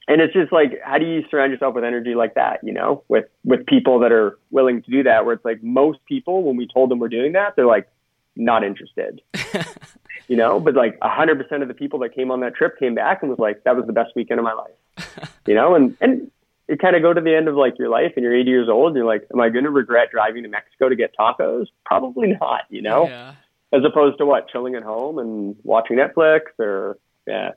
and 0.07 0.21
it's 0.21 0.33
just 0.33 0.51
like, 0.51 0.79
how 0.83 0.97
do 0.97 1.05
you 1.05 1.23
surround 1.29 1.51
yourself 1.51 1.75
with 1.75 1.83
energy 1.83 2.15
like 2.15 2.33
that? 2.35 2.61
You 2.63 2.73
know, 2.73 3.03
with 3.07 3.25
with 3.43 3.67
people 3.67 3.99
that 3.99 4.11
are 4.11 4.39
willing 4.49 4.81
to 4.81 4.89
do 4.89 5.03
that. 5.03 5.25
Where 5.25 5.35
it's 5.35 5.45
like 5.45 5.61
most 5.61 5.99
people, 6.07 6.41
when 6.41 6.57
we 6.57 6.67
told 6.67 6.89
them 6.89 6.97
we're 6.97 7.07
doing 7.09 7.33
that, 7.33 7.55
they're 7.55 7.67
like, 7.67 7.87
not 8.35 8.63
interested. 8.63 9.21
you 10.27 10.35
know, 10.37 10.59
but 10.59 10.73
like 10.75 10.97
a 11.01 11.09
hundred 11.09 11.41
percent 11.41 11.61
of 11.61 11.67
the 11.67 11.73
people 11.73 11.99
that 11.99 12.15
came 12.15 12.31
on 12.31 12.39
that 12.41 12.55
trip 12.55 12.77
came 12.79 12.95
back 12.95 13.21
and 13.21 13.29
was 13.29 13.39
like, 13.39 13.63
that 13.63 13.75
was 13.75 13.85
the 13.85 13.93
best 13.93 14.11
weekend 14.15 14.39
of 14.39 14.43
my 14.43 14.53
life. 14.53 15.31
you 15.47 15.53
know, 15.55 15.75
and 15.75 15.95
and 16.01 16.31
you 16.67 16.77
kind 16.77 16.95
of 16.95 17.01
go 17.03 17.13
to 17.13 17.21
the 17.21 17.35
end 17.35 17.47
of 17.47 17.55
like 17.55 17.77
your 17.77 17.89
life 17.89 18.13
and 18.15 18.23
you're 18.23 18.35
80 18.35 18.49
years 18.49 18.69
old 18.69 18.87
and 18.87 18.95
you're 18.97 19.05
like, 19.05 19.27
am 19.31 19.39
I 19.39 19.49
going 19.49 19.65
to 19.65 19.69
regret 19.69 20.09
driving 20.11 20.43
to 20.43 20.49
Mexico 20.49 20.89
to 20.89 20.95
get 20.95 21.13
tacos? 21.19 21.67
Probably 21.85 22.29
not. 22.41 22.61
You 22.69 22.81
know, 22.81 23.07
Yeah. 23.07 23.35
as 23.71 23.83
opposed 23.85 24.17
to 24.17 24.25
what 24.25 24.49
chilling 24.49 24.73
at 24.75 24.81
home 24.83 25.19
and 25.19 25.55
watching 25.63 25.97
Netflix 25.97 26.41
or 26.59 26.97
yeah. 27.27 27.51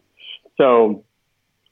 So 0.58 1.04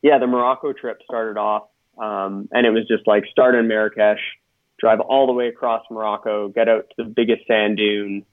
yeah, 0.02 0.18
the 0.18 0.26
Morocco 0.26 0.72
trip 0.72 1.00
started 1.04 1.36
off, 1.38 1.64
um, 1.98 2.48
and 2.52 2.66
it 2.66 2.70
was 2.70 2.86
just 2.86 3.06
like 3.06 3.24
start 3.30 3.54
in 3.54 3.66
Marrakesh, 3.68 4.20
drive 4.78 5.00
all 5.00 5.26
the 5.26 5.32
way 5.32 5.48
across 5.48 5.82
Morocco, 5.90 6.48
get 6.48 6.68
out 6.68 6.86
to 6.96 7.02
the 7.02 7.08
biggest 7.10 7.46
sand 7.46 7.76
dune 7.76 8.24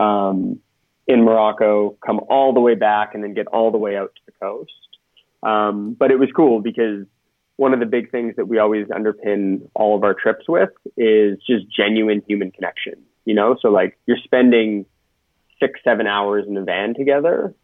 um, 0.00 0.60
in 1.06 1.24
Morocco, 1.24 1.96
come 2.04 2.20
all 2.28 2.52
the 2.52 2.60
way 2.60 2.74
back, 2.74 3.14
and 3.14 3.22
then 3.22 3.34
get 3.34 3.46
all 3.48 3.70
the 3.70 3.78
way 3.78 3.96
out 3.96 4.12
to 4.14 4.20
the 4.26 4.32
coast. 4.40 4.72
Um, 5.42 5.94
but 5.98 6.10
it 6.10 6.18
was 6.18 6.28
cool 6.34 6.60
because 6.60 7.06
one 7.56 7.74
of 7.74 7.80
the 7.80 7.86
big 7.86 8.10
things 8.10 8.36
that 8.36 8.46
we 8.46 8.58
always 8.58 8.86
underpin 8.88 9.68
all 9.74 9.96
of 9.96 10.02
our 10.02 10.14
trips 10.14 10.48
with 10.48 10.70
is 10.96 11.38
just 11.46 11.64
genuine 11.74 12.22
human 12.26 12.50
connection. 12.50 12.94
You 13.24 13.34
know, 13.34 13.56
so 13.60 13.68
like 13.68 13.98
you're 14.06 14.16
spending 14.24 14.86
six, 15.60 15.78
seven 15.84 16.06
hours 16.06 16.46
in 16.48 16.56
a 16.56 16.64
van 16.64 16.94
together, 16.94 17.54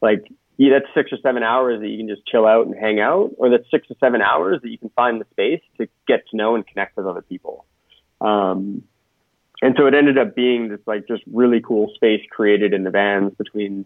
like 0.00 0.24
yeah, 0.56 0.70
that's 0.78 0.94
six 0.94 1.12
or 1.12 1.18
seven 1.22 1.42
hours 1.42 1.80
that 1.80 1.88
you 1.88 1.98
can 1.98 2.08
just 2.08 2.26
chill 2.26 2.46
out 2.46 2.66
and 2.66 2.74
hang 2.74 3.00
out, 3.00 3.32
or 3.36 3.50
that's 3.50 3.70
six 3.70 3.90
or 3.90 3.96
seven 4.00 4.22
hours 4.22 4.60
that 4.62 4.70
you 4.70 4.78
can 4.78 4.90
find 4.90 5.20
the 5.20 5.26
space 5.30 5.62
to 5.78 5.88
get 6.06 6.26
to 6.30 6.36
know 6.36 6.54
and 6.54 6.66
connect 6.66 6.96
with 6.96 7.06
other 7.06 7.22
people. 7.22 7.66
Um, 8.20 8.82
and 9.62 9.76
so 9.78 9.86
it 9.86 9.94
ended 9.94 10.18
up 10.18 10.34
being 10.34 10.68
this 10.68 10.80
like 10.86 11.06
just 11.06 11.22
really 11.32 11.60
cool 11.60 11.90
space 11.94 12.20
created 12.30 12.74
in 12.74 12.82
the 12.82 12.90
vans 12.90 13.32
between 13.38 13.84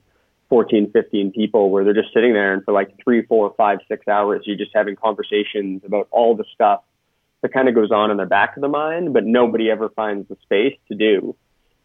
14, 0.49 0.91
15 0.91 1.33
people 1.33 1.71
where 1.71 1.85
they're 1.85 1.93
just 1.93 2.15
sitting 2.15 2.33
there 2.33 2.55
and 2.55 2.65
for 2.65 2.73
like 2.73 2.97
three, 3.05 3.23
four, 3.23 3.53
five, 3.57 3.79
six 3.87 4.09
hours, 4.09 4.43
you're 4.47 4.57
just 4.57 4.71
having 4.75 4.97
conversations 4.97 5.83
about 5.85 6.09
all 6.11 6.35
the 6.35 6.45
stuff 6.55 6.83
that 7.43 7.53
kind 7.53 7.69
of 7.69 7.75
goes 7.75 7.91
on 7.91 8.11
in 8.11 8.17
the 8.17 8.25
back 8.25 8.57
of 8.57 8.63
the 8.63 8.69
mind, 8.69 9.13
but 9.13 9.25
nobody 9.25 9.71
ever 9.71 9.91
finds 9.91 10.27
the 10.29 10.37
space 10.43 10.79
to 10.89 10.95
do. 10.95 11.37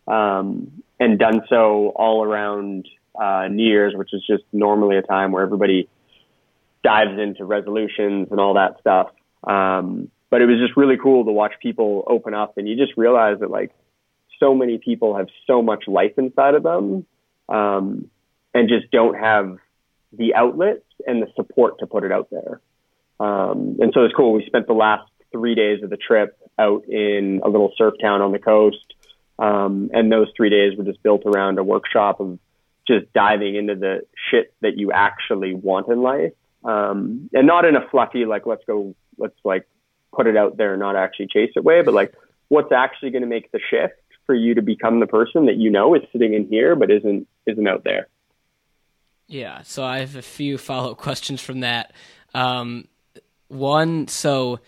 Um, 0.07 0.83
and 0.99 1.19
done 1.19 1.41
so 1.49 1.91
all 1.95 2.23
around 2.23 2.87
uh, 3.19 3.47
New 3.49 3.67
Year's, 3.67 3.93
which 3.95 4.13
is 4.13 4.23
just 4.25 4.43
normally 4.53 4.97
a 4.97 5.01
time 5.01 5.31
where 5.31 5.43
everybody 5.43 5.89
dives 6.83 7.19
into 7.19 7.43
resolutions 7.43 8.29
and 8.31 8.39
all 8.39 8.53
that 8.53 8.79
stuff. 8.79 9.09
Um, 9.43 10.09
but 10.29 10.41
it 10.41 10.45
was 10.45 10.59
just 10.59 10.77
really 10.77 10.97
cool 11.01 11.25
to 11.25 11.31
watch 11.31 11.53
people 11.61 12.03
open 12.07 12.33
up, 12.33 12.57
and 12.57 12.67
you 12.67 12.77
just 12.77 12.97
realize 12.97 13.39
that 13.41 13.51
like 13.51 13.71
so 14.41 14.53
many 14.53 14.77
people 14.77 15.15
have 15.15 15.27
so 15.47 15.61
much 15.61 15.85
life 15.87 16.13
inside 16.17 16.55
of 16.55 16.63
them, 16.63 17.05
um, 17.47 18.09
and 18.53 18.67
just 18.67 18.91
don't 18.91 19.17
have 19.17 19.57
the 20.11 20.35
outlets 20.35 20.85
and 21.07 21.21
the 21.21 21.27
support 21.35 21.79
to 21.79 21.87
put 21.87 22.03
it 22.03 22.11
out 22.11 22.29
there. 22.29 22.59
Um, 23.19 23.77
and 23.79 23.91
so 23.93 24.03
it's 24.03 24.13
cool. 24.13 24.33
We 24.33 24.45
spent 24.45 24.67
the 24.67 24.73
last 24.73 25.09
three 25.31 25.55
days 25.55 25.83
of 25.83 25.89
the 25.89 25.97
trip 25.97 26.37
out 26.59 26.83
in 26.85 27.41
a 27.45 27.49
little 27.49 27.71
surf 27.77 27.93
town 28.01 28.21
on 28.21 28.31
the 28.31 28.39
coast. 28.39 28.93
Um, 29.39 29.89
and 29.93 30.11
those 30.11 30.27
three 30.35 30.49
days 30.49 30.77
were 30.77 30.83
just 30.83 31.01
built 31.01 31.23
around 31.25 31.57
a 31.57 31.63
workshop 31.63 32.19
of 32.19 32.37
just 32.87 33.11
diving 33.13 33.55
into 33.55 33.75
the 33.75 34.01
shit 34.29 34.53
that 34.61 34.77
you 34.77 34.91
actually 34.91 35.53
want 35.53 35.87
in 35.87 36.01
life. 36.01 36.33
Um, 36.63 37.29
and 37.33 37.47
not 37.47 37.65
in 37.65 37.75
a 37.75 37.87
fluffy, 37.89 38.25
like, 38.25 38.45
let's 38.45 38.63
go, 38.65 38.95
let's 39.17 39.37
like 39.43 39.67
put 40.13 40.27
it 40.27 40.35
out 40.35 40.57
there 40.57 40.73
and 40.73 40.79
not 40.79 40.95
actually 40.95 41.27
chase 41.27 41.51
it 41.55 41.63
way, 41.63 41.81
but 41.81 41.93
like, 41.93 42.13
what's 42.49 42.71
actually 42.71 43.11
going 43.11 43.23
to 43.23 43.27
make 43.27 43.51
the 43.51 43.59
shift 43.69 43.93
for 44.31 44.35
you 44.35 44.55
to 44.55 44.61
become 44.61 45.01
the 45.01 45.07
person 45.07 45.47
that 45.47 45.57
you 45.57 45.69
know 45.69 45.93
is 45.93 46.03
sitting 46.13 46.33
in 46.33 46.47
here, 46.47 46.73
but 46.73 46.89
isn't, 46.89 47.27
isn't 47.45 47.67
out 47.67 47.83
there. 47.83 48.07
Yeah, 49.27 49.61
so 49.63 49.83
I 49.83 49.99
have 49.99 50.15
a 50.15 50.21
few 50.21 50.57
follow 50.57 50.91
up 50.91 50.97
questions 50.97 51.41
from 51.41 51.59
that. 51.59 51.91
Um, 52.33 52.87
one, 53.49 54.07
so 54.07 54.61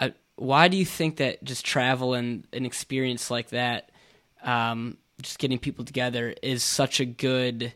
uh, 0.00 0.08
why 0.36 0.68
do 0.68 0.78
you 0.78 0.86
think 0.86 1.18
that 1.18 1.44
just 1.44 1.66
travel 1.66 2.14
and 2.14 2.46
an 2.54 2.64
experience 2.64 3.30
like 3.30 3.50
that, 3.50 3.90
um, 4.42 4.96
just 5.20 5.38
getting 5.38 5.58
people 5.58 5.84
together, 5.84 6.34
is 6.42 6.62
such 6.62 6.98
a 6.98 7.04
good 7.04 7.74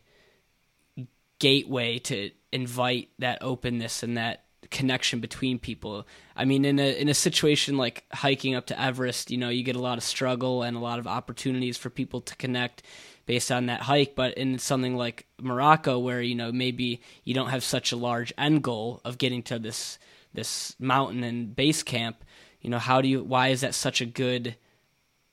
gateway 1.41 1.99
to 1.99 2.31
invite 2.53 3.11
that 3.19 3.37
openness 3.43 4.03
and 4.03 4.17
that 4.17 4.45
connection 4.71 5.21
between 5.21 5.59
people. 5.59 6.07
I 6.37 6.45
mean, 6.45 6.65
in 6.65 6.79
a 6.79 7.01
in 7.01 7.09
a 7.09 7.15
situation 7.15 7.77
like 7.77 8.05
hiking 8.13 8.55
up 8.55 8.67
to 8.67 8.81
Everest, 8.81 9.31
you 9.31 9.39
know, 9.39 9.49
you 9.49 9.63
get 9.63 9.77
a 9.77 9.81
lot 9.81 9.99
of 9.99 10.05
struggle 10.05 10.63
and 10.63 10.77
a 10.77 10.81
lot 10.81 10.99
of 10.99 11.07
opportunities 11.07 11.77
for 11.77 11.91
people 11.91 12.21
to 12.23 12.37
connect 12.37 12.83
based 13.27 13.53
on 13.53 13.67
that 13.67 13.83
hike. 13.83 14.15
But 14.15 14.35
in 14.35 14.59
something 14.59 14.97
like 14.97 15.27
Morocco, 15.41 15.99
where 15.99 16.21
you 16.21 16.35
know 16.35 16.53
maybe 16.53 17.03
you 17.25 17.35
don't 17.35 17.51
have 17.51 17.65
such 17.65 17.93
a 17.93 17.97
large 17.97 18.33
end 18.39 18.63
goal 18.63 19.01
of 19.05 19.19
getting 19.19 19.43
to 19.45 19.59
this 19.59 19.99
this 20.35 20.75
mountain 20.79 21.23
and 21.23 21.55
base 21.55 21.83
camp, 21.83 22.25
you 22.61 22.71
know, 22.71 22.79
how 22.79 23.01
do 23.01 23.09
you? 23.09 23.23
Why 23.23 23.49
is 23.49 23.61
that 23.61 23.75
such 23.75 24.01
a 24.01 24.07
good 24.07 24.57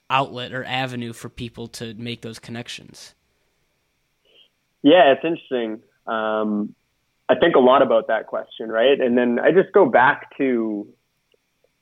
outlet 0.09 0.51
or 0.51 0.63
avenue 0.65 1.13
for 1.13 1.29
people 1.29 1.67
to 1.67 1.93
make 1.93 2.21
those 2.21 2.39
connections? 2.39 3.13
Yeah, 4.81 5.13
it's 5.13 5.23
interesting. 5.23 5.81
Um, 6.07 6.73
I 7.29 7.35
think 7.35 7.55
a 7.55 7.59
lot 7.59 7.83
about 7.83 8.07
that 8.07 8.25
question, 8.25 8.69
right? 8.69 8.99
And 8.99 9.15
then 9.15 9.39
I 9.39 9.51
just 9.51 9.71
go 9.71 9.85
back 9.85 10.35
to 10.37 10.87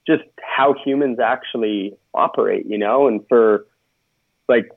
just 0.05 0.23
how 0.41 0.75
humans 0.83 1.19
actually 1.19 1.93
operate, 2.13 2.65
you 2.67 2.77
know, 2.77 3.07
and 3.07 3.21
for 3.29 3.65
like 4.49 4.69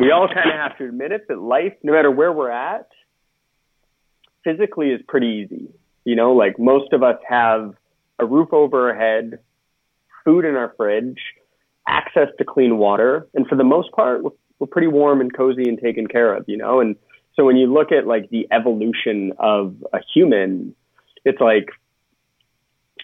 we 0.00 0.10
all 0.10 0.28
kind 0.28 0.50
of 0.50 0.56
have 0.56 0.76
to 0.78 0.84
admit 0.84 1.12
it 1.12 1.28
that 1.28 1.38
life, 1.40 1.72
no 1.82 1.92
matter 1.92 2.10
where 2.10 2.32
we're 2.32 2.50
at, 2.50 2.88
physically 4.44 4.88
is 4.88 5.00
pretty 5.08 5.46
easy. 5.46 5.68
You 6.04 6.16
know, 6.16 6.32
like 6.32 6.58
most 6.58 6.92
of 6.92 7.02
us 7.02 7.16
have 7.28 7.74
a 8.18 8.26
roof 8.26 8.52
over 8.52 8.90
our 8.90 8.94
head, 8.94 9.38
food 10.24 10.44
in 10.44 10.56
our 10.56 10.74
fridge, 10.76 11.20
access 11.88 12.28
to 12.38 12.44
clean 12.44 12.78
water, 12.78 13.28
and 13.34 13.46
for 13.46 13.56
the 13.56 13.64
most 13.64 13.92
part, 13.92 14.22
we're, 14.22 14.30
we're 14.58 14.66
pretty 14.66 14.88
warm 14.88 15.20
and 15.20 15.34
cozy 15.34 15.68
and 15.68 15.78
taken 15.78 16.06
care 16.06 16.34
of, 16.34 16.44
you 16.48 16.56
know, 16.56 16.80
and 16.80 16.96
so 17.34 17.44
when 17.44 17.56
you 17.56 17.72
look 17.72 17.92
at 17.92 18.06
like 18.06 18.30
the 18.30 18.46
evolution 18.50 19.32
of 19.38 19.74
a 19.92 20.00
human, 20.14 20.74
it's 21.24 21.40
like 21.40 21.70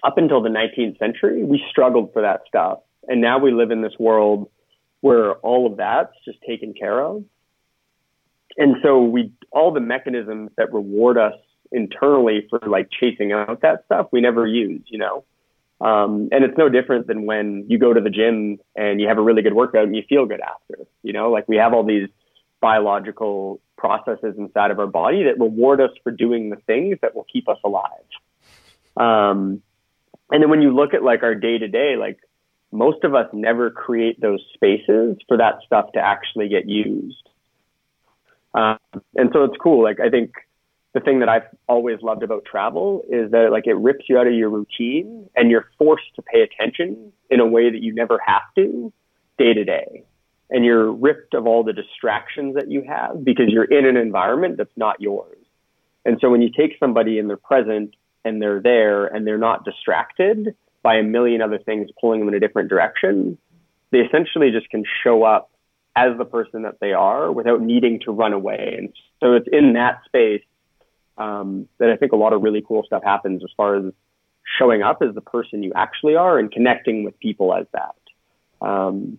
up 0.03 0.19
until 0.19 0.43
the 0.43 0.49
19th 0.49 0.99
century, 0.99 1.45
we 1.45 1.63
struggled 1.71 2.13
for 2.13 2.23
that 2.23 2.43
stuff. 2.47 2.81
And 3.07 3.21
now 3.21 3.39
we 3.39 3.53
live 3.53 3.71
in 3.71 3.81
this 3.81 3.95
world 3.99 4.51
where 5.01 5.35
all 5.37 5.67
of 5.67 5.79
that's 5.79 6.13
just 6.25 6.39
taken 6.47 6.75
care 6.75 7.01
of. 7.01 7.25
And 8.57 8.77
so 8.83 9.03
we, 9.03 9.33
all 9.51 9.73
the 9.73 9.81
mechanisms 9.81 10.51
that 10.57 10.73
reward 10.73 11.17
us 11.17 11.35
internally 11.71 12.47
for 12.51 12.61
like 12.67 12.89
chasing 12.91 13.33
out 13.33 13.63
that 13.63 13.85
stuff, 13.87 14.09
we 14.11 14.21
never 14.21 14.47
use, 14.47 14.83
you 14.87 14.99
know? 14.99 15.25
Um, 15.81 16.29
and 16.33 16.45
it's 16.45 16.59
no 16.59 16.69
different 16.69 17.07
than 17.07 17.25
when 17.25 17.67
you 17.69 17.79
go 17.79 17.93
to 17.93 18.01
the 18.01 18.11
gym 18.11 18.59
and 18.75 19.01
you 19.01 19.07
have 19.07 19.17
a 19.17 19.23
really 19.23 19.43
good 19.43 19.55
workout 19.55 19.85
and 19.85 19.95
you 19.95 20.03
feel 20.09 20.27
good 20.27 20.41
after, 20.41 20.87
you 21.03 21.13
know, 21.13 21.31
like 21.31 21.47
we 21.47 21.57
have 21.57 21.73
all 21.73 21.85
these 21.85 22.09
biological 22.61 23.61
processes 23.77 24.35
inside 24.37 24.71
of 24.71 24.79
our 24.79 24.87
body 24.87 25.25
that 25.25 25.39
reward 25.39 25.81
us 25.81 25.91
for 26.03 26.11
doing 26.11 26.51
the 26.51 26.57
things 26.57 26.99
that 27.03 27.15
will 27.15 27.27
keep 27.33 27.49
us 27.49 27.59
alive. 27.65 27.91
Um, 28.97 29.63
and 30.31 30.43
then 30.43 30.51
when 30.51 30.63
you 30.63 30.75
look 30.75 30.95
at 30.95 31.03
like 31.03 31.23
our 31.23 31.35
day 31.35 31.59
to 31.59 31.69
day, 31.69 31.97
like 31.97 32.19
most 32.71 33.05
of 33.05 33.15
us 33.15 33.27
never 33.33 33.71
create 33.71 34.21
those 34.21 34.45
spaces 34.55 35.17
for 35.27 35.39
that 35.39 35.61
stuff 35.65 35.93
to 35.93 36.01
actually 36.01 36.49
get 36.49 36.69
used. 36.69 37.29
Um, 38.55 38.79
and 39.15 39.31
so 39.33 39.45
it's 39.45 39.57
cool. 39.63 39.83
Like 39.83 40.01
I 40.01 40.11
think 40.11 40.33
the 40.93 41.01
thing 41.01 41.21
that 41.21 41.29
I've 41.29 41.47
always 41.69 42.03
loved 42.03 42.23
about 42.23 42.45
travel 42.45 43.05
is 43.09 43.31
that 43.31 43.49
like 43.53 43.67
it 43.67 43.75
rips 43.75 44.07
you 44.09 44.19
out 44.19 44.27
of 44.27 44.35
your 44.35 44.51
routine 44.51 45.31
and 45.37 45.51
you're 45.51 45.67
forced 45.79 46.15
to 46.17 46.23
pay 46.23 46.41
attention 46.41 47.13
in 47.31 47.41
a 47.41 47.47
way 47.47 47.71
that 47.71 47.83
you 47.83 47.95
never 47.95 48.19
have 48.27 48.43
to 48.57 48.93
day 49.39 49.55
to 49.55 49.65
day 49.65 50.05
and 50.51 50.65
you're 50.65 50.91
ripped 50.91 51.35
of 51.35 51.47
all 51.47 51.63
the 51.63 51.73
distractions 51.73 52.55
that 52.55 52.71
you 52.71 52.83
have 52.83 53.25
because 53.25 53.47
you're 53.49 53.65
in 53.65 53.87
an 53.87 53.97
environment 53.97 54.57
that's 54.57 54.77
not 54.77 55.01
yours. 55.01 55.37
And 56.05 56.19
so 56.21 56.31
when 56.31 56.41
you 56.41 56.51
take 56.51 56.73
somebody 56.81 57.19
and 57.19 57.29
they're 57.29 57.37
present 57.37 57.95
and 58.25 58.41
they're 58.41 58.61
there 58.61 59.07
and 59.07 59.27
they're 59.27 59.39
not 59.39 59.65
distracted 59.65 60.55
by 60.83 60.97
a 60.97 61.03
million 61.03 61.43
other 61.43 61.59
things 61.59 61.91
pulling 62.01 62.21
them 62.21 62.29
in 62.29 62.35
a 62.35 62.41
different 62.41 62.71
direction, 62.71 63.37
they 63.91 63.99
essentially 63.99 64.51
just 64.51 64.71
can 64.71 64.85
show 65.05 65.23
up 65.23 65.51
as 65.97 66.17
the 66.17 66.25
person 66.25 66.63
that 66.63 66.79
they 66.81 66.93
are 66.93 67.33
without 67.33 67.61
needing 67.61 68.01
to 68.01 68.13
run 68.13 68.33
away. 68.33 68.77
And 68.79 68.93
so 69.21 69.35
it's 69.35 69.49
in 69.51 69.75
that 69.75 70.01
space 70.07 70.45
um, 71.19 71.69
that 71.79 71.91
I 71.91 71.97
think 71.97 72.13
a 72.13 72.17
lot 72.17 72.33
of 72.33 72.43
really 72.43 72.63
cool 72.67 72.85
stuff 72.85 73.03
happens 73.03 73.43
as 73.43 73.51
far 73.57 73.77
as 73.77 73.93
showing 74.59 74.83
up 74.83 75.03
as 75.03 75.15
the 75.15 75.21
person 75.21 75.63
you 75.63 75.73
actually 75.75 76.15
are 76.15 76.39
and 76.39 76.51
connecting 76.51 77.05
with 77.05 77.19
people 77.19 77.53
as 77.53 77.67
that. 77.73 78.67
Um, 78.67 79.19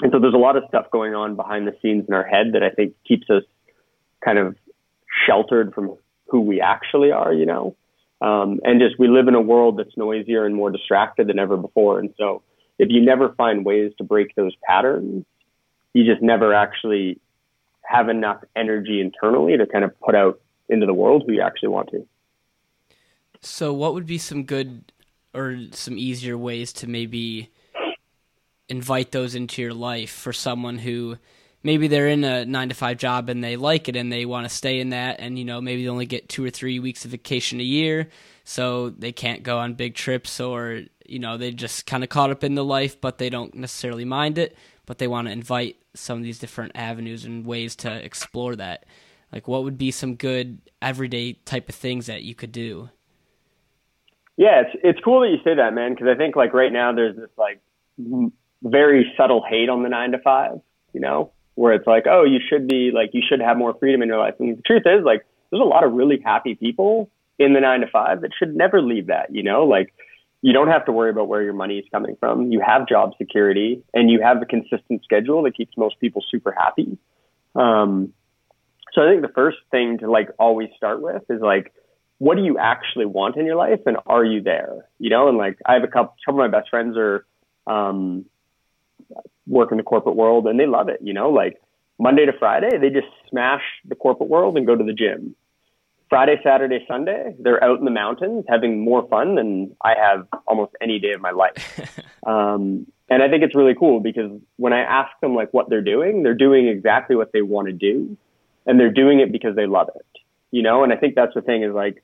and 0.00 0.12
so 0.12 0.18
there's 0.18 0.34
a 0.34 0.38
lot 0.38 0.56
of 0.56 0.64
stuff 0.68 0.86
going 0.90 1.14
on 1.14 1.36
behind 1.36 1.66
the 1.66 1.76
scenes 1.82 2.04
in 2.06 2.14
our 2.14 2.24
head 2.24 2.52
that 2.52 2.62
I 2.62 2.70
think 2.70 2.94
keeps 3.06 3.28
us 3.30 3.42
kind 4.24 4.38
of 4.38 4.56
sheltered 5.26 5.74
from 5.74 5.96
who 6.26 6.40
we 6.40 6.60
actually 6.60 7.10
are, 7.10 7.32
you 7.32 7.46
know. 7.46 7.76
Um, 8.20 8.60
and 8.64 8.80
just 8.80 8.98
we 8.98 9.08
live 9.08 9.28
in 9.28 9.34
a 9.34 9.40
world 9.40 9.78
that's 9.78 9.96
noisier 9.96 10.44
and 10.44 10.54
more 10.54 10.70
distracted 10.70 11.28
than 11.28 11.38
ever 11.38 11.56
before. 11.56 11.98
And 11.98 12.12
so 12.16 12.42
if 12.78 12.88
you 12.90 13.00
never 13.00 13.30
find 13.34 13.64
ways 13.64 13.92
to 13.98 14.04
break 14.04 14.34
those 14.34 14.54
patterns, 14.66 15.24
you 15.94 16.04
just 16.04 16.22
never 16.22 16.54
actually 16.54 17.20
have 17.82 18.08
enough 18.08 18.42
energy 18.54 19.00
internally 19.00 19.56
to 19.56 19.66
kind 19.66 19.84
of 19.84 19.98
put 20.00 20.14
out 20.14 20.40
into 20.68 20.86
the 20.86 20.94
world 20.94 21.24
who 21.26 21.32
you 21.32 21.40
actually 21.40 21.70
want 21.70 21.90
to. 21.90 22.06
So, 23.40 23.72
what 23.72 23.94
would 23.94 24.06
be 24.06 24.18
some 24.18 24.44
good 24.44 24.92
or 25.32 25.58
some 25.72 25.96
easier 25.96 26.36
ways 26.36 26.72
to 26.74 26.86
maybe 26.86 27.50
invite 28.68 29.12
those 29.12 29.34
into 29.34 29.62
your 29.62 29.74
life 29.74 30.10
for 30.10 30.32
someone 30.32 30.78
who 30.78 31.16
maybe 31.62 31.88
they're 31.88 32.08
in 32.08 32.24
a 32.24 32.44
nine 32.44 32.68
to 32.68 32.74
five 32.74 32.98
job 32.98 33.28
and 33.28 33.42
they 33.42 33.56
like 33.56 33.88
it 33.88 33.96
and 33.96 34.12
they 34.12 34.24
want 34.24 34.48
to 34.48 34.54
stay 34.54 34.80
in 34.80 34.90
that 34.90 35.18
and 35.18 35.38
you 35.38 35.44
know 35.44 35.60
maybe 35.60 35.82
they 35.82 35.88
only 35.88 36.06
get 36.06 36.28
two 36.28 36.44
or 36.44 36.50
three 36.50 36.78
weeks 36.78 37.04
of 37.04 37.10
vacation 37.10 37.60
a 37.60 37.64
year 37.64 38.08
so 38.44 38.90
they 38.90 39.12
can't 39.12 39.42
go 39.42 39.58
on 39.58 39.74
big 39.74 39.94
trips 39.94 40.38
or 40.38 40.82
you 41.06 41.18
know 41.18 41.36
they 41.36 41.50
just 41.50 41.86
kind 41.86 42.04
of 42.04 42.10
caught 42.10 42.30
up 42.30 42.44
in 42.44 42.54
the 42.54 42.64
life 42.64 43.00
but 43.00 43.18
they 43.18 43.30
don't 43.30 43.54
necessarily 43.54 44.04
mind 44.04 44.38
it 44.38 44.56
but 44.88 44.96
they 44.96 45.06
want 45.06 45.28
to 45.28 45.32
invite 45.32 45.76
some 45.92 46.16
of 46.16 46.24
these 46.24 46.38
different 46.38 46.72
avenues 46.74 47.26
and 47.26 47.44
ways 47.44 47.76
to 47.76 47.92
explore 47.92 48.56
that. 48.56 48.86
Like 49.30 49.46
what 49.46 49.64
would 49.64 49.76
be 49.76 49.90
some 49.90 50.14
good 50.14 50.60
everyday 50.80 51.34
type 51.34 51.68
of 51.68 51.74
things 51.74 52.06
that 52.06 52.22
you 52.22 52.34
could 52.34 52.52
do? 52.52 52.88
Yeah 54.38 54.62
it's 54.62 54.80
it's 54.82 55.00
cool 55.04 55.20
that 55.20 55.28
you 55.28 55.38
say 55.42 55.56
that 55.56 55.74
man 55.74 55.94
because 55.94 56.06
i 56.06 56.14
think 56.14 56.36
like 56.36 56.54
right 56.54 56.72
now 56.72 56.92
there's 56.92 57.16
this 57.16 57.30
like 57.36 57.60
very 58.62 59.12
subtle 59.16 59.44
hate 59.48 59.68
on 59.68 59.82
the 59.82 59.88
nine 59.88 60.12
to 60.12 60.18
five, 60.18 60.60
you 60.92 61.00
know, 61.00 61.32
where 61.54 61.72
it's 61.72 61.86
like, 61.86 62.06
oh, 62.08 62.24
you 62.24 62.38
should 62.48 62.68
be 62.68 62.90
like, 62.92 63.10
you 63.12 63.22
should 63.28 63.40
have 63.40 63.56
more 63.56 63.74
freedom 63.78 64.02
in 64.02 64.08
your 64.08 64.18
life. 64.18 64.34
And 64.38 64.56
the 64.56 64.62
truth 64.62 64.82
is, 64.86 65.04
like, 65.04 65.24
there's 65.50 65.62
a 65.62 65.64
lot 65.64 65.84
of 65.84 65.92
really 65.92 66.20
happy 66.24 66.54
people 66.54 67.10
in 67.38 67.52
the 67.52 67.60
nine 67.60 67.80
to 67.80 67.86
five 67.86 68.20
that 68.22 68.30
should 68.38 68.54
never 68.54 68.82
leave 68.82 69.06
that, 69.06 69.34
you 69.34 69.42
know, 69.42 69.64
like, 69.64 69.92
you 70.40 70.52
don't 70.52 70.68
have 70.68 70.84
to 70.86 70.92
worry 70.92 71.10
about 71.10 71.26
where 71.26 71.42
your 71.42 71.52
money 71.52 71.78
is 71.78 71.84
coming 71.90 72.16
from. 72.20 72.52
You 72.52 72.60
have 72.64 72.86
job 72.86 73.12
security 73.18 73.82
and 73.92 74.08
you 74.08 74.20
have 74.22 74.40
a 74.40 74.46
consistent 74.46 75.02
schedule 75.02 75.42
that 75.42 75.56
keeps 75.56 75.76
most 75.76 75.98
people 75.98 76.22
super 76.30 76.52
happy. 76.56 76.96
Um, 77.56 78.12
so 78.92 79.02
I 79.02 79.10
think 79.10 79.22
the 79.22 79.32
first 79.34 79.58
thing 79.70 79.98
to 79.98 80.10
like 80.10 80.30
always 80.38 80.68
start 80.76 81.02
with 81.02 81.22
is 81.28 81.40
like, 81.40 81.72
what 82.18 82.36
do 82.36 82.44
you 82.44 82.56
actually 82.58 83.06
want 83.06 83.36
in 83.36 83.46
your 83.46 83.56
life 83.56 83.80
and 83.86 83.96
are 84.06 84.24
you 84.24 84.40
there? 84.42 84.86
You 84.98 85.10
know, 85.10 85.28
and 85.28 85.38
like 85.38 85.58
I 85.66 85.74
have 85.74 85.84
a 85.84 85.88
couple, 85.88 86.14
some 86.24 86.36
of 86.36 86.38
my 86.38 86.56
best 86.56 86.70
friends 86.70 86.96
are, 86.96 87.26
um, 87.66 88.24
work 89.48 89.70
in 89.72 89.78
the 89.78 89.82
corporate 89.82 90.16
world 90.16 90.46
and 90.46 90.58
they 90.60 90.66
love 90.66 90.88
it. 90.88 91.00
You 91.02 91.14
know, 91.14 91.30
like 91.30 91.60
Monday 91.98 92.26
to 92.26 92.32
Friday, 92.38 92.78
they 92.78 92.90
just 92.90 93.08
smash 93.30 93.62
the 93.84 93.94
corporate 93.94 94.28
world 94.28 94.56
and 94.56 94.66
go 94.66 94.76
to 94.76 94.84
the 94.84 94.92
gym. 94.92 95.34
Friday, 96.08 96.40
Saturday, 96.42 96.84
Sunday, 96.88 97.34
they're 97.38 97.62
out 97.62 97.78
in 97.78 97.84
the 97.84 97.90
mountains 97.90 98.44
having 98.48 98.82
more 98.82 99.06
fun 99.08 99.34
than 99.34 99.76
I 99.82 99.94
have 100.00 100.26
almost 100.46 100.72
any 100.80 100.98
day 100.98 101.12
of 101.12 101.20
my 101.20 101.32
life. 101.32 102.00
um, 102.26 102.86
and 103.10 103.22
I 103.22 103.28
think 103.28 103.42
it's 103.42 103.54
really 103.54 103.74
cool 103.74 104.00
because 104.00 104.30
when 104.56 104.72
I 104.72 104.80
ask 104.80 105.10
them 105.20 105.34
like 105.34 105.52
what 105.52 105.68
they're 105.68 105.82
doing, 105.82 106.22
they're 106.22 106.34
doing 106.34 106.68
exactly 106.68 107.14
what 107.14 107.32
they 107.32 107.42
want 107.42 107.66
to 107.66 107.72
do 107.72 108.16
and 108.66 108.78
they're 108.78 108.92
doing 108.92 109.20
it 109.20 109.32
because 109.32 109.56
they 109.56 109.66
love 109.66 109.88
it, 109.94 110.06
you 110.50 110.62
know? 110.62 110.82
And 110.82 110.92
I 110.92 110.96
think 110.96 111.14
that's 111.14 111.34
the 111.34 111.42
thing 111.42 111.62
is 111.62 111.74
like, 111.74 112.02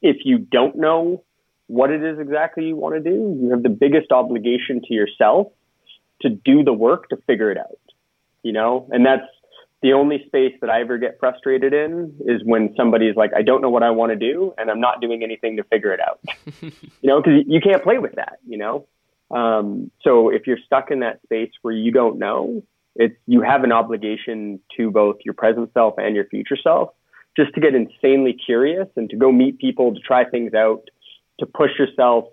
if 0.00 0.18
you 0.24 0.38
don't 0.38 0.76
know 0.76 1.24
what 1.66 1.90
it 1.90 2.02
is 2.02 2.18
exactly 2.18 2.66
you 2.66 2.76
want 2.76 2.94
to 2.94 3.00
do, 3.00 3.38
you 3.40 3.50
have 3.50 3.62
the 3.62 3.68
biggest 3.68 4.10
obligation 4.12 4.80
to 4.86 4.94
yourself 4.94 5.48
to 6.22 6.28
do 6.28 6.64
the 6.64 6.72
work 6.72 7.08
to 7.10 7.16
figure 7.26 7.50
it 7.50 7.58
out, 7.58 7.78
you 8.42 8.52
know? 8.52 8.88
And 8.90 9.04
that's 9.04 9.26
the 9.82 9.92
only 9.92 10.24
space 10.26 10.54
that 10.60 10.70
I 10.70 10.80
ever 10.80 10.98
get 10.98 11.18
frustrated 11.20 11.72
in 11.72 12.14
is 12.26 12.42
when 12.44 12.74
somebody's 12.76 13.14
like, 13.14 13.30
I 13.36 13.42
don't 13.42 13.62
know 13.62 13.70
what 13.70 13.82
I 13.82 13.90
want 13.90 14.10
to 14.10 14.16
do 14.16 14.52
and 14.58 14.70
I'm 14.70 14.80
not 14.80 15.00
doing 15.00 15.22
anything 15.22 15.56
to 15.56 15.64
figure 15.64 15.92
it 15.92 16.00
out, 16.00 16.20
you 16.62 16.72
know, 17.02 17.22
cause 17.22 17.34
you 17.46 17.60
can't 17.60 17.82
play 17.82 17.98
with 17.98 18.16
that, 18.16 18.38
you 18.46 18.58
know? 18.58 18.86
Um, 19.30 19.90
so 20.02 20.30
if 20.30 20.46
you're 20.46 20.58
stuck 20.64 20.90
in 20.90 21.00
that 21.00 21.22
space 21.22 21.50
where 21.62 21.74
you 21.74 21.92
don't 21.92 22.18
know, 22.18 22.62
it's, 22.96 23.14
you 23.26 23.42
have 23.42 23.62
an 23.62 23.70
obligation 23.70 24.58
to 24.76 24.90
both 24.90 25.16
your 25.24 25.34
present 25.34 25.70
self 25.74 25.94
and 25.98 26.16
your 26.16 26.24
future 26.24 26.56
self 26.60 26.90
just 27.36 27.54
to 27.54 27.60
get 27.60 27.74
insanely 27.74 28.32
curious 28.32 28.88
and 28.96 29.08
to 29.10 29.16
go 29.16 29.30
meet 29.30 29.58
people, 29.58 29.94
to 29.94 30.00
try 30.00 30.24
things 30.24 30.54
out, 30.54 30.82
to 31.38 31.46
push 31.46 31.70
yourself, 31.78 32.24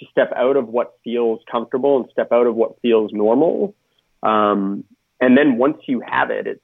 to 0.00 0.06
step 0.10 0.32
out 0.36 0.56
of 0.56 0.68
what 0.68 0.94
feels 1.04 1.40
comfortable 1.50 1.98
and 1.98 2.10
step 2.10 2.32
out 2.32 2.46
of 2.46 2.54
what 2.54 2.80
feels 2.80 3.12
normal. 3.12 3.74
Um, 4.22 4.84
and 5.20 5.36
then 5.36 5.58
once 5.58 5.78
you 5.86 6.02
have 6.06 6.30
it, 6.30 6.46
it's 6.46 6.62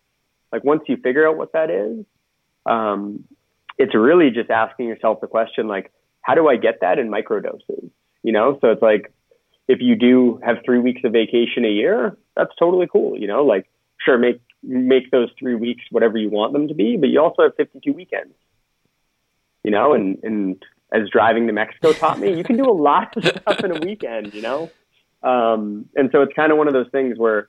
like 0.53 0.65
once 0.65 0.83
you 0.87 0.97
figure 0.97 1.29
out 1.29 1.37
what 1.37 1.53
that 1.53 1.71
is, 1.71 2.05
um, 2.67 3.25
it's 3.79 3.95
really 3.95 4.31
just 4.31 4.51
asking 4.51 4.87
yourself 4.87 5.21
the 5.21 5.27
question 5.27 5.67
like, 5.67 5.93
how 6.21 6.35
do 6.35 6.49
I 6.49 6.57
get 6.57 6.81
that 6.81 6.99
in 6.99 7.11
microdoses? 7.11 7.91
You 8.23 8.33
know, 8.33 8.59
so 8.61 8.71
it's 8.71 8.83
like 8.83 9.13
if 9.69 9.81
you 9.81 9.97
do 9.97 10.41
have 10.45 10.59
three 10.65 10.79
weeks 10.79 11.03
of 11.05 11.13
vacation 11.13 11.65
a 11.65 11.69
year, 11.69 12.17
that's 12.37 12.53
totally 12.59 12.89
cool. 12.91 13.19
You 13.19 13.27
know, 13.27 13.45
like 13.45 13.67
sure, 14.05 14.19
make 14.19 14.41
make 14.63 15.11
those 15.11 15.29
three 15.39 15.55
weeks 15.55 15.85
whatever 15.91 16.17
you 16.17 16.31
want 16.31 16.53
them 16.53 16.69
to 16.69 16.75
be, 16.75 16.97
but 16.97 17.09
you 17.09 17.21
also 17.21 17.43
have 17.43 17.55
52 17.57 17.93
weekends. 17.93 18.35
You 19.63 19.71
know, 19.71 19.93
and 19.93 20.19
and 20.23 20.63
as 20.95 21.09
driving 21.11 21.47
to 21.49 21.53
Mexico 21.53 21.93
taught 21.93 22.19
me, 22.19 22.37
you 22.37 22.45
can 22.45 22.57
do 22.57 22.65
a 22.65 22.73
lot 22.73 23.17
of 23.17 23.25
stuff 23.25 23.61
in 23.65 23.77
a 23.77 23.81
weekend. 23.81 24.33
You 24.33 24.43
know, 24.43 24.71
um, 25.23 25.87
and 25.97 26.09
so 26.13 26.23
it's 26.23 26.33
kind 26.35 26.53
of 26.53 26.59
one 26.59 26.69
of 26.69 26.75
those 26.75 26.89
things 26.91 27.19
where 27.19 27.49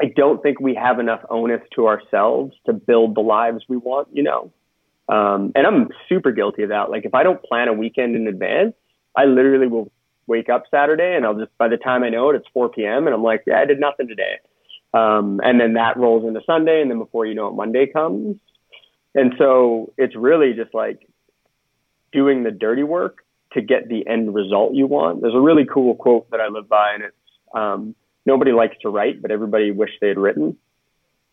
I 0.00 0.06
don't 0.16 0.42
think 0.42 0.60
we 0.60 0.74
have 0.74 0.98
enough 0.98 1.20
onus 1.28 1.62
to 1.74 1.88
ourselves 1.88 2.54
to 2.66 2.72
build 2.72 3.14
the 3.14 3.20
lives 3.20 3.64
we 3.68 3.76
want. 3.76 4.08
You 4.12 4.22
know, 4.22 4.52
um, 5.08 5.52
and 5.54 5.66
I'm 5.66 5.88
super 6.08 6.32
guilty 6.32 6.62
of 6.62 6.70
that. 6.70 6.90
Like 6.90 7.04
if 7.04 7.14
I 7.14 7.22
don't 7.22 7.42
plan 7.42 7.68
a 7.68 7.72
weekend 7.72 8.16
in 8.16 8.26
advance, 8.26 8.74
I 9.16 9.24
literally 9.24 9.66
will 9.66 9.90
wake 10.26 10.48
up 10.48 10.64
Saturday 10.70 11.14
and 11.14 11.26
I'll 11.26 11.38
just, 11.38 11.56
by 11.58 11.68
the 11.68 11.76
time 11.76 12.02
I 12.02 12.08
know 12.08 12.30
it, 12.30 12.36
it's 12.36 12.48
4 12.54 12.70
p.m. 12.70 13.06
and 13.06 13.14
I'm 13.14 13.22
like, 13.22 13.44
yeah, 13.46 13.58
I 13.58 13.66
did 13.66 13.78
nothing 13.78 14.08
today. 14.08 14.38
Um, 14.94 15.40
and 15.42 15.60
then 15.60 15.74
that 15.74 15.96
rolls 15.96 16.24
into 16.26 16.40
Sunday. 16.46 16.80
And 16.80 16.90
then 16.90 16.98
before 16.98 17.26
you 17.26 17.34
know 17.34 17.48
it, 17.48 17.54
Monday 17.54 17.86
comes. 17.86 18.36
And 19.14 19.34
so 19.38 19.92
it's 19.98 20.16
really 20.16 20.54
just 20.54 20.72
like 20.74 21.06
doing 22.14 22.44
the 22.44 22.50
dirty 22.50 22.84
work 22.84 23.24
to 23.52 23.60
get 23.60 23.88
the 23.88 24.06
end 24.06 24.34
result 24.34 24.74
you 24.74 24.86
want. 24.86 25.20
There's 25.20 25.34
a 25.34 25.40
really 25.40 25.66
cool 25.66 25.94
quote 25.94 26.30
that 26.30 26.40
I 26.40 26.48
live 26.48 26.68
by 26.68 26.94
and 26.94 27.02
it's, 27.04 27.16
um, 27.54 27.94
nobody 28.24 28.52
likes 28.52 28.76
to 28.82 28.88
write, 28.88 29.20
but 29.20 29.30
everybody 29.30 29.70
wish 29.70 29.90
they 30.00 30.08
had 30.08 30.18
written. 30.18 30.56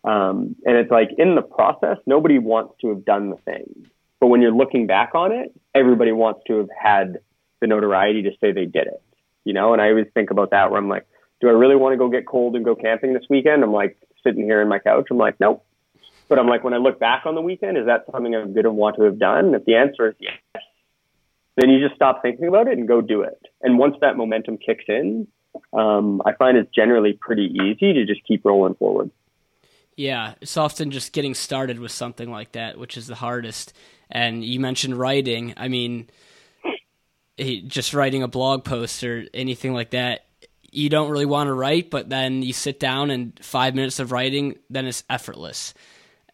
Um, 0.04 0.56
and 0.66 0.76
it's 0.76 0.90
like 0.90 1.10
in 1.16 1.36
the 1.36 1.42
process, 1.42 1.98
nobody 2.06 2.38
wants 2.38 2.74
to 2.80 2.88
have 2.88 3.04
done 3.04 3.30
the 3.30 3.36
thing. 3.36 3.86
But 4.20 4.26
when 4.26 4.42
you're 4.42 4.54
looking 4.54 4.86
back 4.86 5.14
on 5.14 5.32
it, 5.32 5.52
everybody 5.74 6.12
wants 6.12 6.42
to 6.48 6.58
have 6.58 6.68
had 6.76 7.18
the 7.60 7.66
notoriety 7.66 8.22
to 8.22 8.30
say 8.40 8.52
they 8.52 8.66
did 8.66 8.86
it. 8.88 9.02
You 9.44 9.52
know, 9.52 9.72
and 9.72 9.82
I 9.82 9.88
always 9.88 10.06
think 10.14 10.30
about 10.30 10.50
that 10.50 10.70
where 10.70 10.78
I'm 10.78 10.88
like, 10.88 11.06
do 11.40 11.48
I 11.48 11.52
really 11.52 11.74
want 11.74 11.92
to 11.92 11.96
go 11.96 12.08
get 12.08 12.26
cold 12.26 12.54
and 12.54 12.64
go 12.64 12.76
camping 12.76 13.14
this 13.14 13.24
weekend? 13.28 13.64
I'm 13.64 13.72
like 13.72 13.96
sitting 14.22 14.44
here 14.44 14.62
in 14.62 14.68
my 14.68 14.78
couch. 14.78 15.08
I'm 15.10 15.18
like, 15.18 15.40
nope. 15.40 15.64
But 16.28 16.38
I'm 16.38 16.46
like, 16.46 16.62
when 16.62 16.72
I 16.72 16.76
look 16.76 17.00
back 17.00 17.26
on 17.26 17.34
the 17.34 17.42
weekend, 17.42 17.76
is 17.76 17.86
that 17.86 18.06
something 18.10 18.34
I'm 18.34 18.52
going 18.52 18.64
to 18.64 18.72
want 18.72 18.96
to 18.96 19.02
have 19.02 19.18
done? 19.18 19.46
And 19.46 19.54
if 19.56 19.64
the 19.64 19.74
answer 19.74 20.08
is 20.08 20.14
yes, 20.20 20.62
then 21.56 21.70
you 21.70 21.80
just 21.80 21.94
stop 21.94 22.22
thinking 22.22 22.48
about 22.48 22.68
it 22.68 22.78
and 22.78 22.88
go 22.88 23.00
do 23.00 23.22
it. 23.22 23.40
And 23.60 23.78
once 23.78 23.96
that 24.00 24.16
momentum 24.16 24.58
kicks 24.58 24.84
in, 24.88 25.26
um, 25.72 26.22
I 26.24 26.32
find 26.32 26.56
it's 26.56 26.74
generally 26.74 27.12
pretty 27.12 27.54
easy 27.62 27.92
to 27.92 28.06
just 28.06 28.24
keep 28.26 28.44
rolling 28.44 28.74
forward. 28.74 29.10
Yeah, 29.96 30.34
it's 30.40 30.56
often 30.56 30.90
just 30.90 31.12
getting 31.12 31.34
started 31.34 31.78
with 31.78 31.92
something 31.92 32.30
like 32.30 32.52
that, 32.52 32.78
which 32.78 32.96
is 32.96 33.06
the 33.06 33.14
hardest. 33.14 33.74
And 34.10 34.42
you 34.42 34.58
mentioned 34.60 34.98
writing. 34.98 35.52
I 35.56 35.68
mean, 35.68 36.08
just 37.38 37.92
writing 37.92 38.22
a 38.22 38.28
blog 38.28 38.64
post 38.64 39.04
or 39.04 39.24
anything 39.34 39.74
like 39.74 39.90
that. 39.90 40.26
You 40.70 40.88
don't 40.88 41.10
really 41.10 41.26
want 41.26 41.48
to 41.48 41.54
write, 41.54 41.90
but 41.90 42.08
then 42.08 42.42
you 42.42 42.54
sit 42.54 42.80
down 42.80 43.10
and 43.10 43.38
five 43.42 43.74
minutes 43.74 43.98
of 43.98 44.10
writing, 44.10 44.56
then 44.70 44.86
it's 44.86 45.04
effortless. 45.10 45.74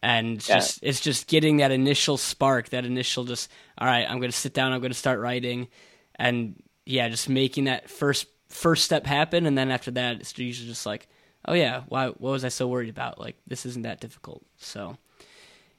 And 0.01 0.47
yeah. 0.47 0.55
just 0.55 0.79
it's 0.81 1.01
just 1.01 1.27
getting 1.27 1.57
that 1.57 1.71
initial 1.71 2.17
spark, 2.17 2.69
that 2.69 2.85
initial 2.85 3.25
just 3.25 3.51
all 3.77 3.87
right, 3.87 4.05
I'm 4.09 4.19
going 4.19 4.31
to 4.31 4.37
sit 4.37 4.53
down, 4.53 4.71
I'm 4.71 4.79
going 4.79 4.91
to 4.91 4.97
start 4.97 5.19
writing, 5.19 5.67
and 6.15 6.61
yeah, 6.85 7.09
just 7.09 7.27
making 7.27 7.65
that 7.65 7.89
first 7.89 8.27
first 8.47 8.85
step 8.85 9.05
happen, 9.05 9.45
and 9.45 9.57
then 9.57 9.71
after 9.71 9.91
that, 9.91 10.21
it's 10.21 10.37
usually 10.37 10.69
just 10.69 10.85
like 10.85 11.07
oh 11.45 11.53
yeah, 11.53 11.83
why 11.87 12.07
what 12.07 12.31
was 12.31 12.45
I 12.45 12.49
so 12.49 12.67
worried 12.67 12.89
about? 12.89 13.19
Like 13.19 13.37
this 13.47 13.65
isn't 13.65 13.83
that 13.83 13.99
difficult. 13.99 14.43
So 14.57 14.97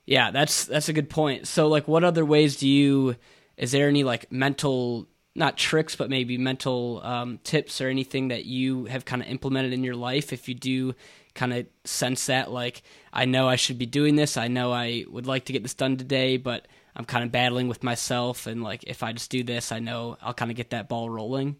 yeah, 0.07 0.31
that's 0.31 0.67
that's 0.67 0.89
a 0.89 0.93
good 0.93 1.11
point. 1.11 1.47
So 1.47 1.69
like 1.69 1.89
what 1.89 2.05
other 2.05 2.25
ways 2.25 2.57
do 2.57 2.69
you 2.69 3.17
is 3.57 3.73
there 3.73 3.89
any 3.89 4.05
like 4.05 4.31
mental 4.33 5.07
not 5.35 5.57
tricks 5.57 5.95
but 5.95 6.11
maybe 6.11 6.37
mental 6.37 7.01
um, 7.05 7.39
tips 7.45 7.81
or 7.81 7.89
anything 7.89 8.29
that 8.29 8.45
you 8.45 8.87
have 8.87 9.05
kind 9.05 9.23
of 9.23 9.29
implemented 9.29 9.73
in 9.73 9.85
your 9.85 9.95
life 9.95 10.33
if 10.33 10.49
you 10.49 10.55
do 10.55 10.95
kind 11.35 11.53
of 11.53 11.67
sense 11.85 12.27
that 12.27 12.51
like 12.51 12.83
I 13.13 13.25
know 13.25 13.49
I 13.49 13.57
should 13.57 13.79
be 13.79 13.87
doing 13.87 14.17
this, 14.17 14.37
I 14.37 14.49
know 14.49 14.73
I 14.73 15.05
would 15.09 15.27
like 15.27 15.47
to 15.47 15.53
get 15.53 15.63
this 15.63 15.75
done 15.75 15.97
today, 15.97 16.37
but 16.37 16.67
I'm 16.97 17.05
kind 17.05 17.25
of 17.25 17.33
battling 17.33 17.69
with 17.69 17.83
myself 17.83 18.47
and 18.47 18.63
like 18.63 18.85
if 18.87 19.03
I 19.03 19.13
just 19.13 19.31
do 19.31 19.43
this, 19.43 19.73
I 19.73 19.79
know 19.79 20.17
I'll 20.23 20.35
kind 20.35 20.51
of 20.51 20.57
get 20.57 20.71
that 20.71 20.89
ball 20.89 21.09
rolling. 21.09 21.57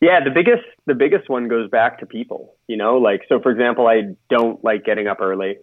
Yeah, 0.00 0.22
the 0.22 0.30
biggest 0.30 0.64
the 0.86 0.94
biggest 0.94 1.28
one 1.28 1.48
goes 1.48 1.68
back 1.68 1.98
to 2.00 2.06
people. 2.06 2.54
You 2.68 2.76
know, 2.76 2.98
like 2.98 3.22
so. 3.28 3.40
For 3.40 3.50
example, 3.50 3.88
I 3.88 4.14
don't 4.30 4.62
like 4.62 4.84
getting 4.84 5.08
up 5.08 5.20
early. 5.20 5.58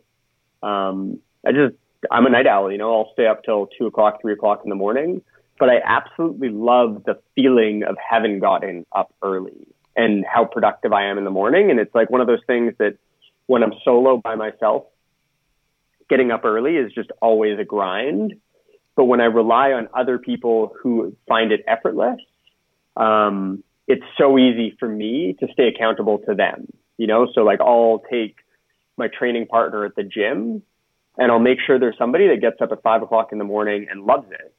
Um, 0.62 1.20
I 1.46 1.52
just 1.52 1.76
I'm 2.12 2.26
a 2.26 2.30
night 2.30 2.46
owl. 2.46 2.72
You 2.72 2.78
know, 2.78 2.94
I'll 2.94 3.14
stay 3.14 3.28
up 3.28 3.44
till 3.44 3.68
two 3.78 3.86
o'clock, 3.86 4.22
three 4.22 4.34
o'clock 4.34 4.62
in 4.64 4.70
the 4.70 4.76
morning. 4.76 5.22
But 5.58 5.70
I 5.70 5.80
absolutely 5.86 6.50
love 6.50 7.04
the 7.06 7.18
feeling 7.34 7.84
of 7.84 7.96
having 7.98 8.40
gotten 8.40 8.86
up 8.92 9.14
early 9.22 9.68
and 9.96 10.26
how 10.26 10.46
productive 10.46 10.94
I 10.94 11.06
am 11.06 11.18
in 11.18 11.24
the 11.24 11.32
morning. 11.32 11.72
And 11.72 11.80
it's 11.80 11.94
like 11.96 12.10
one 12.10 12.22
of 12.22 12.28
those 12.28 12.44
things 12.48 12.74
that 12.80 12.98
when 13.48 13.64
I'm 13.64 13.74
solo 13.84 14.18
by 14.18 14.36
myself, 14.36 14.84
getting 16.10 16.32
up 16.32 16.46
early 16.46 16.76
is 16.76 16.92
just 16.94 17.12
always 17.22 17.60
a 17.60 17.64
grind. 17.64 18.34
But 18.96 19.06
when 19.06 19.22
I 19.22 19.26
rely 19.26 19.72
on 19.72 19.90
other 19.94 20.18
people 20.18 20.74
who 20.82 21.16
find 21.28 21.52
it 21.52 21.64
effortless, 21.68 22.20
um, 22.96 23.64
it's 23.88 24.04
so 24.18 24.38
easy 24.38 24.76
for 24.80 24.88
me 24.88 25.36
to 25.40 25.48
stay 25.54 25.68
accountable 25.68 26.20
to 26.20 26.34
them. 26.34 26.68
You 26.98 27.08
know, 27.08 27.28
so 27.34 27.42
like 27.42 27.60
I'll 27.62 28.04
take 28.10 28.38
my 28.98 29.08
training 29.08 29.48
partner 29.48 29.86
at 29.86 29.96
the 29.96 30.04
gym 30.04 30.64
and 31.18 31.32
I'll 31.32 31.40
make 31.40 31.60
sure 31.66 31.80
there's 31.80 31.98
somebody 31.98 32.28
that 32.30 32.42
gets 32.42 32.62
up 32.62 32.72
at 32.72 32.82
five 32.82 33.02
o'clock 33.02 33.32
in 33.32 33.38
the 33.38 33.44
morning 33.44 33.88
and 33.90 34.06
loves 34.06 34.28
it. 34.32 34.54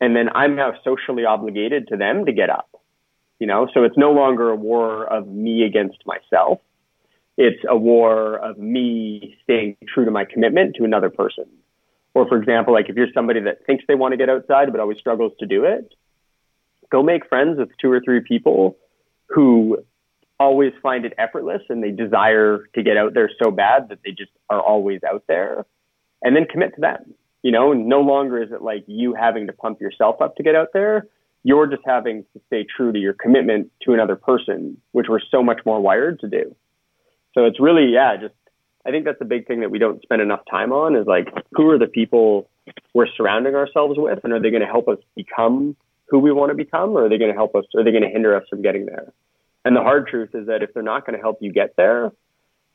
And 0.00 0.16
then 0.16 0.28
I'm 0.34 0.56
now 0.56 0.72
socially 0.82 1.24
obligated 1.24 1.88
to 1.88 1.96
them 1.96 2.26
to 2.26 2.32
get 2.32 2.50
up. 2.50 2.71
You 3.42 3.48
know, 3.48 3.66
so 3.74 3.82
it's 3.82 3.96
no 3.98 4.12
longer 4.12 4.50
a 4.50 4.54
war 4.54 5.04
of 5.04 5.26
me 5.26 5.64
against 5.64 5.98
myself. 6.06 6.60
It's 7.36 7.60
a 7.68 7.76
war 7.76 8.36
of 8.36 8.56
me 8.56 9.36
staying 9.42 9.78
true 9.92 10.04
to 10.04 10.12
my 10.12 10.24
commitment 10.24 10.76
to 10.76 10.84
another 10.84 11.10
person. 11.10 11.46
Or 12.14 12.28
for 12.28 12.36
example, 12.36 12.72
like 12.72 12.88
if 12.88 12.94
you're 12.94 13.08
somebody 13.12 13.40
that 13.40 13.66
thinks 13.66 13.82
they 13.88 13.96
want 13.96 14.12
to 14.12 14.16
get 14.16 14.30
outside 14.30 14.70
but 14.70 14.80
always 14.80 14.98
struggles 14.98 15.32
to 15.40 15.46
do 15.46 15.64
it, 15.64 15.92
go 16.88 17.02
make 17.02 17.28
friends 17.28 17.58
with 17.58 17.70
two 17.80 17.90
or 17.90 18.00
three 18.00 18.20
people 18.20 18.76
who 19.26 19.78
always 20.38 20.72
find 20.80 21.04
it 21.04 21.12
effortless 21.18 21.62
and 21.68 21.82
they 21.82 21.90
desire 21.90 22.68
to 22.76 22.82
get 22.84 22.96
out 22.96 23.12
there 23.12 23.28
so 23.42 23.50
bad 23.50 23.88
that 23.88 23.98
they 24.04 24.12
just 24.12 24.30
are 24.50 24.60
always 24.60 25.00
out 25.02 25.24
there 25.26 25.66
and 26.22 26.36
then 26.36 26.44
commit 26.44 26.76
to 26.76 26.80
them. 26.80 27.12
You 27.42 27.50
know, 27.50 27.72
no 27.72 28.02
longer 28.02 28.40
is 28.40 28.52
it 28.52 28.62
like 28.62 28.84
you 28.86 29.14
having 29.14 29.48
to 29.48 29.52
pump 29.52 29.80
yourself 29.80 30.22
up 30.22 30.36
to 30.36 30.44
get 30.44 30.54
out 30.54 30.68
there. 30.72 31.08
You're 31.44 31.66
just 31.66 31.82
having 31.84 32.24
to 32.34 32.40
stay 32.46 32.64
true 32.64 32.92
to 32.92 32.98
your 32.98 33.14
commitment 33.14 33.70
to 33.82 33.92
another 33.92 34.16
person, 34.16 34.80
which 34.92 35.06
we're 35.08 35.20
so 35.30 35.42
much 35.42 35.60
more 35.66 35.80
wired 35.80 36.20
to 36.20 36.28
do. 36.28 36.54
So 37.34 37.44
it's 37.46 37.58
really, 37.58 37.92
yeah, 37.92 38.16
just, 38.16 38.34
I 38.86 38.90
think 38.90 39.04
that's 39.04 39.18
the 39.18 39.24
big 39.24 39.46
thing 39.46 39.60
that 39.60 39.70
we 39.70 39.78
don't 39.78 40.02
spend 40.02 40.22
enough 40.22 40.40
time 40.50 40.72
on 40.72 40.96
is 40.96 41.06
like, 41.06 41.28
who 41.52 41.68
are 41.70 41.78
the 41.78 41.86
people 41.86 42.48
we're 42.94 43.08
surrounding 43.16 43.54
ourselves 43.54 43.94
with 43.98 44.20
and 44.24 44.32
are 44.32 44.40
they 44.40 44.50
going 44.50 44.62
to 44.62 44.68
help 44.68 44.88
us 44.88 44.98
become 45.16 45.76
who 46.08 46.18
we 46.18 46.30
want 46.30 46.50
to 46.50 46.54
become, 46.54 46.90
or 46.90 47.06
are 47.06 47.08
they 47.08 47.16
going 47.16 47.30
to 47.30 47.36
help 47.36 47.54
us? 47.54 47.64
Or 47.72 47.80
are 47.80 47.84
they 47.84 47.90
going 47.90 48.02
to 48.02 48.10
hinder 48.10 48.36
us 48.36 48.44
from 48.50 48.60
getting 48.60 48.84
there? 48.84 49.12
And 49.64 49.74
the 49.74 49.80
hard 49.80 50.08
truth 50.08 50.34
is 50.34 50.46
that 50.48 50.62
if 50.62 50.74
they're 50.74 50.82
not 50.82 51.06
going 51.06 51.16
to 51.16 51.22
help 51.22 51.38
you 51.40 51.50
get 51.50 51.74
there, 51.76 52.12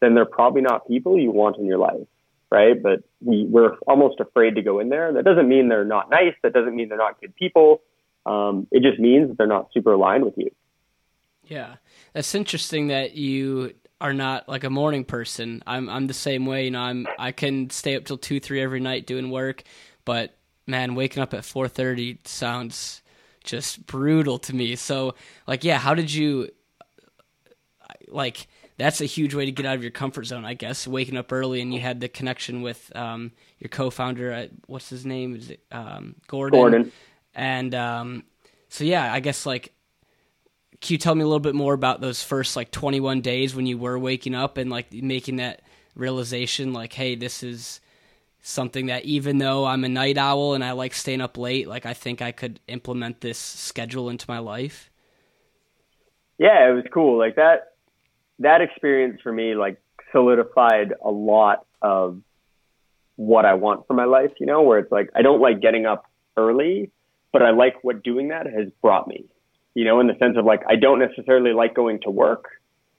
then 0.01 0.15
they're 0.15 0.25
probably 0.25 0.61
not 0.61 0.87
people 0.87 1.19
you 1.19 1.29
want 1.29 1.57
in 1.57 1.65
your 1.65 1.77
life, 1.77 2.07
right? 2.49 2.81
But 2.81 3.03
we, 3.21 3.45
we're 3.45 3.75
almost 3.87 4.19
afraid 4.19 4.55
to 4.55 4.63
go 4.63 4.79
in 4.79 4.89
there. 4.89 5.13
That 5.13 5.23
doesn't 5.23 5.47
mean 5.47 5.69
they're 5.69 5.85
not 5.85 6.09
nice. 6.09 6.33
That 6.41 6.53
doesn't 6.53 6.75
mean 6.75 6.89
they're 6.89 6.97
not 6.97 7.21
good 7.21 7.35
people. 7.35 7.81
Um, 8.27 8.67
it 8.71 8.83
just 8.83 8.99
means 8.99 9.29
that 9.29 9.37
they're 9.37 9.47
not 9.47 9.69
super 9.73 9.93
aligned 9.93 10.25
with 10.25 10.37
you. 10.37 10.51
Yeah, 11.45 11.75
that's 12.13 12.35
interesting 12.35 12.87
that 12.87 13.15
you 13.15 13.73
are 14.01 14.13
not 14.13 14.49
like 14.49 14.63
a 14.63 14.69
morning 14.69 15.05
person. 15.05 15.63
I'm 15.65 15.89
I'm 15.89 16.07
the 16.07 16.13
same 16.13 16.45
way. 16.45 16.65
You 16.65 16.71
know, 16.71 16.81
I'm 16.81 17.07
I 17.17 17.31
can 17.31 17.69
stay 17.69 17.95
up 17.95 18.05
till 18.05 18.17
two, 18.17 18.39
three 18.39 18.61
every 18.61 18.81
night 18.81 19.07
doing 19.07 19.31
work, 19.31 19.63
but 20.03 20.35
man, 20.65 20.95
waking 20.95 21.23
up 21.23 21.33
at 21.33 21.45
four 21.45 21.67
thirty 21.67 22.19
sounds 22.25 23.01
just 23.43 23.85
brutal 23.85 24.37
to 24.39 24.53
me. 24.53 24.75
So, 24.75 25.15
like, 25.47 25.63
yeah, 25.63 25.77
how 25.77 25.93
did 25.93 26.13
you 26.13 26.49
like? 28.09 28.47
That's 28.77 29.01
a 29.01 29.05
huge 29.05 29.33
way 29.33 29.45
to 29.45 29.51
get 29.51 29.65
out 29.65 29.75
of 29.75 29.81
your 29.81 29.91
comfort 29.91 30.25
zone, 30.25 30.45
I 30.45 30.53
guess. 30.53 30.85
Waking 30.85 31.17
up 31.17 31.31
early 31.31 31.61
and 31.61 31.73
you 31.73 31.79
had 31.79 31.99
the 31.99 32.07
connection 32.07 32.61
with 32.61 32.91
um, 32.95 33.31
your 33.57 33.69
co-founder. 33.69 34.49
What's 34.67 34.89
his 34.89 35.03
name? 35.03 35.35
Is 35.35 35.49
it 35.49 35.63
um, 35.71 36.15
Gordon? 36.27 36.59
Gordon. 36.59 36.91
And 37.37 37.73
um, 37.75 38.23
so, 38.67 38.83
yeah, 38.83 39.13
I 39.13 39.21
guess 39.21 39.45
like, 39.45 39.71
can 40.81 40.95
you 40.95 40.97
tell 40.97 41.15
me 41.15 41.21
a 41.21 41.25
little 41.25 41.39
bit 41.39 41.55
more 41.55 41.73
about 41.73 42.01
those 42.01 42.21
first 42.21 42.55
like 42.55 42.71
21 42.71 43.21
days 43.21 43.55
when 43.55 43.65
you 43.65 43.77
were 43.77 43.97
waking 43.97 44.35
up 44.35 44.57
and 44.57 44.69
like 44.69 44.91
making 44.91 45.37
that 45.37 45.61
realization, 45.95 46.73
like, 46.73 46.93
hey, 46.93 47.15
this 47.15 47.43
is 47.43 47.79
something 48.41 48.87
that 48.87 49.05
even 49.05 49.37
though 49.37 49.65
I'm 49.65 49.83
a 49.83 49.89
night 49.89 50.17
owl 50.17 50.53
and 50.53 50.63
I 50.63 50.71
like 50.71 50.93
staying 50.93 51.21
up 51.21 51.37
late, 51.37 51.67
like 51.67 51.85
I 51.85 51.93
think 51.93 52.21
I 52.21 52.31
could 52.31 52.59
implement 52.67 53.21
this 53.21 53.37
schedule 53.37 54.09
into 54.09 54.25
my 54.27 54.39
life. 54.39 54.89
Yeah, 56.37 56.69
it 56.69 56.73
was 56.73 56.85
cool. 56.91 57.17
Like 57.17 57.35
that 57.35 57.73
that 58.39 58.61
experience 58.61 59.19
for 59.21 59.31
me 59.31 59.55
like 59.55 59.81
solidified 60.11 60.93
a 61.03 61.11
lot 61.11 61.65
of 61.81 62.21
what 63.15 63.45
I 63.45 63.55
want 63.55 63.87
for 63.87 63.93
my 63.93 64.05
life, 64.05 64.31
you 64.39 64.45
know, 64.45 64.61
where 64.61 64.79
it's 64.79 64.91
like 64.91 65.09
I 65.15 65.21
don't 65.21 65.41
like 65.41 65.61
getting 65.61 65.85
up 65.85 66.05
early, 66.35 66.91
but 67.37 67.45
I 67.45 67.51
like 67.51 67.83
what 67.83 68.03
doing 68.03 68.29
that 68.29 68.47
has 68.47 68.69
brought 68.81 69.07
me. 69.07 69.25
You 69.75 69.85
know, 69.85 69.99
in 69.99 70.07
the 70.07 70.15
sense 70.17 70.37
of 70.39 70.45
like 70.45 70.61
I 70.67 70.75
don't 70.75 70.97
necessarily 70.97 71.53
like 71.53 71.75
going 71.75 71.99
to 72.01 72.09
work, 72.09 72.45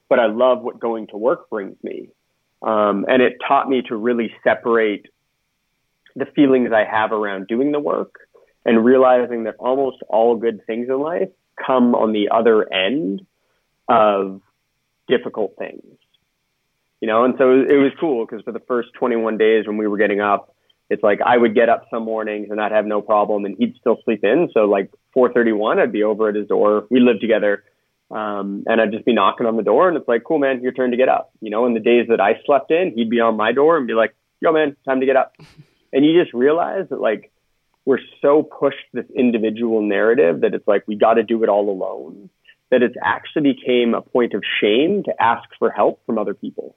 but 0.09 0.21
I 0.21 0.27
love 0.27 0.63
what 0.63 0.79
going 0.79 1.09
to 1.09 1.17
work 1.17 1.51
brings 1.51 1.77
me. 1.83 2.11
Um, 2.63 3.05
and 3.09 3.21
it 3.21 3.39
taught 3.49 3.69
me 3.69 3.83
to 3.89 3.97
really 3.97 4.31
separate 4.45 5.07
the 6.15 6.27
feelings 6.37 6.71
I 6.73 6.85
have 6.85 7.11
around 7.11 7.49
doing 7.49 7.73
the 7.73 7.81
work 7.81 8.15
and 8.65 8.85
realizing 8.85 9.43
that 9.45 9.57
almost 9.59 9.97
all 10.09 10.37
good 10.37 10.65
things 10.67 10.89
in 10.89 11.01
life 11.01 11.31
come 11.67 11.97
on 11.97 12.13
the 12.13 12.29
other 12.33 12.73
end 12.73 13.27
of 13.89 14.41
difficult 15.09 15.57
things. 15.59 15.83
You 17.01 17.09
know, 17.09 17.25
and 17.25 17.35
so 17.39 17.51
it 17.51 17.83
was 17.83 17.91
cool 17.99 18.25
because 18.25 18.45
for 18.45 18.53
the 18.53 18.61
first 18.61 18.91
21 19.01 19.37
days 19.37 19.67
when 19.67 19.79
we 19.79 19.89
were 19.89 19.99
getting 19.99 20.21
up, 20.21 20.55
it's 20.91 21.03
like 21.03 21.21
I 21.25 21.37
would 21.37 21.55
get 21.55 21.69
up 21.69 21.87
some 21.91 22.05
mornings 22.05 22.49
and 22.51 22.61
I'd 22.61 22.73
have 22.73 22.87
no 22.87 23.03
problem 23.03 23.45
and 23.45 23.57
he'd 23.59 23.77
still 23.81 23.99
sleep 24.05 24.25
in. 24.25 24.49
So 24.55 24.61
like 24.61 24.91
431, 25.13 25.79
I'd 25.79 25.93
be 25.93 26.03
over 26.03 26.29
at 26.29 26.35
his 26.35 26.49
door. 26.49 26.87
We 26.91 27.01
lived 27.01 27.21
together. 27.21 27.65
Um, 28.11 28.65
and 28.67 28.81
I'd 28.81 28.91
just 28.91 29.05
be 29.05 29.13
knocking 29.13 29.47
on 29.47 29.59
the 29.59 29.63
door 29.63 29.89
and 29.89 29.97
it's 29.99 30.09
like, 30.09 30.25
cool, 30.25 30.39
man, 30.39 30.63
your 30.63 30.73
turn 30.73 30.93
to 30.93 30.97
get 30.97 31.11
up. 31.11 31.31
You 31.41 31.51
know, 31.51 31.67
and 31.67 31.77
the 31.77 31.81
days 31.81 32.07
that 32.09 32.21
I 32.21 32.41
slept 32.47 32.71
in, 32.71 32.93
he'd 32.95 33.11
be 33.11 33.21
on 33.21 33.37
my 33.37 33.53
door 33.53 33.77
and 33.77 33.87
be 33.87 33.93
like, 33.93 34.15
yo, 34.41 34.51
man, 34.53 34.77
time 34.85 35.01
to 35.01 35.07
get 35.07 35.17
up. 35.17 35.37
And 35.91 36.05
you 36.05 36.23
just 36.23 36.35
realize 36.35 36.87
that 36.91 37.01
like 37.01 37.33
we're 37.87 38.01
so 38.21 38.43
pushed 38.43 38.85
this 38.93 39.07
individual 39.17 39.81
narrative 39.81 40.43
that 40.43 40.53
it's 40.53 40.69
like 40.69 40.87
we 40.87 40.97
got 40.97 41.15
to 41.15 41.23
do 41.23 41.43
it 41.45 41.49
all 41.49 41.71
alone 41.71 42.29
that 42.71 42.83
it's 42.83 42.97
actually 43.03 43.55
became 43.55 43.95
a 43.95 44.03
point 44.03 44.35
of 44.35 44.43
shame 44.61 45.03
to 45.05 45.23
ask 45.23 45.49
for 45.59 45.71
help 45.71 46.05
from 46.05 46.19
other 46.19 46.35
people. 46.35 46.77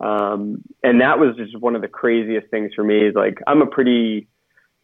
Um, 0.00 0.62
and 0.82 1.00
that 1.00 1.18
was 1.18 1.36
just 1.36 1.58
one 1.58 1.74
of 1.74 1.82
the 1.82 1.88
craziest 1.88 2.48
things 2.48 2.72
for 2.74 2.84
me 2.84 3.06
is 3.06 3.14
like, 3.14 3.38
I'm 3.46 3.62
a 3.62 3.66
pretty, 3.66 4.28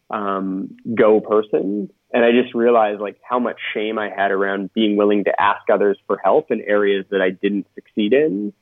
um, 0.09 0.77
go 0.95 1.19
person. 1.21 1.89
And 2.11 2.25
I 2.25 2.31
just 2.31 2.53
realized 2.53 3.01
like 3.01 3.19
how 3.27 3.39
much 3.39 3.59
shame 3.73 3.97
I 3.97 4.09
had 4.09 4.31
around 4.31 4.73
being 4.73 4.95
willing 4.95 5.23
to 5.25 5.41
ask 5.41 5.69
others 5.71 5.97
for 6.07 6.19
help 6.23 6.51
in 6.51 6.61
areas 6.61 7.05
that 7.09 7.21
I 7.21 7.29
didn't 7.29 7.67
succeed 7.75 8.13
in. 8.13 8.53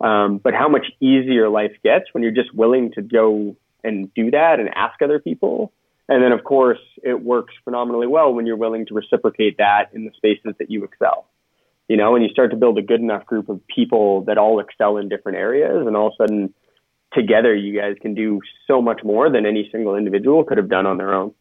Um, 0.00 0.38
but 0.38 0.54
how 0.54 0.68
much 0.68 0.86
easier 1.00 1.48
life 1.48 1.72
gets 1.82 2.06
when 2.12 2.22
you're 2.22 2.32
just 2.32 2.54
willing 2.54 2.92
to 2.92 3.02
go 3.02 3.56
and 3.82 4.12
do 4.14 4.30
that 4.32 4.60
and 4.60 4.68
ask 4.74 5.00
other 5.00 5.18
people. 5.18 5.72
And 6.08 6.22
then, 6.22 6.32
of 6.32 6.44
course, 6.44 6.78
it 7.02 7.20
works 7.20 7.54
phenomenally 7.64 8.06
well 8.06 8.32
when 8.32 8.46
you're 8.46 8.56
willing 8.56 8.86
to 8.86 8.94
reciprocate 8.94 9.58
that 9.58 9.90
in 9.92 10.04
the 10.04 10.12
spaces 10.16 10.54
that 10.58 10.70
you 10.70 10.84
excel. 10.84 11.26
You 11.88 11.96
know, 11.96 12.16
and 12.16 12.24
you 12.24 12.30
start 12.30 12.50
to 12.50 12.56
build 12.56 12.78
a 12.78 12.82
good 12.82 13.00
enough 13.00 13.26
group 13.26 13.48
of 13.48 13.64
people 13.68 14.22
that 14.22 14.38
all 14.38 14.58
excel 14.58 14.96
in 14.96 15.08
different 15.08 15.38
areas, 15.38 15.86
and 15.86 15.96
all 15.96 16.08
of 16.08 16.14
a 16.18 16.24
sudden, 16.24 16.54
together, 17.12 17.54
you 17.54 17.78
guys 17.78 17.96
can 18.00 18.14
do 18.14 18.40
so 18.66 18.82
much 18.82 19.02
more 19.04 19.30
than 19.30 19.46
any 19.46 19.68
single 19.70 19.96
individual 19.96 20.44
could 20.44 20.58
have 20.58 20.68
done 20.68 20.86
on 20.86 20.98
their 20.98 21.14
own. 21.14 21.32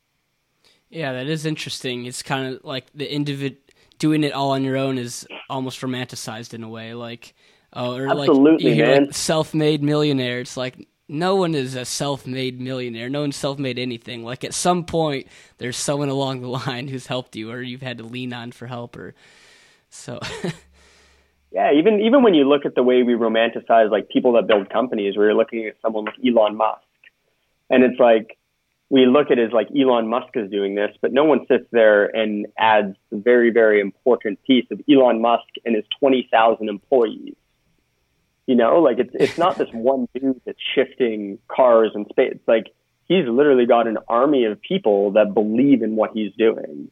Yeah, 0.90 1.14
that 1.14 1.28
is 1.28 1.46
interesting. 1.46 2.06
It's 2.06 2.22
kind 2.22 2.54
of 2.54 2.64
like 2.64 2.86
the 2.94 3.08
individ 3.08 3.58
doing 3.98 4.24
it 4.24 4.34
all 4.34 4.52
on 4.52 4.64
your 4.64 4.78
own 4.78 4.98
is 4.98 5.28
almost 5.50 5.82
romanticized 5.82 6.54
in 6.54 6.64
a 6.64 6.70
way, 6.70 6.94
like 6.94 7.34
oh, 7.74 7.96
or 7.96 8.08
Absolutely, 8.08 8.52
like 8.52 8.62
you 8.62 8.74
hear 8.74 9.02
like 9.02 9.14
self-made 9.14 9.84
millionaire. 9.84 10.40
It's 10.40 10.58
like 10.58 10.88
no 11.08 11.36
one 11.36 11.56
is 11.56 11.76
a 11.76 11.86
self-made 11.86 12.60
millionaire. 12.60 13.10
No 13.10 13.22
one's 13.22 13.36
self-made 13.36 13.78
anything. 13.78 14.24
Like 14.24 14.44
at 14.44 14.54
some 14.54 14.86
point, 14.86 15.28
there's 15.58 15.78
someone 15.78 16.10
along 16.10 16.42
the 16.42 16.48
line 16.66 16.88
who's 16.88 17.08
helped 17.08 17.36
you, 17.36 17.52
or 17.52 17.62
you've 17.62 17.82
had 17.82 17.98
to 17.98 18.04
lean 18.04 18.34
on 18.34 18.52
for 18.52 18.68
help, 18.68 18.96
or 18.96 19.16
so. 19.90 20.20
yeah, 21.52 21.74
even 21.74 22.02
even 22.02 22.24
when 22.24 22.34
you 22.34 22.48
look 22.48 22.66
at 22.66 22.76
the 22.76 22.84
way 22.84 23.04
we 23.04 23.14
romanticize 23.14 23.90
like 23.90 24.10
people 24.10 24.34
that 24.34 24.48
build 24.48 24.70
companies, 24.70 25.16
you're 25.16 25.34
looking 25.34 25.66
at 25.66 25.76
someone 25.82 26.06
like 26.06 26.16
Elon 26.26 26.56
Musk, 26.56 26.82
and 27.70 27.84
it's 27.84 28.00
like 28.00 28.38
we 28.90 29.06
look 29.06 29.32
at 29.32 29.40
it 29.40 29.48
as 29.48 29.52
like 29.52 29.70
Elon 29.76 30.08
Musk 30.08 30.36
is 30.36 30.50
doing 30.52 30.76
this, 30.76 30.92
but 31.02 31.12
no 31.12 31.24
one 31.24 31.46
sits 31.48 31.66
there 31.72 32.06
and 32.06 32.48
adds 32.58 32.96
the 33.10 33.18
very 33.18 33.52
very 33.52 33.82
important 33.82 34.42
piece 34.44 34.66
of 34.72 34.82
Elon 34.90 35.22
Musk 35.22 35.48
and 35.66 35.76
his 35.76 35.86
twenty 36.00 36.28
thousand 36.32 36.70
employees 36.70 37.36
you 38.48 38.56
know, 38.56 38.80
like 38.80 39.00
it's 39.00 39.12
it's 39.14 39.38
not 39.38 39.58
this 39.58 39.70
one 39.72 40.08
dude 40.14 40.40
that's 40.46 40.60
shifting 40.76 41.40
cars 41.48 41.92
and 41.96 42.06
space. 42.10 42.34
It's 42.34 42.48
like 42.48 42.68
he's 43.08 43.28
literally 43.28 43.66
got 43.66 43.88
an 43.88 43.98
army 44.08 44.46
of 44.46 44.62
people 44.62 45.12
that 45.12 45.34
believe 45.34 45.82
in 45.82 45.96
what 45.96 46.12
he's 46.14 46.32
doing. 46.38 46.92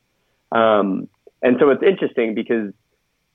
Um, 0.51 1.07
and 1.41 1.57
so 1.59 1.69
it's 1.69 1.83
interesting 1.83 2.33
because 2.33 2.73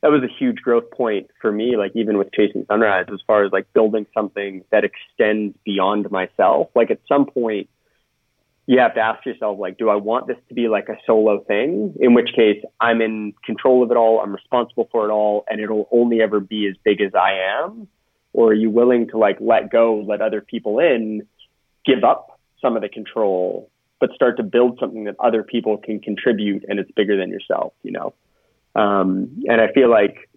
that 0.01 0.11
was 0.11 0.23
a 0.23 0.33
huge 0.39 0.59
growth 0.59 0.91
point 0.91 1.31
for 1.41 1.51
me, 1.51 1.77
like 1.77 1.93
even 1.95 2.19
with 2.19 2.33
Chasing 2.33 2.65
Sunrise, 2.69 3.07
as 3.13 3.21
far 3.27 3.45
as 3.45 3.53
like 3.53 3.73
building 3.73 4.07
something 4.15 4.65
that 4.71 4.85
extends 4.85 5.57
beyond 5.65 6.11
myself. 6.11 6.69
Like 6.75 6.91
at 6.91 7.01
some 7.09 7.27
point, 7.27 7.69
you 8.67 8.79
have 8.81 8.95
to 8.95 9.01
ask 9.01 9.25
yourself, 9.25 9.59
like, 9.59 9.79
do 9.79 9.89
I 9.89 9.97
want 9.97 10.27
this 10.27 10.37
to 10.49 10.55
be 10.55 10.69
like 10.69 10.89
a 10.89 10.97
solo 11.07 11.43
thing? 11.45 11.95
In 12.01 12.13
which 12.15 12.29
case, 12.37 12.63
I'm 12.81 13.01
in 13.01 13.33
control 13.45 13.83
of 13.83 13.91
it 13.91 13.97
all, 13.97 14.21
I'm 14.21 14.33
responsible 14.33 14.89
for 14.93 15.09
it 15.09 15.11
all, 15.11 15.45
and 15.49 15.59
it'll 15.61 15.89
only 15.91 16.21
ever 16.21 16.39
be 16.39 16.69
as 16.69 16.77
big 16.85 17.01
as 17.01 17.15
I 17.15 17.63
am 17.63 17.89
or 18.33 18.51
are 18.51 18.55
you 18.55 18.71
willing 18.71 19.09
to 19.09 19.19
like 19.19 19.39
let 19.41 19.71
go, 19.71 20.05
let 20.07 20.21
other 20.21 20.41
people 20.41 20.79
in, 20.79 21.27
give 21.85 22.05
up 22.05 22.39
some 22.61 22.77
of 22.77 22.83
the 22.83 22.89
control, 22.89 23.71
but 24.01 24.11
start 24.13 24.37
to 24.37 24.43
build 24.43 24.79
something 24.79 25.05
that 25.05 25.17
other 25.19 25.43
people 25.43 25.77
can 25.77 25.99
contribute 25.99 26.65
and 26.69 26.79
it's 26.79 26.91
bigger 26.93 27.17
than 27.17 27.31
yourself, 27.31 27.73
you 27.83 27.91
know? 27.91 28.15
Um, 28.75 29.43
and 29.49 29.61
I 29.61 29.73
feel 29.73 29.91
like 29.91 30.29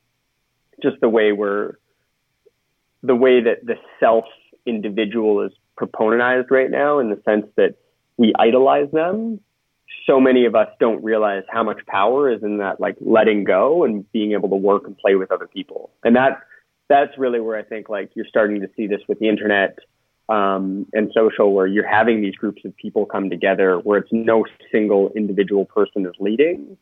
just 0.82 0.98
the 1.02 1.10
way 1.10 1.32
we're, 1.32 1.74
the 3.04 3.16
way 3.16 3.42
that 3.42 3.66
the 3.66 3.76
self 4.00 4.26
individual 4.66 5.42
is 5.42 5.52
proponentized 5.80 6.52
right 6.52 6.70
now 6.70 7.00
in 7.00 7.10
the 7.10 7.22
sense 7.26 7.46
that 7.58 7.76
we 8.18 8.34
idolize 8.38 8.92
them. 8.92 9.40
So 10.06 10.20
many 10.20 10.46
of 10.46 10.56
us 10.56 10.68
don't 10.80 11.04
realize 11.04 11.44
how 11.50 11.64
much 11.64 11.86
power 11.86 12.32
is 12.32 12.42
in 12.44 12.58
that, 12.58 12.80
like 12.80 12.96
letting 13.02 13.44
go 13.44 13.84
and 13.84 14.10
being 14.12 14.32
able 14.34 14.50
to 14.50 14.56
work 14.56 14.84
and 14.86 14.98
play 14.98 15.16
with 15.16 15.32
other 15.32 15.48
people. 15.48 15.92
And 16.04 16.16
that, 16.16 16.42
that's 16.90 17.18
really 17.18 17.40
where 17.40 17.58
I 17.58 17.64
think 17.64 17.90
like 17.90 18.12
you're 18.16 18.26
starting 18.28 18.62
to 18.62 18.70
see 18.76 18.88
this 18.88 19.02
with 19.08 19.20
the 19.20 19.28
internet 19.30 19.80
um, 20.30 20.86
and 20.94 21.12
social, 21.14 21.54
where 21.54 21.68
you're 21.68 21.88
having 21.88 22.22
these 22.22 22.36
groups 22.36 22.64
of 22.64 22.76
people 22.78 23.06
come 23.06 23.30
together, 23.30 23.78
where 23.80 24.00
it's 24.00 24.12
no 24.12 24.46
single 24.72 25.12
individual 25.16 25.66
person 25.66 26.06
is 26.06 26.14
leading, 26.20 26.78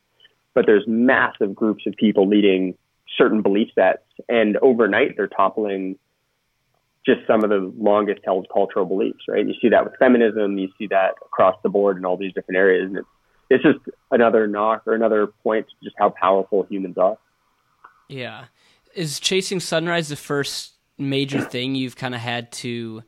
but 0.54 0.66
there's 0.66 0.84
massive 0.88 1.56
groups 1.56 1.86
of 1.88 1.94
people 1.96 2.28
leading 2.28 2.78
certain 3.18 3.42
belief 3.42 3.70
sets, 3.76 4.04
and 4.28 4.58
overnight 4.58 5.16
they're 5.18 5.28
toppling 5.28 5.98
just 7.06 7.22
some 7.26 7.44
of 7.44 7.50
the 7.50 7.74
longest 7.78 8.20
held 8.24 8.48
cultural 8.54 8.86
beliefs. 8.86 9.24
Right? 9.28 9.48
You 9.48 9.56
see 9.62 9.70
that 9.70 9.84
with 9.84 9.94
feminism, 9.98 10.58
you 10.58 10.70
see 10.78 10.88
that 10.88 11.16
across 11.26 11.56
the 11.64 11.70
board 11.70 11.98
in 11.98 12.06
all 12.06 12.18
these 12.18 12.34
different 12.34 12.58
areas, 12.58 12.88
and 12.88 12.98
it's 12.98 13.08
it's 13.50 13.64
just 13.64 13.80
another 14.12 14.46
knock 14.48 14.84
or 14.86 14.94
another 14.94 15.28
point 15.44 15.68
to 15.68 15.74
just 15.84 15.96
how 15.98 16.10
powerful 16.10 16.68
humans 16.70 16.98
are. 16.98 17.18
Yeah 18.08 18.46
is 18.94 19.20
chasing 19.20 19.60
sunrise 19.60 20.10
the 20.10 20.16
first 20.16 20.74
major 20.98 21.42
thing 21.42 21.76
you've 21.76 21.96
kind 21.96 22.16
of 22.16 22.22
had 22.22 22.52
to 22.52 23.04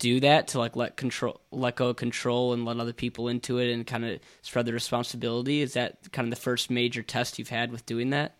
do 0.00 0.18
that 0.18 0.48
to 0.48 0.58
like 0.58 0.74
let 0.74 0.96
control 0.96 1.40
let 1.52 1.76
go 1.76 1.90
of 1.90 1.96
control 1.96 2.52
and 2.52 2.64
let 2.64 2.80
other 2.80 2.92
people 2.92 3.28
into 3.28 3.58
it 3.58 3.72
and 3.72 3.86
kind 3.86 4.04
of 4.04 4.18
spread 4.42 4.66
the 4.66 4.72
responsibility 4.72 5.60
is 5.60 5.74
that 5.74 6.10
kind 6.10 6.26
of 6.26 6.30
the 6.30 6.40
first 6.40 6.70
major 6.70 7.02
test 7.02 7.38
you've 7.38 7.50
had 7.50 7.70
with 7.70 7.86
doing 7.86 8.10
that 8.10 8.34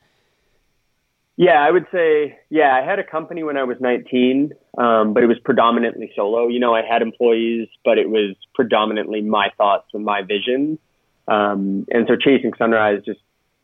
yeah 1.37 1.61
i 1.63 1.71
would 1.71 1.87
say 1.93 2.37
yeah 2.49 2.75
i 2.75 2.83
had 2.85 2.99
a 2.99 3.05
company 3.05 3.45
when 3.45 3.57
i 3.57 3.63
was 3.63 3.77
19 3.81 4.53
um, 4.79 5.13
but 5.13 5.23
it 5.23 5.27
was 5.27 5.39
predominantly 5.45 6.11
solo 6.17 6.49
you 6.49 6.59
know 6.59 6.75
i 6.75 6.83
had 6.83 7.03
employees 7.03 7.69
but 7.85 7.99
it 7.99 8.09
was 8.09 8.35
predominantly 8.55 9.21
my 9.21 9.51
thoughts 9.57 9.87
and 9.93 10.05
my 10.05 10.23
vision 10.23 10.79
um, 11.29 11.87
and 11.91 12.09
so 12.09 12.17
chasing 12.17 12.53
sunrise 12.59 13.03
just 13.05 13.21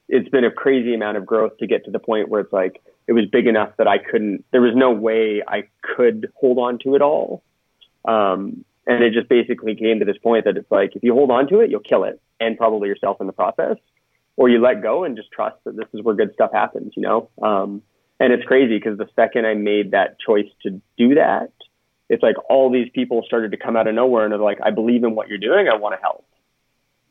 it's 0.09 0.29
been 0.29 0.45
a 0.45 0.51
crazy 0.51 0.95
amount 0.95 1.17
of 1.17 1.27
growth 1.27 1.57
to 1.59 1.67
get 1.67 1.85
to 1.87 1.91
the 1.91 1.99
point 1.99 2.29
where 2.29 2.43
it's 2.43 2.53
like 2.53 2.81
it 3.07 3.13
was 3.13 3.25
big 3.27 3.47
enough 3.47 3.71
that 3.79 3.87
I 3.87 3.99
couldn't. 3.99 4.45
There 4.51 4.61
was 4.61 4.75
no 4.75 4.91
way 4.91 5.43
I 5.47 5.65
could 5.83 6.33
hold 6.35 6.59
on 6.59 6.79
to 6.81 6.95
it 6.95 7.03
all. 7.03 7.43
Um, 8.07 8.65
and 8.87 9.03
it 9.03 9.13
just 9.13 9.29
basically 9.29 9.75
came 9.75 9.99
to 9.99 10.05
this 10.05 10.19
point 10.19 10.45
that 10.45 10.57
it's 10.57 10.71
like 10.71 10.95
if 10.95 11.03
you 11.03 11.13
hold 11.13 11.31
on 11.31 11.49
to 11.49 11.61
it, 11.61 11.71
you'll 11.71 11.81
kill 11.81 12.05
it 12.05 12.21
and 12.39 12.57
probably 12.57 12.89
yourself 12.89 13.21
in 13.21 13.27
the 13.27 13.33
process, 13.33 13.77
or 14.37 14.49
you 14.49 14.61
let 14.61 14.83
go 14.83 15.05
and 15.05 15.17
just 15.17 15.31
trust 15.33 15.57
that 15.65 15.77
this 15.77 15.89
is 15.93 16.03
where 16.03 16.15
good 16.15 16.33
stuff 16.35 16.53
happens. 16.53 16.93
You 16.97 17.03
know. 17.03 17.31
Um, 17.43 17.83
and 18.19 18.33
it's 18.33 18.45
crazy 18.45 18.79
because 18.79 18.97
the 18.97 19.09
second 19.15 19.47
I 19.47 19.55
made 19.55 19.91
that 19.91 20.19
choice 20.19 20.49
to 20.63 20.81
do 20.97 21.17
that, 21.17 21.53
it's 22.09 22.23
like 22.23 22.37
all 22.49 22.71
these 22.71 22.89
people 22.95 23.23
started 23.27 23.51
to 23.51 23.59
come 23.59 23.77
out 23.77 23.89
of 23.89 23.95
nowhere 23.95 24.25
and 24.25 24.33
they're 24.33 24.39
like, 24.39 24.59
I 24.63 24.71
believe 24.71 25.05
in 25.05 25.15
what 25.15 25.29
you're 25.29 25.39
doing. 25.39 25.69
I 25.69 25.77
want 25.77 25.95
to 25.97 26.01
help. 26.01 26.25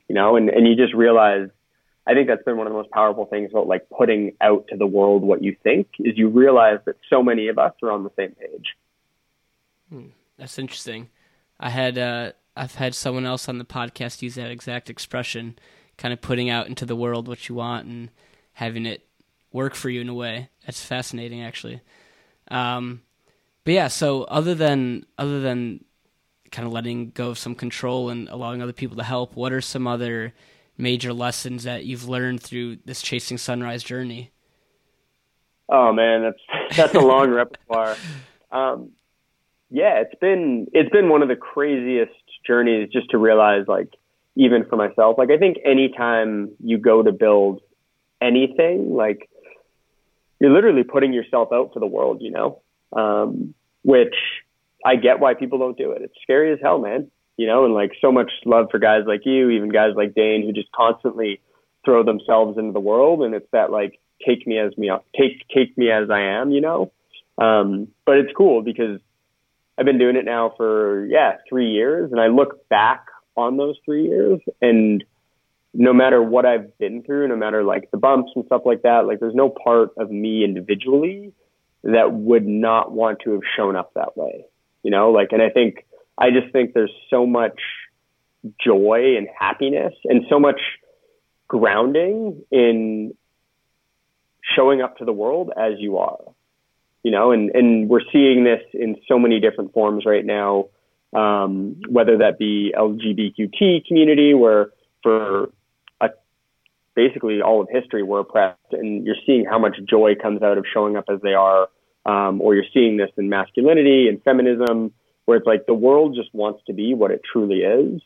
You 0.07 0.15
know, 0.15 0.35
and, 0.35 0.49
and 0.49 0.67
you 0.67 0.75
just 0.75 0.93
realize 0.93 1.49
I 2.07 2.13
think 2.13 2.27
that's 2.27 2.43
been 2.43 2.57
one 2.57 2.67
of 2.67 2.73
the 2.73 2.77
most 2.77 2.91
powerful 2.91 3.25
things 3.25 3.49
about 3.51 3.67
like 3.67 3.89
putting 3.89 4.33
out 4.39 4.67
to 4.69 4.77
the 4.77 4.85
world 4.85 5.23
what 5.23 5.43
you 5.43 5.55
think 5.63 5.87
is 5.99 6.17
you 6.17 6.29
realize 6.29 6.79
that 6.85 6.95
so 7.09 7.23
many 7.23 7.47
of 7.47 7.57
us 7.57 7.73
are 7.81 7.91
on 7.91 8.03
the 8.03 8.11
same 8.15 8.31
page. 8.31 8.75
Hmm, 9.89 10.07
that's 10.37 10.59
interesting. 10.59 11.09
I 11.59 11.69
had 11.69 11.97
uh, 11.97 12.31
I've 12.55 12.75
had 12.75 12.95
someone 12.95 13.25
else 13.25 13.49
on 13.49 13.57
the 13.57 13.65
podcast 13.65 14.21
use 14.21 14.35
that 14.35 14.51
exact 14.51 14.89
expression, 14.89 15.57
kind 15.97 16.13
of 16.13 16.21
putting 16.21 16.49
out 16.49 16.67
into 16.67 16.85
the 16.85 16.95
world 16.95 17.27
what 17.27 17.49
you 17.49 17.55
want 17.55 17.87
and 17.87 18.09
having 18.53 18.85
it 18.85 19.05
work 19.51 19.75
for 19.75 19.89
you 19.89 20.01
in 20.01 20.09
a 20.09 20.13
way. 20.13 20.49
That's 20.65 20.83
fascinating, 20.83 21.41
actually. 21.41 21.81
Um, 22.49 23.01
but 23.63 23.73
yeah, 23.73 23.87
so 23.87 24.23
other 24.23 24.55
than 24.55 25.05
other 25.17 25.41
than 25.41 25.83
kind 26.51 26.67
of 26.67 26.73
letting 26.73 27.09
go 27.09 27.29
of 27.29 27.37
some 27.37 27.55
control 27.55 28.09
and 28.09 28.29
allowing 28.29 28.61
other 28.61 28.73
people 28.73 28.97
to 28.97 29.03
help, 29.03 29.35
what 29.35 29.51
are 29.51 29.61
some 29.61 29.87
other 29.87 30.33
major 30.77 31.13
lessons 31.13 31.63
that 31.63 31.85
you've 31.85 32.07
learned 32.07 32.41
through 32.41 32.77
this 32.85 33.01
chasing 33.01 33.37
sunrise 33.37 33.83
journey? 33.83 34.31
Oh 35.67 35.91
man, 35.91 36.21
that's 36.21 36.77
that's 36.77 36.95
a 36.95 36.99
long 36.99 37.29
repertoire. 37.31 37.95
Um, 38.51 38.91
yeah, 39.69 40.01
it's 40.01 40.19
been 40.19 40.67
it's 40.73 40.89
been 40.89 41.09
one 41.09 41.21
of 41.21 41.27
the 41.27 41.35
craziest 41.35 42.13
journeys 42.45 42.89
just 42.91 43.09
to 43.11 43.17
realize 43.17 43.65
like 43.67 43.89
even 44.35 44.65
for 44.65 44.75
myself. 44.75 45.17
Like 45.17 45.31
I 45.31 45.37
think 45.37 45.57
anytime 45.65 46.51
you 46.63 46.77
go 46.77 47.01
to 47.01 47.11
build 47.11 47.61
anything, 48.21 48.93
like 48.93 49.29
you're 50.39 50.53
literally 50.53 50.83
putting 50.83 51.13
yourself 51.13 51.49
out 51.53 51.71
for 51.73 51.79
the 51.79 51.87
world, 51.87 52.21
you 52.21 52.31
know. 52.31 52.61
Um, 52.95 53.53
which 53.83 54.15
I 54.85 54.95
get 54.95 55.19
why 55.19 55.33
people 55.33 55.59
don't 55.59 55.77
do 55.77 55.91
it. 55.91 56.01
It's 56.01 56.13
scary 56.23 56.53
as 56.53 56.59
hell, 56.61 56.79
man. 56.79 57.11
You 57.37 57.47
know, 57.47 57.65
and 57.65 57.73
like 57.73 57.91
so 57.99 58.11
much 58.11 58.31
love 58.45 58.67
for 58.71 58.79
guys 58.79 59.03
like 59.05 59.25
you, 59.25 59.49
even 59.49 59.69
guys 59.69 59.91
like 59.95 60.15
Dane, 60.15 60.43
who 60.43 60.53
just 60.53 60.71
constantly 60.71 61.41
throw 61.83 62.03
themselves 62.03 62.57
into 62.57 62.71
the 62.71 62.79
world, 62.79 63.23
and 63.23 63.35
it's 63.35 63.49
that 63.51 63.71
like 63.71 63.99
take 64.25 64.47
me 64.47 64.57
as 64.57 64.77
me 64.77 64.89
take 65.19 65.45
take 65.53 65.77
me 65.77 65.91
as 65.91 66.09
I 66.09 66.21
am, 66.21 66.51
you 66.51 66.61
know. 66.61 66.91
Um, 67.37 67.89
but 68.05 68.17
it's 68.17 68.31
cool 68.35 68.61
because 68.61 68.99
I've 69.77 69.85
been 69.85 69.99
doing 69.99 70.15
it 70.15 70.25
now 70.25 70.53
for 70.55 71.05
yeah 71.05 71.37
three 71.49 71.71
years, 71.71 72.11
and 72.11 72.19
I 72.19 72.27
look 72.27 72.67
back 72.69 73.07
on 73.35 73.57
those 73.57 73.75
three 73.83 74.07
years, 74.07 74.39
and 74.61 75.03
no 75.73 75.93
matter 75.93 76.21
what 76.21 76.45
I've 76.45 76.77
been 76.77 77.03
through, 77.03 77.27
no 77.27 77.35
matter 77.35 77.63
like 77.63 77.91
the 77.91 77.97
bumps 77.97 78.31
and 78.35 78.45
stuff 78.45 78.61
like 78.65 78.83
that, 78.83 79.05
like 79.05 79.19
there's 79.19 79.35
no 79.35 79.49
part 79.49 79.89
of 79.97 80.09
me 80.09 80.43
individually 80.45 81.33
that 81.83 82.13
would 82.13 82.47
not 82.47 82.91
want 82.91 83.19
to 83.25 83.33
have 83.33 83.41
shown 83.57 83.75
up 83.75 83.93
that 83.95 84.15
way, 84.15 84.45
you 84.83 84.91
know. 84.91 85.11
Like, 85.11 85.29
and 85.31 85.41
I 85.41 85.49
think 85.49 85.85
I 86.17 86.29
just 86.31 86.53
think 86.53 86.73
there's 86.73 86.93
so 87.09 87.25
much 87.25 87.59
joy 88.63 89.15
and 89.17 89.27
happiness 89.37 89.93
and 90.05 90.25
so 90.29 90.39
much 90.39 90.61
grounding 91.47 92.43
in 92.51 93.13
showing 94.55 94.81
up 94.81 94.97
to 94.97 95.05
the 95.05 95.13
world 95.13 95.51
as 95.57 95.73
you 95.79 95.97
are 95.97 96.19
you 97.05 97.11
know, 97.11 97.31
and, 97.31 97.51
and 97.53 97.87
we're 97.87 98.01
seeing 98.11 98.43
this 98.43 98.61
in 98.73 98.95
so 99.07 99.19
many 99.19 99.39
different 99.39 99.73
forms 99.73 100.07
right 100.07 100.25
now, 100.25 100.69
um, 101.13 101.79
whether 101.87 102.17
that 102.17 102.39
be 102.39 102.73
LGBTQ 102.75 103.85
community, 103.85 104.33
where 104.33 104.71
for 105.03 105.51
a, 106.01 106.09
basically 106.95 107.43
all 107.43 107.61
of 107.61 107.67
history 107.69 108.01
we're 108.01 108.21
oppressed, 108.21 108.57
and 108.71 109.05
you're 109.05 109.21
seeing 109.23 109.45
how 109.45 109.59
much 109.59 109.77
joy 109.87 110.15
comes 110.19 110.41
out 110.41 110.57
of 110.57 110.65
showing 110.73 110.97
up 110.97 111.03
as 111.07 111.21
they 111.21 111.35
are, 111.35 111.69
um, 112.07 112.41
or 112.41 112.55
you're 112.55 112.65
seeing 112.73 112.97
this 112.97 113.11
in 113.17 113.29
masculinity 113.29 114.07
and 114.07 114.23
feminism, 114.23 114.91
where 115.25 115.37
it's 115.37 115.45
like 115.45 115.67
the 115.67 115.75
world 115.75 116.15
just 116.15 116.33
wants 116.33 116.63
to 116.65 116.73
be 116.73 116.95
what 116.95 117.11
it 117.11 117.21
truly 117.31 117.59
is. 117.59 118.01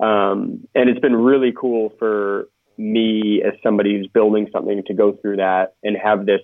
Um, 0.00 0.68
and 0.74 0.90
it's 0.90 1.00
been 1.00 1.16
really 1.16 1.54
cool 1.58 1.94
for 1.98 2.50
me 2.76 3.42
as 3.42 3.54
somebody 3.62 3.96
who's 3.96 4.08
building 4.08 4.50
something 4.52 4.82
to 4.86 4.92
go 4.92 5.12
through 5.14 5.36
that 5.36 5.76
and 5.82 5.96
have 5.96 6.26
this 6.26 6.42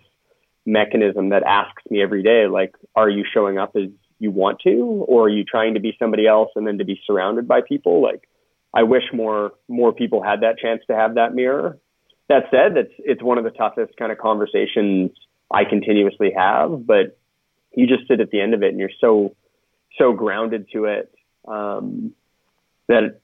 mechanism 0.66 1.30
that 1.30 1.42
asks 1.42 1.82
me 1.90 2.02
every 2.02 2.22
day, 2.22 2.46
like, 2.46 2.74
are 2.94 3.08
you 3.08 3.24
showing 3.32 3.58
up 3.58 3.74
as 3.76 3.88
you 4.18 4.30
want 4.30 4.60
to, 4.60 5.04
or 5.08 5.24
are 5.24 5.28
you 5.28 5.44
trying 5.44 5.74
to 5.74 5.80
be 5.80 5.96
somebody 5.98 6.26
else 6.26 6.50
and 6.54 6.66
then 6.66 6.78
to 6.78 6.84
be 6.84 7.00
surrounded 7.06 7.48
by 7.48 7.60
people? 7.66 8.02
Like, 8.02 8.28
I 8.72 8.84
wish 8.84 9.04
more 9.12 9.52
more 9.68 9.92
people 9.92 10.22
had 10.22 10.42
that 10.42 10.58
chance 10.58 10.82
to 10.88 10.94
have 10.94 11.14
that 11.14 11.34
mirror. 11.34 11.78
That 12.28 12.44
said, 12.50 12.76
that's 12.76 12.92
it's 12.98 13.22
one 13.22 13.38
of 13.38 13.44
the 13.44 13.50
toughest 13.50 13.96
kind 13.96 14.12
of 14.12 14.18
conversations 14.18 15.10
I 15.50 15.64
continuously 15.64 16.32
have, 16.36 16.86
but 16.86 17.18
you 17.74 17.86
just 17.86 18.06
sit 18.06 18.20
at 18.20 18.30
the 18.30 18.40
end 18.40 18.54
of 18.54 18.62
it 18.62 18.68
and 18.68 18.78
you're 18.78 18.90
so 19.00 19.34
so 19.98 20.12
grounded 20.12 20.68
to 20.72 20.84
it 20.84 21.12
um, 21.48 22.12
that 22.88 23.19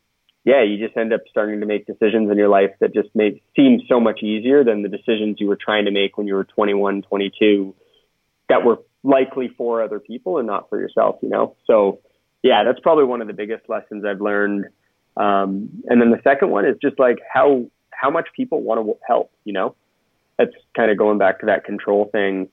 yeah, 0.47 0.63
you 0.63 0.79
just 0.79 0.97
end 0.97 1.13
up 1.13 1.23
starting 1.29 1.59
to 1.59 1.67
make 1.67 1.87
decisions 1.87 2.31
in 2.31 2.39
your 2.39 2.49
life 2.49 2.71
that 2.79 2.95
just 2.95 3.09
make 3.17 3.43
seem 3.57 3.81
so 3.89 3.99
much 3.99 4.23
easier 4.23 4.63
than 4.63 4.83
the 4.83 4.89
decisions 4.89 5.39
you 5.41 5.49
were 5.49 5.59
trying 5.61 5.87
to 5.87 5.91
make 5.91 6.17
when 6.17 6.29
you 6.29 6.35
were 6.35 6.45
21, 6.45 7.03
22 7.03 7.75
that 8.49 8.65
were 8.65 8.79
likely 9.03 9.49
for 9.59 9.83
other 9.83 9.99
people 9.99 10.39
and 10.39 10.47
not 10.47 10.69
for 10.69 10.81
yourself, 10.81 11.17
you 11.21 11.29
know? 11.29 11.57
So 11.67 11.99
yeah, 12.45 12.63
that's 12.63 12.79
probably 12.79 13.03
one 13.05 13.21
of 13.21 13.27
the 13.27 13.33
biggest 13.33 13.69
lessons 13.69 14.05
I've 14.05 14.21
learned. 14.21 14.67
Um, 15.17 15.83
and 15.87 16.01
then 16.01 16.11
the 16.11 16.21
second 16.23 16.51
one 16.51 16.65
is 16.65 16.77
just 16.81 16.97
like 16.97 17.19
how, 17.29 17.67
how 17.91 18.11
much 18.11 18.29
people 18.37 18.63
want 18.63 18.87
to 18.87 18.97
help, 19.05 19.33
you 19.45 19.53
know? 19.53 19.75
That's 20.39 20.53
kind 20.77 20.93
of 20.93 20.97
going 20.97 21.19
back 21.19 21.41
to 21.41 21.47
that 21.47 21.65
control 21.65 22.09
thing. 22.13 22.51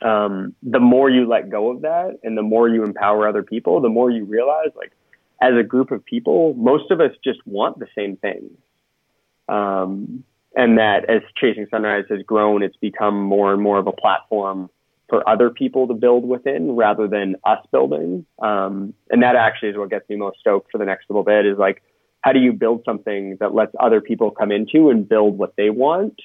Um, 0.00 0.54
the 0.62 0.80
more 0.80 1.10
you 1.10 1.28
let 1.28 1.50
go 1.50 1.72
of 1.72 1.82
that 1.82 2.20
and 2.22 2.38
the 2.38 2.42
more 2.42 2.68
you 2.68 2.84
empower 2.84 3.26
other 3.28 3.42
people, 3.42 3.80
the 3.80 3.88
more 3.88 4.12
you 4.12 4.24
realize 4.24 4.68
like, 4.76 4.92
as 5.40 5.52
a 5.58 5.62
group 5.62 5.90
of 5.90 6.04
people, 6.04 6.54
most 6.54 6.90
of 6.90 7.00
us 7.00 7.10
just 7.22 7.40
want 7.46 7.78
the 7.78 7.86
same 7.94 8.16
things. 8.16 8.50
Um, 9.48 10.24
and 10.56 10.78
that 10.78 11.10
as 11.10 11.22
Chasing 11.36 11.66
Sunrise 11.70 12.04
has 12.08 12.22
grown, 12.22 12.62
it's 12.62 12.76
become 12.76 13.20
more 13.20 13.52
and 13.52 13.60
more 13.60 13.78
of 13.78 13.86
a 13.86 13.92
platform 13.92 14.70
for 15.08 15.28
other 15.28 15.50
people 15.50 15.86
to 15.88 15.94
build 15.94 16.26
within 16.26 16.76
rather 16.76 17.06
than 17.08 17.36
us 17.44 17.58
building. 17.70 18.24
Um, 18.40 18.94
and 19.10 19.22
that 19.22 19.36
actually 19.36 19.70
is 19.70 19.76
what 19.76 19.90
gets 19.90 20.08
me 20.08 20.16
most 20.16 20.38
stoked 20.40 20.70
for 20.70 20.78
the 20.78 20.84
next 20.84 21.10
little 21.10 21.24
bit 21.24 21.44
is 21.44 21.58
like, 21.58 21.82
how 22.22 22.32
do 22.32 22.38
you 22.40 22.52
build 22.52 22.82
something 22.86 23.36
that 23.40 23.54
lets 23.54 23.72
other 23.78 24.00
people 24.00 24.30
come 24.30 24.50
into 24.50 24.88
and 24.88 25.06
build 25.06 25.36
what 25.36 25.56
they 25.56 25.68
want, 25.68 26.18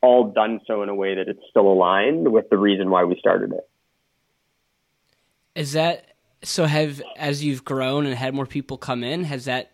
all 0.00 0.32
done 0.32 0.60
so 0.66 0.82
in 0.82 0.88
a 0.88 0.94
way 0.94 1.14
that 1.16 1.28
it's 1.28 1.42
still 1.50 1.66
aligned 1.70 2.32
with 2.32 2.48
the 2.48 2.56
reason 2.56 2.88
why 2.88 3.04
we 3.04 3.18
started 3.18 3.52
it? 3.52 3.68
Is 5.54 5.72
that 5.72 6.13
so 6.44 6.64
have 6.66 7.02
as 7.16 7.44
you've 7.44 7.64
grown 7.64 8.06
and 8.06 8.14
had 8.14 8.34
more 8.34 8.46
people 8.46 8.76
come 8.76 9.02
in, 9.02 9.24
has 9.24 9.46
that 9.46 9.72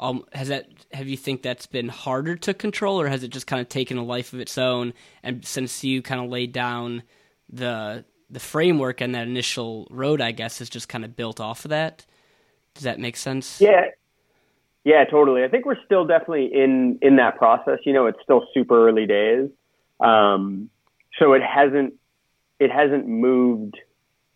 um 0.00 0.24
has 0.32 0.48
that 0.48 0.66
have 0.92 1.08
you 1.08 1.16
think 1.16 1.42
that's 1.42 1.66
been 1.66 1.88
harder 1.88 2.36
to 2.36 2.54
control 2.54 3.00
or 3.00 3.08
has 3.08 3.22
it 3.22 3.28
just 3.28 3.46
kind 3.46 3.60
of 3.60 3.68
taken 3.68 3.98
a 3.98 4.04
life 4.04 4.32
of 4.32 4.40
its 4.40 4.56
own 4.56 4.92
and 5.22 5.44
since 5.44 5.82
you 5.82 6.02
kind 6.02 6.20
of 6.20 6.30
laid 6.30 6.52
down 6.52 7.02
the 7.48 8.04
the 8.30 8.40
framework 8.40 9.00
and 9.00 9.14
that 9.14 9.26
initial 9.26 9.88
road 9.90 10.20
I 10.20 10.32
guess 10.32 10.60
is 10.60 10.70
just 10.70 10.88
kind 10.88 11.04
of 11.04 11.16
built 11.16 11.40
off 11.40 11.64
of 11.64 11.70
that? 11.70 12.06
Does 12.74 12.84
that 12.84 13.00
make 13.00 13.16
sense? 13.16 13.60
Yeah. 13.60 13.86
Yeah, 14.84 15.04
totally. 15.04 15.44
I 15.44 15.48
think 15.48 15.66
we're 15.66 15.82
still 15.84 16.06
definitely 16.06 16.50
in 16.54 16.98
in 17.02 17.16
that 17.16 17.36
process. 17.36 17.80
You 17.84 17.92
know, 17.92 18.06
it's 18.06 18.20
still 18.22 18.46
super 18.54 18.88
early 18.88 19.06
days. 19.06 19.50
Um 20.00 20.70
so 21.18 21.32
it 21.32 21.42
hasn't 21.42 21.94
it 22.60 22.70
hasn't 22.70 23.06
moved 23.06 23.78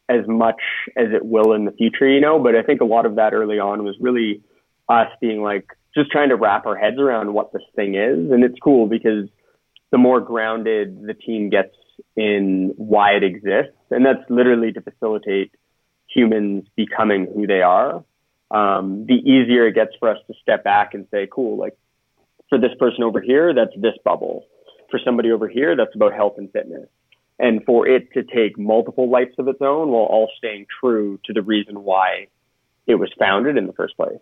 as 0.09 0.27
much 0.27 0.61
as 0.97 1.09
it 1.13 1.25
will 1.25 1.53
in 1.53 1.65
the 1.65 1.73
future, 1.73 2.09
you 2.09 2.21
know. 2.21 2.39
But 2.39 2.55
I 2.57 2.63
think 2.63 2.81
a 2.81 2.85
lot 2.85 3.07
of 3.07 3.17
that 3.17 3.33
early 3.33 3.59
on 3.59 3.85
was 3.85 3.97
really 4.01 4.43
us 4.89 5.09
being 5.21 5.43
like 5.43 5.67
just 5.95 6.11
trying 6.11 6.31
to 6.31 6.37
wrap 6.37 6.67
our 6.67 6.77
heads 6.77 6.99
around 6.99 7.33
what 7.33 7.53
this 7.53 7.63
thing 7.77 7.95
is. 7.95 8.31
And 8.31 8.45
it's 8.45 8.59
cool 8.63 8.87
because 8.87 9.29
the 9.91 9.99
more 9.99 10.21
grounded 10.21 11.03
the 11.03 11.15
team 11.15 11.51
gets 11.51 11.75
in 12.17 12.73
why 12.77 13.13
it 13.13 13.23
exists, 13.23 13.77
and 13.91 14.05
that's 14.05 14.29
literally 14.29 14.73
to 14.73 14.81
facilitate 14.81 15.53
humans 16.09 16.67
becoming 16.77 17.27
who 17.35 17.47
they 17.47 17.63
are, 17.63 18.05
um, 18.51 19.07
the 19.07 19.15
easier 19.15 19.67
it 19.67 19.75
gets 19.75 19.93
for 19.99 20.11
us 20.11 20.19
to 20.27 20.35
step 20.43 20.65
back 20.65 20.95
and 20.95 21.07
say, 21.11 21.29
cool, 21.31 21.57
like 21.59 21.77
for 22.49 22.59
this 22.59 22.73
person 22.79 23.03
over 23.03 23.21
here, 23.21 23.55
that's 23.55 23.75
this 23.77 23.95
bubble. 24.05 24.47
For 24.91 25.01
somebody 25.03 25.31
over 25.31 25.49
here, 25.49 25.75
that's 25.75 25.95
about 25.95 26.13
health 26.13 26.35
and 26.37 26.53
fitness 26.53 26.89
and 27.39 27.65
for 27.65 27.87
it 27.87 28.13
to 28.13 28.23
take 28.23 28.59
multiple 28.59 29.11
lives 29.11 29.35
of 29.39 29.49
its 29.49 29.61
own 29.61 29.89
while 29.89 30.05
all 30.05 30.31
staying 30.39 30.67
true 30.81 31.19
to 31.25 31.33
the 31.33 31.43
reason 31.43 31.83
why 31.83 32.29
it 32.87 32.97
was 32.97 33.11
founded 33.19 33.57
in 33.57 33.67
the 33.67 33.73
first 33.73 33.97
place. 33.97 34.19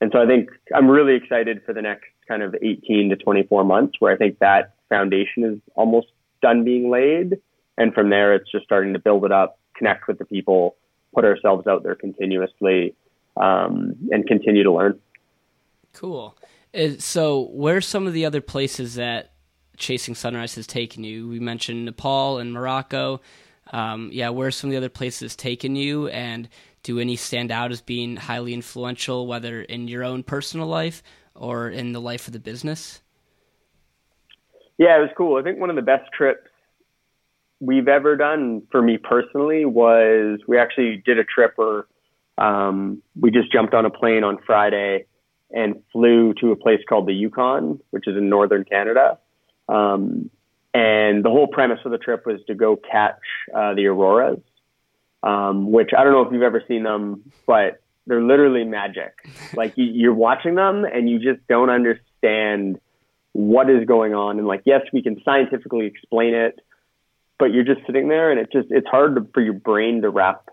And 0.00 0.10
so 0.12 0.20
I 0.20 0.26
think 0.26 0.50
I'm 0.74 0.88
really 0.88 1.14
excited 1.14 1.62
for 1.64 1.72
the 1.72 1.82
next 1.82 2.06
kind 2.28 2.42
of 2.42 2.54
18 2.54 3.10
to 3.10 3.16
24 3.16 3.64
months 3.64 3.94
where 3.98 4.12
I 4.12 4.16
think 4.16 4.38
that 4.38 4.74
foundation 4.88 5.44
is 5.44 5.58
almost 5.74 6.08
done 6.42 6.64
being 6.64 6.90
laid. 6.90 7.38
And 7.76 7.92
from 7.94 8.10
there, 8.10 8.34
it's 8.34 8.50
just 8.50 8.64
starting 8.64 8.92
to 8.92 8.98
build 8.98 9.24
it 9.24 9.32
up, 9.32 9.58
connect 9.76 10.06
with 10.06 10.18
the 10.18 10.24
people, 10.24 10.76
put 11.14 11.24
ourselves 11.24 11.66
out 11.66 11.82
there 11.82 11.94
continuously, 11.94 12.94
um, 13.36 13.94
and 14.10 14.26
continue 14.26 14.62
to 14.62 14.72
learn. 14.72 14.98
Cool. 15.92 16.36
So, 16.98 17.48
where 17.52 17.76
are 17.76 17.80
some 17.80 18.06
of 18.06 18.12
the 18.12 18.26
other 18.26 18.40
places 18.40 18.96
that 18.96 19.33
Chasing 19.76 20.14
Sunrise 20.14 20.54
has 20.56 20.66
taken 20.66 21.04
you? 21.04 21.28
We 21.28 21.40
mentioned 21.40 21.84
Nepal 21.84 22.38
and 22.38 22.52
Morocco. 22.52 23.20
Um, 23.72 24.10
yeah, 24.12 24.28
where 24.30 24.50
some 24.50 24.68
of 24.68 24.72
the 24.72 24.76
other 24.76 24.88
places 24.88 25.36
taken 25.36 25.76
you? 25.76 26.08
And 26.08 26.48
do 26.82 26.98
any 26.98 27.16
stand 27.16 27.50
out 27.50 27.72
as 27.72 27.80
being 27.80 28.16
highly 28.16 28.54
influential, 28.54 29.26
whether 29.26 29.62
in 29.62 29.88
your 29.88 30.04
own 30.04 30.22
personal 30.22 30.66
life 30.66 31.02
or 31.34 31.68
in 31.70 31.92
the 31.92 32.00
life 32.00 32.26
of 32.26 32.32
the 32.32 32.40
business? 32.40 33.02
Yeah, 34.78 34.98
it 34.98 35.00
was 35.00 35.10
cool. 35.16 35.38
I 35.38 35.42
think 35.42 35.58
one 35.58 35.70
of 35.70 35.76
the 35.76 35.82
best 35.82 36.10
trips 36.12 36.48
we've 37.60 37.88
ever 37.88 38.16
done 38.16 38.62
for 38.70 38.82
me 38.82 38.98
personally 38.98 39.64
was 39.64 40.40
we 40.46 40.58
actually 40.58 41.02
did 41.04 41.18
a 41.18 41.24
trip 41.24 41.52
where 41.56 41.86
Um, 42.36 43.00
we 43.14 43.30
just 43.30 43.52
jumped 43.52 43.74
on 43.74 43.86
a 43.86 43.90
plane 43.90 44.24
on 44.24 44.38
Friday 44.44 45.06
and 45.52 45.84
flew 45.92 46.34
to 46.40 46.50
a 46.50 46.56
place 46.56 46.80
called 46.88 47.06
the 47.06 47.14
Yukon, 47.14 47.78
which 47.90 48.08
is 48.08 48.16
in 48.16 48.28
northern 48.28 48.64
Canada. 48.64 49.20
Um, 49.68 50.30
and 50.74 51.24
the 51.24 51.30
whole 51.30 51.46
premise 51.46 51.78
of 51.84 51.92
the 51.92 51.98
trip 51.98 52.26
was 52.26 52.40
to 52.48 52.54
go 52.54 52.76
catch 52.76 53.20
uh, 53.54 53.74
the 53.74 53.86
auroras, 53.86 54.40
um, 55.22 55.70
which 55.70 55.90
I 55.96 56.02
don't 56.02 56.12
know 56.12 56.22
if 56.22 56.32
you've 56.32 56.42
ever 56.42 56.62
seen 56.66 56.82
them, 56.82 57.30
but 57.46 57.80
they're 58.06 58.22
literally 58.22 58.64
magic. 58.64 59.14
like 59.54 59.74
you, 59.76 59.84
you're 59.84 60.14
watching 60.14 60.56
them 60.56 60.84
and 60.84 61.08
you 61.08 61.18
just 61.18 61.46
don't 61.48 61.70
understand 61.70 62.80
what 63.32 63.70
is 63.70 63.86
going 63.86 64.14
on. 64.14 64.38
And 64.38 64.46
like, 64.48 64.62
yes, 64.64 64.82
we 64.92 65.02
can 65.02 65.22
scientifically 65.24 65.86
explain 65.86 66.34
it, 66.34 66.60
but 67.38 67.52
you're 67.52 67.64
just 67.64 67.86
sitting 67.86 68.08
there 68.08 68.30
and 68.30 68.40
it 68.40 68.50
just, 68.52 68.68
it's 68.70 68.86
hard 68.86 69.14
to, 69.16 69.26
for 69.32 69.40
your 69.42 69.54
brain 69.54 70.02
to 70.02 70.10
wrap 70.10 70.48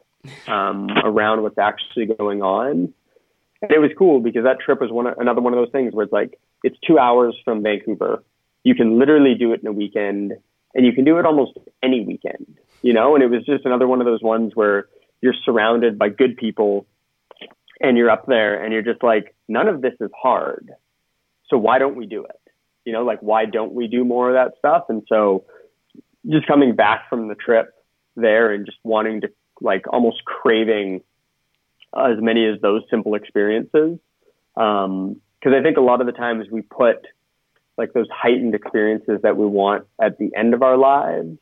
um, 0.47 0.89
around 1.03 1.41
what's 1.41 1.57
actually 1.57 2.05
going 2.05 2.41
on. 2.41 2.93
And 3.61 3.71
it 3.71 3.79
was 3.79 3.91
cool 3.97 4.19
because 4.19 4.43
that 4.43 4.59
trip 4.59 4.81
was 4.81 4.91
one, 4.91 5.07
another 5.17 5.41
one 5.41 5.53
of 5.53 5.57
those 5.57 5.71
things 5.71 5.93
where 5.93 6.03
it's 6.03 6.13
like, 6.13 6.39
it's 6.63 6.77
two 6.85 6.97
hours 6.97 7.35
from 7.43 7.63
Vancouver. 7.63 8.23
You 8.63 8.75
can 8.75 8.99
literally 8.99 9.35
do 9.35 9.53
it 9.53 9.61
in 9.61 9.67
a 9.67 9.71
weekend 9.71 10.33
and 10.73 10.85
you 10.85 10.93
can 10.93 11.03
do 11.03 11.17
it 11.17 11.25
almost 11.25 11.57
any 11.83 12.05
weekend, 12.05 12.57
you 12.81 12.93
know? 12.93 13.15
And 13.15 13.23
it 13.23 13.27
was 13.27 13.45
just 13.45 13.65
another 13.65 13.87
one 13.87 13.99
of 13.99 14.05
those 14.05 14.21
ones 14.21 14.51
where 14.55 14.87
you're 15.21 15.33
surrounded 15.45 15.97
by 15.97 16.09
good 16.09 16.37
people 16.37 16.85
and 17.79 17.97
you're 17.97 18.09
up 18.09 18.25
there 18.27 18.63
and 18.63 18.73
you're 18.73 18.81
just 18.81 19.03
like, 19.03 19.35
none 19.47 19.67
of 19.67 19.81
this 19.81 19.93
is 19.99 20.09
hard. 20.19 20.71
So 21.49 21.57
why 21.57 21.79
don't 21.79 21.95
we 21.95 22.05
do 22.05 22.23
it? 22.23 22.39
You 22.85 22.93
know, 22.93 23.03
like, 23.03 23.19
why 23.21 23.45
don't 23.45 23.73
we 23.73 23.87
do 23.87 24.05
more 24.05 24.29
of 24.29 24.35
that 24.35 24.57
stuff? 24.57 24.85
And 24.89 25.03
so 25.09 25.45
just 26.29 26.47
coming 26.47 26.75
back 26.75 27.09
from 27.09 27.27
the 27.27 27.35
trip 27.35 27.73
there 28.15 28.53
and 28.53 28.65
just 28.65 28.77
wanting 28.83 29.21
to 29.21 29.29
like 29.59 29.85
almost 29.91 30.23
craving 30.25 31.01
as 31.95 32.17
many 32.19 32.45
as 32.47 32.61
those 32.61 32.83
simple 32.89 33.15
experiences. 33.15 33.99
Um, 34.55 35.21
cause 35.43 35.53
I 35.57 35.61
think 35.61 35.77
a 35.77 35.81
lot 35.81 36.01
of 36.01 36.07
the 36.07 36.13
times 36.13 36.47
we 36.51 36.61
put 36.61 37.05
like 37.81 37.93
those 37.93 38.07
heightened 38.11 38.55
experiences 38.55 39.19
that 39.23 39.35
we 39.35 39.45
want 39.45 39.85
at 39.99 40.17
the 40.17 40.31
end 40.35 40.53
of 40.53 40.61
our 40.61 40.77
lives 40.77 41.37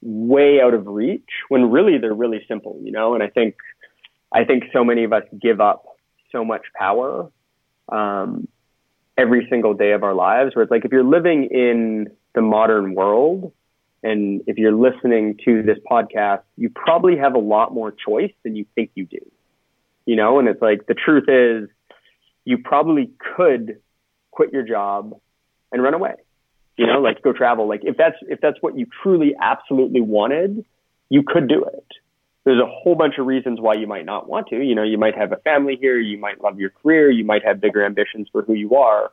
way 0.00 0.60
out 0.60 0.74
of 0.74 0.86
reach 0.86 1.28
when 1.48 1.70
really 1.70 1.98
they're 1.98 2.14
really 2.14 2.44
simple, 2.48 2.78
you 2.82 2.92
know? 2.92 3.14
And 3.14 3.22
I 3.22 3.28
think, 3.28 3.56
I 4.32 4.44
think 4.44 4.64
so 4.72 4.84
many 4.84 5.04
of 5.04 5.12
us 5.12 5.24
give 5.40 5.60
up 5.60 5.84
so 6.30 6.44
much 6.44 6.62
power, 6.74 7.30
um, 7.88 8.48
every 9.18 9.46
single 9.50 9.74
day 9.74 9.92
of 9.92 10.02
our 10.02 10.14
lives 10.14 10.54
where 10.54 10.62
it's 10.62 10.70
like, 10.70 10.84
if 10.84 10.92
you're 10.92 11.04
living 11.04 11.48
in 11.50 12.08
the 12.34 12.40
modern 12.40 12.94
world, 12.94 13.52
and 14.02 14.42
if 14.46 14.58
you're 14.58 14.74
listening 14.74 15.38
to 15.44 15.62
this 15.62 15.78
podcast, 15.88 16.42
you 16.56 16.70
probably 16.70 17.16
have 17.16 17.34
a 17.34 17.38
lot 17.38 17.72
more 17.72 17.92
choice 17.92 18.32
than 18.42 18.56
you 18.56 18.64
think 18.74 18.90
you 18.94 19.04
do. 19.04 19.20
You 20.06 20.16
know, 20.16 20.40
and 20.40 20.48
it's 20.48 20.60
like 20.60 20.86
the 20.86 20.94
truth 20.94 21.28
is 21.28 21.68
you 22.44 22.58
probably 22.58 23.10
could 23.36 23.80
quit 24.32 24.52
your 24.52 24.64
job 24.64 25.20
and 25.72 25.82
run 25.82 25.94
away. 25.94 26.14
You 26.76 26.86
know, 26.86 27.00
like 27.00 27.22
go 27.22 27.32
travel. 27.32 27.68
Like 27.68 27.80
if 27.84 27.96
that's 27.96 28.16
if 28.22 28.40
that's 28.40 28.56
what 28.60 28.78
you 28.78 28.86
truly 29.02 29.34
absolutely 29.40 30.00
wanted, 30.00 30.64
you 31.08 31.22
could 31.26 31.48
do 31.48 31.64
it. 31.64 31.86
There's 32.44 32.60
a 32.60 32.66
whole 32.66 32.96
bunch 32.96 33.18
of 33.18 33.26
reasons 33.26 33.60
why 33.60 33.74
you 33.74 33.86
might 33.86 34.04
not 34.04 34.28
want 34.28 34.48
to. 34.48 34.56
You 34.56 34.74
know, 34.74 34.82
you 34.82 34.98
might 34.98 35.16
have 35.16 35.32
a 35.32 35.36
family 35.36 35.76
here, 35.80 35.98
you 35.98 36.18
might 36.18 36.42
love 36.42 36.58
your 36.58 36.70
career, 36.70 37.10
you 37.10 37.24
might 37.24 37.44
have 37.44 37.60
bigger 37.60 37.84
ambitions 37.84 38.28
for 38.32 38.42
who 38.42 38.54
you 38.54 38.74
are 38.76 39.12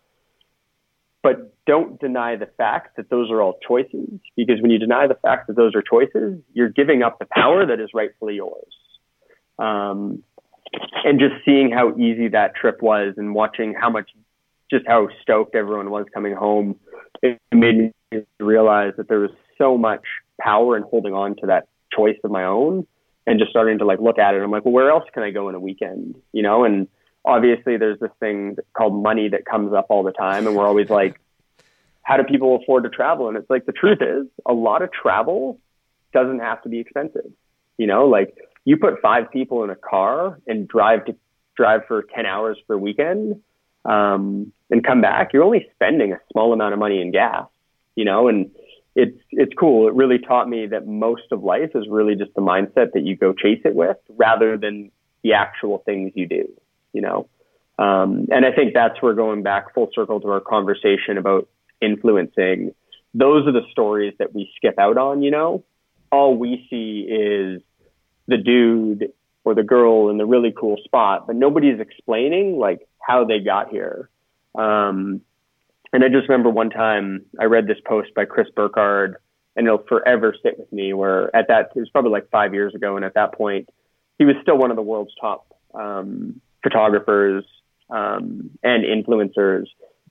but 1.21 1.53
don't 1.65 1.99
deny 1.99 2.35
the 2.35 2.45
fact 2.45 2.95
that 2.97 3.09
those 3.09 3.29
are 3.29 3.41
all 3.41 3.57
choices 3.67 4.19
because 4.35 4.61
when 4.61 4.71
you 4.71 4.79
deny 4.79 5.07
the 5.07 5.15
fact 5.15 5.47
that 5.47 5.55
those 5.55 5.75
are 5.75 5.81
choices, 5.81 6.39
you're 6.53 6.69
giving 6.69 7.03
up 7.03 7.19
the 7.19 7.27
power 7.31 7.65
that 7.65 7.79
is 7.79 7.89
rightfully 7.93 8.35
yours. 8.35 8.73
Um, 9.57 10.23
and 11.03 11.19
just 11.19 11.33
seeing 11.43 11.71
how 11.71 11.95
easy 11.97 12.29
that 12.29 12.55
trip 12.55 12.81
was 12.81 13.15
and 13.17 13.35
watching 13.35 13.73
how 13.73 13.89
much, 13.89 14.09
just 14.71 14.85
how 14.87 15.07
stoked 15.21 15.55
everyone 15.55 15.89
was 15.89 16.05
coming 16.13 16.35
home, 16.35 16.75
it 17.21 17.39
made 17.51 17.91
me 18.11 18.21
realize 18.39 18.93
that 18.97 19.07
there 19.07 19.19
was 19.19 19.31
so 19.57 19.77
much 19.77 20.03
power 20.39 20.77
in 20.77 20.83
holding 20.83 21.13
on 21.13 21.35
to 21.37 21.47
that 21.47 21.67
choice 21.95 22.17
of 22.23 22.31
my 22.31 22.45
own 22.45 22.85
and 23.27 23.39
just 23.39 23.51
starting 23.51 23.77
to 23.79 23.85
like 23.85 23.99
look 23.99 24.17
at 24.17 24.35
it. 24.35 24.41
I'm 24.41 24.51
like, 24.51 24.65
well, 24.65 24.73
where 24.73 24.89
else 24.89 25.03
can 25.13 25.23
I 25.23 25.31
go 25.31 25.49
in 25.49 25.55
a 25.55 25.59
weekend? 25.59 26.15
You 26.31 26.43
know, 26.43 26.63
and 26.63 26.87
obviously 27.25 27.77
there's 27.77 27.99
this 27.99 28.11
thing 28.19 28.57
called 28.73 29.01
money 29.01 29.29
that 29.29 29.45
comes 29.45 29.73
up 29.73 29.87
all 29.89 30.03
the 30.03 30.11
time 30.11 30.47
and 30.47 30.55
we're 30.55 30.67
always 30.67 30.89
like 31.01 31.19
how 32.01 32.17
do 32.17 32.23
people 32.23 32.55
afford 32.61 32.83
to 32.83 32.89
travel 32.89 33.27
and 33.27 33.37
it's 33.37 33.49
like 33.49 33.65
the 33.65 33.71
truth 33.71 33.99
is 34.01 34.25
a 34.45 34.53
lot 34.53 34.81
of 34.81 34.91
travel 34.91 35.59
doesn't 36.13 36.39
have 36.39 36.61
to 36.63 36.69
be 36.69 36.79
expensive 36.79 37.31
you 37.77 37.85
know 37.85 38.07
like 38.07 38.35
you 38.65 38.77
put 38.77 39.01
five 39.01 39.31
people 39.31 39.63
in 39.63 39.69
a 39.69 39.75
car 39.75 40.39
and 40.47 40.67
drive 40.67 41.05
to 41.05 41.15
drive 41.55 41.81
for 41.87 42.03
10 42.15 42.25
hours 42.25 42.57
for 42.65 42.75
a 42.75 42.79
weekend 42.79 43.41
um, 43.85 44.51
and 44.69 44.83
come 44.83 45.01
back 45.01 45.33
you're 45.33 45.43
only 45.43 45.67
spending 45.73 46.13
a 46.13 46.19
small 46.31 46.53
amount 46.53 46.73
of 46.73 46.79
money 46.79 47.01
in 47.01 47.11
gas 47.11 47.45
you 47.95 48.05
know 48.05 48.27
and 48.27 48.51
it's 48.95 49.19
it's 49.31 49.53
cool 49.57 49.87
it 49.87 49.93
really 49.93 50.19
taught 50.19 50.49
me 50.49 50.67
that 50.67 50.87
most 50.87 51.31
of 51.31 51.43
life 51.43 51.71
is 51.75 51.85
really 51.89 52.15
just 52.15 52.33
the 52.35 52.41
mindset 52.41 52.91
that 52.93 53.03
you 53.03 53.15
go 53.15 53.33
chase 53.33 53.61
it 53.65 53.75
with 53.75 53.97
rather 54.09 54.57
than 54.57 54.91
the 55.23 55.33
actual 55.33 55.79
things 55.85 56.11
you 56.15 56.27
do 56.27 56.47
you 56.93 57.01
know. 57.01 57.27
Um, 57.77 58.27
and 58.31 58.45
I 58.45 58.51
think 58.51 58.73
that's 58.73 59.01
where 59.01 59.13
going 59.13 59.43
back 59.43 59.73
full 59.73 59.89
circle 59.93 60.19
to 60.21 60.27
our 60.29 60.41
conversation 60.41 61.17
about 61.17 61.47
influencing. 61.81 62.73
Those 63.13 63.47
are 63.47 63.53
the 63.53 63.65
stories 63.71 64.13
that 64.19 64.33
we 64.33 64.51
skip 64.57 64.77
out 64.77 64.97
on, 64.97 65.21
you 65.21 65.31
know. 65.31 65.63
All 66.11 66.35
we 66.35 66.67
see 66.69 67.07
is 67.09 67.61
the 68.27 68.37
dude 68.37 69.13
or 69.45 69.55
the 69.55 69.63
girl 69.63 70.09
in 70.09 70.17
the 70.17 70.25
really 70.25 70.53
cool 70.55 70.77
spot, 70.83 71.25
but 71.25 71.35
nobody's 71.35 71.79
explaining 71.79 72.57
like 72.57 72.87
how 72.99 73.23
they 73.25 73.39
got 73.39 73.69
here. 73.69 74.09
Um, 74.55 75.21
and 75.91 76.03
I 76.03 76.07
just 76.09 76.29
remember 76.29 76.49
one 76.49 76.69
time 76.69 77.25
I 77.39 77.45
read 77.45 77.67
this 77.67 77.79
post 77.85 78.13
by 78.15 78.25
Chris 78.25 78.47
Burkard, 78.55 79.17
and 79.55 79.65
it'll 79.65 79.83
forever 79.87 80.35
sit 80.43 80.59
with 80.59 80.71
me. 80.71 80.93
Where 80.93 81.35
at 81.35 81.47
that 81.47 81.71
it 81.75 81.79
was 81.79 81.89
probably 81.89 82.11
like 82.11 82.29
five 82.29 82.53
years 82.53 82.75
ago, 82.75 82.95
and 82.95 83.05
at 83.05 83.15
that 83.15 83.33
point 83.33 83.69
he 84.17 84.25
was 84.25 84.35
still 84.41 84.57
one 84.57 84.69
of 84.69 84.75
the 84.75 84.83
world's 84.83 85.13
top 85.19 85.47
um, 85.73 86.41
photographers 86.61 87.45
um, 87.89 88.51
and 88.61 88.83
influencers. 88.83 89.65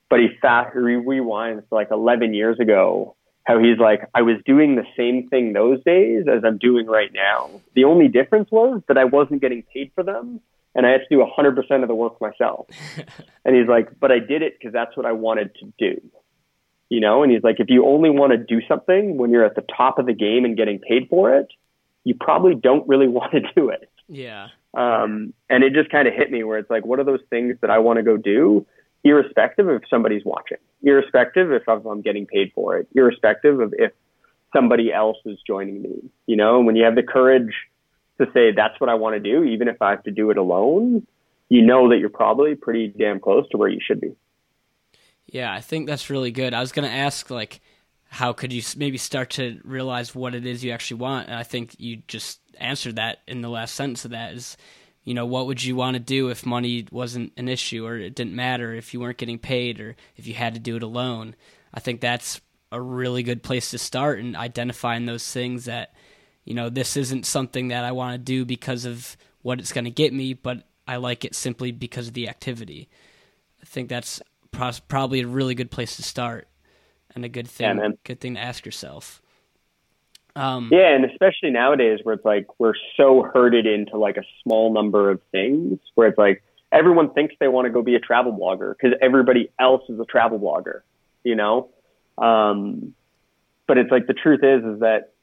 But 0.09 0.19
he 0.19 0.29
fast 0.41 0.73
he 0.73 0.79
rewinds 0.79 1.69
to 1.69 1.75
like 1.75 1.89
11 1.91 2.33
years 2.33 2.59
ago, 2.59 3.15
how 3.43 3.59
he's 3.59 3.77
like, 3.77 4.01
I 4.13 4.23
was 4.23 4.37
doing 4.43 4.75
the 4.75 4.85
same 4.97 5.29
thing 5.29 5.53
those 5.53 5.83
days 5.83 6.25
as 6.27 6.43
I'm 6.43 6.57
doing 6.57 6.87
right 6.87 7.11
now. 7.13 7.61
The 7.75 7.83
only 7.83 8.07
difference 8.07 8.49
was 8.51 8.81
that 8.87 8.97
I 8.97 9.05
wasn't 9.05 9.41
getting 9.41 9.63
paid 9.71 9.91
for 9.93 10.03
them 10.03 10.41
and 10.75 10.85
I 10.85 10.91
had 10.91 11.01
to 11.09 11.15
do 11.15 11.25
100% 11.25 11.81
of 11.81 11.87
the 11.87 11.95
work 11.95 12.21
myself. 12.21 12.67
and 13.45 13.55
he's 13.55 13.67
like, 13.67 13.99
but 13.99 14.11
I 14.11 14.19
did 14.19 14.41
it 14.41 14.57
because 14.57 14.73
that's 14.73 14.95
what 14.95 15.05
I 15.05 15.13
wanted 15.13 15.55
to 15.55 15.73
do. 15.77 16.01
You 16.89 16.99
know, 16.99 17.21
and 17.21 17.31
he's 17.31 17.43
like, 17.43 17.59
if 17.59 17.69
you 17.69 17.85
only 17.85 18.09
want 18.09 18.31
to 18.31 18.37
do 18.37 18.65
something 18.67 19.17
when 19.17 19.31
you're 19.31 19.45
at 19.45 19.55
the 19.55 19.65
top 19.75 19.99
of 19.99 20.05
the 20.05 20.13
game 20.13 20.45
and 20.45 20.57
getting 20.57 20.79
paid 20.79 21.07
for 21.09 21.35
it, 21.35 21.47
you 22.03 22.15
probably 22.19 22.55
don't 22.55 22.87
really 22.87 23.07
want 23.19 23.31
to 23.33 23.41
do 23.55 23.69
it. 23.69 23.89
Yeah. 24.07 24.47
Um, 24.73 25.33
and 25.49 25.63
it 25.63 25.73
just 25.73 25.89
kind 25.89 26.07
of 26.07 26.13
hit 26.13 26.31
me 26.31 26.43
where 26.43 26.57
it's 26.57 26.69
like, 26.69 26.85
what 26.85 26.99
are 26.99 27.03
those 27.03 27.21
things 27.29 27.57
that 27.61 27.69
I 27.69 27.79
want 27.79 27.97
to 27.97 28.03
go 28.03 28.17
do, 28.17 28.65
irrespective 29.03 29.67
of 29.67 29.81
if 29.81 29.89
somebody's 29.89 30.23
watching, 30.25 30.57
irrespective 30.83 31.51
if 31.51 31.67
I'm 31.67 32.01
getting 32.01 32.25
paid 32.25 32.51
for 32.53 32.77
it, 32.77 32.87
irrespective 32.93 33.59
of 33.59 33.73
if 33.77 33.91
somebody 34.55 34.91
else 34.91 35.17
is 35.25 35.37
joining 35.45 35.81
me, 35.81 36.09
you 36.27 36.35
know, 36.35 36.57
and 36.57 36.65
when 36.65 36.75
you 36.75 36.83
have 36.83 36.95
the 36.95 37.03
courage 37.03 37.53
to 38.19 38.27
say, 38.33 38.51
that's 38.51 38.79
what 38.79 38.89
I 38.89 38.95
want 38.95 39.15
to 39.15 39.19
do, 39.19 39.43
even 39.43 39.67
if 39.67 39.81
I 39.81 39.91
have 39.91 40.03
to 40.03 40.11
do 40.11 40.29
it 40.29 40.37
alone, 40.37 41.05
you 41.49 41.61
know 41.63 41.89
that 41.89 41.97
you're 41.97 42.09
probably 42.09 42.55
pretty 42.55 42.87
damn 42.87 43.19
close 43.19 43.47
to 43.49 43.57
where 43.57 43.69
you 43.69 43.79
should 43.85 43.99
be. 43.99 44.15
Yeah, 45.25 45.51
I 45.53 45.61
think 45.61 45.87
that's 45.87 46.09
really 46.09 46.31
good. 46.31 46.53
I 46.53 46.59
was 46.59 46.71
going 46.71 46.87
to 46.87 46.95
ask, 46.95 47.29
like, 47.29 47.61
how 48.09 48.33
could 48.33 48.51
you 48.51 48.61
maybe 48.77 48.97
start 48.97 49.31
to 49.31 49.59
realize 49.63 50.15
what 50.15 50.35
it 50.35 50.45
is 50.45 50.63
you 50.63 50.71
actually 50.71 51.01
want? 51.01 51.27
And 51.27 51.35
I 51.35 51.43
think 51.43 51.75
you 51.79 52.01
just 52.07 52.39
answered 52.59 52.95
that 52.95 53.19
in 53.27 53.41
the 53.41 53.49
last 53.49 53.75
sentence 53.75 54.05
of 54.05 54.11
that 54.11 54.33
is, 54.33 54.57
you 55.03 55.13
know, 55.13 55.25
what 55.25 55.47
would 55.47 55.63
you 55.63 55.75
want 55.75 55.95
to 55.95 55.99
do 55.99 56.29
if 56.29 56.45
money 56.45 56.87
wasn't 56.91 57.31
an 57.37 57.47
issue 57.47 57.85
or 57.85 57.97
it 57.97 58.15
didn't 58.15 58.35
matter 58.35 58.73
if 58.73 58.93
you 58.93 58.99
weren't 58.99 59.17
getting 59.17 59.39
paid 59.39 59.79
or 59.79 59.95
if 60.15 60.27
you 60.27 60.33
had 60.33 60.55
to 60.55 60.59
do 60.59 60.75
it 60.75 60.83
alone? 60.83 61.35
I 61.73 61.79
think 61.79 62.01
that's 62.01 62.41
a 62.71 62.81
really 62.81 63.23
good 63.23 63.43
place 63.43 63.71
to 63.71 63.77
start 63.77 64.19
and 64.19 64.35
identifying 64.35 65.05
those 65.05 65.31
things 65.31 65.65
that, 65.65 65.93
you 66.45 66.53
know, 66.53 66.69
this 66.69 66.97
isn't 66.97 67.25
something 67.25 67.69
that 67.69 67.83
I 67.83 67.91
want 67.91 68.13
to 68.13 68.17
do 68.17 68.45
because 68.45 68.85
of 68.85 69.17
what 69.41 69.59
it's 69.59 69.71
going 69.71 69.85
to 69.85 69.91
get 69.91 70.13
me, 70.13 70.33
but 70.33 70.63
I 70.87 70.97
like 70.97 71.25
it 71.25 71.35
simply 71.35 71.71
because 71.71 72.07
of 72.07 72.13
the 72.13 72.27
activity. 72.27 72.89
I 73.61 73.65
think 73.65 73.89
that's 73.89 74.21
probably 74.51 75.21
a 75.21 75.27
really 75.27 75.55
good 75.55 75.71
place 75.71 75.95
to 75.97 76.03
start 76.03 76.47
and 77.15 77.23
a 77.23 77.29
good 77.29 77.47
thing 77.47 77.77
yeah, 77.77 77.89
good 78.03 78.19
thing 78.19 78.35
to 78.35 78.39
ask 78.39 78.65
yourself. 78.65 79.21
Um, 80.35 80.69
yeah, 80.71 80.95
and 80.95 81.05
especially 81.05 81.49
nowadays 81.49 81.99
where 82.03 82.15
it's 82.15 82.25
like 82.25 82.47
we're 82.59 82.73
so 82.95 83.23
herded 83.33 83.65
into 83.65 83.97
like 83.97 84.17
a 84.17 84.23
small 84.43 84.73
number 84.73 85.09
of 85.09 85.21
things 85.31 85.79
where 85.95 86.07
it's 86.07 86.17
like 86.17 86.43
everyone 86.71 87.13
thinks 87.13 87.35
they 87.39 87.47
want 87.47 87.65
to 87.65 87.71
go 87.71 87.81
be 87.81 87.95
a 87.95 87.99
travel 87.99 88.31
blogger 88.31 88.73
because 88.75 88.97
everybody 89.01 89.51
else 89.59 89.83
is 89.89 89.99
a 89.99 90.05
travel 90.05 90.39
blogger, 90.39 90.81
you 91.23 91.35
know? 91.35 91.69
Um, 92.17 92.93
but 93.67 93.77
it's 93.77 93.91
like 93.91 94.07
the 94.07 94.13
truth 94.13 94.43
is, 94.43 94.63
is 94.63 94.79
that 94.79 95.13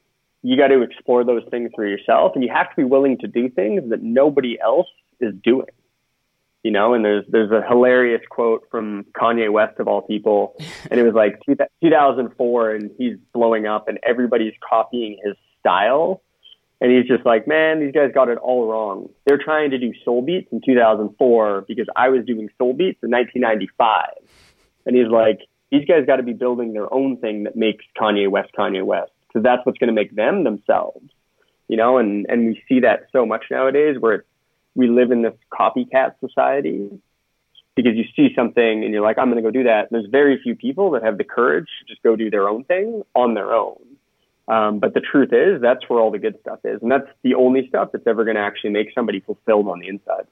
you 0.47 0.57
got 0.57 0.69
to 0.69 0.81
explore 0.81 1.25
those 1.25 1.43
things 1.51 1.73
for 1.75 1.85
yourself 1.85 2.33
and 2.37 2.45
you 2.45 2.51
have 2.55 2.71
to 2.71 2.77
be 2.77 2.85
willing 2.85 3.19
to 3.19 3.27
do 3.27 3.49
things 3.49 3.83
that 3.91 4.01
nobody 4.01 4.57
else 4.61 4.87
is 5.21 5.35
doing. 5.43 5.67
You 6.63 6.71
know 6.71 6.95
and 6.95 7.05
there's 7.05 7.25
there's 7.29 7.51
a 7.51 7.67
hilarious 7.67 8.23
quote 8.31 8.63
from 8.71 9.07
Kanye 9.21 9.51
West 9.51 9.81
of 9.81 9.89
all 9.89 10.03
people 10.03 10.55
and 10.89 11.01
it 11.01 11.03
was 11.03 11.15
like 11.15 11.41
2004 11.83 12.71
and 12.71 12.91
he's 12.97 13.17
blowing 13.33 13.67
up 13.67 13.89
and 13.89 13.99
everybody's 14.05 14.53
copying 14.69 15.19
his 15.25 15.35
style. 15.59 16.23
And 16.81 16.93
he's 16.93 17.09
just 17.09 17.27
like 17.27 17.49
man 17.49 17.81
these 17.81 17.93
guys 17.93 18.13
got 18.15 18.29
it 18.29 18.39
all 18.39 18.69
wrong. 18.69 19.09
They're 19.27 19.43
trying 19.43 19.71
to 19.71 19.79
do 19.79 19.93
soul 20.05 20.23
beats 20.23 20.49
in 20.53 20.61
2004 20.65 21.65
because 21.67 21.87
I 21.97 22.09
was 22.09 22.25
doing 22.25 22.51
soul 22.57 22.73
beats 22.73 23.01
in 23.03 23.11
1995 23.11 24.11
and 24.87 24.95
he's 24.95 25.09
like 25.09 25.41
these 25.73 25.85
guys 25.87 26.07
got 26.07 26.17
to 26.17 26.23
be 26.23 26.35
building 26.35 26.73
their 26.73 26.93
own 26.95 27.17
thing 27.17 27.45
that 27.45 27.57
makes 27.57 27.85
Kanye 28.01 28.29
West 28.29 28.51
Kanye 28.57 28.85
West 28.85 29.11
because 29.37 29.45
that's 29.45 29.67
what's 29.67 29.77
going 29.77 29.89
to 29.89 29.93
make 29.95 30.15
them 30.15 30.45
themselves, 30.45 31.11
you 31.69 31.77
know. 31.77 31.99
And 31.99 32.25
and 32.31 32.47
we 32.47 32.63
see 32.67 32.81
that 32.81 33.09
so 33.13 33.27
much 33.27 33.45
nowadays 33.51 33.97
where 34.01 34.25
we 34.75 34.89
live 34.89 35.11
in 35.11 35.21
this 35.23 35.35
copycat 35.53 36.15
society 36.21 36.89
because 37.75 37.93
you 37.97 38.05
see 38.17 38.35
something 38.35 38.85
and 38.85 38.95
you're 38.95 39.03
like, 39.03 39.19
I'm 39.19 39.31
going 39.31 39.43
to 39.43 39.43
go 39.43 39.51
do 39.51 39.65
that. 39.65 39.81
And 39.81 39.89
there's 39.91 40.11
very 40.11 40.41
few 40.43 40.55
people 40.57 40.93
that 40.93 41.03
have 41.03 41.19
the 41.19 41.25
courage 41.25 41.67
to 41.81 41.93
just 41.93 42.03
go 42.03 42.17
do 42.17 42.31
their 42.31 42.49
own 42.49 42.65
thing 42.65 43.03
on 43.15 43.35
their 43.35 43.53
own. 43.53 43.79
Um, 44.49 44.79
but 44.79 44.95
the 44.95 45.01
truth 45.01 45.35
is, 45.35 45.61
that's 45.61 45.87
where 45.89 46.01
all 46.01 46.11
the 46.11 46.19
good 46.19 46.39
stuff 46.41 46.61
is, 46.65 46.81
and 46.81 46.91
that's 46.91 47.09
the 47.23 47.35
only 47.35 47.69
stuff 47.69 47.91
that's 47.93 48.07
ever 48.07 48.25
going 48.25 48.37
to 48.37 48.43
actually 48.43 48.71
make 48.71 48.89
somebody 48.95 49.21
fulfilled 49.21 49.69
on 49.69 49.81
the 49.81 49.89
inside. 49.89 50.27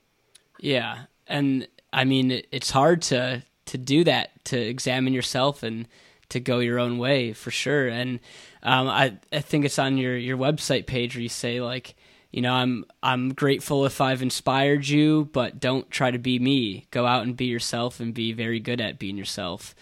Yeah, 0.61 1.05
and 1.27 1.69
I 1.93 2.05
mean, 2.05 2.43
it's 2.51 2.71
hard 2.71 3.03
to 3.03 3.43
to 3.67 3.79
do 3.79 4.05
that, 4.05 4.45
to 4.47 4.59
examine 4.59 5.13
yourself 5.13 5.63
and 5.63 5.89
to 6.29 6.41
go 6.41 6.59
your 6.59 6.79
own 6.79 6.99
way 6.99 7.33
for 7.33 7.51
sure. 7.51 7.89
And 7.89 8.21
um, 8.65 8.89
I 8.89 9.19
I 9.33 9.41
think 9.41 9.65
it's 9.65 9.79
on 9.79 9.99
your 9.99 10.17
your 10.17 10.37
website 10.37 10.87
page 10.87 11.15
where 11.15 11.23
you 11.23 11.29
say 11.29 11.61
like, 11.61 11.95
you 12.33 12.41
know, 12.41 12.53
I'm 12.53 12.85
I'm 13.03 13.35
grateful 13.35 13.85
if 13.85 14.01
I've 14.01 14.23
inspired 14.23 14.89
you, 14.89 15.29
but 15.33 15.61
don't 15.61 15.91
try 15.91 16.11
to 16.11 16.19
be 16.19 16.39
me. 16.39 16.87
Go 16.91 17.07
out 17.07 17.25
and 17.25 17.37
be 17.37 17.45
yourself 17.45 18.01
and 18.01 18.15
be 18.15 18.33
very 18.33 18.61
good 18.61 18.81
at 18.81 18.99
being 18.99 19.19
yourself. 19.19 19.75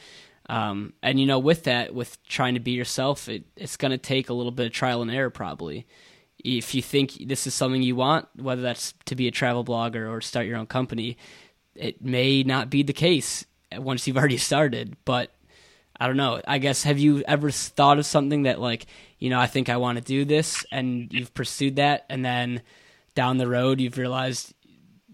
Um, 0.49 0.93
and 1.03 1.21
you 1.21 1.27
know, 1.27 1.39
with 1.39 1.65
that, 1.65 1.95
with 1.95 2.23
trying 2.25 2.55
to 2.55 2.61
be 2.61 2.73
yourself, 2.73 3.29
it, 3.29 3.45
it's 3.57 3.77
going 3.77 3.93
to 3.93 3.99
take 3.99 4.29
a 4.29 4.35
little 4.35 4.53
bit 4.53 4.67
of 4.67 4.73
trial 4.73 5.01
and 5.01 5.11
error 5.11 5.31
probably. 5.31 5.87
If 6.45 6.75
you 6.75 6.83
think 6.83 7.29
this 7.29 7.47
is 7.47 7.55
something 7.55 7.83
you 7.83 7.95
want, 7.95 8.27
whether 8.37 8.63
that's 8.63 8.95
to 9.05 9.15
be 9.15 9.29
a 9.29 9.31
travel 9.31 9.65
blogger 9.65 10.11
or 10.11 10.21
start 10.21 10.47
your 10.47 10.57
own 10.57 10.67
company, 10.67 11.17
it 11.77 12.03
may 12.03 12.43
not 12.43 12.69
be 12.69 12.83
the 12.83 12.93
case 12.93 13.47
once 13.77 14.09
you've 14.09 14.17
already 14.19 14.39
started. 14.39 14.97
But 15.05 15.31
I 16.03 16.09
don't 16.09 16.17
know. 16.17 16.41
I 16.49 16.59
guess 16.59 16.83
have 16.83 16.99
you 16.99 17.23
ever 17.29 17.53
thought 17.53 18.01
of 18.01 18.07
something 18.07 18.43
that 18.43 18.61
like 18.61 18.87
you 19.21 19.31
know 19.31 19.39
I 19.39 19.47
think 19.47 19.69
I 19.69 19.77
want 19.77 19.99
to 19.99 20.05
do 20.05 20.25
this, 20.25 20.67
and 20.73 21.13
you've 21.13 21.33
pursued 21.33 21.77
that, 21.77 22.07
and 22.11 22.25
then 22.25 22.63
down 23.15 23.39
the 23.39 23.47
road 23.47 23.81
you've 23.81 23.97
realized, 23.97 24.53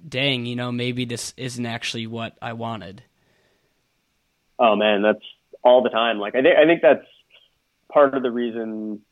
dang, 0.09 0.47
you 0.47 0.57
know 0.57 0.73
maybe 0.73 1.05
this 1.05 1.35
isn't 1.37 1.67
actually 1.67 2.07
what 2.07 2.39
I 2.41 2.55
wanted. 2.55 3.03
Oh 4.59 4.77
man, 4.77 5.03
that's 5.03 5.23
all 5.63 5.83
the 5.83 5.91
time. 5.91 6.19
Like 6.21 6.35
I 6.35 6.41
think 6.41 6.57
I 6.57 6.65
think 6.65 6.81
that's 6.81 7.05
part 7.93 8.15
of 8.15 8.23
the 8.23 8.31
reason 8.31 9.03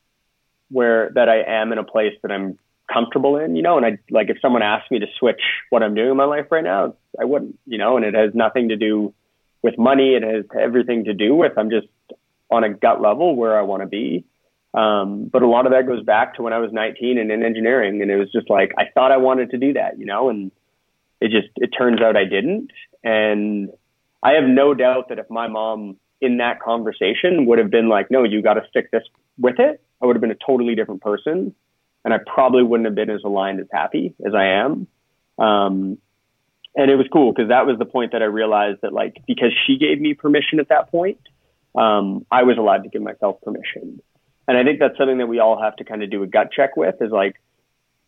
where 0.71 1.11
that 1.11 1.29
I 1.29 1.43
am 1.43 1.73
in 1.73 1.79
a 1.79 1.85
place 1.85 2.15
that 2.23 2.33
I'm 2.33 2.59
comfortable 2.91 3.37
in, 3.37 3.55
you 3.55 3.61
know, 3.61 3.77
and 3.77 3.85
I 3.85 3.99
like 4.11 4.31
if 4.31 4.41
someone 4.41 4.63
asked 4.63 4.91
me 4.91 4.99
to 5.01 5.07
switch 5.19 5.43
what 5.69 5.83
I'm 5.83 5.95
doing 5.95 6.13
in 6.13 6.17
my 6.17 6.25
life 6.25 6.47
right 6.51 6.65
now, 6.65 6.95
I 7.21 7.27
wouldn't, 7.27 7.59
you 7.67 7.77
know, 7.77 7.99
and 7.99 8.07
it 8.07 8.15
has 8.15 8.35
nothing 8.35 8.71
to 8.71 8.77
do 8.77 9.13
with 9.67 9.77
money. 9.79 10.15
It 10.15 10.23
has 10.23 10.45
everything 10.59 11.05
to 11.05 11.13
do 11.13 11.35
with 11.35 11.59
I'm 11.59 11.71
just 11.71 11.89
on 12.51 12.63
a 12.63 12.73
gut 12.73 13.03
level 13.03 13.35
where 13.35 13.59
I 13.59 13.63
want 13.63 13.83
to 13.83 13.89
be. 13.89 14.25
Um, 14.73 15.29
but 15.33 15.43
a 15.43 15.49
lot 15.49 15.67
of 15.67 15.73
that 15.73 15.89
goes 15.89 16.05
back 16.05 16.37
to 16.37 16.43
when 16.43 16.53
I 16.53 16.59
was 16.59 16.71
19 16.73 17.19
and 17.19 17.33
in 17.33 17.43
engineering, 17.43 18.01
and 18.01 18.11
it 18.11 18.17
was 18.17 18.31
just 18.31 18.49
like 18.49 18.73
I 18.79 18.85
thought 18.95 19.11
I 19.11 19.17
wanted 19.17 19.51
to 19.51 19.59
do 19.59 19.73
that, 19.73 19.99
you 19.99 20.07
know, 20.07 20.31
and 20.31 20.53
it 21.21 21.31
just 21.33 21.49
it 21.57 21.71
turns 21.77 22.01
out 22.01 22.17
I 22.17 22.25
didn't. 22.25 22.71
And 23.03 23.71
I 24.23 24.33
have 24.33 24.45
no 24.45 24.73
doubt 24.73 25.09
that 25.09 25.19
if 25.19 25.29
my 25.31 25.49
mom 25.49 25.97
in 26.21 26.39
that 26.39 26.61
conversation 26.61 27.47
would 27.47 27.59
have 27.59 27.71
been 27.71 27.89
like, 27.89 28.11
"No, 28.11 28.23
you 28.23 28.41
got 28.43 28.55
to 28.55 28.67
stick 28.69 28.91
this 28.93 29.03
with 29.37 29.59
it," 29.59 29.81
I 30.01 30.07
would 30.07 30.15
have 30.15 30.21
been 30.21 30.31
a 30.31 30.47
totally 30.47 30.77
different 30.77 31.03
person, 31.03 31.55
and 32.05 32.15
I 32.15 32.19
probably 32.19 32.63
wouldn't 32.63 32.87
have 32.87 32.95
been 32.95 33.11
as 33.11 33.25
aligned 33.25 33.61
as 33.61 33.67
happy 33.73 34.15
as 34.25 34.35
I 34.35 34.47
am. 34.65 34.87
Um, 35.39 35.99
and 36.77 36.91
it 36.91 36.97
was 36.97 37.07
cool 37.11 37.33
because 37.33 37.49
that 37.49 37.67
was 37.67 37.79
the 37.79 37.87
point 37.87 38.13
that 38.13 38.23
I 38.23 38.27
realized 38.27 38.81
that 38.83 38.93
like 38.93 39.17
because 39.27 39.53
she 39.67 39.79
gave 39.79 40.01
me 40.01 40.13
permission 40.15 40.61
at 40.61 40.69
that 40.69 40.91
point, 40.91 41.19
um, 41.75 42.27
I 42.31 42.43
was 42.43 42.59
allowed 42.59 42.85
to 42.85 42.91
give 42.91 43.03
myself 43.03 43.41
permission. 43.43 44.01
And 44.47 44.57
I 44.57 44.63
think 44.63 44.79
that's 44.79 44.97
something 44.97 45.19
that 45.19 45.27
we 45.27 45.41
all 45.41 45.61
have 45.61 45.77
to 45.77 45.85
kind 45.85 46.03
of 46.03 46.11
do 46.11 46.23
a 46.23 46.27
gut 46.27 46.51
check 46.55 46.77
with 46.77 46.95
is 47.01 47.11
like, 47.11 47.41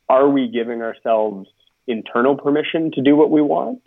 are 0.09 0.29
we 0.29 0.49
giving 0.49 0.83
ourselves 0.83 1.49
internal 1.87 2.37
permission 2.37 2.93
to 2.93 3.03
do 3.03 3.17
what 3.17 3.31
we 3.31 3.43
want? 3.43 3.83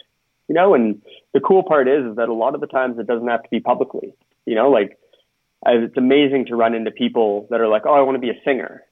You 0.47 0.55
know, 0.55 0.73
and 0.73 1.01
the 1.33 1.39
cool 1.39 1.63
part 1.63 1.87
is, 1.87 2.05
is 2.05 2.15
that 2.17 2.27
a 2.27 2.33
lot 2.33 2.55
of 2.55 2.61
the 2.61 2.67
times 2.67 2.99
it 2.99 3.07
doesn't 3.07 3.27
have 3.27 3.43
to 3.43 3.49
be 3.49 3.61
publicly. 3.61 4.13
You 4.45 4.55
know, 4.55 4.69
like 4.69 4.97
it's 5.65 5.95
amazing 5.95 6.47
to 6.47 6.55
run 6.55 6.73
into 6.73 6.91
people 6.91 7.47
that 7.51 7.61
are 7.61 7.67
like, 7.67 7.83
oh, 7.85 7.93
I 7.93 8.01
want 8.01 8.15
to 8.15 8.19
be 8.19 8.31
a 8.31 8.41
singer. 8.43 8.83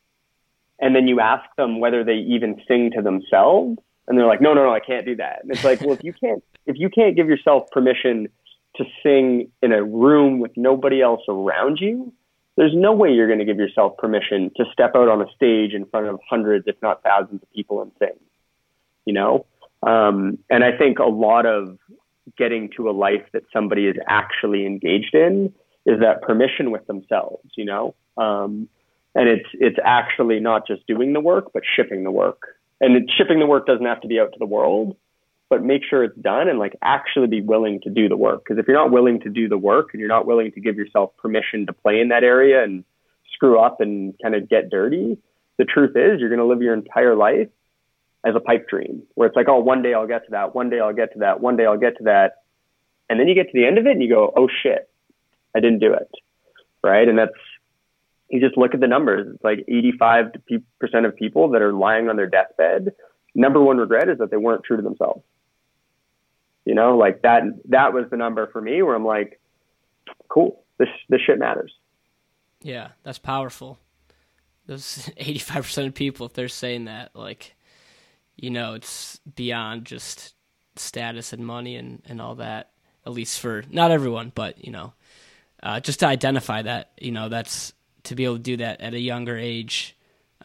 And 0.80 0.96
then 0.96 1.08
you 1.08 1.20
ask 1.20 1.44
them 1.58 1.80
whether 1.80 2.04
they 2.04 2.14
even 2.14 2.62
sing 2.68 2.92
to 2.96 3.02
themselves 3.02 3.78
and 4.10 4.18
they're 4.18 4.26
like, 4.26 4.42
no, 4.42 4.56
no, 4.56 4.64
no, 4.64 4.74
I 4.74 4.80
can't 4.80 5.06
do 5.06 5.16
that. 5.18 5.44
And 5.44 5.52
it's 5.52 5.64
like, 5.64 5.82
well, 5.82 5.94
if 5.94 6.04
you 6.04 6.14
can't, 6.14 6.44
if 6.66 6.76
you 6.78 6.90
can't 6.90 7.16
give 7.16 7.30
yourself 7.30 7.70
permission 7.72 8.28
to 8.76 8.86
sing 9.04 9.52
in 9.62 9.72
a 9.72 9.84
room 9.84 10.40
with 10.40 10.52
nobody 10.58 11.02
else 11.02 11.22
around 11.30 11.78
you, 11.80 12.12
there's 12.58 12.74
no 12.76 12.92
way 12.92 13.12
you're 13.12 13.28
going 13.28 13.40
to 13.40 13.46
give 13.46 13.58
yourself 13.58 13.96
permission 13.98 14.52
to 14.58 14.66
step 14.74 14.96
out 14.96 15.08
on 15.08 15.22
a 15.22 15.32
stage 15.36 15.74
in 15.74 15.86
front 15.86 16.08
of 16.08 16.20
hundreds, 16.28 16.68
if 16.68 16.76
not 16.82 17.04
thousands 17.04 17.42
of 17.42 17.54
people 17.54 17.82
and 17.84 17.92
sing, 18.00 18.20
you 19.06 19.14
know? 19.14 19.46
Um, 19.84 20.40
and 20.50 20.64
I 20.64 20.76
think 20.76 21.00
a 21.00 21.06
lot 21.06 21.46
of 21.46 21.78
getting 22.38 22.70
to 22.78 22.90
a 22.90 22.92
life 22.92 23.26
that 23.32 23.44
somebody 23.54 23.86
is 23.86 23.96
actually 24.08 24.66
engaged 24.66 25.14
in 25.14 25.54
is 25.86 26.00
that 26.02 26.22
permission 26.22 26.72
with 26.72 26.86
themselves, 26.88 27.50
you 27.56 27.66
know? 27.66 27.96
Um, 28.18 28.68
and 29.16 29.30
it's, 29.30 29.50
it's 29.54 29.78
actually 29.84 30.40
not 30.40 30.68
just 30.68 30.86
doing 30.88 31.14
the 31.14 31.22
work, 31.22 31.52
but 31.54 31.64
shipping 31.76 32.04
the 32.04 32.12
work 32.12 32.59
and 32.82 33.10
shipping 33.18 33.40
the 33.40 33.46
work 33.46 33.66
doesn't 33.66 33.86
have 33.86 34.02
to 34.02 34.08
be 34.08 34.20
out 34.20 34.32
to 34.34 34.40
the 34.40 34.46
world, 34.46 34.96
but 35.50 35.64
make 35.64 35.82
sure 35.90 36.04
it's 36.04 36.18
done 36.18 36.48
and 36.48 36.60
like 36.60 36.78
actually 36.82 37.28
be 37.28 37.42
willing 37.42 37.82
to 37.82 37.90
do 37.90 38.08
the 38.08 38.16
work. 38.16 38.44
Because 38.44 38.60
if 38.60 38.68
you're 38.68 38.78
not 38.78 38.92
willing 38.92 39.20
to 39.22 39.30
do 39.30 39.50
the 39.50 39.58
work 39.58 39.90
and 39.94 40.00
you're 40.00 40.10
not 40.10 40.26
willing 40.26 40.52
to 40.52 40.60
give 40.60 40.76
yourself 40.76 41.12
permission 41.18 41.66
to 41.66 41.74
play 41.74 42.00
in 42.00 42.10
that 42.10 42.24
area 42.24 42.64
and 42.64 42.84
screw 43.34 43.60
up 43.60 43.82
and 43.82 44.14
kind 44.22 44.36
of 44.36 44.48
get 44.48 44.70
dirty, 44.70 45.18
the 45.58 45.66
truth 45.66 45.96
is 45.96 46.20
you're 46.20 46.30
going 46.30 46.40
to 46.40 46.46
live 46.46 46.62
your 46.62 46.74
entire 46.74 47.16
life 47.16 47.50
as 48.24 48.36
a 48.36 48.40
pipe 48.40 48.68
dream 48.70 49.04
where 49.16 49.28
it's 49.28 49.36
like, 49.36 49.48
oh, 49.50 49.60
one 49.60 49.82
day 49.82 49.94
I'll 49.94 50.08
get 50.08 50.26
to 50.26 50.32
that. 50.32 50.54
One 50.54 50.70
day 50.70 50.80
I'll 50.80 50.94
get 50.94 51.14
to 51.14 51.20
that. 51.20 51.42
One 51.42 51.58
day 51.58 51.66
I'll 51.66 51.78
get 51.78 51.98
to 51.98 52.04
that. 52.06 52.44
And 53.10 53.20
then 53.20 53.28
you 53.28 53.36
get 53.36 53.48
to 53.48 53.54
the 53.54 53.66
end 53.66 53.78
of 53.78 53.88
it 53.88 53.92
and 53.92 54.04
you 54.04 54.10
go, 54.10 54.32
oh 54.36 54.48
shit, 54.62 54.90
I 55.56 55.60
didn't 55.60 55.80
do 55.80 55.94
it. 55.94 56.12
Right. 56.84 57.08
And 57.08 57.18
that's, 57.18 57.32
you 58.30 58.40
just 58.40 58.58
look 58.58 58.74
at 58.74 58.80
the 58.80 58.88
numbers. 58.88 59.28
It's 59.34 59.44
like 59.44 59.66
85% 59.68 61.06
of 61.06 61.16
people 61.16 61.50
that 61.50 61.62
are 61.62 61.74
lying 61.74 62.10
on 62.10 62.16
their 62.16 62.28
deathbed. 62.28 62.94
Number 63.34 63.62
one 63.62 63.78
regret 63.78 64.10
is 64.10 64.20
that 64.20 64.30
they 64.32 64.38
weren't 64.38 64.64
true 64.64 64.78
to 64.78 64.84
themselves. 64.84 65.24
You 66.66 66.76
know, 66.76 66.98
like 66.98 67.24
that, 67.24 67.44
that 67.70 67.94
was 67.94 68.06
the 68.12 68.18
number 68.18 68.48
for 68.48 68.62
me 68.62 68.82
where 68.84 68.96
I'm 68.96 69.06
like, 69.06 69.40
cool, 70.28 70.64
this, 70.78 70.90
this 71.10 71.22
shit 71.22 71.40
matters. 71.40 71.74
Yeah, 72.62 72.90
that's 73.04 73.18
powerful. 73.18 73.80
Those 74.68 75.10
85% 75.20 75.88
of 75.88 75.94
people, 75.96 76.28
if 76.28 76.34
they're 76.34 76.48
saying 76.48 76.86
that, 76.86 77.16
like, 77.16 77.56
you 78.36 78.52
know, 78.52 78.76
it's 78.76 79.20
beyond 79.36 79.86
just 79.86 80.36
status 80.76 81.34
and 81.34 81.46
money 81.46 81.76
and, 81.76 82.04
and 82.06 82.22
all 82.22 82.36
that, 82.36 82.72
at 83.06 83.14
least 83.14 83.40
for 83.40 83.64
not 83.72 83.90
everyone, 83.90 84.32
but, 84.36 84.64
you 84.64 84.72
know, 84.72 84.94
uh, 85.64 85.80
just 85.80 86.02
to 86.02 86.06
identify 86.06 86.62
that, 86.62 86.92
you 87.02 87.12
know, 87.12 87.30
that's 87.30 87.74
to 88.10 88.16
be 88.16 88.26
able 88.26 88.36
to 88.36 88.42
do 88.42 88.58
that 88.58 88.82
at 88.82 88.94
a 88.94 89.00
younger 89.00 89.38
age, 89.38 89.96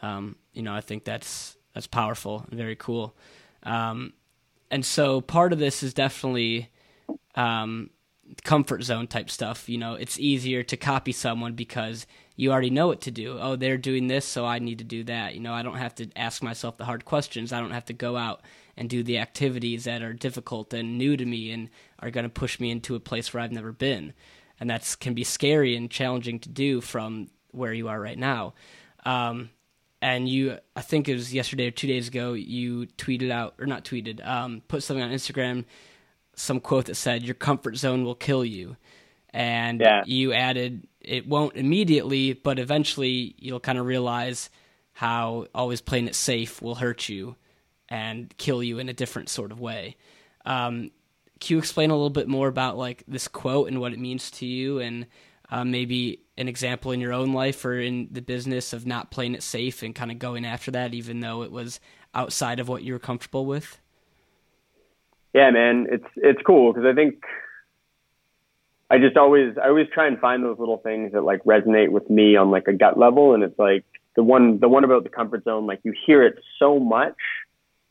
um, 0.01 0.35
you 0.53 0.61
know, 0.61 0.73
I 0.73 0.81
think 0.81 1.03
that's 1.03 1.57
that's 1.73 1.87
powerful 1.87 2.45
and 2.49 2.57
very 2.57 2.75
cool. 2.75 3.15
Um, 3.63 4.13
and 4.71 4.85
so 4.85 5.21
part 5.21 5.51
of 5.51 5.59
this 5.59 5.83
is 5.83 5.93
definitely 5.93 6.69
um, 7.35 7.89
comfort 8.43 8.83
zone 8.83 9.07
type 9.07 9.29
stuff. 9.29 9.67
You 9.67 9.77
know, 9.77 9.95
it's 9.95 10.19
easier 10.19 10.63
to 10.63 10.77
copy 10.77 11.11
someone 11.11 11.53
because 11.53 12.07
you 12.35 12.51
already 12.51 12.69
know 12.69 12.87
what 12.87 13.01
to 13.01 13.11
do. 13.11 13.37
Oh, 13.39 13.55
they're 13.55 13.77
doing 13.77 14.07
this, 14.07 14.25
so 14.25 14.45
I 14.45 14.59
need 14.59 14.77
to 14.79 14.83
do 14.83 15.03
that. 15.05 15.35
You 15.35 15.41
know, 15.41 15.53
I 15.53 15.63
don't 15.63 15.77
have 15.77 15.95
to 15.95 16.09
ask 16.15 16.43
myself 16.43 16.77
the 16.77 16.85
hard 16.85 17.05
questions. 17.05 17.51
I 17.51 17.59
don't 17.59 17.71
have 17.71 17.85
to 17.85 17.93
go 17.93 18.15
out 18.15 18.41
and 18.77 18.89
do 18.89 19.03
the 19.03 19.17
activities 19.17 19.85
that 19.85 20.01
are 20.01 20.13
difficult 20.13 20.73
and 20.73 20.97
new 20.97 21.17
to 21.17 21.25
me 21.25 21.51
and 21.51 21.69
are 21.99 22.11
going 22.11 22.25
to 22.25 22.29
push 22.29 22.59
me 22.59 22.71
into 22.71 22.95
a 22.95 22.99
place 22.99 23.33
where 23.33 23.41
I've 23.41 23.51
never 23.51 23.71
been. 23.71 24.13
And 24.59 24.69
that 24.69 24.95
can 24.99 25.13
be 25.13 25.23
scary 25.23 25.75
and 25.75 25.89
challenging 25.89 26.39
to 26.39 26.49
do 26.49 26.81
from 26.81 27.29
where 27.55 27.73
you 27.73 27.87
are 27.87 27.99
right 27.99 28.17
now. 28.17 28.53
Um, 29.05 29.49
and 30.01 30.27
you, 30.29 30.57
I 30.75 30.81
think 30.81 31.09
it 31.09 31.13
was 31.13 31.33
yesterday 31.33 31.67
or 31.67 31.71
two 31.71 31.87
days 31.87 32.07
ago, 32.07 32.33
you 32.33 32.87
tweeted 32.97 33.31
out, 33.31 33.55
or 33.59 33.65
not 33.65 33.85
tweeted, 33.85 34.25
um, 34.25 34.61
put 34.67 34.83
something 34.83 35.03
on 35.03 35.11
Instagram, 35.11 35.65
some 36.35 36.59
quote 36.59 36.85
that 36.85 36.95
said, 36.95 37.23
Your 37.23 37.35
comfort 37.35 37.77
zone 37.77 38.03
will 38.03 38.15
kill 38.15 38.45
you. 38.45 38.77
And 39.31 39.81
yeah. 39.81 40.03
you 40.05 40.33
added, 40.33 40.87
It 41.01 41.27
won't 41.27 41.55
immediately, 41.55 42.33
but 42.33 42.59
eventually 42.59 43.35
you'll 43.37 43.59
kind 43.59 43.77
of 43.77 43.85
realize 43.85 44.49
how 44.93 45.47
always 45.53 45.81
playing 45.81 46.07
it 46.07 46.15
safe 46.15 46.61
will 46.61 46.75
hurt 46.75 47.09
you 47.09 47.35
and 47.89 48.35
kill 48.37 48.63
you 48.63 48.79
in 48.79 48.89
a 48.89 48.93
different 48.93 49.29
sort 49.29 49.51
of 49.51 49.59
way. 49.59 49.95
Um, 50.45 50.91
can 51.39 51.55
you 51.55 51.59
explain 51.59 51.89
a 51.89 51.93
little 51.93 52.09
bit 52.09 52.27
more 52.27 52.47
about 52.47 52.77
like 52.77 53.03
this 53.07 53.27
quote 53.27 53.67
and 53.67 53.79
what 53.81 53.93
it 53.93 53.99
means 53.99 54.31
to 54.31 54.45
you, 54.45 54.79
and 54.79 55.05
uh, 55.49 55.63
maybe 55.63 56.19
an 56.37 56.47
example 56.47 56.91
in 56.91 56.99
your 56.99 57.13
own 57.13 57.33
life 57.33 57.63
or 57.63 57.79
in 57.79 58.07
the 58.11 58.21
business 58.21 58.73
of 58.73 58.85
not 58.85 59.11
playing 59.11 59.35
it 59.35 59.43
safe 59.43 59.83
and 59.83 59.95
kind 59.95 60.11
of 60.11 60.19
going 60.19 60.45
after 60.45 60.71
that, 60.71 60.93
even 60.93 61.19
though 61.19 61.43
it 61.43 61.51
was 61.51 61.79
outside 62.13 62.59
of 62.59 62.67
what 62.67 62.83
you 62.83 62.93
were 62.93 62.99
comfortable 62.99 63.45
with? 63.45 63.79
Yeah, 65.33 65.51
man, 65.51 65.87
it's 65.91 66.07
it's 66.15 66.41
cool 66.45 66.71
because 66.71 66.87
I 66.87 66.93
think 66.93 67.23
I 68.89 68.99
just 68.99 69.17
always 69.17 69.57
I 69.61 69.67
always 69.67 69.87
try 69.93 70.07
and 70.07 70.19
find 70.19 70.43
those 70.43 70.57
little 70.59 70.77
things 70.77 71.11
that 71.11 71.23
like 71.23 71.43
resonate 71.43 71.89
with 71.89 72.09
me 72.09 72.35
on 72.35 72.51
like 72.51 72.67
a 72.67 72.73
gut 72.73 72.97
level, 72.97 73.33
and 73.33 73.43
it's 73.43 73.59
like 73.59 73.83
the 74.15 74.23
one 74.23 74.59
the 74.59 74.69
one 74.69 74.83
about 74.83 75.03
the 75.03 75.09
comfort 75.09 75.43
zone, 75.43 75.67
like 75.67 75.81
you 75.83 75.93
hear 76.05 76.23
it 76.23 76.35
so 76.57 76.79
much 76.79 77.17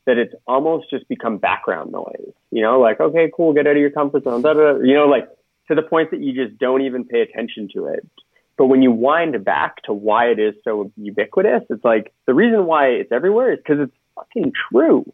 that 0.05 0.17
it's 0.17 0.33
almost 0.47 0.89
just 0.89 1.07
become 1.07 1.37
background 1.37 1.91
noise. 1.91 2.33
You 2.49 2.63
know, 2.63 2.79
like 2.79 2.99
okay, 2.99 3.31
cool, 3.35 3.53
get 3.53 3.67
out 3.67 3.75
of 3.75 3.81
your 3.81 3.91
comfort 3.91 4.23
zone, 4.23 4.41
da, 4.41 4.53
da, 4.53 4.77
you 4.77 4.95
know, 4.95 5.05
like 5.05 5.29
to 5.67 5.75
the 5.75 5.81
point 5.81 6.11
that 6.11 6.21
you 6.21 6.33
just 6.33 6.59
don't 6.59 6.81
even 6.81 7.05
pay 7.05 7.21
attention 7.21 7.69
to 7.73 7.87
it. 7.87 8.07
But 8.57 8.67
when 8.67 8.81
you 8.81 8.91
wind 8.91 9.43
back 9.43 9.81
to 9.83 9.93
why 9.93 10.27
it 10.27 10.39
is 10.39 10.55
so 10.63 10.91
ubiquitous, 10.95 11.63
it's 11.69 11.83
like 11.83 12.13
the 12.25 12.33
reason 12.33 12.65
why 12.65 12.87
it's 12.87 13.11
everywhere 13.11 13.53
is 13.53 13.59
because 13.59 13.81
it's 13.81 13.95
fucking 14.15 14.53
true. 14.71 15.11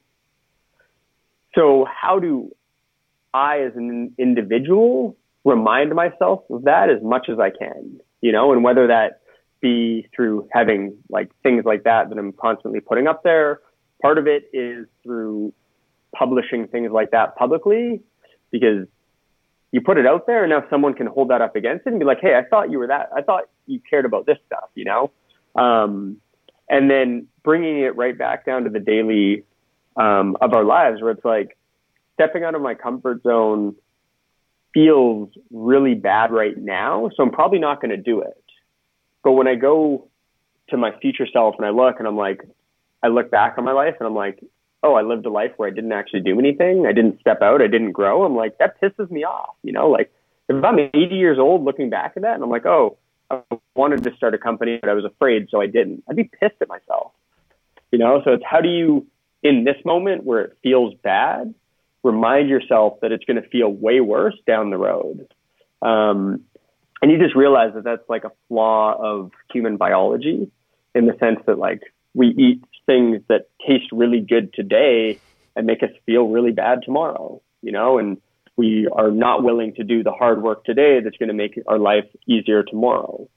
So 1.55 1.85
how 1.85 2.19
do 2.19 2.51
I, 3.33 3.61
as 3.61 3.75
an 3.75 4.13
individual, 4.17 5.17
remind 5.43 5.93
myself 5.95 6.43
of 6.49 6.63
that 6.63 6.89
as 6.89 7.01
much 7.01 7.29
as 7.29 7.39
I 7.39 7.49
can? 7.49 7.99
You 8.21 8.31
know, 8.31 8.53
and 8.53 8.63
whether 8.63 8.87
that 8.87 9.21
be 9.61 10.07
through 10.15 10.49
having 10.51 10.97
like 11.09 11.31
things 11.43 11.63
like 11.63 11.83
that 11.83 12.09
that 12.09 12.17
I'm 12.17 12.33
constantly 12.33 12.79
putting 12.79 13.07
up 13.07 13.23
there. 13.23 13.61
Part 14.01 14.17
of 14.17 14.27
it 14.27 14.49
is 14.51 14.87
through 15.03 15.53
publishing 16.13 16.67
things 16.67 16.91
like 16.91 17.11
that 17.11 17.35
publicly 17.35 18.01
because 18.51 18.87
you 19.71 19.81
put 19.81 19.97
it 19.97 20.05
out 20.05 20.27
there 20.27 20.43
and 20.43 20.51
now 20.51 20.63
someone 20.69 20.93
can 20.93 21.07
hold 21.07 21.29
that 21.29 21.41
up 21.41 21.55
against 21.55 21.85
it 21.87 21.91
and 21.91 21.99
be 21.99 22.05
like, 22.05 22.19
Hey, 22.21 22.35
I 22.35 22.43
thought 22.43 22.71
you 22.71 22.79
were 22.79 22.87
that. 22.87 23.09
I 23.15 23.21
thought 23.21 23.45
you 23.67 23.79
cared 23.89 24.05
about 24.05 24.25
this 24.25 24.37
stuff, 24.45 24.69
you 24.75 24.85
know? 24.85 25.11
Um, 25.55 26.17
and 26.69 26.89
then 26.89 27.27
bringing 27.43 27.79
it 27.79 27.95
right 27.95 28.17
back 28.17 28.45
down 28.45 28.63
to 28.63 28.69
the 28.69 28.79
daily, 28.79 29.43
um, 29.97 30.37
of 30.41 30.53
our 30.53 30.63
lives 30.63 31.01
where 31.01 31.11
it's 31.11 31.25
like 31.25 31.57
stepping 32.13 32.43
out 32.43 32.55
of 32.55 32.61
my 32.61 32.75
comfort 32.75 33.23
zone 33.23 33.75
feels 34.73 35.29
really 35.49 35.95
bad 35.95 36.31
right 36.31 36.57
now. 36.57 37.09
So 37.15 37.23
I'm 37.23 37.31
probably 37.31 37.59
not 37.59 37.81
going 37.81 37.91
to 37.91 37.97
do 37.97 38.21
it. 38.21 38.43
But 39.23 39.33
when 39.33 39.47
I 39.47 39.55
go 39.55 40.07
to 40.69 40.77
my 40.77 40.97
future 41.01 41.27
self 41.31 41.55
and 41.57 41.65
I 41.65 41.69
look 41.69 41.97
and 41.99 42.07
I'm 42.07 42.17
like, 42.17 42.41
I 43.03 43.07
look 43.07 43.31
back 43.31 43.55
on 43.57 43.65
my 43.65 43.73
life 43.73 43.95
and 43.99 44.07
I'm 44.07 44.15
like, 44.15 44.43
oh, 44.83 44.95
I 44.95 45.01
lived 45.01 45.25
a 45.25 45.29
life 45.29 45.51
where 45.57 45.69
I 45.69 45.71
didn't 45.71 45.91
actually 45.91 46.21
do 46.21 46.39
anything. 46.39 46.85
I 46.87 46.91
didn't 46.91 47.19
step 47.19 47.41
out. 47.41 47.61
I 47.61 47.67
didn't 47.67 47.91
grow. 47.91 48.23
I'm 48.23 48.35
like, 48.35 48.57
that 48.57 48.81
pisses 48.81 49.09
me 49.11 49.23
off. 49.23 49.55
You 49.63 49.73
know, 49.73 49.89
like 49.89 50.11
if 50.49 50.63
I'm 50.63 50.79
80 50.79 51.15
years 51.15 51.37
old 51.39 51.63
looking 51.63 51.89
back 51.89 52.13
at 52.15 52.23
that 52.23 52.35
and 52.35 52.43
I'm 52.43 52.49
like, 52.49 52.65
oh, 52.65 52.97
I 53.29 53.41
wanted 53.75 54.03
to 54.03 54.15
start 54.15 54.33
a 54.33 54.37
company, 54.37 54.79
but 54.81 54.89
I 54.89 54.93
was 54.93 55.05
afraid, 55.05 55.47
so 55.49 55.61
I 55.61 55.67
didn't. 55.67 56.03
I'd 56.09 56.15
be 56.15 56.25
pissed 56.25 56.55
at 56.61 56.67
myself. 56.67 57.11
You 57.91 57.99
know, 57.99 58.21
so 58.23 58.33
it's 58.33 58.43
how 58.49 58.61
do 58.61 58.69
you, 58.69 59.07
in 59.43 59.63
this 59.63 59.77
moment 59.85 60.23
where 60.23 60.41
it 60.41 60.57
feels 60.63 60.93
bad, 61.03 61.53
remind 62.03 62.49
yourself 62.49 62.99
that 63.01 63.11
it's 63.11 63.23
going 63.25 63.41
to 63.41 63.47
feel 63.49 63.69
way 63.69 64.01
worse 64.01 64.35
down 64.47 64.69
the 64.69 64.77
road. 64.77 65.27
Um, 65.81 66.41
and 67.01 67.11
you 67.11 67.17
just 67.17 67.35
realize 67.35 67.73
that 67.73 67.83
that's 67.83 68.07
like 68.09 68.23
a 68.23 68.31
flaw 68.47 68.95
of 68.99 69.31
human 69.51 69.77
biology 69.77 70.51
in 70.93 71.05
the 71.05 71.17
sense 71.19 71.39
that 71.47 71.57
like 71.57 71.81
we 72.13 72.27
eat 72.27 72.63
things 72.85 73.21
that 73.29 73.47
taste 73.65 73.91
really 73.91 74.19
good 74.19 74.53
today 74.53 75.19
and 75.55 75.65
make 75.65 75.83
us 75.83 75.89
feel 76.05 76.27
really 76.27 76.51
bad 76.51 76.79
tomorrow, 76.83 77.41
you 77.61 77.71
know, 77.71 77.97
and 77.97 78.17
we 78.57 78.87
are 78.91 79.11
not 79.11 79.43
willing 79.43 79.73
to 79.75 79.83
do 79.83 80.03
the 80.03 80.11
hard 80.11 80.41
work 80.41 80.63
today 80.65 80.99
that's 81.01 81.17
going 81.17 81.29
to 81.29 81.35
make 81.35 81.59
our 81.67 81.79
life 81.79 82.05
easier 82.27 82.63
tomorrow. 82.63 83.27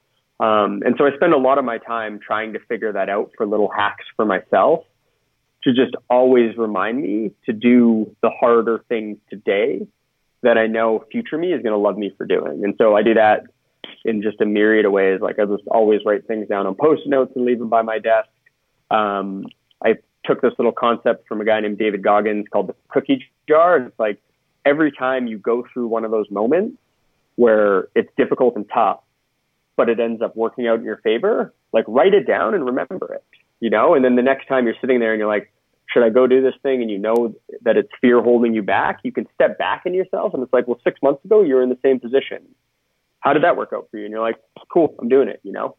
Um, 0.40 0.82
and 0.84 0.96
so 0.98 1.06
I 1.06 1.14
spend 1.14 1.32
a 1.32 1.38
lot 1.38 1.58
of 1.58 1.64
my 1.64 1.78
time 1.78 2.18
trying 2.18 2.54
to 2.54 2.58
figure 2.68 2.92
that 2.92 3.08
out 3.08 3.30
for 3.36 3.46
little 3.46 3.70
hacks 3.70 4.04
for 4.16 4.24
myself 4.24 4.84
to 5.62 5.72
just 5.72 5.94
always 6.10 6.56
remind 6.56 7.00
me 7.00 7.30
to 7.46 7.52
do 7.52 8.14
the 8.22 8.30
harder 8.30 8.84
things 8.88 9.18
today 9.30 9.86
that 10.42 10.58
I 10.58 10.66
know 10.66 11.04
future 11.10 11.38
me 11.38 11.52
is 11.52 11.62
going 11.62 11.72
to 11.72 11.78
love 11.78 11.96
me 11.96 12.12
for 12.18 12.26
doing. 12.26 12.64
And 12.64 12.74
so 12.76 12.94
I 12.94 13.02
do 13.02 13.14
that 13.14 13.44
in 14.04 14.20
just 14.20 14.40
a 14.40 14.46
myriad 14.46 14.84
of 14.84 14.92
ways. 14.92 15.20
Like 15.22 15.38
I 15.38 15.46
just 15.46 15.66
always 15.68 16.00
write 16.04 16.26
things 16.26 16.48
down 16.48 16.66
on 16.66 16.74
post 16.74 17.02
notes 17.06 17.32
and 17.34 17.46
leave 17.46 17.58
them 17.58 17.70
by 17.70 17.82
my 17.82 17.98
desk. 17.98 18.28
Um, 18.90 19.46
I 19.84 19.96
took 20.24 20.40
this 20.40 20.52
little 20.58 20.72
concept 20.72 21.28
from 21.28 21.40
a 21.40 21.44
guy 21.44 21.60
named 21.60 21.78
David 21.78 22.02
Goggins 22.02 22.46
called 22.50 22.68
the 22.68 22.74
cookie 22.88 23.24
jar. 23.48 23.76
And 23.76 23.86
it's 23.88 23.98
like 23.98 24.20
every 24.64 24.92
time 24.92 25.26
you 25.26 25.38
go 25.38 25.64
through 25.72 25.88
one 25.88 26.04
of 26.04 26.10
those 26.10 26.30
moments 26.30 26.78
where 27.36 27.88
it's 27.94 28.10
difficult 28.16 28.56
and 28.56 28.68
tough, 28.72 29.00
but 29.76 29.88
it 29.88 29.98
ends 29.98 30.22
up 30.22 30.36
working 30.36 30.66
out 30.66 30.78
in 30.78 30.84
your 30.84 30.98
favor, 30.98 31.52
like 31.72 31.84
write 31.88 32.14
it 32.14 32.26
down 32.26 32.54
and 32.54 32.64
remember 32.64 33.12
it, 33.12 33.24
you 33.60 33.70
know? 33.70 33.94
And 33.94 34.04
then 34.04 34.16
the 34.16 34.22
next 34.22 34.46
time 34.46 34.66
you're 34.66 34.76
sitting 34.80 35.00
there 35.00 35.12
and 35.12 35.18
you're 35.18 35.28
like, 35.28 35.52
should 35.92 36.04
I 36.04 36.10
go 36.10 36.26
do 36.26 36.40
this 36.40 36.54
thing? 36.62 36.80
And 36.80 36.90
you 36.90 36.98
know 36.98 37.34
that 37.62 37.76
it's 37.76 37.90
fear 38.00 38.22
holding 38.22 38.54
you 38.54 38.62
back. 38.62 39.00
You 39.02 39.12
can 39.12 39.26
step 39.34 39.58
back 39.58 39.82
in 39.84 39.94
yourself 39.94 40.32
and 40.32 40.42
it's 40.42 40.52
like, 40.52 40.66
well, 40.66 40.80
six 40.84 41.00
months 41.02 41.24
ago, 41.24 41.42
you're 41.42 41.62
in 41.62 41.68
the 41.68 41.78
same 41.82 42.00
position. 42.00 42.42
How 43.20 43.32
did 43.32 43.42
that 43.42 43.56
work 43.56 43.72
out 43.74 43.88
for 43.90 43.98
you? 43.98 44.04
And 44.04 44.12
you're 44.12 44.22
like, 44.22 44.36
cool, 44.72 44.94
I'm 45.00 45.08
doing 45.08 45.28
it, 45.28 45.40
you 45.42 45.52
know? 45.52 45.76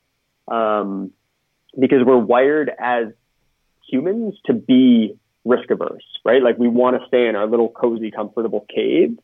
Um, 0.47 1.11
because 1.79 1.99
we're 2.05 2.17
wired 2.17 2.71
as 2.79 3.07
humans 3.89 4.35
to 4.45 4.53
be 4.53 5.17
risk 5.43 5.69
averse, 5.69 6.03
right? 6.23 6.41
Like 6.41 6.57
we 6.57 6.67
want 6.67 6.99
to 6.99 7.07
stay 7.07 7.27
in 7.27 7.35
our 7.35 7.47
little 7.47 7.69
cozy, 7.69 8.11
comfortable 8.11 8.65
cave 8.73 9.17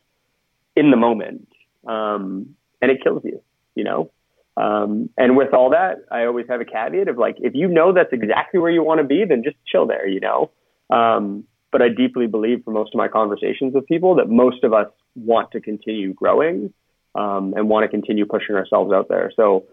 in 0.75 0.91
the 0.91 0.97
moment. 0.97 1.47
Um, 1.87 2.55
and 2.81 2.91
it 2.91 3.03
kills 3.03 3.23
you, 3.23 3.41
you 3.75 3.83
know? 3.83 4.11
Um, 4.57 5.09
and 5.17 5.35
with 5.35 5.53
all 5.53 5.71
that, 5.71 6.05
I 6.11 6.25
always 6.25 6.45
have 6.49 6.61
a 6.61 6.65
caveat 6.65 7.07
of 7.07 7.17
like, 7.17 7.37
if 7.39 7.55
you 7.55 7.67
know 7.67 7.93
that's 7.93 8.13
exactly 8.13 8.59
where 8.59 8.71
you 8.71 8.83
want 8.83 8.99
to 8.99 9.03
be, 9.07 9.23
then 9.27 9.43
just 9.43 9.55
chill 9.65 9.87
there, 9.87 10.07
you 10.07 10.19
know? 10.19 10.51
Um, 10.89 11.45
but 11.71 11.81
I 11.81 11.87
deeply 11.89 12.27
believe 12.27 12.63
for 12.63 12.71
most 12.71 12.93
of 12.93 12.97
my 12.97 13.07
conversations 13.07 13.73
with 13.73 13.87
people 13.87 14.15
that 14.15 14.29
most 14.29 14.63
of 14.63 14.73
us 14.73 14.87
want 15.15 15.51
to 15.51 15.61
continue 15.61 16.13
growing 16.13 16.73
um, 17.15 17.53
and 17.55 17.69
want 17.69 17.83
to 17.83 17.87
continue 17.87 18.25
pushing 18.25 18.55
ourselves 18.55 18.91
out 18.93 19.07
there. 19.09 19.31
So, 19.35 19.65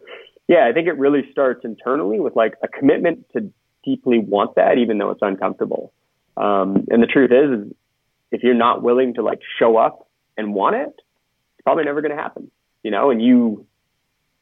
yeah, 0.49 0.66
I 0.69 0.73
think 0.73 0.89
it 0.89 0.99
really 0.99 1.31
starts 1.31 1.65
internally 1.65 2.19
with 2.19 2.35
like 2.35 2.55
a 2.62 2.69
commitment 2.69 3.27
to 3.35 3.53
deeply 3.85 4.19
want 4.19 4.57
that, 4.57 4.79
even 4.79 4.99
though 4.99 5.11
it's 5.11 5.23
uncomfortable. 5.23 5.93
Um, 6.37 6.87
and 6.91 7.03
the 7.03 7.07
truth 7.07 7.31
is, 7.31 7.61
is, 7.61 7.77
if 8.31 8.43
you're 8.43 8.55
not 8.55 8.83
willing 8.83 9.15
to 9.15 9.23
like 9.23 9.41
show 9.59 9.77
up 9.77 10.09
and 10.37 10.55
want 10.55 10.77
it, 10.77 10.89
it's 10.89 11.65
probably 11.65 11.85
never 11.85 12.03
going 12.03 12.15
to 12.15 12.23
happen, 12.23 12.51
you 12.83 12.91
know, 12.91 13.11
and 13.11 13.23
you 13.23 13.66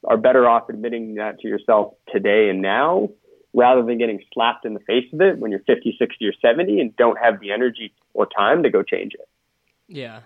are 0.03 0.17
better 0.17 0.47
off 0.47 0.69
admitting 0.69 1.15
that 1.15 1.39
to 1.39 1.47
yourself 1.47 1.93
today 2.11 2.49
and 2.49 2.61
now 2.61 3.09
rather 3.53 3.83
than 3.83 3.97
getting 3.97 4.21
slapped 4.33 4.65
in 4.65 4.73
the 4.73 4.79
face 4.81 5.05
of 5.13 5.21
it 5.21 5.39
when 5.39 5.51
you're 5.51 5.61
50, 5.61 5.95
60, 5.97 6.25
or 6.25 6.33
70 6.41 6.79
and 6.79 6.95
don't 6.95 7.17
have 7.17 7.39
the 7.39 7.51
energy 7.51 7.93
or 8.13 8.25
time 8.27 8.63
to 8.63 8.69
go 8.69 8.83
change 8.83 9.13
it. 9.13 9.27
Yeah. 9.87 10.21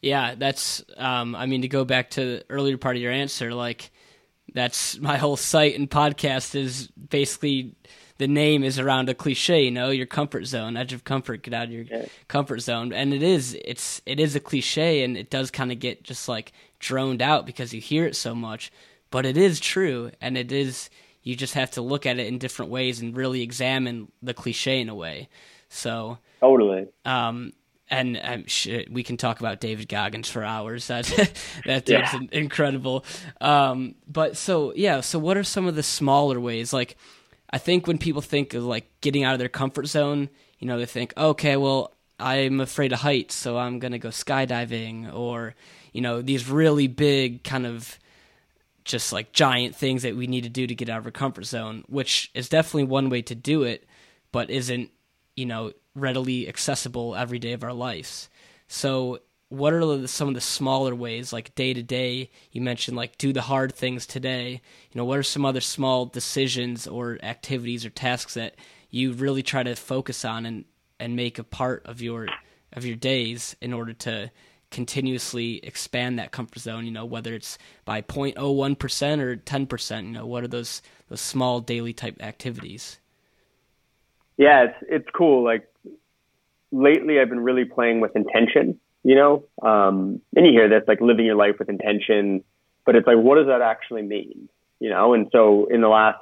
Yeah, 0.00 0.34
that's, 0.36 0.84
um, 0.96 1.34
I 1.36 1.46
mean, 1.46 1.62
to 1.62 1.68
go 1.68 1.84
back 1.84 2.10
to 2.10 2.20
the 2.20 2.44
earlier 2.50 2.76
part 2.76 2.96
of 2.96 3.02
your 3.02 3.12
answer, 3.12 3.54
like, 3.54 3.92
that's 4.54 4.98
my 4.98 5.16
whole 5.16 5.36
site 5.36 5.78
and 5.78 5.90
podcast 5.90 6.54
is 6.54 6.88
basically 6.88 7.74
the 8.18 8.28
name 8.28 8.62
is 8.62 8.78
around 8.78 9.08
a 9.08 9.14
cliche, 9.14 9.64
you 9.64 9.70
know, 9.70 9.90
your 9.90 10.06
comfort 10.06 10.44
zone, 10.44 10.76
edge 10.76 10.92
of 10.92 11.04
comfort, 11.04 11.42
get 11.42 11.54
out 11.54 11.64
of 11.64 11.72
your 11.72 11.84
yeah. 11.84 12.06
comfort 12.28 12.60
zone. 12.60 12.92
And 12.92 13.12
it 13.12 13.22
is, 13.22 13.58
it's, 13.64 14.00
it 14.06 14.20
is 14.20 14.36
a 14.36 14.40
cliche 14.40 15.02
and 15.02 15.16
it 15.16 15.30
does 15.30 15.50
kind 15.50 15.72
of 15.72 15.80
get 15.80 16.04
just 16.04 16.28
like 16.28 16.52
droned 16.78 17.22
out 17.22 17.46
because 17.46 17.72
you 17.72 17.80
hear 17.80 18.06
it 18.06 18.14
so 18.14 18.34
much, 18.34 18.70
but 19.10 19.26
it 19.26 19.36
is 19.36 19.58
true. 19.58 20.12
And 20.20 20.38
it 20.38 20.52
is, 20.52 20.90
you 21.22 21.34
just 21.34 21.54
have 21.54 21.72
to 21.72 21.82
look 21.82 22.06
at 22.06 22.18
it 22.18 22.26
in 22.26 22.38
different 22.38 22.70
ways 22.70 23.00
and 23.00 23.16
really 23.16 23.42
examine 23.42 24.12
the 24.22 24.34
cliche 24.34 24.80
in 24.80 24.88
a 24.88 24.94
way. 24.94 25.28
So 25.68 26.18
totally. 26.40 26.88
Um, 27.04 27.52
and 27.92 28.18
um, 28.22 28.46
shit, 28.46 28.90
we 28.90 29.02
can 29.02 29.18
talk 29.18 29.38
about 29.38 29.60
David 29.60 29.86
Goggins 29.86 30.28
for 30.28 30.42
hours. 30.42 30.86
That 30.92 31.06
that 31.66 31.84
dude's 31.84 32.12
yeah. 32.12 32.20
incredible. 32.32 33.04
Um, 33.40 33.96
but 34.06 34.36
so 34.36 34.72
yeah, 34.74 35.00
so 35.02 35.18
what 35.18 35.36
are 35.36 35.44
some 35.44 35.66
of 35.66 35.74
the 35.74 35.82
smaller 35.82 36.40
ways? 36.40 36.72
Like, 36.72 36.96
I 37.50 37.58
think 37.58 37.86
when 37.86 37.98
people 37.98 38.22
think 38.22 38.54
of 38.54 38.64
like 38.64 38.90
getting 39.02 39.24
out 39.24 39.34
of 39.34 39.38
their 39.38 39.50
comfort 39.50 39.86
zone, 39.86 40.30
you 40.58 40.66
know, 40.66 40.78
they 40.78 40.86
think, 40.86 41.12
okay, 41.16 41.56
well, 41.56 41.92
I'm 42.18 42.60
afraid 42.60 42.92
of 42.92 43.00
heights, 43.00 43.34
so 43.34 43.58
I'm 43.58 43.78
gonna 43.78 43.98
go 43.98 44.08
skydiving, 44.08 45.12
or 45.12 45.54
you 45.92 46.00
know, 46.00 46.22
these 46.22 46.48
really 46.48 46.86
big 46.86 47.44
kind 47.44 47.66
of 47.66 47.98
just 48.84 49.12
like 49.12 49.32
giant 49.32 49.76
things 49.76 50.02
that 50.02 50.16
we 50.16 50.26
need 50.26 50.44
to 50.44 50.50
do 50.50 50.66
to 50.66 50.74
get 50.74 50.88
out 50.88 50.98
of 50.98 51.04
our 51.04 51.12
comfort 51.12 51.44
zone, 51.44 51.84
which 51.88 52.30
is 52.34 52.48
definitely 52.48 52.84
one 52.84 53.10
way 53.10 53.20
to 53.22 53.34
do 53.34 53.64
it, 53.64 53.86
but 54.32 54.50
isn't, 54.50 54.90
you 55.36 55.46
know, 55.46 55.72
readily 55.94 56.48
accessible 56.48 57.14
every 57.14 57.38
day 57.38 57.52
of 57.52 57.64
our 57.64 57.72
lives. 57.72 58.28
So, 58.68 59.20
what 59.48 59.74
are 59.74 59.84
the, 59.84 60.08
some 60.08 60.28
of 60.28 60.34
the 60.34 60.40
smaller 60.40 60.94
ways, 60.94 61.32
like 61.32 61.54
day 61.54 61.74
to 61.74 61.82
day? 61.82 62.30
You 62.52 62.62
mentioned 62.62 62.96
like 62.96 63.18
do 63.18 63.32
the 63.32 63.42
hard 63.42 63.74
things 63.74 64.06
today. 64.06 64.62
You 64.90 64.98
know, 64.98 65.04
what 65.04 65.18
are 65.18 65.22
some 65.22 65.44
other 65.44 65.60
small 65.60 66.06
decisions 66.06 66.86
or 66.86 67.18
activities 67.22 67.84
or 67.84 67.90
tasks 67.90 68.34
that 68.34 68.54
you 68.88 69.12
really 69.12 69.42
try 69.42 69.62
to 69.62 69.76
focus 69.76 70.24
on 70.24 70.46
and 70.46 70.64
and 70.98 71.16
make 71.16 71.38
a 71.38 71.44
part 71.44 71.84
of 71.84 72.00
your 72.00 72.28
of 72.72 72.86
your 72.86 72.96
days 72.96 73.54
in 73.60 73.72
order 73.72 73.92
to 73.92 74.30
continuously 74.70 75.56
expand 75.62 76.18
that 76.18 76.32
comfort 76.32 76.58
zone, 76.58 76.86
you 76.86 76.90
know, 76.90 77.04
whether 77.04 77.34
it's 77.34 77.58
by 77.84 78.00
0.01% 78.00 79.20
or 79.20 79.36
10%, 79.36 80.04
you 80.04 80.12
know, 80.12 80.26
what 80.26 80.42
are 80.42 80.48
those 80.48 80.82
those 81.08 81.20
small 81.20 81.60
daily 81.60 81.92
type 81.92 82.16
activities? 82.20 82.98
Yeah, 84.38 84.64
it's 84.64 84.76
it's 84.88 85.08
cool. 85.14 85.44
Like 85.44 85.68
lately 86.72 87.20
I've 87.20 87.28
been 87.28 87.40
really 87.40 87.64
playing 87.64 88.00
with 88.00 88.16
intention, 88.16 88.80
you 89.04 89.14
know? 89.14 89.44
Um 89.62 90.20
and 90.34 90.46
you 90.46 90.52
hear 90.52 90.68
this 90.68 90.82
like 90.88 91.00
living 91.00 91.26
your 91.26 91.36
life 91.36 91.56
with 91.58 91.68
intention, 91.68 92.42
but 92.84 92.96
it's 92.96 93.06
like 93.06 93.18
what 93.18 93.36
does 93.36 93.46
that 93.46 93.62
actually 93.62 94.02
mean? 94.02 94.48
You 94.80 94.90
know? 94.90 95.14
And 95.14 95.28
so 95.30 95.66
in 95.66 95.80
the 95.80 95.88
last 95.88 96.18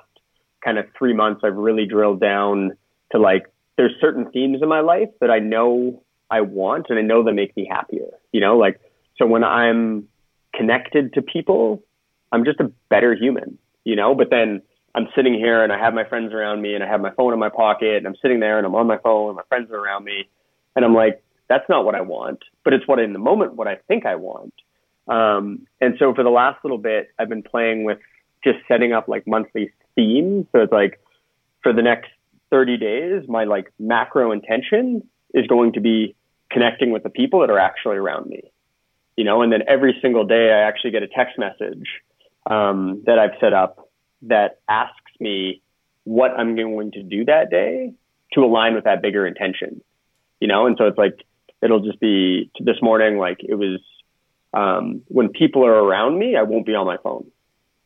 kind 0.65 0.79
of 0.79 0.87
3 0.99 1.15
months 1.15 1.41
I've 1.45 1.57
really 1.57 1.87
drilled 1.87 2.21
down 2.21 2.73
to 3.13 3.19
like 3.19 3.47
there's 3.77 3.95
certain 4.01 4.31
themes 4.31 4.59
in 4.61 4.69
my 4.69 4.81
life 4.81 5.09
that 5.21 5.31
I 5.31 5.39
know 5.39 6.03
I 6.31 6.43
want 6.43 6.87
and 6.91 6.99
I 6.99 7.03
know 7.03 7.25
that 7.25 7.33
make 7.33 7.57
me 7.57 7.67
happier. 7.71 8.09
You 8.33 8.41
know, 8.41 8.59
like 8.59 8.81
so 9.17 9.27
when 9.27 9.45
I'm 9.45 10.09
connected 10.55 11.15
to 11.15 11.23
people, 11.23 11.83
I'm 12.33 12.45
just 12.45 12.61
a 12.61 12.71
better 12.89 13.15
human, 13.15 13.59
you 13.85 13.97
know, 13.97 14.15
but 14.15 14.31
then 14.31 14.63
I'm 14.95 15.09
sitting 15.15 15.35
here 15.35 15.63
and 15.63 15.73
I 15.73 15.79
have 15.79 15.95
my 15.95 16.05
friends 16.05 16.33
around 16.33 16.61
me 16.61 16.75
and 16.75 16.83
I 16.83 16.89
have 16.89 17.01
my 17.01 17.11
phone 17.13 17.33
in 17.33 17.39
my 17.39 17.49
pocket 17.49 17.97
and 17.97 18.07
I'm 18.07 18.17
sitting 18.21 18.41
there 18.41 18.59
and 18.59 18.67
I'm 18.67 18.75
on 18.75 18.87
my 18.87 18.99
phone 18.99 19.29
and 19.29 19.37
my 19.37 19.43
friends 19.49 19.71
are 19.71 19.77
around 19.77 20.05
me 20.05 20.29
and 20.81 20.87
I'm 20.87 20.95
like, 20.95 21.23
that's 21.47 21.69
not 21.69 21.85
what 21.85 21.95
I 21.95 22.01
want, 22.01 22.39
but 22.65 22.73
it's 22.73 22.89
what 22.89 22.99
in 22.99 23.13
the 23.13 23.19
moment 23.19 23.55
what 23.55 23.69
I 23.69 23.77
think 23.87 24.07
I 24.07 24.15
want. 24.15 24.55
Um, 25.09 25.67
and 25.79 25.97
so 25.99 26.15
for 26.15 26.25
the 26.25 26.31
last 26.31 26.65
little 26.65 26.79
bit, 26.79 27.11
I've 27.19 27.29
been 27.29 27.43
playing 27.43 27.85
with 27.85 27.99
just 28.43 28.61
setting 28.67 28.95
up 28.95 29.09
like 29.09 29.27
monthly 29.27 29.73
themes. 29.95 30.47
So 30.53 30.61
it's 30.63 30.73
like 30.73 30.99
for 31.63 31.75
the 31.75 31.83
next 31.83 32.09
30 32.49 32.79
days, 32.79 33.29
my 33.29 33.45
like 33.45 33.71
macro 33.79 34.33
intention 34.33 35.07
is 35.35 35.47
going 35.49 35.75
to 35.75 35.81
be 35.81 36.17
connecting 36.51 36.93
with 36.93 37.03
the 37.03 37.11
people 37.11 37.41
that 37.41 37.51
are 37.51 37.59
actually 37.59 37.97
around 37.97 38.27
me. 38.27 38.51
You 39.17 39.25
know, 39.25 39.43
and 39.43 39.53
then 39.53 39.61
every 39.69 39.99
single 40.01 40.25
day 40.25 40.51
I 40.51 40.67
actually 40.67 40.93
get 40.93 41.03
a 41.03 41.09
text 41.09 41.39
message 41.39 41.87
um, 42.51 43.03
that 43.05 43.19
I've 43.19 43.39
set 43.39 43.53
up 43.53 43.91
that 44.23 44.61
asks 44.67 44.97
me 45.19 45.61
what 46.05 46.31
I'm 46.31 46.57
going 46.57 46.93
to 46.93 47.03
do 47.03 47.27
that 47.27 47.51
day 47.51 47.93
to 48.33 48.41
align 48.41 48.75
with 48.75 48.85
that 48.85 49.03
bigger 49.03 49.27
intention. 49.27 49.83
You 50.41 50.49
know, 50.49 50.67
and 50.67 50.77
so 50.79 50.87
it's 50.87 50.99
like 50.99 51.25
it'll 51.63 51.81
just 51.81 52.01
be 52.01 52.51
this 52.61 52.77
morning 52.83 53.19
like 53.19 53.39
it 53.47 53.55
was 53.55 53.81
um, 54.53 55.03
when 55.09 55.29
people 55.29 55.65
are 55.65 55.85
around 55.85 56.19
me, 56.19 56.37
I 56.37 56.43
won't 56.43 56.67
be 56.67 56.75
on 56.75 56.87
my 56.87 56.97
phone. 57.03 57.31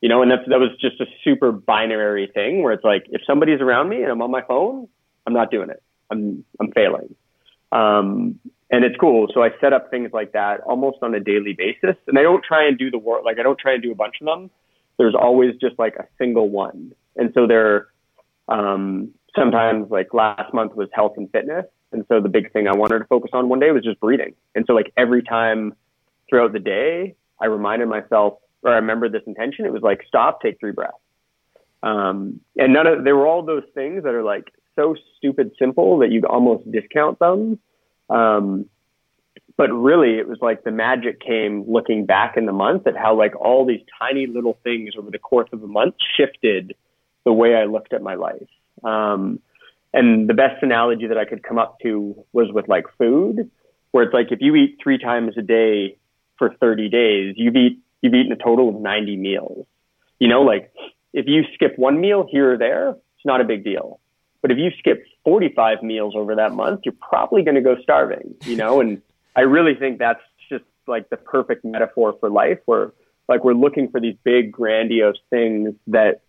You 0.00 0.08
know, 0.08 0.22
and 0.22 0.30
that's 0.30 0.42
that 0.48 0.58
was 0.58 0.70
just 0.80 1.00
a 1.00 1.06
super 1.24 1.50
binary 1.50 2.30
thing 2.32 2.62
where 2.62 2.72
it's 2.72 2.84
like 2.84 3.06
if 3.10 3.22
somebody's 3.26 3.60
around 3.60 3.88
me 3.88 4.02
and 4.02 4.10
I'm 4.10 4.22
on 4.22 4.30
my 4.30 4.42
phone, 4.42 4.88
I'm 5.26 5.32
not 5.32 5.50
doing 5.50 5.70
it. 5.70 5.82
I'm 6.10 6.44
I'm 6.60 6.72
failing. 6.72 7.14
Um, 7.72 8.38
and 8.70 8.84
it's 8.84 8.96
cool. 9.00 9.28
So 9.32 9.42
I 9.42 9.50
set 9.60 9.72
up 9.72 9.90
things 9.90 10.10
like 10.12 10.32
that 10.32 10.60
almost 10.60 10.98
on 11.02 11.14
a 11.14 11.20
daily 11.20 11.54
basis, 11.54 11.96
and 12.06 12.18
I 12.18 12.22
don't 12.22 12.44
try 12.44 12.66
and 12.66 12.78
do 12.78 12.90
the 12.90 12.98
work 12.98 13.24
like 13.24 13.38
I 13.38 13.42
don't 13.42 13.58
try 13.58 13.74
and 13.74 13.82
do 13.82 13.92
a 13.92 13.96
bunch 13.96 14.16
of 14.20 14.26
them. 14.26 14.50
There's 14.98 15.14
always 15.14 15.54
just 15.60 15.78
like 15.78 15.96
a 15.96 16.06
single 16.18 16.48
one, 16.48 16.92
and 17.16 17.32
so 17.34 17.46
there. 17.46 17.88
Um, 18.46 19.14
sometimes 19.34 19.90
like 19.90 20.12
last 20.12 20.52
month 20.52 20.74
was 20.74 20.88
health 20.92 21.14
and 21.16 21.30
fitness, 21.30 21.64
and 21.94 22.04
so 22.08 22.20
the 22.20 22.28
big 22.28 22.52
thing 22.52 22.68
I 22.68 22.74
wanted 22.74 22.98
to 22.98 23.04
focus 23.06 23.30
on 23.32 23.48
one 23.48 23.60
day 23.60 23.70
was 23.70 23.84
just 23.84 24.00
breathing. 24.00 24.34
And 24.54 24.64
so 24.66 24.74
like 24.74 24.92
every 24.96 25.22
time 25.22 25.74
throughout 26.28 26.52
the 26.52 26.58
day, 26.58 27.14
I 27.40 27.46
reminded 27.46 27.88
myself 27.88 28.38
or 28.62 28.72
I 28.72 28.76
remembered 28.76 29.12
this 29.12 29.22
intention. 29.26 29.64
It 29.64 29.72
was 29.72 29.82
like 29.82 30.02
stop, 30.06 30.42
take 30.42 30.58
three 30.58 30.72
breaths. 30.72 30.94
Um, 31.82 32.40
and 32.56 32.72
none 32.72 32.86
of 32.86 33.04
there 33.04 33.14
were 33.14 33.26
all 33.26 33.42
those 33.42 33.64
things 33.74 34.04
that 34.04 34.14
are 34.14 34.22
like 34.22 34.52
so 34.74 34.96
stupid 35.16 35.52
simple 35.58 35.98
that 35.98 36.10
you 36.10 36.22
almost 36.22 36.70
discount 36.70 37.18
them. 37.18 37.58
Um, 38.10 38.66
but 39.56 39.70
really, 39.70 40.18
it 40.18 40.26
was 40.26 40.38
like 40.40 40.64
the 40.64 40.72
magic 40.72 41.20
came 41.20 41.64
looking 41.70 42.06
back 42.06 42.36
in 42.36 42.46
the 42.46 42.52
month 42.52 42.86
at 42.86 42.96
how 42.96 43.16
like 43.16 43.36
all 43.36 43.64
these 43.64 43.82
tiny 44.00 44.26
little 44.26 44.58
things 44.64 44.94
over 44.98 45.10
the 45.10 45.18
course 45.18 45.48
of 45.52 45.62
a 45.62 45.66
month 45.66 45.94
shifted 46.16 46.74
the 47.24 47.32
way 47.32 47.54
I 47.54 47.64
looked 47.64 47.92
at 47.92 48.02
my 48.02 48.14
life. 48.14 48.48
Um, 48.82 49.40
and 49.94 50.28
the 50.28 50.34
best 50.34 50.62
analogy 50.62 51.06
that 51.06 51.16
I 51.16 51.24
could 51.24 51.42
come 51.42 51.58
up 51.58 51.78
to 51.82 52.24
was 52.32 52.48
with 52.52 52.68
like 52.68 52.84
food, 52.98 53.50
where 53.92 54.04
it's 54.04 54.12
like 54.12 54.32
if 54.32 54.40
you 54.40 54.54
eat 54.56 54.78
three 54.82 54.98
times 54.98 55.34
a 55.38 55.42
day 55.42 55.96
for 56.36 56.52
30 56.60 56.90
days, 56.90 57.34
you've 57.36 57.56
eat 57.56 57.78
you've 58.02 58.12
eaten 58.12 58.32
a 58.32 58.36
total 58.36 58.68
of 58.68 58.74
90 58.74 59.16
meals. 59.16 59.66
You 60.18 60.28
know, 60.28 60.42
like 60.42 60.70
if 61.14 61.26
you 61.28 61.44
skip 61.54 61.78
one 61.78 62.00
meal 62.00 62.26
here 62.28 62.52
or 62.54 62.58
there, 62.58 62.90
it's 62.90 63.24
not 63.24 63.40
a 63.40 63.44
big 63.44 63.64
deal. 63.64 64.00
But 64.42 64.50
if 64.50 64.58
you 64.58 64.72
skip 64.78 65.06
45 65.24 65.82
meals 65.82 66.14
over 66.14 66.34
that 66.34 66.52
month, 66.52 66.80
you're 66.84 66.94
probably 67.00 67.42
going 67.42 67.54
to 67.54 67.62
go 67.62 67.76
starving, 67.82 68.34
you 68.44 68.56
know? 68.56 68.80
And 68.80 69.00
I 69.34 69.40
really 69.42 69.74
think 69.74 69.98
that's 69.98 70.20
just 70.50 70.64
like 70.86 71.08
the 71.08 71.16
perfect 71.16 71.64
metaphor 71.64 72.14
for 72.20 72.28
life 72.28 72.58
where 72.66 72.92
like 73.26 73.42
we're 73.42 73.54
looking 73.54 73.90
for 73.90 74.00
these 74.00 74.16
big 74.22 74.52
grandiose 74.52 75.16
things 75.30 75.74
that 75.86 76.20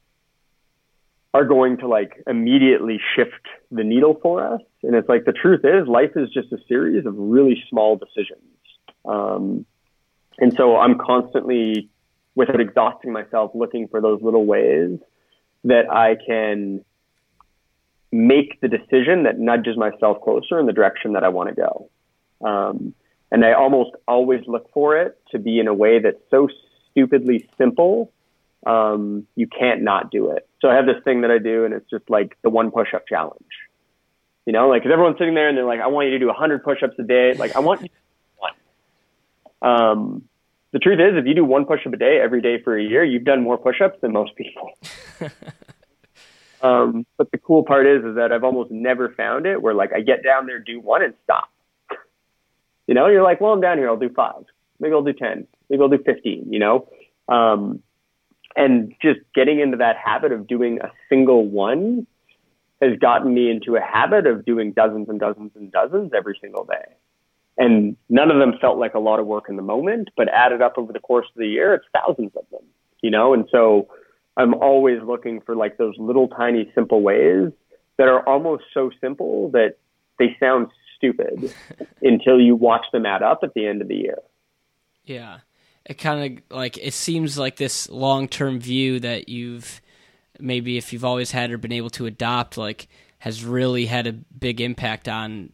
are 1.36 1.44
going 1.44 1.76
to 1.76 1.88
like 1.88 2.24
immediately 2.28 2.98
shift 3.14 3.46
the 3.70 3.84
needle 3.84 4.18
for 4.22 4.54
us. 4.54 4.62
And 4.84 4.96
it's 4.96 5.10
like 5.10 5.26
the 5.26 5.34
truth 5.34 5.66
is 5.66 5.86
life 5.86 6.12
is 6.16 6.30
just 6.30 6.50
a 6.54 6.58
series 6.70 7.06
of 7.06 7.14
really 7.18 7.62
small 7.70 7.98
decisions. 7.98 8.40
Um, 9.04 9.66
and 10.38 10.54
so 10.56 10.78
I'm 10.78 10.98
constantly, 10.98 11.90
without 12.36 12.62
exhausting 12.62 13.12
myself, 13.12 13.52
looking 13.54 13.90
for 13.90 14.00
those 14.00 14.22
little 14.22 14.46
ways 14.46 14.98
that 15.66 15.92
I 15.92 16.16
can 16.26 16.86
make 18.14 18.62
the 18.62 18.70
decision 18.70 19.24
that 19.24 19.38
nudges 19.38 19.76
myself 19.76 20.22
closer 20.24 20.58
in 20.58 20.68
the 20.68 20.74
direction 20.74 21.14
that 21.14 21.26
I 21.26 21.30
want 21.30 21.50
to 21.50 21.56
go. 21.56 21.90
Um, 22.48 22.94
and 23.30 23.44
I 23.44 23.52
almost 23.54 23.92
always 24.08 24.42
look 24.48 24.72
for 24.72 24.98
it 25.02 25.20
to 25.32 25.40
be 25.40 25.60
in 25.60 25.68
a 25.68 25.74
way 25.74 26.00
that's 26.00 26.24
so 26.32 26.48
stupidly 26.92 27.50
simple, 27.58 28.14
um, 28.66 29.28
you 29.36 29.48
can't 29.48 29.82
not 29.82 30.12
do 30.12 30.32
it. 30.32 30.48
So 30.62 30.70
I 30.70 30.76
have 30.76 30.86
this 30.86 31.04
thing 31.04 31.22
that 31.22 31.32
I 31.32 31.38
do, 31.38 31.66
and 31.66 31.74
it's 31.74 31.90
just 31.90 32.10
like 32.10 32.38
the 32.42 32.50
one 32.50 32.72
push 32.72 32.94
up 32.94 33.08
challenge. 33.08 33.44
You 34.46 34.54
know, 34.54 34.70
like, 34.70 34.84
cause 34.84 34.92
everyone's 34.92 35.18
sitting 35.18 35.34
there 35.34 35.50
and 35.50 35.58
they're 35.58 35.66
like, 35.66 35.80
I 35.80 35.88
want 35.88 36.06
you 36.08 36.12
to 36.12 36.20
do 36.20 36.28
100 36.28 36.64
push 36.64 36.84
ups 36.84 36.94
a 37.00 37.04
day. 37.04 37.34
Like, 37.34 37.56
I 37.56 37.60
want 37.60 37.82
you 37.82 37.88
to 37.88 37.94
do 37.94 38.00
one. 38.38 38.54
Um, 39.62 40.24
the 40.72 40.80
truth 40.80 41.00
is, 41.00 41.18
if 41.18 41.26
you 41.26 41.34
do 41.34 41.44
one 41.44 41.66
push 41.66 41.80
up 41.88 41.94
a 41.94 41.98
day 41.98 42.20
every 42.24 42.42
day 42.42 42.62
for 42.62 42.78
a 42.78 42.84
year, 42.84 43.04
you've 43.04 43.24
done 43.24 43.42
more 43.42 43.58
push 43.58 43.82
ups 43.82 44.00
than 44.02 44.12
most 44.12 44.36
people. 44.36 44.72
Um, 46.66 47.06
but 47.18 47.30
the 47.32 47.38
cool 47.38 47.64
part 47.64 47.86
is, 47.86 48.04
is 48.04 48.16
that 48.16 48.32
I've 48.32 48.44
almost 48.44 48.72
never 48.72 49.10
found 49.10 49.46
it 49.46 49.62
where 49.62 49.74
like 49.74 49.94
I 49.94 50.02
get 50.02 50.24
down 50.24 50.48
there, 50.48 50.60
do 50.60 50.80
one 50.80 51.04
and 51.04 51.14
stop. 51.24 51.50
You 52.88 52.96
know, 52.96 53.08
you're 53.08 53.24
like, 53.24 53.40
well, 53.40 53.54
I'm 53.54 53.62
down 53.62 53.78
here. 53.78 53.90
I'll 53.90 53.98
do 53.98 54.10
five. 54.10 54.46
Maybe 54.80 54.94
I'll 54.94 55.04
do 55.04 55.14
10. 55.14 55.48
Maybe 55.70 55.82
I'll 55.82 55.90
do 55.90 56.02
15, 56.04 56.52
you 56.52 56.60
know? 56.60 56.90
Um, 57.28 57.82
and 58.56 58.94
just 59.02 59.20
getting 59.34 59.60
into 59.60 59.78
that 59.78 59.98
habit 59.98 60.32
of 60.32 60.48
doing 60.48 60.80
a 60.82 60.92
single 61.10 61.46
one 61.46 62.08
has 62.82 62.98
gotten 63.00 63.34
me 63.34 63.50
into 63.50 63.76
a 63.76 63.82
habit 63.82 64.28
of 64.28 64.46
doing 64.46 64.72
dozens 64.72 65.10
and 65.10 65.20
dozens 65.20 65.52
and 65.56 65.72
dozens 65.72 66.12
every 66.16 66.38
single 66.42 66.66
day. 66.66 66.86
And 67.58 67.96
none 68.10 68.32
of 68.32 68.40
them 68.40 68.54
felt 68.60 68.78
like 68.78 68.94
a 68.94 69.00
lot 69.00 69.20
of 69.20 69.28
work 69.28 69.46
in 69.48 69.56
the 69.56 69.62
moment, 69.62 70.10
but 70.18 70.28
added 70.28 70.62
up 70.62 70.78
over 70.78 70.92
the 70.92 71.00
course 71.00 71.26
of 71.28 71.40
the 71.40 71.48
year, 71.48 71.74
it's 71.74 71.86
thousands 71.94 72.32
of 72.36 72.44
them, 72.52 72.64
you 73.02 73.10
know? 73.10 73.34
And 73.34 73.46
so, 73.52 73.88
I'm 74.38 74.54
always 74.54 75.02
looking 75.02 75.42
for 75.42 75.56
like 75.56 75.78
those 75.78 75.96
little 75.98 76.28
tiny 76.28 76.72
simple 76.76 77.02
ways 77.02 77.52
that 77.98 78.08
are 78.08 78.28
almost 78.28 78.64
so 78.74 78.92
simple 79.00 79.50
that 79.52 79.76
they 80.20 80.36
sound 80.40 80.68
stupid 80.98 81.54
until 82.02 82.40
you 82.40 82.56
watch 82.56 82.86
them 82.92 83.06
add 83.06 83.24
up 83.24 83.40
at 83.44 83.54
the 83.54 83.66
end 83.66 83.82
of 83.82 83.88
the 83.88 83.96
year. 83.96 84.20
Yeah. 85.06 85.40
It 85.86 85.96
kind 85.96 86.40
of 86.40 86.58
like 86.58 86.78
it 86.78 86.94
seems 86.94 87.38
like 87.38 87.58
this 87.58 87.90
long-term 87.90 88.60
view 88.60 89.00
that 89.02 89.30
you've 89.30 89.82
maybe 90.40 90.78
if 90.78 90.92
you've 90.92 91.06
always 91.06 91.32
had 91.32 91.52
or 91.52 91.58
been 91.58 91.72
able 91.72 91.90
to 91.92 92.06
adopt 92.06 92.58
like 92.58 92.88
has 93.20 93.44
really 93.44 93.86
had 93.86 94.08
a 94.08 94.14
big 94.14 94.62
impact 94.62 95.08
on 95.08 95.52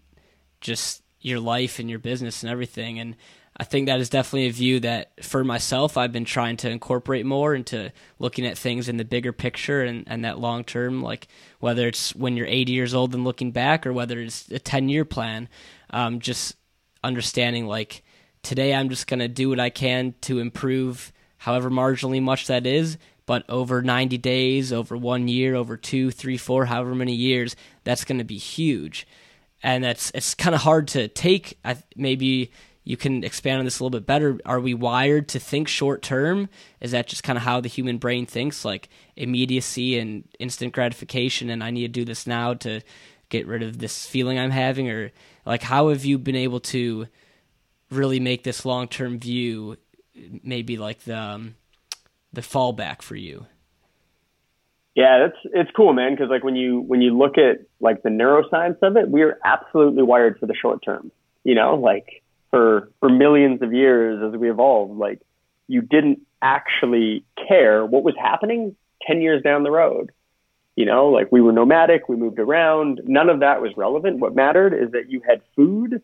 just 0.59 1.03
your 1.21 1.39
life 1.39 1.79
and 1.79 1.89
your 1.89 1.99
business 1.99 2.43
and 2.43 2.51
everything. 2.51 2.99
And 2.99 3.15
I 3.57 3.63
think 3.63 3.85
that 3.85 3.99
is 3.99 4.09
definitely 4.09 4.47
a 4.47 4.51
view 4.51 4.79
that 4.81 5.23
for 5.23 5.43
myself 5.43 5.97
I've 5.97 6.11
been 6.11 6.25
trying 6.25 6.57
to 6.57 6.69
incorporate 6.69 7.25
more 7.25 7.53
into 7.53 7.91
looking 8.17 8.45
at 8.45 8.57
things 8.57 8.89
in 8.89 8.97
the 8.97 9.05
bigger 9.05 9.31
picture 9.31 9.83
and, 9.83 10.03
and 10.07 10.25
that 10.25 10.39
long 10.39 10.63
term, 10.63 11.01
like 11.01 11.27
whether 11.59 11.87
it's 11.87 12.15
when 12.15 12.35
you're 12.35 12.47
80 12.47 12.71
years 12.71 12.93
old 12.93 13.13
and 13.13 13.23
looking 13.23 13.51
back 13.51 13.85
or 13.85 13.93
whether 13.93 14.19
it's 14.19 14.49
a 14.51 14.59
10 14.59 14.89
year 14.89 15.05
plan, 15.05 15.47
um, 15.91 16.19
just 16.19 16.55
understanding 17.03 17.67
like 17.67 18.03
today 18.43 18.73
I'm 18.73 18.89
just 18.89 19.07
going 19.07 19.19
to 19.19 19.27
do 19.27 19.49
what 19.49 19.59
I 19.59 19.69
can 19.69 20.15
to 20.21 20.39
improve 20.39 21.11
however 21.37 21.69
marginally 21.69 22.21
much 22.21 22.47
that 22.47 22.65
is. 22.65 22.97
But 23.25 23.45
over 23.49 23.81
90 23.81 24.17
days, 24.17 24.73
over 24.73 24.97
one 24.97 25.27
year, 25.27 25.55
over 25.55 25.77
two, 25.77 26.11
three, 26.11 26.37
four, 26.37 26.65
however 26.65 26.95
many 26.95 27.13
years, 27.13 27.55
that's 27.83 28.03
going 28.03 28.17
to 28.17 28.23
be 28.23 28.37
huge. 28.37 29.07
And 29.63 29.83
that's 29.83 30.11
it's 30.13 30.33
kind 30.33 30.55
of 30.55 30.61
hard 30.61 30.87
to 30.89 31.07
take. 31.07 31.57
I, 31.63 31.77
Maybe 31.95 32.51
you 32.83 32.97
can 32.97 33.23
expand 33.23 33.59
on 33.59 33.65
this 33.65 33.79
a 33.79 33.83
little 33.83 33.99
bit 33.99 34.07
better. 34.07 34.39
Are 34.45 34.59
we 34.59 34.73
wired 34.73 35.27
to 35.29 35.39
think 35.39 35.67
short 35.67 36.01
term? 36.01 36.49
Is 36.79 36.91
that 36.91 37.07
just 37.07 37.23
kind 37.23 37.37
of 37.37 37.43
how 37.43 37.61
the 37.61 37.69
human 37.69 37.99
brain 37.99 38.25
thinks, 38.25 38.65
like 38.65 38.89
immediacy 39.15 39.99
and 39.99 40.23
instant 40.39 40.73
gratification? 40.73 41.49
And 41.49 41.63
I 41.63 41.69
need 41.69 41.81
to 41.81 41.87
do 41.99 42.05
this 42.05 42.25
now 42.25 42.55
to 42.55 42.81
get 43.29 43.47
rid 43.47 43.61
of 43.63 43.77
this 43.77 44.05
feeling 44.07 44.39
I'm 44.39 44.51
having, 44.51 44.89
or 44.89 45.11
like 45.45 45.61
how 45.61 45.89
have 45.89 46.03
you 46.03 46.17
been 46.17 46.35
able 46.35 46.59
to 46.59 47.07
really 47.91 48.19
make 48.19 48.43
this 48.43 48.65
long 48.65 48.87
term 48.87 49.19
view, 49.19 49.77
maybe 50.43 50.77
like 50.77 51.01
the 51.01 51.17
um, 51.17 51.55
the 52.33 52.41
fallback 52.41 53.01
for 53.01 53.15
you? 53.15 53.45
Yeah, 54.95 55.27
that's 55.27 55.53
it's 55.53 55.71
cool, 55.75 55.93
man. 55.93 56.13
Because 56.13 56.29
like 56.29 56.43
when 56.43 56.55
you 56.55 56.81
when 56.81 57.01
you 57.01 57.17
look 57.17 57.37
at 57.37 57.65
like 57.79 58.03
the 58.03 58.09
neuroscience 58.09 58.77
of 58.81 58.97
it, 58.97 59.09
we 59.09 59.21
are 59.21 59.37
absolutely 59.43 60.03
wired 60.03 60.39
for 60.39 60.47
the 60.47 60.55
short 60.55 60.83
term. 60.83 61.11
You 61.43 61.55
know, 61.55 61.75
like 61.75 62.23
for 62.49 62.91
for 62.99 63.09
millions 63.09 63.61
of 63.61 63.73
years 63.73 64.21
as 64.23 64.37
we 64.39 64.49
evolved, 64.49 64.97
like 64.97 65.21
you 65.67 65.81
didn't 65.81 66.21
actually 66.41 67.23
care 67.47 67.85
what 67.85 68.03
was 68.03 68.15
happening 68.19 68.75
ten 69.05 69.21
years 69.21 69.41
down 69.43 69.63
the 69.63 69.71
road. 69.71 70.11
You 70.75 70.85
know, 70.85 71.07
like 71.07 71.31
we 71.31 71.41
were 71.41 71.51
nomadic, 71.51 72.09
we 72.09 72.15
moved 72.15 72.39
around. 72.39 73.01
None 73.05 73.29
of 73.29 73.41
that 73.41 73.61
was 73.61 73.71
relevant. 73.77 74.19
What 74.19 74.35
mattered 74.35 74.73
is 74.73 74.91
that 74.91 75.09
you 75.09 75.21
had 75.25 75.41
food, 75.55 76.01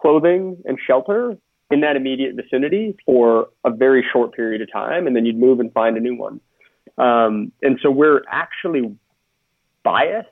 clothing, 0.00 0.56
and 0.64 0.78
shelter 0.86 1.36
in 1.70 1.80
that 1.80 1.96
immediate 1.96 2.34
vicinity 2.34 2.96
for 3.06 3.48
a 3.64 3.70
very 3.70 4.04
short 4.12 4.34
period 4.34 4.60
of 4.62 4.72
time, 4.72 5.06
and 5.06 5.14
then 5.14 5.24
you'd 5.26 5.38
move 5.38 5.60
and 5.60 5.72
find 5.72 5.96
a 5.96 6.00
new 6.00 6.16
one. 6.16 6.40
Um, 6.98 7.52
and 7.62 7.78
so 7.82 7.90
we're 7.90 8.22
actually 8.28 8.96
biased 9.82 10.28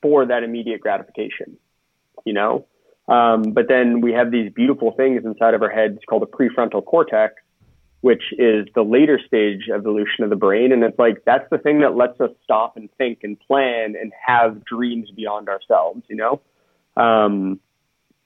for 0.00 0.26
that 0.26 0.42
immediate 0.42 0.80
gratification, 0.80 1.56
you 2.24 2.32
know? 2.32 2.66
Um, 3.08 3.42
but 3.52 3.66
then 3.68 4.00
we 4.00 4.12
have 4.12 4.30
these 4.30 4.52
beautiful 4.52 4.92
things 4.92 5.24
inside 5.24 5.54
of 5.54 5.62
our 5.62 5.70
heads 5.70 5.98
called 6.08 6.22
the 6.22 6.26
prefrontal 6.26 6.84
cortex, 6.84 7.34
which 8.00 8.22
is 8.38 8.66
the 8.74 8.82
later 8.82 9.20
stage 9.26 9.68
evolution 9.74 10.24
of 10.24 10.30
the 10.30 10.36
brain. 10.36 10.72
And 10.72 10.82
it's 10.82 10.98
like, 10.98 11.24
that's 11.24 11.48
the 11.50 11.58
thing 11.58 11.80
that 11.80 11.96
lets 11.96 12.20
us 12.20 12.30
stop 12.42 12.76
and 12.76 12.88
think 12.98 13.20
and 13.22 13.38
plan 13.38 13.94
and 14.00 14.12
have 14.26 14.64
dreams 14.64 15.10
beyond 15.10 15.48
ourselves, 15.48 16.02
you 16.08 16.16
know? 16.16 16.40
Um, 16.96 17.60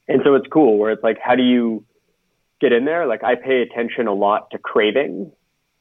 and 0.09 0.23
so 0.25 0.35
it's 0.35 0.47
cool 0.49 0.79
where 0.79 0.93
it's 0.93 1.03
like, 1.03 1.19
how 1.23 1.35
do 1.35 1.43
you 1.43 1.85
get 2.61 2.73
in 2.73 2.85
there? 2.85 3.07
Like 3.07 3.25
I 3.25 3.35
pay 3.35 3.63
attention 3.63 4.07
a 4.07 4.15
lot 4.15 4.51
to 4.53 4.59
craving 4.59 5.33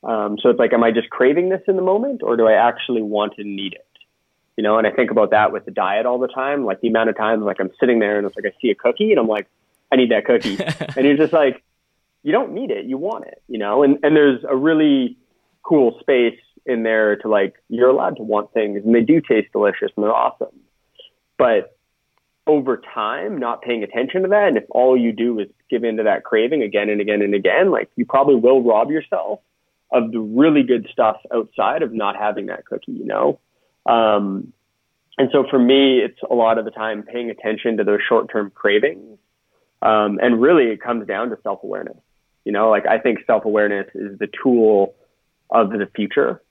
um, 0.06 0.38
so 0.42 0.50
it's 0.50 0.60
like, 0.60 0.72
am 0.72 0.84
I 0.84 0.92
just 0.92 1.10
craving 1.10 1.50
this 1.50 1.62
in 1.68 1.76
the 1.76 1.82
moment 1.82 2.22
or 2.24 2.38
do 2.38 2.48
I 2.48 2.54
actually 2.54 3.02
want 3.02 3.34
and 3.38 3.56
need 3.56 3.74
it? 3.74 3.88
You 4.56 4.64
know, 4.64 4.78
and 4.78 4.88
I 4.88 4.92
think 4.92 5.12
about 5.12 5.32
that 5.32 5.52
with 5.52 5.66
the 5.66 5.72
diet 5.72 6.06
all 6.06 6.20
the 6.20 6.28
time. 6.28 6.64
Like 6.64 6.80
the 6.80 6.88
amount 6.88 7.10
of 7.10 7.18
times 7.18 7.44
like 7.44 7.58
I'm 7.60 7.72
sitting 7.80 8.00
there 8.00 8.18
and 8.18 8.26
it's 8.26 8.36
like 8.36 8.46
I 8.46 8.56
see 8.62 8.70
a 8.70 8.76
cookie 8.76 9.12
and 9.12 9.20
I'm 9.20 9.28
like, 9.28 9.48
I 9.92 9.96
need 9.96 10.12
that 10.12 10.26
cookie. 10.26 10.58
and 10.96 11.06
you're 11.06 11.18
just 11.18 11.34
like, 11.34 11.64
you 12.22 12.32
don't 12.32 12.54
need 12.54 12.72
it, 12.72 12.86
you 12.86 12.98
want 12.98 13.26
it, 13.26 13.42
you 13.48 13.58
know? 13.58 13.84
And 13.84 13.98
and 14.04 14.16
there's 14.16 14.44
a 14.48 14.56
really 14.56 15.18
cool 15.64 15.98
space 16.00 16.40
in 16.66 16.84
there 16.84 17.16
to 17.18 17.28
like 17.28 17.56
you're 17.68 17.90
allowed 17.90 18.18
to 18.18 18.24
want 18.24 18.54
things 18.54 18.84
and 18.86 18.94
they 18.96 19.02
do 19.02 19.22
taste 19.22 19.52
delicious 19.52 19.92
and 19.96 20.04
they're 20.04 20.14
awesome. 20.14 20.60
But 21.38 21.75
over 22.48 22.82
time, 22.94 23.38
not 23.38 23.62
paying 23.62 23.84
attention 23.84 24.22
to 24.24 24.28
that, 24.30 24.48
and 24.48 24.58
if 24.58 24.66
all 24.70 24.98
you 24.98 25.12
do 25.12 25.40
is 25.40 25.48
give 25.70 25.84
into 25.84 26.04
that 26.04 26.24
craving 26.24 26.62
again 26.62 26.90
and 26.90 27.02
again 27.02 27.22
and 27.22 27.34
again, 27.34 27.72
like 27.72 27.90
you 27.96 28.06
probably 28.06 28.36
will 28.36 28.62
rob 28.64 28.92
yourself 28.92 29.40
of 29.92 30.12
the 30.12 30.20
really 30.20 30.64
good 30.64 30.88
stuff 30.92 31.18
outside 31.34 31.82
of 31.82 31.94
not 31.94 32.16
having 32.16 32.48
that 32.48 32.66
cookie, 32.66 32.92
you 32.92 33.06
know? 33.06 33.40
Um, 33.86 34.52
and 35.18 35.30
so 35.32 35.46
for 35.50 35.60
me, 35.60 36.00
it's 36.00 36.20
a 36.30 36.34
lot 36.34 36.58
of 36.58 36.66
the 36.66 36.72
time 36.72 37.04
paying 37.04 37.30
attention 37.30 37.78
to 37.78 37.84
those 37.84 38.00
short 38.08 38.32
term 38.32 38.52
cravings. 38.54 39.18
Um, 39.82 40.20
and 40.22 40.42
really 40.42 40.66
it 40.66 40.82
comes 40.82 41.08
down 41.08 41.30
to 41.30 41.38
self 41.44 41.64
awareness. 41.64 41.98
You 42.44 42.52
know, 42.52 42.70
like 42.70 42.86
I 42.86 43.00
think 43.00 43.20
self 43.26 43.46
awareness 43.46 43.88
is 43.96 44.20
the 44.20 44.28
tool 44.44 44.96
of 45.50 45.70
the 45.70 45.88
future. 45.96 46.42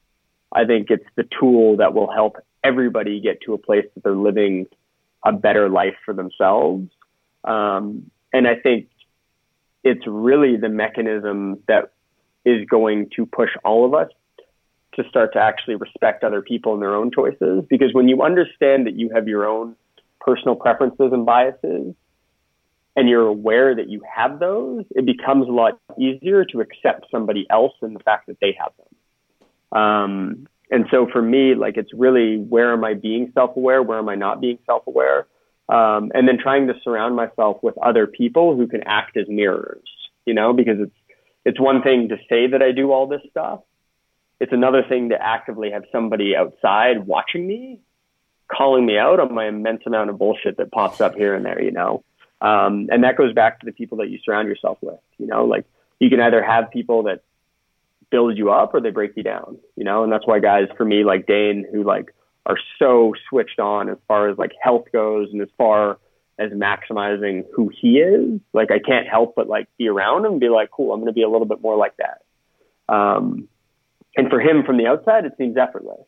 I 0.52 0.64
think 0.64 0.90
it's 0.90 1.04
the 1.16 1.28
tool 1.38 1.78
that 1.78 1.94
will 1.94 2.10
help 2.10 2.36
everybody 2.62 3.20
get 3.20 3.40
to 3.42 3.54
a 3.54 3.58
place 3.58 3.84
that 3.94 4.04
they're 4.04 4.14
living 4.14 4.66
a 5.24 5.32
better 5.32 5.68
life 5.68 5.96
for 6.04 6.14
themselves. 6.14 6.90
Um, 7.44 8.10
and 8.32 8.46
I 8.46 8.56
think 8.56 8.88
it's 9.82 10.06
really 10.06 10.56
the 10.56 10.68
mechanism 10.68 11.62
that 11.68 11.92
is 12.44 12.66
going 12.66 13.10
to 13.16 13.26
push 13.26 13.50
all 13.64 13.84
of 13.86 13.94
us 13.94 14.10
to 14.94 15.04
start 15.08 15.32
to 15.32 15.38
actually 15.38 15.74
respect 15.76 16.24
other 16.24 16.42
people 16.42 16.74
and 16.74 16.82
their 16.82 16.94
own 16.94 17.10
choices. 17.10 17.64
Because 17.68 17.92
when 17.92 18.08
you 18.08 18.22
understand 18.22 18.86
that 18.86 18.94
you 18.94 19.10
have 19.14 19.28
your 19.28 19.46
own 19.46 19.76
personal 20.20 20.56
preferences 20.56 21.10
and 21.12 21.26
biases, 21.26 21.94
and 22.96 23.08
you're 23.08 23.26
aware 23.26 23.74
that 23.74 23.88
you 23.88 24.02
have 24.14 24.38
those, 24.38 24.84
it 24.90 25.04
becomes 25.04 25.48
a 25.48 25.52
lot 25.52 25.80
easier 25.98 26.44
to 26.44 26.60
accept 26.60 27.06
somebody 27.10 27.46
else 27.50 27.72
and 27.82 27.94
the 27.94 28.00
fact 28.00 28.28
that 28.28 28.38
they 28.40 28.56
have 28.58 28.72
them. 28.78 29.80
Um, 29.80 30.46
and 30.70 30.86
so 30.90 31.06
for 31.12 31.22
me, 31.22 31.54
like 31.54 31.76
it's 31.76 31.92
really 31.92 32.38
where 32.38 32.72
am 32.72 32.84
I 32.84 32.94
being 32.94 33.30
self-aware? 33.34 33.82
Where 33.82 33.98
am 33.98 34.08
I 34.08 34.14
not 34.14 34.40
being 34.40 34.58
self-aware? 34.66 35.26
Um, 35.68 36.12
and 36.14 36.28
then 36.28 36.38
trying 36.38 36.66
to 36.66 36.74
surround 36.82 37.16
myself 37.16 37.62
with 37.62 37.76
other 37.78 38.06
people 38.06 38.56
who 38.56 38.66
can 38.66 38.82
act 38.86 39.16
as 39.16 39.26
mirrors, 39.28 39.88
you 40.26 40.34
know, 40.34 40.52
because 40.52 40.78
it's 40.80 40.96
it's 41.44 41.60
one 41.60 41.82
thing 41.82 42.08
to 42.08 42.16
say 42.28 42.48
that 42.48 42.62
I 42.62 42.72
do 42.72 42.92
all 42.92 43.06
this 43.06 43.20
stuff. 43.30 43.60
It's 44.40 44.52
another 44.52 44.82
thing 44.82 45.10
to 45.10 45.22
actively 45.22 45.70
have 45.70 45.84
somebody 45.92 46.34
outside 46.34 47.06
watching 47.06 47.46
me, 47.46 47.80
calling 48.50 48.84
me 48.84 48.98
out 48.98 49.20
on 49.20 49.34
my 49.34 49.46
immense 49.46 49.82
amount 49.86 50.10
of 50.10 50.18
bullshit 50.18 50.56
that 50.56 50.72
pops 50.72 51.00
up 51.00 51.14
here 51.14 51.34
and 51.34 51.44
there, 51.44 51.62
you 51.62 51.70
know? 51.70 52.02
Um, 52.40 52.88
and 52.90 53.04
that 53.04 53.16
goes 53.16 53.32
back 53.32 53.60
to 53.60 53.66
the 53.66 53.72
people 53.72 53.98
that 53.98 54.08
you 54.08 54.18
surround 54.24 54.48
yourself 54.48 54.78
with, 54.80 54.98
you 55.18 55.26
know, 55.26 55.44
like 55.44 55.64
you 55.98 56.10
can 56.10 56.20
either 56.20 56.42
have 56.42 56.70
people 56.70 57.04
that 57.04 57.22
build 58.14 58.38
you 58.38 58.52
up 58.52 58.72
or 58.72 58.80
they 58.80 58.90
break 58.92 59.10
you 59.16 59.24
down, 59.24 59.58
you 59.74 59.82
know? 59.82 60.04
And 60.04 60.12
that's 60.12 60.24
why 60.24 60.38
guys 60.38 60.68
for 60.76 60.84
me, 60.84 61.02
like 61.02 61.26
Dane, 61.26 61.66
who 61.72 61.82
like 61.82 62.14
are 62.46 62.58
so 62.78 63.12
switched 63.28 63.58
on 63.58 63.88
as 63.88 63.96
far 64.06 64.28
as 64.28 64.38
like 64.38 64.52
health 64.62 64.84
goes 64.92 65.30
and 65.32 65.42
as 65.42 65.48
far 65.58 65.98
as 66.38 66.52
maximizing 66.52 67.42
who 67.52 67.72
he 67.80 67.98
is. 67.98 68.40
Like 68.52 68.70
I 68.70 68.78
can't 68.78 69.08
help 69.08 69.34
but 69.34 69.48
like 69.48 69.66
be 69.78 69.88
around 69.88 70.24
him 70.24 70.32
and 70.32 70.40
be 70.40 70.48
like, 70.48 70.70
cool, 70.70 70.92
I'm 70.92 71.00
going 71.00 71.08
to 71.08 71.12
be 71.12 71.24
a 71.24 71.28
little 71.28 71.44
bit 71.44 71.60
more 71.60 71.76
like 71.76 71.94
that. 71.96 72.94
Um, 72.94 73.48
and 74.16 74.30
for 74.30 74.40
him 74.40 74.62
from 74.64 74.76
the 74.76 74.86
outside, 74.86 75.24
it 75.24 75.32
seems 75.36 75.56
effortless. 75.56 76.06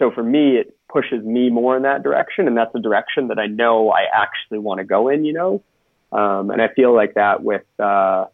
So 0.00 0.10
for 0.10 0.24
me, 0.24 0.56
it 0.56 0.76
pushes 0.88 1.24
me 1.24 1.50
more 1.50 1.76
in 1.76 1.84
that 1.84 2.02
direction. 2.02 2.48
And 2.48 2.56
that's 2.56 2.74
a 2.74 2.80
direction 2.80 3.28
that 3.28 3.38
I 3.38 3.46
know 3.46 3.92
I 3.92 4.06
actually 4.12 4.58
want 4.58 4.78
to 4.78 4.84
go 4.84 5.06
in, 5.08 5.24
you 5.24 5.34
know? 5.34 5.62
Um, 6.10 6.50
and 6.50 6.60
I 6.60 6.66
feel 6.74 6.92
like 6.92 7.14
that 7.14 7.44
with, 7.44 7.62
uh, 7.78 8.24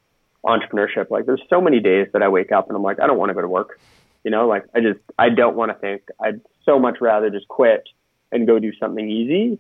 entrepreneurship. 0.44 1.10
Like 1.10 1.26
there's 1.26 1.42
so 1.48 1.60
many 1.60 1.80
days 1.80 2.08
that 2.12 2.22
I 2.22 2.28
wake 2.28 2.52
up 2.52 2.68
and 2.68 2.76
I'm 2.76 2.82
like, 2.82 3.00
I 3.00 3.06
don't 3.06 3.18
want 3.18 3.30
to 3.30 3.34
go 3.34 3.40
to 3.40 3.48
work. 3.48 3.80
You 4.22 4.30
know, 4.30 4.46
like 4.46 4.64
I 4.74 4.80
just, 4.80 5.00
I 5.18 5.28
don't 5.28 5.56
want 5.56 5.70
to 5.70 5.78
think. 5.78 6.02
I'd 6.22 6.40
so 6.64 6.78
much 6.78 6.96
rather 7.00 7.30
just 7.30 7.48
quit 7.48 7.88
and 8.32 8.46
go 8.46 8.58
do 8.58 8.72
something 8.80 9.08
easy 9.08 9.58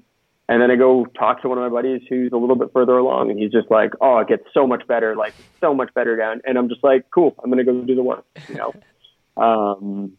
and 0.48 0.60
then 0.60 0.70
I 0.70 0.76
go 0.76 1.06
talk 1.06 1.40
to 1.42 1.48
one 1.48 1.58
of 1.58 1.64
my 1.64 1.74
buddies 1.74 2.02
who's 2.08 2.32
a 2.32 2.36
little 2.36 2.56
bit 2.56 2.70
further 2.72 2.98
along, 2.98 3.30
and 3.30 3.38
he's 3.38 3.50
just 3.50 3.70
like, 3.70 3.92
"Oh, 4.00 4.18
it 4.18 4.28
gets 4.28 4.44
so 4.52 4.66
much 4.66 4.86
better, 4.86 5.16
like 5.16 5.32
so 5.60 5.72
much 5.72 5.92
better 5.94 6.16
down." 6.16 6.42
And 6.44 6.58
I'm 6.58 6.68
just 6.68 6.84
like, 6.84 7.10
"Cool, 7.10 7.34
I'm 7.42 7.50
gonna 7.50 7.64
go 7.64 7.80
do 7.80 7.94
the 7.94 8.02
work," 8.02 8.26
you 8.48 8.56
know. 8.56 8.74
um, 9.42 10.12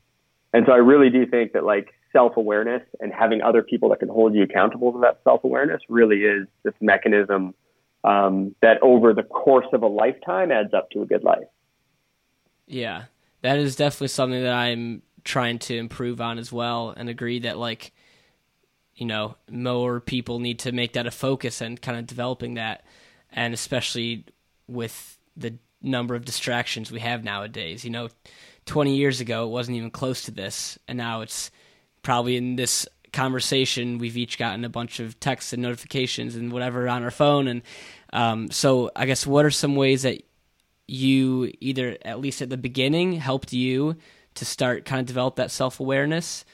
and 0.51 0.65
so 0.65 0.73
I 0.73 0.77
really 0.77 1.09
do 1.11 1.27
think 1.27 1.53
that 1.53 1.63
like 1.63 1.93
self 2.11 2.37
awareness 2.37 2.81
and 2.99 3.13
having 3.13 3.41
other 3.41 3.61
people 3.61 3.89
that 3.89 3.99
can 3.99 4.09
hold 4.09 4.33
you 4.33 4.41
accountable 4.41 4.93
to 4.93 4.99
that 5.01 5.19
self 5.23 5.43
awareness 5.43 5.81
really 5.89 6.23
is 6.23 6.47
this 6.63 6.73
mechanism 6.81 7.53
um, 8.05 8.55
that 8.61 8.81
over 8.81 9.13
the 9.13 9.23
course 9.23 9.67
of 9.73 9.81
a 9.81 9.87
lifetime 9.87 10.51
adds 10.51 10.73
up 10.73 10.89
to 10.91 11.01
a 11.01 11.05
good 11.05 11.23
life. 11.23 11.47
Yeah, 12.67 13.05
that 13.41 13.57
is 13.57 13.75
definitely 13.75 14.09
something 14.09 14.43
that 14.43 14.53
I'm 14.53 15.01
trying 15.23 15.59
to 15.59 15.75
improve 15.75 16.21
on 16.21 16.37
as 16.37 16.51
well, 16.51 16.93
and 16.95 17.09
agree 17.09 17.39
that 17.39 17.57
like 17.57 17.91
you 18.95 19.05
know 19.05 19.35
more 19.49 19.99
people 19.99 20.39
need 20.39 20.59
to 20.59 20.71
make 20.71 20.93
that 20.93 21.07
a 21.07 21.11
focus 21.11 21.61
and 21.61 21.81
kind 21.81 21.99
of 21.99 22.07
developing 22.07 22.55
that 22.55 22.85
and 23.31 23.53
especially 23.53 24.25
with 24.67 25.17
the 25.35 25.57
number 25.81 26.15
of 26.15 26.25
distractions 26.25 26.91
we 26.91 26.99
have 26.99 27.23
nowadays 27.23 27.83
you 27.83 27.91
know 27.91 28.07
20 28.65 28.95
years 28.95 29.19
ago 29.19 29.45
it 29.45 29.49
wasn't 29.49 29.75
even 29.75 29.91
close 29.91 30.23
to 30.23 30.31
this 30.31 30.79
and 30.87 30.97
now 30.97 31.21
it's 31.21 31.51
probably 32.01 32.37
in 32.37 32.55
this 32.55 32.87
conversation 33.15 33.97
we've 33.97 34.17
each 34.17 34.37
gotten 34.37 34.63
a 34.63 34.69
bunch 34.69 34.99
of 34.99 35.19
texts 35.19 35.53
and 35.53 35.61
notifications 35.61 36.35
and 36.35 36.51
whatever 36.51 36.87
on 36.87 37.03
our 37.03 37.11
phone 37.11 37.47
and 37.47 37.61
um, 38.13 38.51
so 38.51 38.91
i 38.95 39.05
guess 39.05 39.25
what 39.25 39.45
are 39.45 39.51
some 39.51 39.75
ways 39.75 40.03
that 40.03 40.21
you 40.87 41.51
either 41.61 41.97
at 42.03 42.19
least 42.19 42.41
at 42.41 42.49
the 42.49 42.57
beginning 42.57 43.13
helped 43.13 43.53
you 43.53 43.95
to 44.35 44.45
start 44.45 44.85
kind 44.85 44.99
of 44.99 45.07
develop 45.07 45.37
that 45.37 45.49
self-awareness 45.49 46.45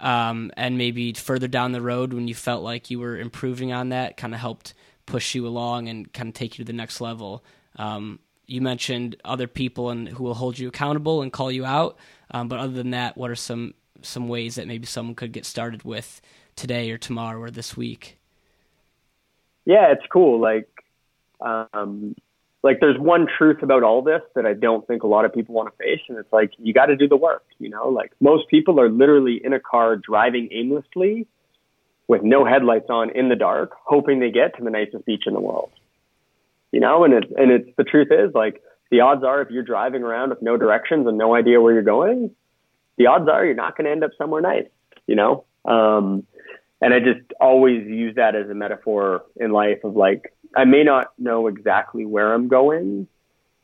um, 0.00 0.50
and 0.56 0.78
maybe 0.78 1.12
further 1.12 1.46
down 1.46 1.72
the 1.72 1.82
road 1.82 2.12
when 2.12 2.26
you 2.26 2.34
felt 2.34 2.62
like 2.62 2.90
you 2.90 2.98
were 2.98 3.18
improving 3.18 3.72
on 3.72 3.90
that, 3.90 4.16
kind 4.16 4.34
of 4.34 4.40
helped 4.40 4.74
push 5.06 5.34
you 5.34 5.46
along 5.46 5.88
and 5.88 6.12
kind 6.12 6.28
of 6.28 6.34
take 6.34 6.58
you 6.58 6.64
to 6.64 6.72
the 6.72 6.76
next 6.76 7.00
level. 7.00 7.44
Um, 7.76 8.18
you 8.46 8.60
mentioned 8.60 9.16
other 9.24 9.46
people 9.46 9.90
and 9.90 10.08
who 10.08 10.24
will 10.24 10.34
hold 10.34 10.58
you 10.58 10.68
accountable 10.68 11.22
and 11.22 11.32
call 11.32 11.52
you 11.52 11.64
out, 11.64 11.98
um, 12.30 12.48
but 12.48 12.58
other 12.58 12.72
than 12.72 12.90
that, 12.90 13.16
what 13.16 13.30
are 13.30 13.36
some 13.36 13.74
some 14.02 14.28
ways 14.28 14.54
that 14.54 14.66
maybe 14.66 14.86
someone 14.86 15.14
could 15.14 15.32
get 15.32 15.44
started 15.44 15.84
with 15.84 16.20
today 16.56 16.90
or 16.90 16.98
tomorrow 16.98 17.40
or 17.40 17.50
this 17.50 17.76
week? 17.76 18.18
Yeah, 19.64 19.92
it's 19.92 20.04
cool. 20.10 20.40
Like, 20.40 20.68
um, 21.40 22.14
like 22.62 22.80
there's 22.80 22.98
one 22.98 23.26
truth 23.38 23.62
about 23.62 23.82
all 23.82 24.02
this 24.02 24.20
that 24.34 24.46
I 24.46 24.52
don't 24.52 24.86
think 24.86 25.02
a 25.02 25.06
lot 25.06 25.24
of 25.24 25.32
people 25.32 25.54
want 25.54 25.72
to 25.72 25.76
face, 25.82 26.00
and 26.08 26.18
it's 26.18 26.32
like 26.32 26.52
you 26.58 26.72
got 26.72 26.86
to 26.86 26.96
do 26.96 27.08
the 27.08 27.16
work. 27.16 27.44
You 27.58 27.70
know, 27.70 27.88
like 27.88 28.12
most 28.20 28.48
people 28.48 28.80
are 28.80 28.90
literally 28.90 29.40
in 29.42 29.52
a 29.52 29.60
car 29.60 29.96
driving 29.96 30.48
aimlessly 30.52 31.26
with 32.08 32.22
no 32.22 32.44
headlights 32.44 32.90
on 32.90 33.10
in 33.10 33.28
the 33.28 33.36
dark, 33.36 33.72
hoping 33.84 34.18
they 34.18 34.30
get 34.30 34.56
to 34.56 34.64
the 34.64 34.70
nicest 34.70 35.06
beach 35.06 35.24
in 35.26 35.32
the 35.32 35.40
world. 35.40 35.70
You 36.72 36.80
know, 36.80 37.04
and 37.04 37.14
it's 37.14 37.32
and 37.36 37.50
it's 37.50 37.70
the 37.76 37.84
truth 37.84 38.08
is 38.10 38.34
like 38.34 38.62
the 38.90 39.00
odds 39.00 39.24
are 39.24 39.40
if 39.40 39.50
you're 39.50 39.62
driving 39.62 40.02
around 40.02 40.30
with 40.30 40.42
no 40.42 40.56
directions 40.56 41.06
and 41.06 41.16
no 41.16 41.34
idea 41.34 41.60
where 41.60 41.72
you're 41.72 41.82
going, 41.82 42.30
the 43.00 43.06
odds 43.06 43.30
are 43.30 43.46
you're 43.46 43.54
not 43.54 43.78
going 43.78 43.86
to 43.86 43.90
end 43.90 44.04
up 44.04 44.10
somewhere 44.18 44.42
nice. 44.42 44.68
You 45.06 45.16
know, 45.16 45.44
um, 45.64 46.26
and 46.82 46.92
I 46.92 46.98
just 47.00 47.32
always 47.40 47.86
use 47.86 48.16
that 48.16 48.36
as 48.36 48.48
a 48.50 48.54
metaphor 48.54 49.24
in 49.36 49.52
life 49.52 49.82
of 49.84 49.96
like 49.96 50.34
I 50.54 50.66
may 50.66 50.84
not 50.84 51.06
know 51.18 51.46
exactly 51.46 52.04
where 52.04 52.34
I'm 52.34 52.48
going, 52.48 53.08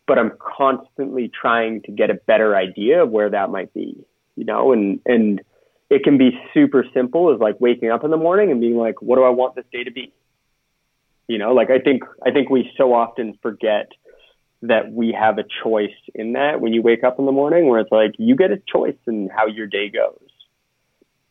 but 0.07 0.19
I'm 0.19 0.33
constantly 0.39 1.29
trying 1.29 1.83
to 1.83 1.93
get 1.93 2.11
a 2.11 2.15
better 2.15 2.57
idea 2.57 3.03
of 3.03 3.11
where 3.11 3.29
that 3.29 3.51
might 3.51 3.75
be. 3.75 4.07
You 4.37 4.45
know, 4.45 4.73
and 4.73 5.01
and 5.05 5.43
it 5.91 6.03
can 6.03 6.17
be 6.17 6.31
super 6.55 6.87
simple 6.95 7.33
as 7.35 7.39
like 7.39 7.61
waking 7.61 7.91
up 7.91 8.05
in 8.05 8.11
the 8.11 8.17
morning 8.17 8.51
and 8.51 8.59
being 8.59 8.77
like, 8.77 9.03
what 9.03 9.17
do 9.17 9.23
I 9.23 9.31
want 9.31 9.55
this 9.55 9.67
day 9.71 9.85
to 9.85 9.91
be? 9.91 10.15
You 11.29 11.37
know, 11.37 11.53
like 11.53 11.69
I 11.71 11.79
think 11.79 12.05
I 12.25 12.31
think 12.31 12.49
we 12.49 12.73
so 12.79 12.95
often 12.95 13.39
forget 13.43 13.93
that 14.69 14.93
we 14.93 15.17
have 15.19 15.39
a 15.39 15.45
choice 15.63 15.97
in 16.15 16.33
that 16.33 16.61
when 16.61 16.73
you 16.73 16.83
wake 16.83 17.05
up 17.05 17.19
in 17.19 17.27
the 17.27 17.33
morning 17.33 17.69
where 17.69 17.81
it's 17.81 17.93
like 17.93 18.13
you 18.19 18.37
get 18.37 18.51
a 18.51 18.63
choice 18.73 18.97
in 19.07 19.29
how 19.29 19.47
your 19.47 19.67
day 19.67 19.89
goes. 19.89 20.21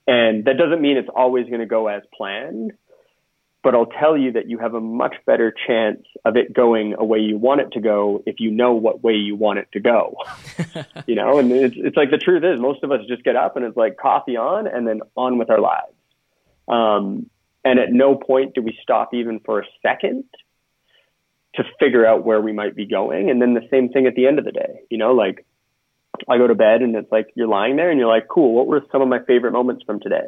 And 0.07 0.45
that 0.45 0.57
doesn't 0.57 0.81
mean 0.81 0.97
it's 0.97 1.09
always 1.13 1.47
going 1.47 1.61
to 1.61 1.65
go 1.65 1.87
as 1.87 2.03
planned, 2.15 2.73
but 3.63 3.73
I'll 3.73 3.87
tell 3.87 4.15
you 4.15 4.33
that 4.33 4.47
you 4.47 4.59
have 4.59 4.75
a 4.75 4.79
much 4.79 5.15
better 5.25 5.51
chance 5.65 6.05
of 6.23 6.37
it 6.37 6.53
going 6.53 6.95
a 6.99 7.03
way 7.03 7.19
you 7.19 7.37
want 7.37 7.61
it 7.61 7.71
to 7.73 7.79
go 7.79 8.21
if 8.27 8.39
you 8.39 8.51
know 8.51 8.73
what 8.73 9.03
way 9.03 9.13
you 9.13 9.35
want 9.35 9.57
it 9.57 9.67
to 9.73 9.79
go. 9.79 10.15
you 11.07 11.15
know, 11.15 11.39
and 11.39 11.51
it's, 11.51 11.75
it's 11.75 11.97
like 11.97 12.11
the 12.11 12.17
truth 12.17 12.43
is 12.43 12.59
most 12.59 12.83
of 12.83 12.91
us 12.91 12.99
just 13.07 13.23
get 13.23 13.35
up 13.35 13.55
and 13.55 13.65
it's 13.65 13.75
like 13.75 13.97
coffee 13.97 14.37
on 14.37 14.67
and 14.67 14.87
then 14.87 15.01
on 15.15 15.39
with 15.39 15.49
our 15.49 15.59
lives. 15.59 15.93
Um, 16.67 17.29
and 17.63 17.79
at 17.79 17.91
no 17.91 18.15
point 18.15 18.53
do 18.53 18.61
we 18.61 18.77
stop 18.83 19.15
even 19.15 19.39
for 19.39 19.61
a 19.61 19.65
second 19.81 20.25
to 21.57 21.63
figure 21.79 22.05
out 22.05 22.25
where 22.25 22.41
we 22.41 22.51
might 22.51 22.75
be 22.75 22.85
going. 22.85 23.29
And 23.29 23.41
then 23.41 23.53
the 23.53 23.67
same 23.71 23.89
thing 23.89 24.07
at 24.07 24.15
the 24.15 24.27
end 24.27 24.39
of 24.39 24.45
the 24.45 24.51
day, 24.51 24.81
you 24.89 24.97
know, 24.97 25.13
like 25.13 25.45
I 26.27 26.37
go 26.37 26.47
to 26.47 26.55
bed 26.55 26.81
and 26.81 26.95
it's 26.95 27.11
like 27.11 27.27
you're 27.35 27.47
lying 27.47 27.75
there 27.75 27.89
and 27.89 27.99
you're 27.99 28.09
like, 28.09 28.27
cool, 28.27 28.53
what 28.53 28.67
were 28.67 28.81
some 28.91 29.01
of 29.01 29.07
my 29.07 29.19
favorite 29.19 29.51
moments 29.51 29.83
from 29.85 29.99
today? 29.99 30.27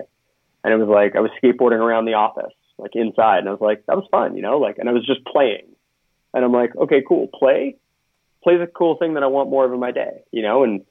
And 0.63 0.73
it 0.73 0.77
was 0.77 0.89
like 0.89 1.15
I 1.15 1.19
was 1.19 1.31
skateboarding 1.41 1.79
around 1.79 2.05
the 2.05 2.13
office 2.13 2.53
like 2.77 2.91
inside. 2.95 3.39
And 3.39 3.49
I 3.49 3.51
was 3.51 3.61
like, 3.61 3.85
that 3.87 3.95
was 3.95 4.07
fun, 4.11 4.35
you 4.35 4.41
know, 4.41 4.57
like, 4.57 4.77
and 4.77 4.87
I 4.87 4.91
was 4.91 5.05
just 5.05 5.25
playing. 5.25 5.67
And 6.33 6.45
I'm 6.45 6.51
like, 6.51 6.75
okay, 6.75 7.03
cool. 7.07 7.27
Play, 7.27 7.77
play 8.43 8.57
the 8.57 8.67
cool 8.67 8.97
thing 8.97 9.15
that 9.15 9.23
I 9.23 9.27
want 9.27 9.49
more 9.49 9.65
of 9.65 9.73
in 9.73 9.79
my 9.79 9.91
day, 9.91 10.23
you 10.31 10.43
know, 10.43 10.63
and 10.63 10.85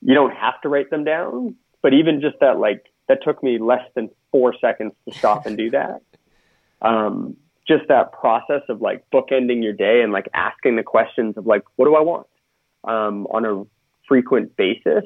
you 0.00 0.14
don't 0.14 0.34
have 0.34 0.60
to 0.62 0.68
write 0.68 0.90
them 0.90 1.04
down, 1.04 1.56
but 1.82 1.92
even 1.92 2.20
just 2.20 2.36
that, 2.40 2.58
like, 2.58 2.86
that 3.08 3.22
took 3.22 3.42
me 3.42 3.58
less 3.58 3.84
than 3.94 4.10
four 4.32 4.54
seconds 4.58 4.92
to 5.06 5.14
stop 5.14 5.46
and 5.46 5.56
do 5.56 5.70
that. 5.70 6.00
Um, 6.82 7.38
just 7.66 7.88
that 7.88 8.12
process 8.12 8.62
of 8.68 8.80
like 8.80 9.04
bookending 9.12 9.62
your 9.62 9.72
day 9.72 10.02
and 10.02 10.12
like 10.12 10.28
asking 10.34 10.76
the 10.76 10.82
questions 10.82 11.36
of 11.36 11.46
like, 11.46 11.62
what 11.76 11.86
do 11.86 11.94
I 11.94 12.00
want? 12.00 12.26
Um, 12.84 13.26
on 13.26 13.44
a 13.46 13.64
frequent 14.06 14.56
basis 14.56 15.04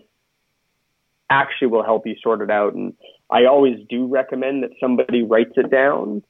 actually 1.31 1.69
will 1.69 1.85
help 1.85 2.07
you 2.07 2.17
sort 2.23 2.41
it 2.41 2.51
out. 2.51 2.75
And 2.75 2.95
I 3.31 3.45
always 3.45 3.79
do 3.89 4.07
recommend 4.07 4.63
that 4.63 4.71
somebody 4.81 5.23
writes 5.23 5.53
it 5.57 5.71
down 5.71 6.23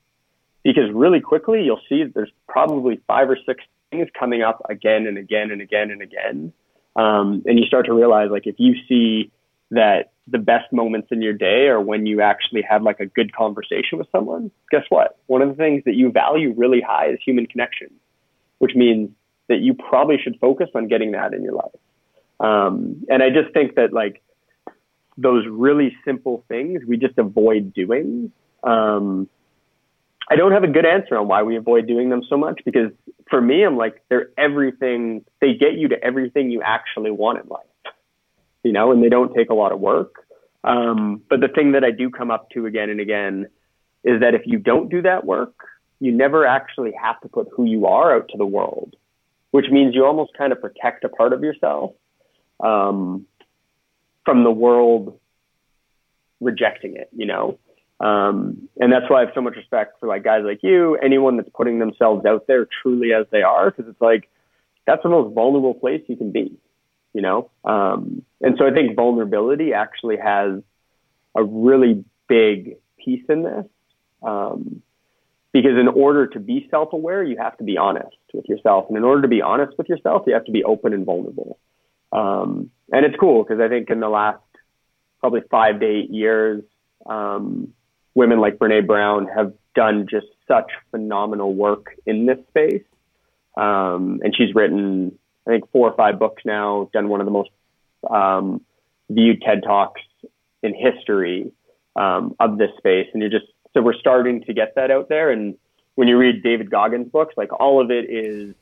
because 0.64 0.90
really 0.92 1.20
quickly 1.20 1.62
you'll 1.62 1.80
see 1.88 2.04
there's 2.04 2.32
probably 2.48 3.00
five 3.06 3.30
or 3.30 3.38
six 3.46 3.62
things 3.90 4.08
coming 4.18 4.42
up 4.42 4.60
again 4.68 5.06
and 5.06 5.16
again 5.16 5.50
and 5.50 5.62
again 5.62 5.90
and 5.90 6.02
again. 6.02 6.52
Um, 6.96 7.42
and 7.46 7.58
you 7.58 7.66
start 7.66 7.86
to 7.86 7.94
realize 7.94 8.28
like 8.30 8.46
if 8.46 8.56
you 8.58 8.74
see 8.88 9.30
that 9.70 10.10
the 10.30 10.38
best 10.38 10.72
moments 10.72 11.08
in 11.10 11.22
your 11.22 11.32
day 11.32 11.68
are 11.68 11.80
when 11.80 12.06
you 12.06 12.20
actually 12.20 12.62
have 12.62 12.82
like 12.82 13.00
a 13.00 13.06
good 13.06 13.34
conversation 13.34 13.98
with 13.98 14.08
someone, 14.12 14.50
guess 14.70 14.84
what? 14.88 15.18
One 15.26 15.42
of 15.42 15.48
the 15.48 15.54
things 15.54 15.84
that 15.84 15.94
you 15.94 16.10
value 16.10 16.54
really 16.56 16.80
high 16.80 17.10
is 17.10 17.18
human 17.24 17.46
connection, 17.46 17.88
which 18.58 18.74
means 18.74 19.10
that 19.48 19.60
you 19.60 19.74
probably 19.74 20.18
should 20.22 20.38
focus 20.40 20.68
on 20.74 20.88
getting 20.88 21.12
that 21.12 21.32
in 21.32 21.42
your 21.42 21.54
life. 21.54 21.72
Um, 22.40 23.04
and 23.08 23.22
I 23.22 23.30
just 23.30 23.52
think 23.52 23.74
that 23.76 23.92
like 23.92 24.22
those 25.16 25.44
really 25.48 25.96
simple 26.04 26.44
things 26.48 26.82
we 26.86 26.96
just 26.96 27.18
avoid 27.18 27.74
doing. 27.74 28.32
Um, 28.62 29.28
I 30.30 30.36
don't 30.36 30.52
have 30.52 30.62
a 30.62 30.68
good 30.68 30.86
answer 30.86 31.16
on 31.16 31.26
why 31.26 31.42
we 31.42 31.56
avoid 31.56 31.86
doing 31.86 32.10
them 32.10 32.22
so 32.28 32.36
much 32.36 32.60
because 32.64 32.92
for 33.28 33.40
me, 33.40 33.64
I'm 33.64 33.76
like, 33.76 34.02
they're 34.08 34.28
everything, 34.36 35.24
they 35.40 35.54
get 35.54 35.74
you 35.74 35.88
to 35.88 36.02
everything 36.02 36.50
you 36.50 36.62
actually 36.62 37.10
want 37.10 37.40
in 37.42 37.48
life, 37.48 37.66
you 38.68 38.74
know, 38.74 38.92
and 38.92 39.02
they 39.02 39.08
don't 39.08 39.34
take 39.34 39.48
a 39.48 39.54
lot 39.54 39.72
of 39.72 39.80
work. 39.80 40.12
Um, 40.62 41.22
but 41.30 41.40
the 41.40 41.48
thing 41.48 41.72
that 41.72 41.84
I 41.84 41.90
do 41.90 42.10
come 42.10 42.30
up 42.30 42.50
to 42.50 42.66
again 42.66 42.90
and 42.90 43.00
again 43.00 43.46
is 44.04 44.20
that 44.20 44.34
if 44.34 44.42
you 44.44 44.58
don't 44.58 44.90
do 44.90 45.00
that 45.02 45.24
work, 45.24 45.54
you 46.00 46.12
never 46.12 46.46
actually 46.46 46.92
have 47.02 47.18
to 47.22 47.28
put 47.28 47.48
who 47.54 47.64
you 47.64 47.86
are 47.86 48.14
out 48.14 48.28
to 48.28 48.36
the 48.36 48.44
world, 48.44 48.94
which 49.52 49.70
means 49.70 49.94
you 49.94 50.04
almost 50.04 50.32
kind 50.36 50.52
of 50.52 50.60
protect 50.60 51.02
a 51.04 51.08
part 51.08 51.32
of 51.32 51.42
yourself. 51.42 51.92
Um, 52.60 53.26
from 54.26 54.44
the 54.44 54.50
world 54.50 55.18
rejecting 56.38 56.96
it, 56.96 57.08
you 57.16 57.24
know? 57.24 57.58
Um, 57.98 58.68
and 58.78 58.92
that's 58.92 59.08
why 59.08 59.22
I 59.22 59.24
have 59.24 59.34
so 59.34 59.40
much 59.40 59.56
respect 59.56 59.98
for 59.98 60.06
like 60.06 60.22
guys 60.22 60.42
like 60.44 60.60
you, 60.62 60.96
anyone 60.96 61.38
that's 61.38 61.48
putting 61.54 61.78
themselves 61.78 62.26
out 62.26 62.46
there 62.46 62.68
truly 62.82 63.14
as 63.14 63.24
they 63.32 63.40
are, 63.40 63.70
because 63.70 63.90
it's 63.90 64.02
like 64.02 64.28
that's 64.86 65.02
the 65.02 65.08
most 65.08 65.32
vulnerable 65.34 65.72
place 65.72 66.02
you 66.08 66.16
can 66.16 66.30
be, 66.30 66.58
you 67.14 67.22
know? 67.22 67.50
Um, 67.64 68.22
and 68.40 68.56
so 68.58 68.66
I 68.66 68.70
think 68.70 68.96
vulnerability 68.96 69.72
actually 69.72 70.16
has 70.16 70.62
a 71.34 71.42
really 71.42 72.04
big 72.28 72.76
piece 72.98 73.24
in 73.28 73.42
this. 73.42 73.64
Um, 74.22 74.82
because 75.52 75.78
in 75.78 75.88
order 75.88 76.26
to 76.28 76.40
be 76.40 76.68
self 76.70 76.92
aware, 76.92 77.22
you 77.22 77.36
have 77.38 77.56
to 77.58 77.64
be 77.64 77.78
honest 77.78 78.16
with 78.32 78.48
yourself. 78.48 78.86
And 78.88 78.96
in 78.96 79.04
order 79.04 79.22
to 79.22 79.28
be 79.28 79.42
honest 79.42 79.76
with 79.78 79.88
yourself, 79.88 80.24
you 80.26 80.34
have 80.34 80.44
to 80.44 80.52
be 80.52 80.62
open 80.62 80.92
and 80.92 81.06
vulnerable. 81.06 81.58
Um, 82.12 82.70
and 82.92 83.04
it's 83.04 83.16
cool 83.18 83.42
because 83.42 83.60
I 83.60 83.68
think 83.68 83.90
in 83.90 84.00
the 84.00 84.08
last 84.08 84.42
probably 85.20 85.40
five 85.50 85.80
to 85.80 85.86
eight 85.86 86.10
years, 86.10 86.62
um, 87.06 87.72
women 88.14 88.40
like 88.40 88.58
Brene 88.58 88.86
Brown 88.86 89.26
have 89.26 89.52
done 89.74 90.06
just 90.10 90.26
such 90.46 90.70
phenomenal 90.90 91.54
work 91.54 91.94
in 92.06 92.26
this 92.26 92.38
space. 92.48 92.84
Um, 93.56 94.20
and 94.22 94.34
she's 94.36 94.54
written, 94.54 95.18
I 95.46 95.50
think, 95.50 95.70
four 95.72 95.90
or 95.90 95.96
five 95.96 96.18
books 96.18 96.42
now, 96.44 96.88
done 96.92 97.08
one 97.08 97.20
of 97.20 97.26
the 97.26 97.32
most 97.32 97.50
um, 98.10 98.62
viewed 99.10 99.42
TED 99.42 99.62
Talks 99.62 100.00
in 100.62 100.74
history 100.74 101.52
um, 101.96 102.34
of 102.40 102.58
this 102.58 102.70
space. 102.78 103.08
And 103.12 103.22
you're 103.22 103.30
just, 103.30 103.46
so 103.74 103.82
we're 103.82 103.94
starting 103.94 104.42
to 104.44 104.54
get 104.54 104.74
that 104.76 104.90
out 104.90 105.08
there. 105.08 105.30
And 105.30 105.56
when 105.94 106.08
you 106.08 106.16
read 106.16 106.42
David 106.42 106.70
Goggins' 106.70 107.10
books, 107.10 107.34
like 107.36 107.52
all 107.52 107.80
of 107.82 107.90
it 107.90 108.10
is 108.10 108.54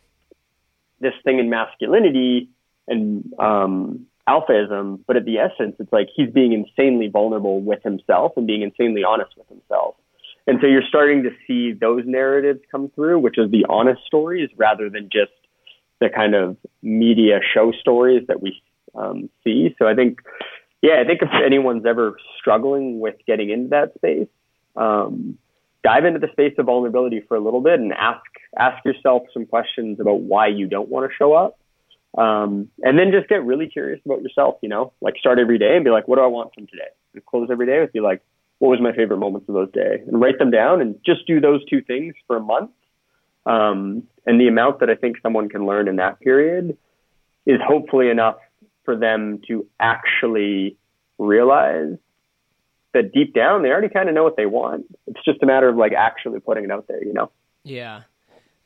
this 1.00 1.14
thing 1.24 1.38
in 1.38 1.50
masculinity 1.50 2.48
and 2.88 3.32
um, 3.38 4.06
alphaism, 4.28 5.00
but 5.06 5.16
at 5.16 5.24
the 5.24 5.38
essence, 5.38 5.76
it's 5.78 5.92
like 5.92 6.08
he's 6.14 6.30
being 6.30 6.52
insanely 6.52 7.08
vulnerable 7.08 7.60
with 7.60 7.82
himself 7.82 8.32
and 8.36 8.46
being 8.46 8.62
insanely 8.62 9.04
honest 9.04 9.36
with 9.36 9.48
himself. 9.48 9.94
And 10.46 10.58
so 10.60 10.66
you're 10.66 10.86
starting 10.88 11.24
to 11.24 11.30
see 11.46 11.72
those 11.72 12.04
narratives 12.06 12.60
come 12.70 12.88
through, 12.94 13.18
which 13.18 13.36
is 13.36 13.50
the 13.50 13.66
honest 13.68 14.00
stories 14.06 14.48
rather 14.56 14.88
than 14.88 15.10
just 15.12 15.32
the 16.00 16.08
kind 16.08 16.34
of 16.34 16.56
media 16.82 17.40
show 17.54 17.72
stories 17.72 18.26
that 18.28 18.40
we 18.40 18.60
um, 18.96 19.28
see. 19.44 19.74
So 19.78 19.86
I 19.86 19.94
think, 19.94 20.20
yeah, 20.82 21.00
I 21.00 21.04
think 21.06 21.22
if 21.22 21.28
anyone's 21.44 21.86
ever 21.86 22.16
struggling 22.38 23.00
with 23.00 23.16
getting 23.26 23.50
into 23.50 23.68
that 23.70 23.94
space, 23.94 24.28
um, 24.76 25.38
dive 25.84 26.04
into 26.04 26.18
the 26.18 26.28
space 26.32 26.54
of 26.58 26.66
vulnerability 26.66 27.22
for 27.28 27.36
a 27.36 27.40
little 27.40 27.60
bit 27.60 27.78
and 27.78 27.92
ask 27.92 28.22
ask 28.58 28.84
yourself 28.84 29.22
some 29.32 29.46
questions 29.46 30.00
about 30.00 30.20
why 30.20 30.46
you 30.48 30.66
don't 30.66 30.88
want 30.88 31.08
to 31.08 31.14
show 31.16 31.32
up 31.32 31.58
um, 32.16 32.68
and 32.82 32.98
then 32.98 33.12
just 33.12 33.28
get 33.28 33.44
really 33.44 33.68
curious 33.68 34.00
about 34.04 34.22
yourself, 34.22 34.56
you 34.62 34.68
know, 34.68 34.92
like 35.00 35.16
start 35.18 35.38
every 35.38 35.58
day 35.58 35.76
and 35.76 35.84
be 35.84 35.90
like, 35.90 36.08
what 36.08 36.16
do 36.16 36.22
I 36.22 36.28
want 36.28 36.54
from 36.54 36.66
today? 36.66 36.88
And 37.14 37.24
close 37.26 37.48
every 37.50 37.66
day 37.66 37.80
with 37.80 37.92
be 37.92 38.00
like, 38.00 38.22
what 38.58 38.70
was 38.70 38.80
my 38.80 38.92
favorite 38.92 39.18
moments 39.18 39.48
of 39.48 39.54
those 39.54 39.70
days? 39.72 40.00
And 40.06 40.20
write 40.20 40.38
them 40.38 40.50
down 40.50 40.80
and 40.80 40.96
just 41.04 41.26
do 41.26 41.40
those 41.40 41.64
two 41.66 41.82
things 41.82 42.14
for 42.26 42.36
a 42.36 42.40
month. 42.40 42.70
Um, 43.44 44.04
and 44.24 44.40
the 44.40 44.48
amount 44.48 44.80
that 44.80 44.88
I 44.88 44.94
think 44.94 45.18
someone 45.22 45.50
can 45.50 45.66
learn 45.66 45.88
in 45.88 45.96
that 45.96 46.20
period 46.20 46.78
is 47.44 47.60
hopefully 47.64 48.08
enough 48.08 48.36
for 48.86 48.96
them 48.96 49.42
to 49.48 49.66
actually 49.78 50.78
realize 51.18 51.98
that 52.94 53.12
deep 53.12 53.34
down 53.34 53.62
they 53.62 53.68
already 53.68 53.90
kind 53.90 54.08
of 54.08 54.14
know 54.14 54.24
what 54.24 54.38
they 54.38 54.46
want. 54.46 54.86
It's 55.06 55.22
just 55.22 55.42
a 55.42 55.46
matter 55.46 55.68
of 55.68 55.76
like 55.76 55.92
actually 55.92 56.40
putting 56.40 56.64
it 56.64 56.70
out 56.70 56.86
there, 56.88 57.04
you 57.04 57.12
know? 57.12 57.30
Yeah. 57.62 58.02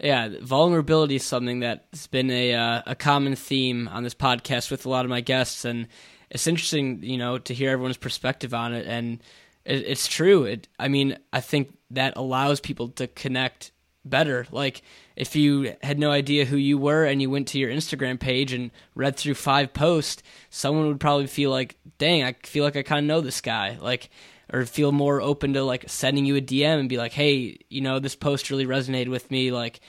Yeah, 0.03 0.31
vulnerability 0.41 1.17
is 1.17 1.25
something 1.25 1.61
that's 1.61 2.07
been 2.07 2.31
a 2.31 2.55
uh, 2.55 2.83
a 2.87 2.95
common 2.95 3.37
theme 3.37 3.87
on 3.89 4.03
this 4.03 4.15
podcast 4.15 4.71
with 4.71 4.87
a 4.87 4.89
lot 4.89 5.05
of 5.05 5.11
my 5.11 5.21
guests, 5.21 5.67
and 5.67 5.89
it's 6.31 6.47
interesting, 6.47 7.03
you 7.03 7.19
know, 7.19 7.37
to 7.37 7.53
hear 7.53 7.71
everyone's 7.71 7.99
perspective 7.99 8.55
on 8.55 8.73
it. 8.73 8.87
And 8.87 9.23
it, 9.67 9.85
it's 9.87 10.09
true. 10.09 10.45
It, 10.45 10.69
I 10.79 10.89
mean, 10.89 11.19
I 11.35 11.41
think 11.41 11.77
that 11.91 12.17
allows 12.17 12.61
people 12.61 12.89
to 12.89 13.09
connect 13.09 13.73
better. 14.05 14.47
Like 14.51 14.83
if 15.17 15.37
you 15.37 15.75
had 15.83 15.99
no 15.99 16.11
idea 16.11 16.45
who 16.45 16.57
you 16.57 16.79
were 16.79 17.05
and 17.05 17.21
you 17.21 17.31
went 17.31 17.49
to 17.49 17.59
your 17.59 17.71
Instagram 17.71 18.19
page 18.19 18.53
and 18.53 18.71
read 18.95 19.17
through 19.17 19.35
five 19.35 19.73
posts, 19.73 20.23
someone 20.51 20.89
would 20.89 21.01
probably 21.01 21.27
feel 21.27 21.51
like, 21.51 21.77
"Dang, 21.99 22.23
I 22.23 22.35
feel 22.45 22.65
like 22.65 22.77
I 22.77 22.83
kind 22.83 23.05
of 23.05 23.09
know 23.09 23.21
this 23.21 23.41
guy." 23.41 23.79
Like 23.81 24.11
or 24.53 24.67
feel 24.67 24.91
more 24.91 25.21
open 25.21 25.53
to 25.55 25.63
like 25.63 25.85
sending 25.89 26.25
you 26.27 26.37
a 26.37 26.41
DM 26.41 26.81
and 26.81 26.89
be 26.89 26.99
like, 26.99 27.13
"Hey, 27.13 27.59
you 27.69 27.81
know, 27.81 27.99
this 27.99 28.17
post 28.17 28.51
really 28.51 28.67
resonated 28.67 29.09
with 29.09 29.31
me." 29.31 29.53
Like 29.53 29.81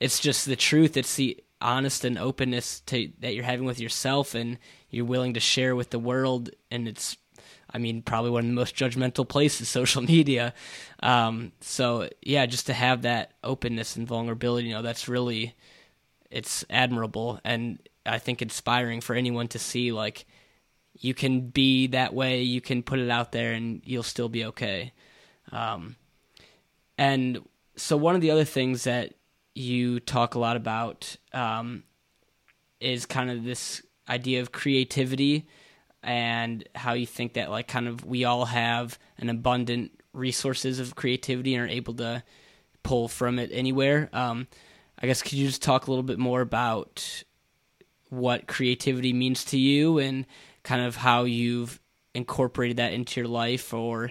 it's 0.00 0.20
just 0.20 0.46
the 0.46 0.56
truth. 0.56 0.96
It's 0.96 1.16
the 1.16 1.42
honest 1.60 2.04
and 2.04 2.18
openness 2.18 2.80
to 2.80 3.10
that 3.20 3.34
you're 3.34 3.44
having 3.44 3.66
with 3.66 3.80
yourself 3.80 4.34
and 4.34 4.58
you're 4.90 5.06
willing 5.06 5.34
to 5.34 5.40
share 5.40 5.74
with 5.74 5.90
the 5.90 5.98
world 5.98 6.50
and 6.70 6.86
it's 6.86 7.16
I 7.70 7.78
mean, 7.78 8.02
probably 8.02 8.30
one 8.30 8.44
of 8.44 8.48
the 8.48 8.54
most 8.54 8.76
judgmental 8.76 9.28
places, 9.28 9.68
social 9.68 10.02
media. 10.02 10.54
Um, 11.02 11.52
so 11.60 12.08
yeah, 12.22 12.46
just 12.46 12.66
to 12.66 12.72
have 12.72 13.02
that 13.02 13.32
openness 13.42 13.96
and 13.96 14.06
vulnerability, 14.06 14.68
you 14.68 14.74
know, 14.74 14.82
that's 14.82 15.08
really, 15.08 15.54
it's 16.30 16.64
admirable 16.70 17.40
and 17.44 17.78
I 18.06 18.18
think 18.18 18.40
inspiring 18.40 19.00
for 19.00 19.14
anyone 19.14 19.48
to 19.48 19.58
see. 19.58 19.92
Like, 19.92 20.26
you 20.98 21.14
can 21.14 21.48
be 21.48 21.88
that 21.88 22.14
way, 22.14 22.42
you 22.42 22.60
can 22.60 22.82
put 22.82 22.98
it 22.98 23.10
out 23.10 23.32
there, 23.32 23.52
and 23.52 23.82
you'll 23.84 24.02
still 24.02 24.28
be 24.28 24.44
okay. 24.46 24.92
Um, 25.52 25.96
and 26.96 27.40
so 27.76 27.96
one 27.96 28.14
of 28.14 28.20
the 28.20 28.30
other 28.30 28.44
things 28.44 28.84
that 28.84 29.14
you 29.54 30.00
talk 30.00 30.34
a 30.34 30.38
lot 30.38 30.56
about 30.56 31.16
um, 31.32 31.84
is 32.80 33.06
kind 33.06 33.30
of 33.30 33.44
this 33.44 33.82
idea 34.08 34.40
of 34.40 34.52
creativity 34.52 35.46
and 36.06 36.66
how 36.74 36.92
you 36.92 37.06
think 37.06 37.34
that 37.34 37.50
like 37.50 37.66
kind 37.66 37.88
of 37.88 38.04
we 38.04 38.24
all 38.24 38.44
have 38.46 38.98
an 39.18 39.28
abundant 39.28 39.90
resources 40.12 40.78
of 40.78 40.94
creativity 40.94 41.54
and 41.54 41.64
are 41.64 41.68
able 41.68 41.94
to 41.94 42.22
pull 42.82 43.08
from 43.08 43.38
it 43.38 43.50
anywhere. 43.52 44.08
Um, 44.12 44.46
I 44.98 45.06
guess 45.06 45.20
could 45.20 45.34
you 45.34 45.46
just 45.46 45.62
talk 45.62 45.86
a 45.86 45.90
little 45.90 46.04
bit 46.04 46.18
more 46.18 46.40
about 46.40 47.24
what 48.08 48.46
creativity 48.46 49.12
means 49.12 49.44
to 49.46 49.58
you 49.58 49.98
and 49.98 50.26
kind 50.62 50.80
of 50.80 50.96
how 50.96 51.24
you've 51.24 51.80
incorporated 52.14 52.78
that 52.78 52.92
into 52.92 53.20
your 53.20 53.28
life 53.28 53.74
or 53.74 54.08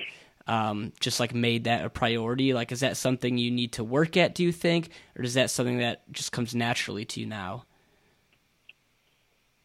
um, 0.48 0.92
just 1.00 1.20
like 1.20 1.34
made 1.34 1.64
that 1.64 1.86
a 1.86 1.90
priority? 1.90 2.54
Like, 2.54 2.74
is 2.74 2.82
that 2.82 2.98
something 2.98 3.38
you 3.38 3.52
need 3.52 3.74
to 3.74 3.84
work 3.84 4.18
at, 4.18 4.36
do 4.36 4.44
you 4.44 4.52
think? 4.52 4.90
Or 5.18 5.24
is 5.24 5.36
that 5.36 5.50
something 5.50 5.80
that 5.80 6.12
just 6.12 6.34
comes 6.34 6.54
naturally 6.54 7.06
to 7.06 7.22
you 7.22 7.26
now? 7.26 7.64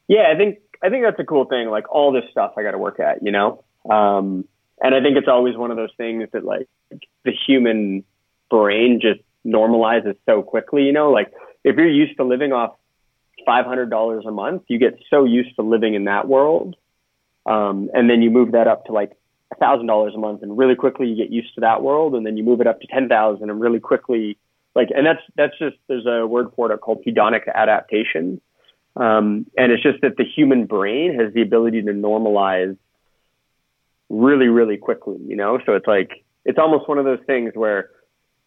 Yeah, 0.08 0.30
I 0.32 0.36
think 0.36 0.58
I 0.82 0.88
think 0.88 1.04
that's 1.04 1.18
a 1.18 1.24
cool 1.24 1.44
thing. 1.44 1.68
Like 1.68 1.90
all 1.90 2.12
this 2.12 2.24
stuff 2.30 2.54
I 2.56 2.62
got 2.62 2.72
to 2.72 2.78
work 2.78 3.00
at, 3.00 3.22
you 3.22 3.32
know? 3.32 3.62
Um, 3.88 4.46
and 4.82 4.94
I 4.94 5.02
think 5.02 5.16
it's 5.16 5.28
always 5.28 5.56
one 5.56 5.70
of 5.70 5.76
those 5.76 5.92
things 5.96 6.28
that 6.32 6.44
like 6.44 6.68
the 7.24 7.32
human 7.46 8.04
brain 8.50 9.00
just 9.00 9.20
normalizes 9.46 10.16
so 10.26 10.42
quickly, 10.42 10.84
you 10.84 10.92
know? 10.92 11.10
Like 11.10 11.32
if 11.64 11.76
you're 11.76 11.88
used 11.88 12.16
to 12.16 12.24
living 12.24 12.52
off 12.52 12.76
$500 13.46 14.26
a 14.26 14.30
month, 14.30 14.62
you 14.68 14.78
get 14.78 14.98
so 15.10 15.24
used 15.24 15.54
to 15.56 15.62
living 15.62 15.94
in 15.94 16.04
that 16.04 16.26
world. 16.28 16.76
Um, 17.46 17.90
and 17.92 18.08
then 18.08 18.22
you 18.22 18.30
move 18.30 18.52
that 18.52 18.68
up 18.68 18.86
to 18.86 18.92
like 18.92 19.12
$1,000 19.60 20.14
a 20.14 20.18
month 20.18 20.42
and 20.42 20.56
really 20.56 20.76
quickly 20.76 21.08
you 21.08 21.16
get 21.16 21.30
used 21.30 21.54
to 21.56 21.60
that 21.62 21.82
world. 21.82 22.14
And 22.14 22.24
then 22.24 22.36
you 22.36 22.44
move 22.44 22.60
it 22.60 22.66
up 22.66 22.80
to 22.80 22.86
10,000 22.86 23.50
and 23.50 23.60
really 23.60 23.80
quickly, 23.80 24.38
like, 24.74 24.88
and 24.94 25.06
that's, 25.06 25.20
that's 25.36 25.58
just, 25.58 25.76
there's 25.88 26.06
a 26.06 26.26
word 26.26 26.48
for 26.56 26.72
it 26.72 26.78
called 26.78 27.04
hedonic 27.04 27.52
adaptation 27.54 28.40
um, 29.00 29.46
and 29.56 29.72
it's 29.72 29.82
just 29.82 30.02
that 30.02 30.18
the 30.18 30.24
human 30.24 30.66
brain 30.66 31.18
has 31.18 31.32
the 31.32 31.40
ability 31.40 31.80
to 31.80 31.92
normalize 31.92 32.76
really, 34.10 34.48
really 34.48 34.76
quickly, 34.76 35.16
you 35.26 35.36
know? 35.36 35.58
So 35.64 35.72
it's 35.72 35.86
like, 35.86 36.22
it's 36.44 36.58
almost 36.58 36.86
one 36.86 36.98
of 36.98 37.06
those 37.06 37.20
things 37.26 37.52
where 37.54 37.88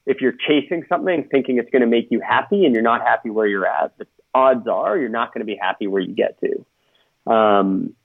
if 0.05 0.21
you're 0.21 0.35
chasing 0.47 0.84
something 0.88 1.27
thinking 1.31 1.57
it's 1.57 1.71
going 1.71 1.81
to 1.81 1.88
make 1.88 2.11
you 2.11 2.19
happy 2.19 2.65
and 2.65 2.73
you're 2.75 2.84
not 2.84 3.01
happy 3.01 3.31
where 3.31 3.47
you're 3.47 3.65
at, 3.65 3.97
the 3.97 4.05
odds 4.35 4.67
are 4.67 4.95
you're 4.95 5.09
not 5.09 5.34
going 5.34 5.41
to 5.41 5.45
be 5.45 5.57
happy 5.59 5.88
where 5.88 6.01
you 6.01 6.13
get 6.13 6.38
to. 6.41 7.31
Um, 7.31 7.95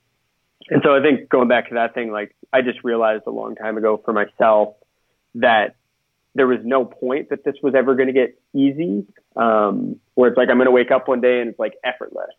and 0.70 0.80
so 0.82 0.94
I 0.94 1.02
think 1.02 1.28
going 1.28 1.48
back 1.48 1.68
to 1.68 1.74
that 1.74 1.92
thing, 1.92 2.10
like 2.10 2.34
I 2.50 2.62
just 2.62 2.82
realized 2.82 3.24
a 3.26 3.30
long 3.30 3.56
time 3.56 3.76
ago 3.76 4.00
for 4.02 4.14
myself 4.14 4.74
that 5.34 5.74
there 6.38 6.46
was 6.46 6.60
no 6.62 6.84
point 6.84 7.30
that 7.30 7.44
this 7.44 7.56
was 7.62 7.74
ever 7.74 7.96
going 7.96 8.06
to 8.06 8.12
get 8.12 8.40
easy. 8.54 9.04
Um, 9.34 10.00
where 10.14 10.30
it's 10.30 10.38
like 10.38 10.48
I'm 10.48 10.56
going 10.56 10.66
to 10.66 10.72
wake 10.72 10.92
up 10.92 11.08
one 11.08 11.20
day 11.20 11.40
and 11.40 11.50
it's 11.50 11.58
like 11.58 11.74
effortless, 11.84 12.30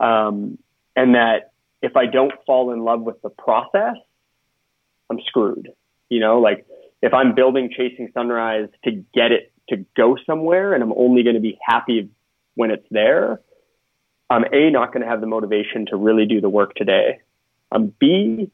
um, 0.00 0.58
and 0.94 1.14
that 1.14 1.52
if 1.80 1.96
I 1.96 2.06
don't 2.06 2.32
fall 2.46 2.72
in 2.72 2.80
love 2.80 3.00
with 3.00 3.22
the 3.22 3.30
process, 3.30 3.96
I'm 5.08 5.20
screwed. 5.26 5.68
You 6.08 6.20
know, 6.20 6.40
like 6.40 6.66
if 7.00 7.14
I'm 7.14 7.34
building 7.34 7.70
Chasing 7.74 8.10
Sunrise 8.12 8.68
to 8.84 8.90
get 9.14 9.30
it 9.30 9.52
to 9.68 9.86
go 9.96 10.16
somewhere, 10.26 10.74
and 10.74 10.82
I'm 10.82 10.92
only 10.92 11.22
going 11.22 11.36
to 11.36 11.40
be 11.40 11.58
happy 11.64 12.10
when 12.56 12.72
it's 12.72 12.86
there, 12.90 13.40
I'm 14.28 14.44
a 14.52 14.70
not 14.70 14.92
going 14.92 15.02
to 15.02 15.08
have 15.08 15.20
the 15.20 15.28
motivation 15.28 15.86
to 15.86 15.96
really 15.96 16.26
do 16.26 16.40
the 16.40 16.48
work 16.48 16.74
today. 16.74 17.20
I'm 17.70 17.94
b 18.00 18.50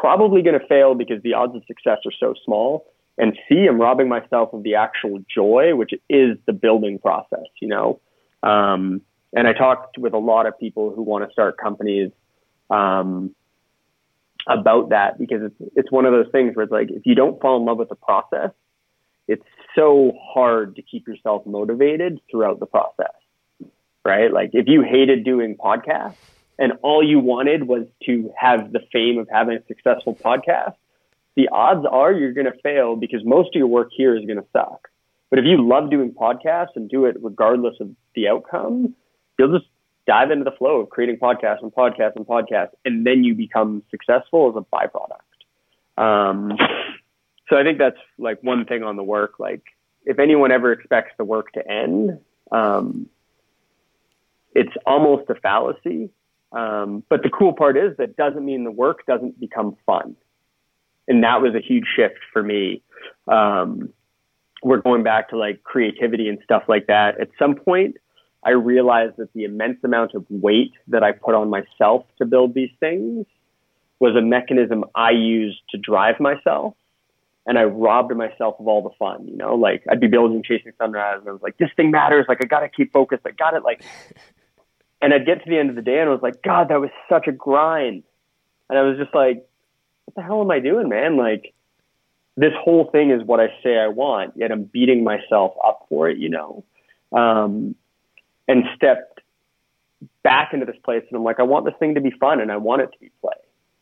probably 0.00 0.42
going 0.42 0.58
to 0.58 0.66
fail 0.66 0.94
because 0.94 1.22
the 1.22 1.34
odds 1.34 1.54
of 1.54 1.62
success 1.66 1.98
are 2.04 2.12
so 2.18 2.34
small 2.44 2.86
and 3.20 3.38
C, 3.48 3.66
I'm 3.68 3.78
robbing 3.78 4.08
myself 4.08 4.54
of 4.54 4.62
the 4.62 4.76
actual 4.76 5.22
joy, 5.32 5.76
which 5.76 5.92
is 6.08 6.38
the 6.46 6.54
building 6.54 6.98
process, 6.98 7.44
you 7.60 7.68
know? 7.68 8.00
Um, 8.42 9.02
and 9.32 9.46
I 9.46 9.52
talked 9.52 9.98
with 9.98 10.14
a 10.14 10.18
lot 10.18 10.46
of 10.46 10.58
people 10.58 10.92
who 10.92 11.02
want 11.02 11.24
to 11.26 11.32
start 11.32 11.58
companies, 11.58 12.10
um, 12.70 13.34
about 14.48 14.88
that 14.88 15.18
because 15.18 15.42
it's, 15.42 15.72
it's 15.76 15.92
one 15.92 16.06
of 16.06 16.12
those 16.12 16.30
things 16.32 16.56
where 16.56 16.64
it's 16.64 16.72
like, 16.72 16.90
if 16.90 17.04
you 17.04 17.14
don't 17.14 17.38
fall 17.42 17.58
in 17.58 17.66
love 17.66 17.76
with 17.76 17.90
the 17.90 17.94
process, 17.94 18.52
it's 19.28 19.44
so 19.74 20.12
hard 20.18 20.76
to 20.76 20.82
keep 20.82 21.06
yourself 21.06 21.44
motivated 21.44 22.20
throughout 22.30 22.58
the 22.58 22.66
process, 22.66 23.12
right? 24.04 24.32
Like 24.32 24.50
if 24.54 24.66
you 24.66 24.82
hated 24.82 25.24
doing 25.24 25.56
podcasts 25.56 26.16
and 26.58 26.72
all 26.82 27.06
you 27.06 27.20
wanted 27.20 27.68
was 27.68 27.86
to 28.06 28.32
have 28.36 28.72
the 28.72 28.80
fame 28.92 29.18
of 29.18 29.28
having 29.30 29.58
a 29.58 29.64
successful 29.66 30.14
podcast, 30.14 30.74
the 31.36 31.48
odds 31.52 31.86
are 31.90 32.12
you're 32.12 32.32
going 32.32 32.50
to 32.50 32.58
fail 32.62 32.96
because 32.96 33.20
most 33.24 33.48
of 33.48 33.58
your 33.58 33.66
work 33.66 33.90
here 33.96 34.16
is 34.16 34.24
going 34.24 34.38
to 34.38 34.46
suck. 34.52 34.88
But 35.30 35.38
if 35.38 35.44
you 35.44 35.66
love 35.66 35.90
doing 35.90 36.12
podcasts 36.12 36.74
and 36.74 36.88
do 36.88 37.04
it 37.04 37.16
regardless 37.22 37.76
of 37.80 37.90
the 38.14 38.28
outcome, 38.28 38.94
you'll 39.38 39.56
just 39.56 39.70
dive 40.06 40.30
into 40.30 40.44
the 40.44 40.50
flow 40.50 40.80
of 40.80 40.90
creating 40.90 41.18
podcasts 41.18 41.62
and 41.62 41.72
podcasts 41.72 42.16
and 42.16 42.26
podcasts, 42.26 42.72
and 42.84 43.06
then 43.06 43.22
you 43.22 43.34
become 43.34 43.82
successful 43.90 44.48
as 44.48 44.56
a 44.56 44.76
byproduct. 44.76 46.02
Um, 46.02 46.58
so 47.48 47.56
I 47.56 47.62
think 47.62 47.78
that's 47.78 47.98
like 48.18 48.42
one 48.42 48.64
thing 48.64 48.82
on 48.82 48.96
the 48.96 49.04
work. 49.04 49.34
Like 49.38 49.62
if 50.04 50.18
anyone 50.18 50.50
ever 50.50 50.72
expects 50.72 51.12
the 51.16 51.24
work 51.24 51.52
to 51.52 51.70
end, 51.70 52.18
um, 52.50 53.08
it's 54.54 54.72
almost 54.84 55.30
a 55.30 55.36
fallacy. 55.36 56.10
Um, 56.52 57.04
but 57.08 57.22
the 57.22 57.30
cool 57.30 57.52
part 57.52 57.76
is 57.76 57.96
that 57.98 58.16
doesn't 58.16 58.44
mean 58.44 58.64
the 58.64 58.72
work 58.72 59.06
doesn't 59.06 59.38
become 59.38 59.76
fun 59.86 60.16
and 61.08 61.24
that 61.24 61.40
was 61.42 61.54
a 61.54 61.60
huge 61.60 61.86
shift 61.96 62.20
for 62.32 62.42
me. 62.42 62.82
Um, 63.26 63.90
we're 64.62 64.80
going 64.80 65.02
back 65.02 65.30
to 65.30 65.36
like 65.36 65.62
creativity 65.62 66.28
and 66.28 66.38
stuff 66.44 66.64
like 66.68 66.86
that. 66.86 67.20
At 67.20 67.28
some 67.38 67.54
point, 67.54 67.96
I 68.44 68.50
realized 68.50 69.16
that 69.16 69.32
the 69.34 69.44
immense 69.44 69.78
amount 69.84 70.14
of 70.14 70.24
weight 70.28 70.72
that 70.88 71.02
I 71.02 71.12
put 71.12 71.34
on 71.34 71.50
myself 71.50 72.06
to 72.18 72.24
build 72.24 72.54
these 72.54 72.70
things 72.78 73.26
was 73.98 74.16
a 74.16 74.22
mechanism 74.22 74.84
I 74.94 75.10
used 75.10 75.60
to 75.70 75.78
drive 75.78 76.20
myself. 76.20 76.74
And 77.46 77.58
I 77.58 77.64
robbed 77.64 78.14
myself 78.14 78.56
of 78.60 78.68
all 78.68 78.82
the 78.82 78.94
fun, 78.98 79.26
you 79.26 79.36
know, 79.36 79.54
like 79.54 79.82
I'd 79.90 79.98
be 79.98 80.06
building 80.06 80.42
Chasing 80.42 80.72
Sunrise 80.78 81.18
and 81.20 81.28
I 81.28 81.32
was 81.32 81.42
like, 81.42 81.56
this 81.56 81.70
thing 81.74 81.90
matters. 81.90 82.26
Like 82.28 82.38
I 82.42 82.46
got 82.46 82.60
to 82.60 82.68
keep 82.68 82.92
focused. 82.92 83.22
I 83.26 83.30
got 83.30 83.54
it. 83.54 83.64
Like, 83.64 83.82
and 85.02 85.12
I'd 85.12 85.26
get 85.26 85.42
to 85.42 85.50
the 85.50 85.58
end 85.58 85.70
of 85.70 85.76
the 85.76 85.82
day 85.82 85.98
and 85.98 86.08
I 86.08 86.12
was 86.12 86.22
like, 86.22 86.42
God, 86.42 86.68
that 86.68 86.80
was 86.80 86.90
such 87.08 87.26
a 87.26 87.32
grind. 87.32 88.04
And 88.68 88.78
I 88.78 88.82
was 88.82 88.98
just 88.98 89.14
like, 89.14 89.48
what 90.10 90.22
the 90.22 90.26
hell 90.26 90.40
am 90.40 90.50
I 90.50 90.58
doing, 90.58 90.88
man? 90.88 91.16
Like, 91.16 91.54
this 92.36 92.52
whole 92.60 92.90
thing 92.90 93.10
is 93.10 93.22
what 93.22 93.38
I 93.38 93.48
say 93.62 93.76
I 93.76 93.88
want, 93.88 94.32
yet 94.36 94.50
I'm 94.50 94.64
beating 94.64 95.04
myself 95.04 95.54
up 95.64 95.86
for 95.88 96.08
it, 96.08 96.18
you 96.18 96.28
know? 96.28 96.64
Um, 97.12 97.76
and 98.48 98.64
stepped 98.74 99.20
back 100.24 100.52
into 100.52 100.66
this 100.66 100.76
place 100.84 101.04
and 101.08 101.16
I'm 101.16 101.22
like, 101.22 101.38
I 101.38 101.44
want 101.44 101.64
this 101.64 101.74
thing 101.78 101.94
to 101.94 102.00
be 102.00 102.10
fun 102.10 102.40
and 102.40 102.50
I 102.50 102.56
want 102.56 102.82
it 102.82 102.90
to 102.92 102.98
be 102.98 103.10
play, 103.20 103.36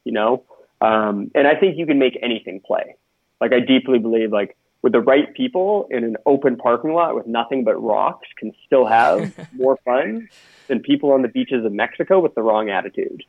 you 0.05 0.13
know? 0.13 0.45
Um, 0.81 1.31
and 1.35 1.47
I 1.47 1.55
think 1.55 1.79
you 1.79 1.87
can 1.87 1.99
make 1.99 2.19
anything 2.23 2.61
play. 2.61 2.97
Like, 3.41 3.53
I 3.53 3.61
deeply 3.61 3.99
believe, 3.99 4.33
like, 4.33 4.57
with 4.83 4.93
the 4.93 5.01
right 5.01 5.33
people 5.35 5.89
in 5.91 6.05
an 6.05 6.17
open 6.27 6.57
parking 6.57 6.93
lot 6.93 7.15
with 7.15 7.27
nothing 7.27 7.65
but 7.65 7.77
rocks 7.83 8.29
can 8.37 8.53
still 8.67 8.87
have 8.87 9.33
more 9.55 9.79
fun 9.85 10.29
than 10.67 10.81
people 10.81 11.13
on 11.13 11.23
the 11.23 11.29
beaches 11.29 11.65
of 11.65 11.73
Mexico 11.73 12.21
with 12.21 12.35
the 12.35 12.43
wrong 12.43 12.69
attitude 12.69 13.25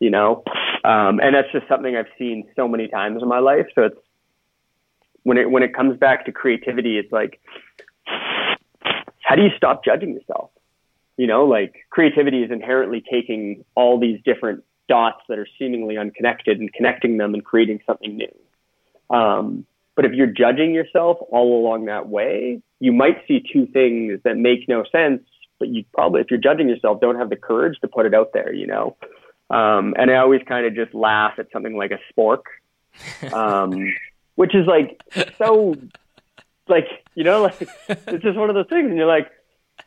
you 0.00 0.10
know, 0.10 0.42
um, 0.86 1.20
and 1.20 1.34
that's 1.34 1.52
just 1.52 1.66
something 1.68 1.96
I've 1.96 2.12
seen 2.18 2.48
so 2.56 2.68
many 2.68 2.86
times 2.88 3.22
in 3.22 3.28
my 3.28 3.40
life. 3.40 3.66
So 3.74 3.82
it's 3.88 4.02
when 5.24 5.36
it 5.36 5.50
when 5.50 5.62
it 5.62 5.74
comes 5.74 5.98
back 5.98 6.24
to 6.26 6.32
creativity, 6.32 6.98
it's 6.98 7.12
like, 7.12 7.40
how 9.28 9.34
do 9.34 9.42
you 9.42 9.50
stop 9.56 9.84
judging 9.84 10.14
yourself? 10.14 10.50
You 11.16 11.26
know, 11.26 11.44
like 11.44 11.72
creativity 11.90 12.42
is 12.42 12.50
inherently 12.50 13.02
taking 13.10 13.64
all 13.74 13.98
these 13.98 14.20
different 14.24 14.64
dots 14.88 15.22
that 15.28 15.38
are 15.38 15.48
seemingly 15.58 15.98
unconnected 15.98 16.60
and 16.60 16.72
connecting 16.72 17.16
them 17.16 17.34
and 17.34 17.44
creating 17.44 17.80
something 17.86 18.16
new. 18.16 18.34
Um, 19.16 19.66
But 19.96 20.04
if 20.04 20.12
you're 20.12 20.34
judging 20.44 20.74
yourself 20.74 21.16
all 21.30 21.60
along 21.60 21.86
that 21.86 22.08
way, 22.08 22.62
you 22.80 22.92
might 22.92 23.18
see 23.26 23.42
two 23.52 23.66
things 23.66 24.20
that 24.24 24.36
make 24.36 24.68
no 24.68 24.84
sense, 24.92 25.22
but 25.58 25.68
you 25.68 25.84
probably, 25.94 26.20
if 26.20 26.30
you're 26.30 26.38
judging 26.48 26.68
yourself, 26.68 27.00
don't 27.00 27.16
have 27.16 27.30
the 27.30 27.40
courage 27.48 27.80
to 27.80 27.88
put 27.88 28.04
it 28.04 28.14
out 28.14 28.30
there, 28.34 28.52
you 28.52 28.66
know? 28.66 28.96
Um, 29.48 29.94
and 29.96 30.10
I 30.10 30.16
always 30.16 30.42
kind 30.46 30.66
of 30.66 30.74
just 30.74 30.94
laugh 30.94 31.34
at 31.38 31.46
something 31.52 31.76
like 31.76 31.92
a 31.92 31.98
spork, 32.12 32.42
um, 33.32 33.94
which 34.34 34.54
is 34.54 34.66
like 34.66 35.00
so, 35.38 35.76
like, 36.68 36.86
you 37.14 37.24
know, 37.24 37.42
like 37.42 37.68
it's 37.88 38.22
just 38.22 38.36
one 38.36 38.48
of 38.50 38.54
those 38.54 38.68
things. 38.68 38.88
And 38.88 38.96
you're 38.96 39.06
like, 39.06 39.30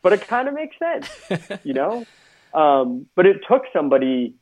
but 0.02 0.12
it 0.12 0.26
kind 0.26 0.48
of 0.48 0.54
makes 0.54 0.76
sense, 0.78 1.60
you 1.64 1.74
know? 1.74 2.06
Um, 2.54 3.06
but 3.14 3.26
it 3.26 3.40
took 3.48 3.64
somebody 3.72 4.34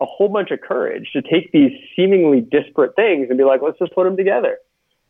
a 0.00 0.06
whole 0.06 0.28
bunch 0.28 0.50
of 0.50 0.60
courage 0.60 1.10
to 1.12 1.22
take 1.22 1.52
these 1.52 1.72
seemingly 1.94 2.40
disparate 2.40 2.96
things 2.96 3.28
and 3.28 3.38
be 3.38 3.44
like, 3.44 3.62
let's 3.62 3.78
just 3.78 3.94
put 3.94 4.04
them 4.04 4.16
together. 4.16 4.58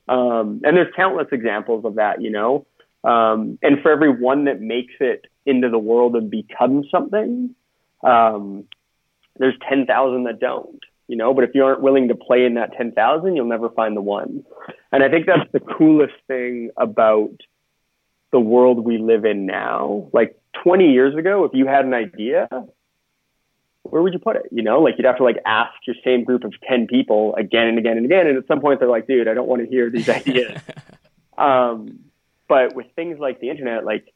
Um, 0.09 0.61
and 0.63 0.77
there's 0.77 0.93
countless 0.95 1.29
examples 1.33 1.85
of 1.85 1.95
that, 1.95 2.21
you 2.21 2.31
know. 2.31 2.67
Um, 3.03 3.59
and 3.63 3.81
for 3.83 3.91
every 3.91 4.11
one 4.11 4.45
that 4.45 4.61
makes 4.61 4.95
it 5.01 5.27
into 5.47 5.69
the 5.69 5.79
world 5.79 6.17
and 6.17 6.31
becomes 6.31 6.87
something, 6.91 7.55
um, 8.03 8.65
there's 9.39 9.55
10,000 9.69 10.25
that 10.25 10.41
don't, 10.41 10.81
you 11.09 11.17
know. 11.17 11.35
But 11.35 11.45
if 11.45 11.51
you 11.55 11.65
aren't 11.65 11.83
willing 11.83 12.09
to 12.09 12.15
play 12.15 12.45
in 12.45 12.55
that 12.55 12.73
10,000, 12.77 13.37
you'll 13.37 13.47
never 13.47 13.69
find 13.71 13.97
the 13.97 14.01
one. 14.01 14.45
And 14.93 15.03
I 15.03 15.09
think 15.09 15.27
that's 15.27 15.51
the 15.53 15.61
coolest 15.61 16.15
thing 16.27 16.71
about 16.77 17.33
the 18.33 18.41
world 18.41 18.85
we 18.85 18.99
live 18.99 19.25
in 19.25 19.47
now. 19.47 20.09
Like 20.13 20.39
20 20.63 20.93
years 20.93 21.15
ago, 21.15 21.45
if 21.45 21.53
you 21.55 21.67
had 21.67 21.85
an 21.85 21.95
idea, 21.95 22.49
where 23.83 24.03
would 24.03 24.13
you 24.13 24.19
put 24.19 24.37
it? 24.37 24.47
You 24.51 24.63
know, 24.63 24.81
like 24.81 24.95
you'd 24.99 25.07
have 25.07 25.19
to 25.19 25.25
like 25.25 25.39
ask 25.47 25.75
your 25.87 25.97
same 26.05 26.25
group 26.25 26.45
of 26.45 26.53
10 26.69 26.87
people 26.87 27.35
again 27.37 27.69
and 27.69 27.79
again 27.79 27.97
and 27.97 28.07
again. 28.07 28.27
And 28.27 28.39
at 28.39 28.47
some 28.47 28.61
point 28.61 28.81
they're 28.81 28.89
like, 28.89 29.07
dude, 29.07 29.29
I 29.29 29.35
don't 29.35 29.47
want 29.47 29.63
to 29.63 29.69
hear 29.69 29.91
these 29.91 30.09
ideas. 30.21 30.61
um, 31.39 32.01
but 32.49 32.75
with 32.75 32.87
things 32.97 33.19
like 33.19 33.41
the 33.41 33.51
internet, 33.51 33.85
like 33.85 34.13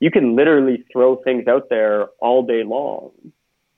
you 0.00 0.10
can 0.10 0.36
literally 0.36 0.84
throw 0.92 1.16
things 1.16 1.48
out 1.48 1.68
there 1.70 2.06
all 2.20 2.44
day 2.44 2.62
long, 2.62 3.10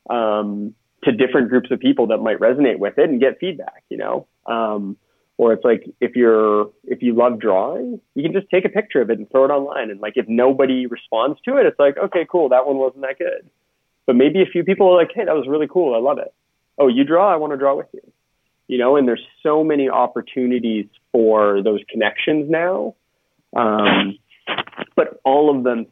um, 0.09 0.75
to 1.05 1.13
different 1.13 1.49
groups 1.49 1.71
of 1.71 1.81
people 1.81 2.09
that 2.09 2.19
might 2.19 2.41
resonate 2.41 2.79
with 2.79 2.99
it 2.99 3.09
and 3.09 3.21
get 3.21 3.39
feedback, 3.39 3.85
you 3.89 3.97
know? 3.97 4.27
Um, 4.47 4.97
or 5.37 5.53
it's 5.53 5.65
like 5.65 5.85
if 6.01 6.17
you're 6.17 6.71
if 6.85 7.01
you 7.01 7.15
love 7.15 7.39
drawing, 7.39 8.01
you 8.15 8.23
can 8.25 8.33
just 8.33 8.51
take 8.51 8.65
a 8.65 8.69
picture 8.69 9.01
of 9.01 9.09
it 9.09 9.19
and 9.19 9.31
throw 9.31 9.45
it 9.45 9.51
online. 9.51 9.91
And 9.91 10.01
like 10.01 10.15
if 10.17 10.27
nobody 10.29 10.87
responds 10.87 11.41
to 11.43 11.57
it, 11.59 11.67
it's 11.67 11.79
like, 11.79 11.97
okay, 11.97 12.27
cool, 12.29 12.49
that 12.49 12.67
one 12.67 12.77
wasn't 12.77 13.03
that 13.03 13.19
good. 13.19 13.49
But 14.05 14.17
maybe 14.17 14.43
a 14.43 14.47
few 14.47 14.65
people 14.65 14.89
are 14.89 14.97
like, 14.97 15.11
hey, 15.15 15.25
that 15.25 15.35
was 15.35 15.47
really 15.49 15.69
cool. 15.71 15.95
I 15.95 15.99
love 15.99 16.19
it. 16.19 16.35
Oh, 16.77 16.89
you 16.89 17.05
draw? 17.05 17.33
I 17.33 17.37
want 17.37 17.53
to 17.53 17.57
draw 17.57 17.77
with 17.77 17.87
you. 17.93 18.01
You 18.67 18.79
know, 18.79 18.97
and 18.97 19.07
there's 19.07 19.25
so 19.43 19.63
many 19.63 19.89
opportunities 19.89 20.87
for 21.13 21.63
those 21.63 21.81
connections 21.89 22.51
now. 22.51 22.95
Um, 23.57 24.19
but 24.97 25.21
all 25.25 25.57
of 25.57 25.63
them 25.63 25.87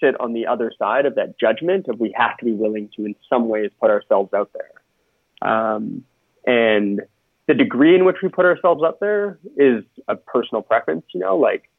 sit, 0.00 0.18
on 0.20 0.32
the 0.32 0.46
other 0.46 0.72
side 0.78 1.06
of 1.06 1.14
that 1.16 1.38
judgment 1.38 1.88
of 1.88 1.98
we 2.00 2.14
have 2.16 2.36
to 2.38 2.44
be 2.44 2.52
willing 2.52 2.90
to, 2.96 3.04
in 3.04 3.14
some 3.28 3.48
ways, 3.48 3.70
put 3.80 3.90
ourselves 3.90 4.32
out 4.34 4.50
there. 4.52 5.50
Um, 5.50 6.04
and 6.46 7.02
the 7.46 7.54
degree 7.54 7.94
in 7.94 8.04
which 8.04 8.16
we 8.22 8.28
put 8.28 8.44
ourselves 8.44 8.82
up 8.84 9.00
there 9.00 9.38
is 9.56 9.84
a 10.08 10.16
personal 10.16 10.62
preference, 10.62 11.04
you 11.12 11.20
know, 11.20 11.36
like 11.36 11.70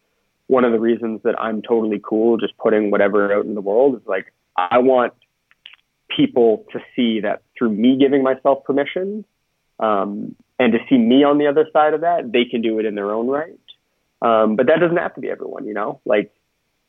one 0.48 0.64
of 0.64 0.72
the 0.72 0.80
reasons 0.80 1.22
that 1.24 1.40
I'm 1.40 1.62
totally 1.62 2.02
cool 2.04 2.38
just 2.38 2.58
putting 2.58 2.90
whatever 2.92 3.34
out 3.34 3.46
in 3.46 3.54
the 3.54 3.62
world 3.62 3.96
is 3.96 4.08
like, 4.08 4.34
I 4.56 4.80
want 4.80 5.14
people 6.16 6.66
to 6.72 6.80
see 6.96 7.20
that 7.22 7.42
through 7.58 7.72
me 7.72 7.98
giving 7.98 8.24
myself 8.24 8.64
permission 8.64 9.26
um, 9.80 10.36
and 10.58 10.74
to 10.74 10.80
see 10.90 10.98
me 10.98 11.24
on 11.24 11.38
the 11.38 11.48
other 11.48 11.68
side 11.72 11.94
of 11.94 12.02
that, 12.02 12.32
they 12.32 12.46
can 12.46 12.62
do 12.62 12.80
it 12.80 12.86
in 12.86 12.96
their 12.96 13.12
own 13.12 13.28
right. 13.28 13.60
Um, 14.22 14.56
but 14.56 14.68
that 14.68 14.80
doesn't 14.80 14.98
have 14.98 15.14
to 15.16 15.22
be 15.22 15.30
everyone, 15.30 15.68
you 15.68 15.74
know, 15.74 16.02
like 16.06 16.34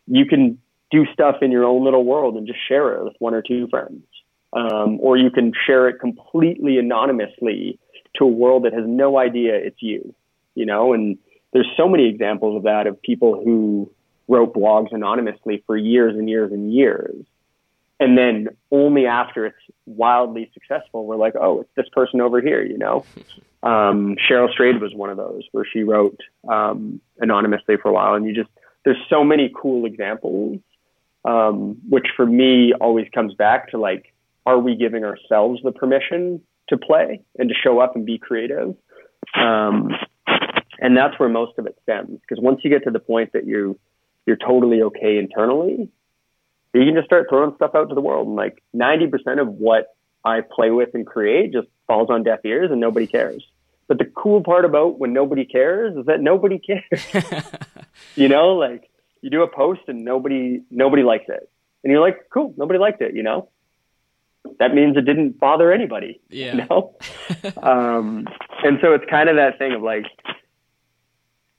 you 0.06 0.24
can 0.24 0.58
do 0.90 1.04
stuff 1.12 1.36
in 1.42 1.50
your 1.50 1.64
own 1.64 1.84
little 1.84 2.04
world 2.04 2.36
and 2.36 2.46
just 2.46 2.60
share 2.66 2.94
it 2.94 3.04
with 3.04 3.14
one 3.18 3.34
or 3.34 3.42
two 3.42 3.68
friends. 3.68 4.02
Um, 4.52 4.98
or 5.00 5.18
you 5.18 5.30
can 5.30 5.52
share 5.66 5.88
it 5.88 6.00
completely 6.00 6.78
anonymously 6.78 7.78
to 8.16 8.24
a 8.24 8.28
world 8.28 8.64
that 8.64 8.72
has 8.72 8.84
no 8.86 9.18
idea 9.18 9.54
it's 9.54 9.82
you, 9.82 10.14
you 10.54 10.64
know, 10.64 10.94
and 10.94 11.18
there's 11.52 11.68
so 11.76 11.86
many 11.86 12.08
examples 12.08 12.56
of 12.56 12.62
that 12.62 12.86
of 12.86 13.00
people 13.02 13.42
who 13.44 13.90
wrote 14.26 14.54
blogs 14.54 14.92
anonymously 14.92 15.62
for 15.66 15.76
years 15.76 16.16
and 16.16 16.30
years 16.30 16.50
and 16.50 16.72
years 16.72 17.26
and 18.00 18.16
then 18.16 18.48
only 18.70 19.06
after 19.06 19.46
it's 19.46 19.56
wildly 19.86 20.50
successful, 20.54 21.04
we're 21.04 21.16
like, 21.16 21.34
oh, 21.34 21.62
it's 21.62 21.70
this 21.76 21.88
person 21.92 22.20
over 22.20 22.40
here, 22.40 22.64
you 22.64 22.78
know. 22.78 23.04
Um, 23.60 24.14
Cheryl 24.14 24.52
Strayed 24.52 24.80
was 24.80 24.94
one 24.94 25.10
of 25.10 25.16
those 25.16 25.42
where 25.50 25.64
she 25.64 25.82
wrote 25.82 26.20
um, 26.48 27.00
anonymously 27.18 27.76
for 27.76 27.88
a 27.88 27.92
while, 27.92 28.14
and 28.14 28.24
you 28.24 28.32
just 28.32 28.48
there's 28.84 28.96
so 29.10 29.24
many 29.24 29.52
cool 29.52 29.84
examples, 29.84 30.60
um, 31.24 31.78
which 31.88 32.06
for 32.16 32.26
me 32.26 32.72
always 32.80 33.06
comes 33.14 33.34
back 33.34 33.70
to 33.70 33.78
like, 33.78 34.14
are 34.46 34.58
we 34.58 34.76
giving 34.76 35.04
ourselves 35.04 35.60
the 35.62 35.72
permission 35.72 36.40
to 36.68 36.76
play 36.76 37.20
and 37.38 37.48
to 37.48 37.54
show 37.54 37.80
up 37.80 37.96
and 37.96 38.06
be 38.06 38.18
creative? 38.18 38.74
Um, 39.34 39.90
and 40.80 40.96
that's 40.96 41.18
where 41.18 41.28
most 41.28 41.58
of 41.58 41.66
it 41.66 41.76
stems, 41.82 42.20
because 42.20 42.42
once 42.42 42.60
you 42.62 42.70
get 42.70 42.84
to 42.84 42.90
the 42.90 43.00
point 43.00 43.32
that 43.32 43.46
you 43.46 43.78
you're 44.26 44.36
totally 44.36 44.82
okay 44.82 45.16
internally, 45.16 45.88
you 46.74 46.84
can 46.84 46.94
just 46.94 47.06
start 47.06 47.26
throwing 47.30 47.54
stuff 47.56 47.70
out 47.74 47.88
to 47.88 47.94
the 47.94 48.00
world. 48.00 48.26
And 48.26 48.36
like 48.36 48.62
90% 48.76 49.40
of 49.40 49.48
what 49.48 49.96
I 50.24 50.40
play 50.42 50.70
with 50.70 50.90
and 50.94 51.06
create 51.06 51.52
just 51.52 51.68
falls 51.86 52.10
on 52.10 52.24
deaf 52.24 52.40
ears 52.44 52.70
and 52.70 52.80
nobody 52.80 53.06
cares. 53.06 53.42
But 53.86 53.98
the 53.98 54.04
cool 54.04 54.42
part 54.42 54.66
about 54.66 54.98
when 54.98 55.14
nobody 55.14 55.46
cares 55.46 55.96
is 55.96 56.06
that 56.06 56.20
nobody 56.20 56.58
cares. 56.58 57.42
you 58.16 58.28
know, 58.28 58.54
like 58.54 58.90
you 59.22 59.30
do 59.30 59.42
a 59.42 59.48
post 59.48 59.82
and 59.88 60.04
nobody 60.04 60.62
nobody 60.70 61.02
likes 61.02 61.26
it. 61.28 61.50
And 61.84 61.92
you're 61.92 62.00
like, 62.00 62.28
cool, 62.32 62.54
nobody 62.56 62.78
liked 62.78 63.00
it, 63.02 63.14
you 63.14 63.22
know? 63.22 63.48
That 64.58 64.74
means 64.74 64.96
it 64.96 65.04
didn't 65.04 65.38
bother 65.38 65.72
anybody. 65.72 66.20
Yeah. 66.28 66.56
You 66.56 66.66
know? 66.68 66.96
um, 67.62 68.26
and 68.64 68.78
so 68.82 68.94
it's 68.94 69.04
kind 69.08 69.28
of 69.28 69.36
that 69.36 69.58
thing 69.58 69.72
of 69.72 69.82
like, 69.82 70.06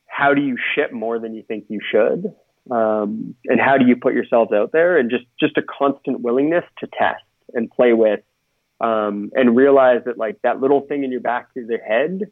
how 0.07 0.34
do 0.34 0.41
you 0.41 0.57
ship 0.76 0.91
more 0.91 1.19
than 1.19 1.34
you 1.34 1.44
think 1.44 1.65
you 1.69 1.80
should? 1.90 2.34
um, 2.72 3.36
and 3.45 3.60
how 3.60 3.77
do 3.77 3.86
you 3.86 3.95
put 3.95 4.14
yourselves 4.14 4.52
out 4.52 4.72
there 4.72 4.98
and 4.98 5.10
just 5.10 5.26
just 5.40 5.57
a 5.57 5.61
constant 5.61 6.22
willingness 6.22 6.64
to 6.80 6.88
test 6.88 7.23
and 7.53 7.69
play 7.72 7.94
with 7.94 8.22
um, 8.80 9.31
and 9.36 9.56
realize 9.56 10.02
that 10.06 10.18
like 10.18 10.40
that 10.44 10.61
little 10.61 10.81
thing 10.81 11.03
in 11.03 11.11
your 11.11 11.22
back 11.22 11.48
of 11.57 11.68
the 11.68 11.77
head 11.77 12.31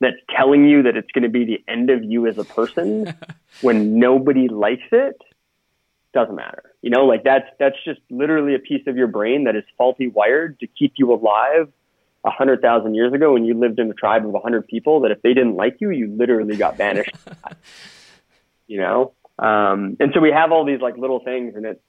that's 0.00 0.16
telling 0.34 0.68
you 0.68 0.82
that 0.84 0.96
it's 0.96 1.10
going 1.12 1.24
to 1.24 1.28
be 1.28 1.44
the 1.44 1.64
end 1.68 1.90
of 1.90 2.02
you 2.04 2.26
as 2.26 2.38
a 2.38 2.44
person 2.44 3.14
when 3.60 3.98
nobody 3.98 4.48
likes 4.48 4.86
it 4.92 5.20
doesn't 6.12 6.34
matter. 6.34 6.62
You 6.82 6.90
know 6.90 7.04
like 7.04 7.24
that's 7.24 7.46
that's 7.58 7.76
just 7.84 8.00
literally 8.10 8.54
a 8.54 8.58
piece 8.58 8.86
of 8.86 8.96
your 8.96 9.06
brain 9.06 9.44
that 9.44 9.56
is 9.56 9.64
faulty 9.76 10.08
wired 10.08 10.58
to 10.60 10.66
keep 10.66 10.94
you 10.96 11.12
alive 11.12 11.70
a 12.24 12.30
hundred 12.30 12.62
thousand 12.62 12.94
years 12.94 13.12
ago 13.12 13.32
when 13.32 13.44
you 13.44 13.54
lived 13.54 13.78
in 13.78 13.90
a 13.90 13.94
tribe 13.94 14.26
of 14.26 14.34
a 14.34 14.40
hundred 14.40 14.66
people 14.66 15.00
that 15.00 15.10
if 15.10 15.20
they 15.22 15.34
didn't 15.34 15.56
like 15.56 15.76
you 15.80 15.90
you 15.90 16.08
literally 16.08 16.56
got 16.56 16.76
banished. 16.76 17.14
You 18.68 18.80
know? 18.80 19.12
Um, 19.38 19.96
and 20.00 20.10
so 20.12 20.20
we 20.20 20.32
have 20.32 20.50
all 20.50 20.64
these 20.64 20.80
like 20.80 20.96
little 20.96 21.20
things 21.20 21.54
and 21.54 21.64
it's, 21.64 21.80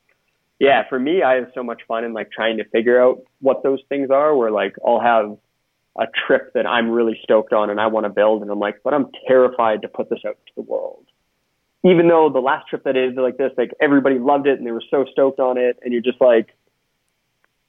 yeah, 0.60 0.88
for 0.88 1.00
me, 1.00 1.24
I 1.24 1.38
have 1.38 1.52
so 1.56 1.64
much 1.64 1.82
fun 1.88 2.04
in 2.04 2.14
like 2.14 2.32
trying 2.32 2.58
to 2.58 2.66
figure 2.66 3.02
out 3.02 3.24
what 3.42 3.64
those 3.64 3.80
things 3.90 4.12
are 4.12 4.36
where 4.36 4.52
like 4.52 4.76
I'll 4.86 5.00
have 5.00 5.38
a 5.98 6.06
trip 6.28 6.54
that 6.54 6.66
I'm 6.66 6.90
really 6.90 7.20
stoked 7.24 7.54
on 7.54 7.70
and 7.70 7.80
I 7.80 7.88
want 7.88 8.06
to 8.06 8.10
build. 8.10 8.42
And 8.42 8.52
I'm 8.52 8.60
like, 8.60 8.82
but 8.84 8.94
I'm 8.94 9.08
terrified 9.28 9.82
to 9.82 9.88
put 9.88 10.10
this 10.10 10.20
out 10.26 10.38
to 10.48 10.54
the 10.56 10.62
world. 10.62 11.06
Even 11.84 12.08
though 12.08 12.30
the 12.32 12.40
last 12.40 12.68
trip 12.68 12.84
that 12.84 12.98
is 12.98 13.16
like 13.16 13.38
this, 13.38 13.52
like 13.58 13.72
everybody 13.82 14.20
loved 14.20 14.48
it 14.48 14.58
and 14.58 14.68
they 14.68 14.72
were 14.72 14.84
so 14.92 15.06
stoked 15.12 15.40
on 15.40 15.58
it. 15.58 15.80
And 15.82 15.94
you're 15.94 16.02
just 16.02 16.22
like, 16.22 16.56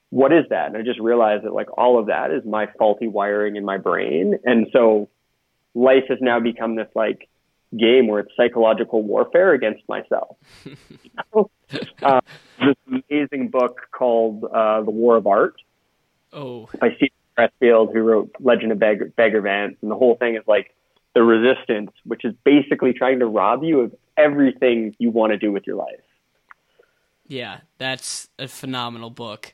what 0.09 0.33
is 0.33 0.45
that? 0.49 0.67
And 0.67 0.77
I 0.77 0.81
just 0.81 0.99
realized 0.99 1.45
that 1.45 1.53
like 1.53 1.77
all 1.77 1.99
of 1.99 2.07
that 2.07 2.31
is 2.31 2.43
my 2.45 2.67
faulty 2.77 3.07
wiring 3.07 3.55
in 3.55 3.65
my 3.65 3.77
brain. 3.77 4.39
And 4.43 4.67
so 4.73 5.09
life 5.73 6.05
has 6.09 6.19
now 6.21 6.39
become 6.39 6.75
this 6.75 6.89
like 6.95 7.29
game 7.77 8.07
where 8.07 8.21
it's 8.21 8.31
psychological 8.35 9.03
warfare 9.03 9.53
against 9.53 9.87
myself. 9.87 10.37
uh, 12.03 12.21
this 12.59 12.75
amazing 13.09 13.49
book 13.49 13.81
called 13.91 14.43
uh, 14.43 14.81
The 14.81 14.91
War 14.91 15.17
of 15.17 15.27
Art 15.27 15.55
oh. 16.33 16.67
by 16.79 16.89
Steven 16.95 17.09
Pressfield, 17.39 17.93
who 17.93 18.01
wrote 18.01 18.31
Legend 18.39 18.71
of 18.71 18.79
Bagger, 18.79 19.11
Bagger 19.15 19.41
Vance. 19.41 19.77
And 19.81 19.89
the 19.89 19.95
whole 19.95 20.15
thing 20.15 20.35
is 20.35 20.43
like 20.47 20.75
the 21.13 21.23
resistance, 21.23 21.91
which 22.03 22.25
is 22.25 22.33
basically 22.43 22.93
trying 22.93 23.19
to 23.19 23.25
rob 23.25 23.63
you 23.63 23.81
of 23.81 23.95
everything 24.17 24.95
you 24.99 25.11
want 25.11 25.31
to 25.31 25.37
do 25.37 25.51
with 25.51 25.65
your 25.65 25.75
life. 25.75 26.01
Yeah, 27.27 27.59
that's 27.77 28.27
a 28.37 28.47
phenomenal 28.47 29.09
book. 29.09 29.53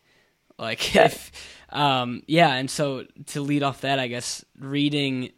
Like, 0.57 0.95
if, 0.95 1.31
um, 1.69 2.23
yeah, 2.27 2.53
and 2.53 2.69
so 2.69 3.05
to 3.27 3.41
lead 3.41 3.61
off 3.61 3.81
that, 3.81 3.99
I 3.99 4.07
guess 4.07 4.43
reading, 4.57 5.31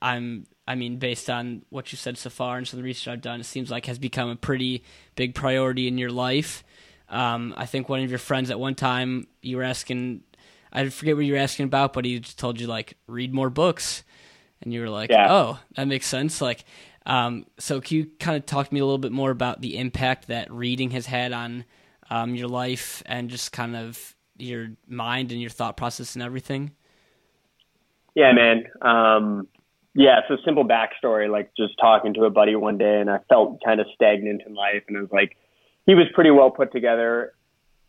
I'm 0.00 0.46
I 0.66 0.74
mean, 0.74 0.98
based 0.98 1.28
on 1.28 1.64
what 1.70 1.92
you 1.92 1.98
said 1.98 2.16
so 2.16 2.30
far 2.30 2.56
and 2.56 2.66
some 2.66 2.78
of 2.78 2.82
the 2.82 2.86
research 2.86 3.12
I've 3.12 3.20
done, 3.20 3.40
it 3.40 3.44
seems 3.44 3.70
like 3.70 3.86
has 3.86 3.98
become 3.98 4.30
a 4.30 4.36
pretty 4.36 4.84
big 5.16 5.34
priority 5.34 5.88
in 5.88 5.98
your 5.98 6.10
life. 6.10 6.62
Um, 7.08 7.52
I 7.56 7.66
think 7.66 7.88
one 7.88 8.00
of 8.00 8.10
your 8.10 8.18
friends 8.18 8.50
at 8.50 8.58
one 8.58 8.74
time 8.74 9.26
you 9.42 9.56
were 9.56 9.64
asking, 9.64 10.22
I 10.72 10.88
forget 10.88 11.16
what 11.16 11.24
you 11.24 11.34
were 11.34 11.38
asking 11.38 11.64
about, 11.64 11.92
but 11.92 12.04
he 12.04 12.18
just 12.20 12.38
told 12.38 12.60
you 12.60 12.66
like 12.66 12.96
read 13.06 13.34
more 13.34 13.50
books, 13.50 14.02
and 14.62 14.72
you 14.72 14.80
were 14.80 14.88
like, 14.88 15.10
Yeah. 15.10 15.26
"Oh, 15.30 15.60
that 15.76 15.86
makes 15.86 16.06
sense." 16.06 16.40
Like, 16.40 16.64
um, 17.06 17.46
so 17.58 17.80
can 17.80 17.96
you 17.98 18.06
kind 18.18 18.36
of 18.36 18.46
talk 18.46 18.68
to 18.68 18.74
me 18.74 18.80
a 18.80 18.84
little 18.84 18.98
bit 18.98 19.12
more 19.12 19.30
about 19.30 19.60
the 19.60 19.76
impact 19.76 20.28
that 20.28 20.50
reading 20.52 20.90
has 20.92 21.06
had 21.06 21.32
on 21.32 21.64
um, 22.10 22.34
your 22.34 22.48
life 22.48 23.02
and 23.06 23.28
just 23.28 23.52
kind 23.52 23.76
of 23.76 24.14
your 24.38 24.68
mind 24.86 25.32
and 25.32 25.40
your 25.40 25.50
thought 25.50 25.76
process 25.76 26.14
and 26.14 26.22
everything? 26.22 26.72
Yeah, 28.14 28.32
man. 28.32 28.64
Um, 28.82 29.48
yeah, 29.94 30.20
so 30.28 30.36
simple 30.44 30.66
backstory, 30.66 31.30
like 31.30 31.50
just 31.56 31.74
talking 31.80 32.14
to 32.14 32.24
a 32.24 32.30
buddy 32.30 32.54
one 32.56 32.78
day 32.78 33.00
and 33.00 33.10
I 33.10 33.18
felt 33.28 33.60
kind 33.64 33.80
of 33.80 33.86
stagnant 33.94 34.42
in 34.46 34.54
life 34.54 34.84
and 34.88 34.96
I 34.96 35.00
was 35.00 35.10
like, 35.12 35.36
he 35.86 35.94
was 35.94 36.06
pretty 36.14 36.30
well 36.30 36.50
put 36.50 36.72
together 36.72 37.34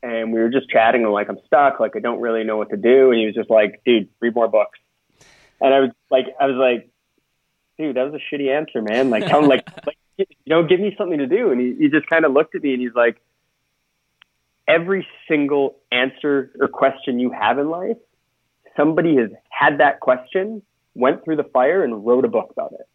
and 0.03 0.33
we 0.33 0.41
were 0.41 0.49
just 0.49 0.69
chatting 0.69 1.03
and 1.03 1.13
like, 1.13 1.29
I'm 1.29 1.39
stuck, 1.47 1.79
like 1.79 1.95
I 1.95 1.99
don't 1.99 2.19
really 2.19 2.43
know 2.43 2.57
what 2.57 2.69
to 2.71 2.77
do. 2.77 3.11
And 3.11 3.19
he 3.19 3.25
was 3.25 3.33
just 3.33 3.49
like, 3.49 3.81
dude, 3.85 4.09
read 4.19 4.35
more 4.35 4.49
books. 4.49 4.77
And 5.61 5.73
I 5.73 5.79
was 5.79 5.91
like, 6.11 6.25
I 6.39 6.45
was 6.45 6.57
like, 6.57 6.89
dude, 7.77 7.95
that 7.95 8.11
was 8.11 8.21
a 8.21 8.35
shitty 8.35 8.55
answer, 8.55 8.81
man. 8.81 9.09
Like, 9.09 9.25
tell 9.25 9.39
him 9.39 9.47
like, 9.47 9.65
like, 9.87 9.97
you 10.17 10.25
know, 10.45 10.67
give 10.67 10.81
me 10.81 10.93
something 10.97 11.19
to 11.19 11.25
do. 11.25 11.51
And 11.51 11.59
he, 11.59 11.75
he 11.79 11.89
just 11.89 12.07
kind 12.07 12.25
of 12.25 12.33
looked 12.33 12.53
at 12.53 12.61
me 12.61 12.73
and 12.73 12.81
he's 12.81 12.93
like, 12.93 13.21
every 14.67 15.07
single 15.27 15.77
answer 15.89 16.51
or 16.59 16.67
question 16.67 17.19
you 17.19 17.31
have 17.31 17.57
in 17.57 17.69
life, 17.69 17.97
somebody 18.75 19.15
has 19.15 19.29
had 19.49 19.79
that 19.79 20.01
question, 20.01 20.61
went 20.95 21.23
through 21.23 21.37
the 21.37 21.43
fire, 21.45 21.83
and 21.83 22.05
wrote 22.05 22.25
a 22.25 22.29
book 22.29 22.49
about 22.51 22.73
it. 22.73 22.87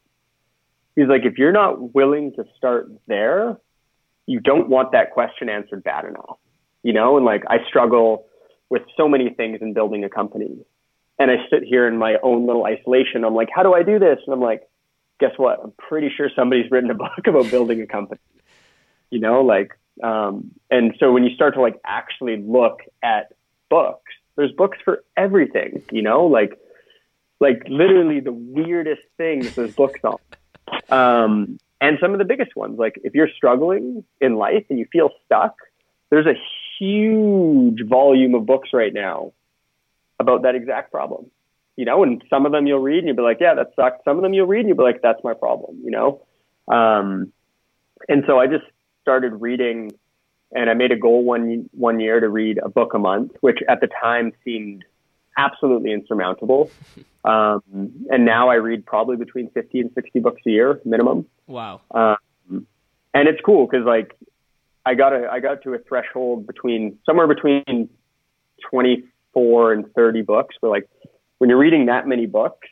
He's 0.94 1.09
like, 1.09 1.22
if 1.24 1.39
you're 1.39 1.52
not 1.52 1.94
willing 1.94 2.32
to 2.35 2.44
start 2.59 2.90
there, 3.06 3.56
you 4.26 4.40
don't 4.40 4.68
want 4.68 4.93
that 4.93 5.12
question 5.12 5.48
answered 5.48 5.82
bad 5.82 6.05
enough. 6.05 6.39
You 6.83 6.93
know, 6.93 7.17
and 7.17 7.27
like 7.27 7.45
I 7.49 7.59
struggle 7.69 8.27
with 8.71 8.83
so 8.97 9.09
many 9.09 9.31
things 9.31 9.59
in 9.61 9.73
building 9.73 10.05
a 10.05 10.09
company. 10.09 10.65
And 11.19 11.31
I 11.31 11.37
sit 11.51 11.65
here 11.65 11.89
in 11.89 11.97
my 11.99 12.17
own 12.23 12.47
little 12.47 12.65
isolation. 12.65 13.25
I'm 13.25 13.35
like, 13.35 13.49
how 13.55 13.63
do 13.63 13.75
I 13.75 13.83
do 13.83 13.99
this? 13.99 14.19
And 14.25 14.33
I'm 14.33 14.41
like, 14.41 14.69
guess 15.19 15.33
what? 15.37 15.61
I'm 15.63 15.73
pretty 15.73 16.11
sure 16.17 16.31
somebody's 16.35 16.71
written 16.71 16.91
a 16.91 16.95
book 16.95 17.11
about 17.27 17.51
building 17.51 17.81
a 17.81 17.87
company. 17.87 18.21
You 19.11 19.21
know, 19.21 19.41
like, 19.43 19.73
um, 20.03 20.53
and 20.71 20.95
so 21.01 21.13
when 21.13 21.25
you 21.25 21.35
start 21.35 21.55
to 21.55 21.61
like 21.61 21.81
actually 21.85 22.37
look 22.37 22.81
at 23.03 23.33
books, 23.69 24.13
there's 24.37 24.53
books 24.53 24.79
for 24.85 25.03
everything, 25.17 25.83
you 25.91 26.03
know, 26.03 26.27
like, 26.27 26.57
like 27.41 27.63
literally 27.69 28.21
the 28.21 28.33
weirdest 28.33 29.03
things 29.17 29.55
there's 29.55 29.75
books 29.75 30.01
on. 30.05 30.19
Um, 30.91 31.59
and 31.81 31.99
some 32.01 32.13
of 32.13 32.19
the 32.19 32.25
biggest 32.25 32.55
ones, 32.55 32.79
like 32.79 33.01
if 33.03 33.15
you're 33.15 33.31
struggling 33.35 34.05
in 34.21 34.37
life 34.37 34.65
and 34.69 34.79
you 34.79 34.87
feel 34.93 35.11
stuck, 35.25 35.57
there's 36.11 36.27
a 36.27 36.35
huge 36.79 37.81
volume 37.87 38.35
of 38.35 38.47
books 38.47 38.71
right 38.73 38.93
now 38.93 39.33
about 40.21 40.43
that 40.43 40.55
exact 40.55 40.93
problem. 40.93 41.31
You 41.77 41.85
know, 41.85 42.03
and 42.03 42.23
some 42.29 42.45
of 42.45 42.53
them 42.53 42.67
you'll 42.67 42.81
read 42.81 42.99
and 42.99 43.07
you'll 43.07 43.17
be 43.17 43.23
like, 43.23 43.39
yeah, 43.41 43.55
that 43.55 43.69
sucks. 43.77 44.05
Some 44.05 44.17
of 44.17 44.23
them 44.23 44.35
you'll 44.35 44.47
read 44.49 44.61
and 44.61 44.69
you'll 44.69 44.79
be 44.79 44.83
like, 44.83 45.01
that's 45.01 45.23
my 45.23 45.35
problem, 45.35 45.81
you 45.85 45.93
know? 45.93 46.23
Um, 46.67 47.33
and 48.09 48.25
so 48.27 48.39
I 48.39 48.49
just 48.49 48.65
started 49.03 49.35
reading 49.41 49.93
and 50.51 50.69
I 50.69 50.75
made 50.75 50.91
a 50.91 50.97
goal 50.97 51.25
one, 51.25 51.69
one 51.73 52.01
year 52.01 52.19
to 52.19 52.29
read 52.29 52.59
a 52.59 52.69
book 52.69 52.95
a 52.95 52.99
month, 52.99 53.33
which 53.43 53.59
at 53.69 53.81
the 53.81 53.89
time 54.03 54.33
seemed 54.45 54.85
absolutely 55.37 55.93
insurmountable. 55.93 56.71
Um, 57.25 57.63
and 58.09 58.25
now 58.25 58.49
I 58.49 58.55
read 58.55 58.87
probably 58.87 59.17
between 59.17 59.51
50 59.51 59.81
and 59.81 59.91
60 59.93 60.21
books 60.21 60.41
a 60.47 60.51
year 60.51 60.81
minimum. 60.87 61.27
Wow. 61.47 61.83
Um, 61.91 62.67
and 63.13 63.29
it's 63.29 63.41
cool 63.45 63.67
because 63.67 63.85
like 63.85 64.17
I 64.85 64.95
got 64.95 65.13
a 65.13 65.29
I 65.31 65.41
got 65.41 65.63
to 65.63 65.75
a 65.75 65.79
threshold 65.79 66.47
between 66.47 66.99
somewhere 67.05 67.27
between 67.27 67.89
24 68.71 69.73
and 69.73 69.93
30 69.95 70.23
books. 70.23 70.57
Where 70.61 70.71
like 70.71 70.89
when 71.39 71.51
you're 71.51 71.59
reading 71.59 71.87
that 71.87 72.07
many 72.07 72.27
books, 72.27 72.69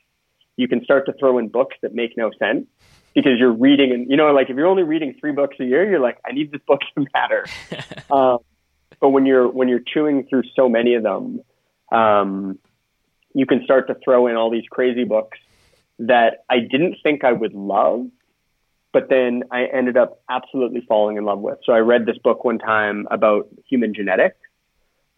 you 0.57 0.69
can 0.69 0.83
start 0.85 1.07
to 1.07 1.13
throw 1.19 1.39
in 1.39 1.49
books 1.49 1.77
that 1.83 1.95
make 1.95 2.17
no 2.17 2.31
sense 2.39 2.67
because 3.15 3.33
you're 3.39 3.53
reading 3.53 3.93
and 3.93 4.11
you 4.11 4.17
know 4.17 4.33
like 4.33 4.51
if 4.51 4.57
you're 4.57 4.67
only 4.67 4.83
reading 4.83 5.15
three 5.21 5.33
books 5.33 5.57
a 5.61 5.65
year, 5.65 5.89
you're 5.89 6.01
like 6.01 6.19
I 6.25 6.33
need 6.33 6.53
this 6.53 6.63
book 6.67 6.81
to 6.97 7.07
matter. 7.15 7.47
um, 8.11 8.39
but 9.01 9.11
when 9.11 9.27
you're 9.27 9.49
when 9.49 9.69
you're 9.69 9.81
chewing 9.81 10.27
through 10.29 10.43
so 10.55 10.69
many 10.69 10.95
of 10.95 11.03
them, 11.03 11.41
um, 11.93 12.59
you 13.35 13.47
can 13.47 13.65
start 13.65 13.89
to 13.89 13.97
throw 14.03 14.27
in 14.27 14.37
all 14.37 14.51
these 14.51 14.65
crazy 14.71 15.05
books 15.05 15.39
that 15.99 16.45
I 16.49 16.61
didn't 16.61 16.97
think 17.03 17.25
I 17.25 17.33
would 17.33 17.55
love, 17.55 18.07
but 18.97 19.11
then 19.11 19.43
I 19.51 19.67
ended 19.67 19.99
up 19.99 20.23
absolutely 20.31 20.81
falling 20.89 21.19
in 21.19 21.27
love 21.27 21.41
with. 21.41 21.59
So 21.67 21.75
I 21.75 21.81
read 21.81 22.07
this 22.07 22.17
book 22.17 22.47
one 22.47 22.59
time 22.59 23.07
about 23.11 23.47
human 23.69 23.93
genetics, 23.93 24.39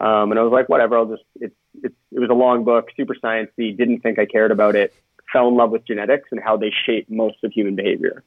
um, 0.01 0.31
and 0.31 0.37
I 0.37 0.43
was 0.43 0.51
like, 0.51 0.67
whatever, 0.67 0.97
I'll 0.97 1.05
just. 1.05 1.23
It's 1.39 1.55
it's 1.81 1.95
it 2.11 2.19
was 2.19 2.29
a 2.29 2.33
long 2.33 2.65
book, 2.65 2.89
super 2.97 3.15
sciencey. 3.15 3.77
Didn't 3.77 4.01
think 4.01 4.19
I 4.19 4.25
cared 4.25 4.51
about 4.51 4.75
it. 4.75 4.93
Fell 5.31 5.47
in 5.47 5.55
love 5.55 5.71
with 5.71 5.87
genetics 5.87 6.27
and 6.29 6.41
how 6.43 6.57
they 6.57 6.73
shape 6.85 7.09
most 7.09 7.37
of 7.41 7.53
human 7.53 7.77
behavior. 7.77 8.21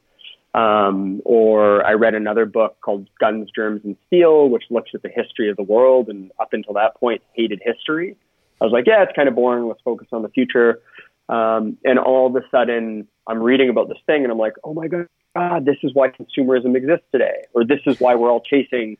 Um, 0.55 1.21
or 1.23 1.85
I 1.85 1.93
read 1.93 2.15
another 2.15 2.47
book 2.47 2.81
called 2.81 3.07
Guns, 3.19 3.51
Germs, 3.55 3.81
and 3.83 3.95
Steel, 4.07 4.49
which 4.49 4.63
looks 4.71 4.89
at 4.95 5.03
the 5.03 5.09
history 5.09 5.51
of 5.51 5.55
the 5.55 5.61
world, 5.61 6.09
and 6.09 6.31
up 6.39 6.53
until 6.53 6.73
that 6.73 6.95
point, 6.95 7.21
hated 7.33 7.61
history. 7.63 8.15
I 8.59 8.65
was 8.65 8.73
like, 8.73 8.87
yeah, 8.87 9.03
it's 9.03 9.15
kind 9.15 9.29
of 9.29 9.35
boring. 9.35 9.67
Let's 9.67 9.81
focus 9.81 10.07
on 10.11 10.23
the 10.23 10.29
future. 10.29 10.81
Um, 11.29 11.77
and 11.83 11.99
all 11.99 12.27
of 12.27 12.35
a 12.35 12.45
sudden, 12.51 13.07
I'm 13.27 13.41
reading 13.41 13.69
about 13.69 13.87
this 13.87 13.97
thing, 14.05 14.23
and 14.23 14.31
I'm 14.31 14.37
like, 14.37 14.53
oh 14.63 14.73
my 14.73 14.87
god, 14.87 15.65
this 15.65 15.77
is 15.83 15.93
why 15.93 16.09
consumerism 16.09 16.75
exists 16.75 17.05
today, 17.11 17.43
or 17.53 17.65
this 17.65 17.79
is 17.85 17.99
why 17.99 18.15
we're 18.15 18.29
all 18.29 18.41
chasing 18.41 18.97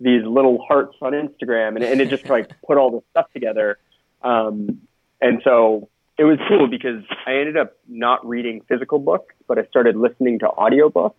these 0.00 0.24
little 0.24 0.64
hearts 0.66 0.96
on 1.00 1.12
Instagram, 1.12 1.76
and, 1.76 1.84
and 1.84 2.00
it 2.00 2.08
just 2.08 2.28
like 2.28 2.50
put 2.66 2.78
all 2.78 2.90
this 2.90 3.02
stuff 3.10 3.26
together. 3.32 3.78
Um, 4.22 4.80
and 5.20 5.40
so 5.44 5.88
it 6.18 6.24
was 6.24 6.38
cool 6.48 6.66
because 6.66 7.04
I 7.26 7.34
ended 7.36 7.56
up 7.56 7.76
not 7.88 8.26
reading 8.26 8.62
physical 8.68 8.98
books, 8.98 9.34
but 9.46 9.58
I 9.58 9.64
started 9.66 9.96
listening 9.96 10.40
to 10.40 10.48
audiobooks. 10.48 11.14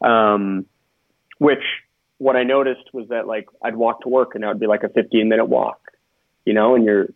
Um, 0.00 0.64
which 1.40 1.62
what 2.18 2.36
I 2.36 2.44
noticed 2.44 2.92
was 2.92 3.08
that 3.08 3.26
like 3.26 3.48
I'd 3.62 3.74
walk 3.74 4.02
to 4.02 4.08
work 4.08 4.34
and 4.34 4.44
that 4.44 4.48
would 4.48 4.60
be 4.60 4.66
like 4.66 4.82
a 4.82 4.90
15 4.90 5.28
minute 5.28 5.46
walk, 5.46 5.80
you 6.44 6.52
know, 6.52 6.74
and 6.74 6.84
you're 6.84 7.08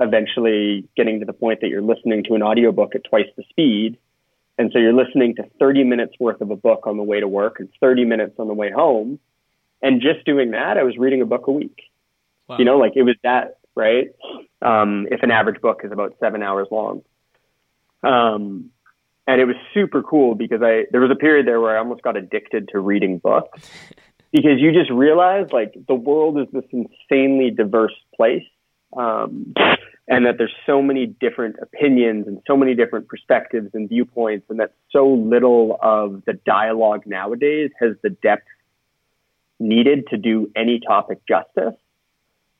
eventually 0.00 0.88
getting 0.96 1.20
to 1.20 1.26
the 1.26 1.32
point 1.32 1.60
that 1.60 1.68
you're 1.68 1.82
listening 1.82 2.24
to 2.24 2.34
an 2.34 2.42
audiobook 2.42 2.94
at 2.94 3.04
twice 3.04 3.28
the 3.36 3.44
speed. 3.50 3.98
And 4.58 4.70
so 4.72 4.78
you're 4.78 4.92
listening 4.92 5.36
to 5.36 5.44
30 5.58 5.84
minutes 5.84 6.14
worth 6.18 6.40
of 6.40 6.50
a 6.50 6.56
book 6.56 6.86
on 6.86 6.96
the 6.96 7.02
way 7.02 7.20
to 7.20 7.28
work 7.28 7.56
and 7.58 7.68
30 7.80 8.04
minutes 8.04 8.34
on 8.38 8.48
the 8.48 8.54
way 8.54 8.70
home. 8.70 9.18
And 9.82 10.00
just 10.00 10.24
doing 10.24 10.52
that, 10.52 10.78
I 10.78 10.82
was 10.82 10.96
reading 10.96 11.22
a 11.22 11.26
book 11.26 11.46
a 11.46 11.52
week. 11.52 11.82
Wow. 12.48 12.58
You 12.58 12.64
know, 12.64 12.78
like 12.78 12.92
it 12.96 13.02
was 13.02 13.16
that, 13.22 13.58
right? 13.74 14.14
Um, 14.62 15.06
if 15.10 15.22
an 15.22 15.30
average 15.30 15.60
book 15.60 15.80
is 15.84 15.92
about 15.92 16.16
seven 16.20 16.42
hours 16.42 16.68
long. 16.70 17.02
Um, 18.02 18.70
and 19.26 19.40
it 19.40 19.46
was 19.46 19.56
super 19.72 20.02
cool 20.02 20.34
because 20.34 20.60
I, 20.62 20.84
there 20.90 21.00
was 21.00 21.10
a 21.10 21.16
period 21.16 21.46
there 21.46 21.60
where 21.60 21.76
I 21.76 21.78
almost 21.78 22.02
got 22.02 22.16
addicted 22.16 22.68
to 22.68 22.78
reading 22.78 23.18
books 23.18 23.70
because 24.32 24.58
you 24.60 24.72
just 24.72 24.90
realize 24.90 25.46
like 25.52 25.74
the 25.86 25.94
world 25.94 26.38
is 26.38 26.46
this 26.52 26.64
insanely 26.70 27.50
diverse 27.50 27.94
place. 28.14 28.44
Um, 28.96 29.54
and 30.06 30.26
that 30.26 30.36
there's 30.36 30.54
so 30.66 30.82
many 30.82 31.06
different 31.06 31.56
opinions 31.62 32.26
and 32.26 32.40
so 32.46 32.56
many 32.56 32.74
different 32.74 33.08
perspectives 33.08 33.70
and 33.74 33.88
viewpoints 33.88 34.46
and 34.50 34.60
that 34.60 34.72
so 34.90 35.08
little 35.08 35.78
of 35.80 36.22
the 36.26 36.34
dialogue 36.34 37.02
nowadays 37.06 37.70
has 37.80 37.96
the 38.02 38.10
depth 38.10 38.46
needed 39.58 40.06
to 40.08 40.16
do 40.16 40.50
any 40.54 40.80
topic 40.80 41.20
justice. 41.26 41.74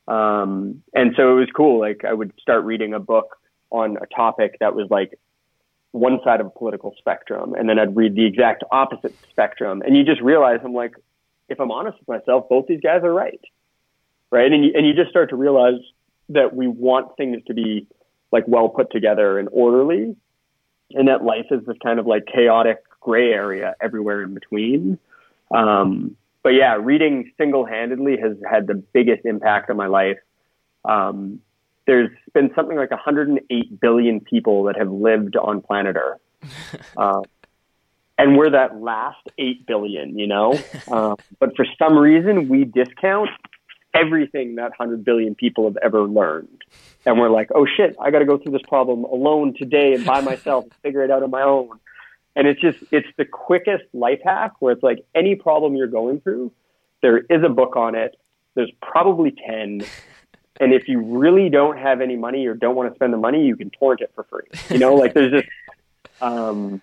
Um, 0.07 0.83
and 0.93 1.13
so 1.15 1.33
it 1.33 1.39
was 1.39 1.49
cool. 1.55 1.79
Like 1.79 2.03
I 2.03 2.13
would 2.13 2.31
start 2.41 2.63
reading 2.63 2.93
a 2.93 2.99
book 2.99 3.37
on 3.69 3.97
a 4.01 4.05
topic 4.07 4.57
that 4.59 4.75
was 4.75 4.87
like 4.89 5.19
one 5.91 6.19
side 6.23 6.41
of 6.41 6.47
a 6.47 6.49
political 6.49 6.93
spectrum, 6.97 7.53
and 7.53 7.69
then 7.69 7.79
I'd 7.79 7.95
read 7.95 8.15
the 8.15 8.25
exact 8.25 8.63
opposite 8.69 9.15
spectrum, 9.29 9.81
and 9.81 9.95
you 9.95 10.03
just 10.03 10.21
realize 10.21 10.59
I'm 10.63 10.73
like, 10.73 10.93
if 11.47 11.59
I'm 11.59 11.71
honest 11.71 11.97
with 11.99 12.07
myself, 12.19 12.49
both 12.49 12.67
these 12.67 12.81
guys 12.81 13.01
are 13.03 13.13
right, 13.13 13.39
right? 14.29 14.51
And 14.51 14.65
you, 14.65 14.71
and 14.75 14.85
you 14.85 14.93
just 14.93 15.09
start 15.09 15.29
to 15.29 15.35
realize 15.35 15.79
that 16.29 16.55
we 16.55 16.67
want 16.67 17.15
things 17.17 17.41
to 17.47 17.53
be 17.53 17.87
like 18.31 18.43
well 18.47 18.69
put 18.69 18.91
together 18.91 19.39
and 19.39 19.49
orderly, 19.51 20.15
and 20.91 21.07
that 21.07 21.23
life 21.23 21.47
is 21.51 21.65
this 21.65 21.77
kind 21.83 21.99
of 21.99 22.05
like 22.05 22.25
chaotic 22.25 22.83
gray 22.99 23.31
area 23.31 23.75
everywhere 23.81 24.23
in 24.23 24.33
between. 24.33 24.97
Um, 25.55 26.17
but 26.43 26.49
yeah, 26.49 26.77
reading 26.79 27.31
single 27.37 27.65
handedly 27.65 28.17
has 28.21 28.37
had 28.49 28.67
the 28.67 28.75
biggest 28.75 29.25
impact 29.25 29.69
on 29.69 29.77
my 29.77 29.87
life. 29.87 30.17
Um, 30.83 31.41
there's 31.87 32.11
been 32.33 32.51
something 32.55 32.77
like 32.77 32.91
108 32.91 33.79
billion 33.79 34.19
people 34.19 34.63
that 34.65 34.77
have 34.77 34.91
lived 34.91 35.35
on 35.35 35.61
planet 35.61 35.95
Earth. 35.95 36.21
Uh, 36.97 37.21
and 38.17 38.37
we're 38.37 38.51
that 38.51 38.79
last 38.79 39.27
8 39.37 39.65
billion, 39.65 40.17
you 40.17 40.27
know? 40.27 40.57
Uh, 40.87 41.15
but 41.39 41.55
for 41.55 41.65
some 41.79 41.97
reason, 41.97 42.47
we 42.47 42.63
discount 42.63 43.29
everything 43.95 44.55
that 44.55 44.71
100 44.77 45.03
billion 45.03 45.35
people 45.35 45.65
have 45.65 45.77
ever 45.81 46.03
learned. 46.03 46.63
And 47.05 47.19
we're 47.19 47.29
like, 47.29 47.49
oh 47.55 47.65
shit, 47.65 47.95
I 47.99 48.11
got 48.11 48.19
to 48.19 48.25
go 48.25 48.37
through 48.37 48.51
this 48.51 48.61
problem 48.67 49.03
alone 49.03 49.53
today 49.57 49.93
and 49.93 50.05
by 50.05 50.21
myself 50.21 50.65
and 50.65 50.73
figure 50.75 51.03
it 51.03 51.11
out 51.11 51.23
on 51.23 51.31
my 51.31 51.43
own. 51.43 51.79
And 52.35 52.47
it's 52.47 52.59
just, 52.59 52.79
it's 52.91 53.07
the 53.17 53.25
quickest 53.25 53.85
life 53.93 54.19
hack 54.23 54.53
where 54.59 54.73
it's 54.73 54.83
like 54.83 55.05
any 55.15 55.35
problem 55.35 55.75
you're 55.75 55.87
going 55.87 56.19
through, 56.19 56.51
there 57.01 57.19
is 57.19 57.43
a 57.43 57.49
book 57.49 57.75
on 57.75 57.95
it. 57.95 58.15
There's 58.55 58.71
probably 58.81 59.31
10. 59.31 59.83
And 60.59 60.73
if 60.73 60.87
you 60.87 60.99
really 60.99 61.49
don't 61.49 61.77
have 61.77 62.01
any 62.01 62.15
money 62.15 62.45
or 62.47 62.53
don't 62.53 62.75
want 62.75 62.89
to 62.89 62.95
spend 62.95 63.13
the 63.13 63.17
money, 63.17 63.45
you 63.45 63.55
can 63.55 63.69
torrent 63.69 64.01
it 64.01 64.11
for 64.15 64.23
free. 64.23 64.47
You 64.69 64.79
know, 64.79 64.95
like 64.95 65.13
there's 65.13 65.31
just, 65.31 65.47
um, 66.21 66.81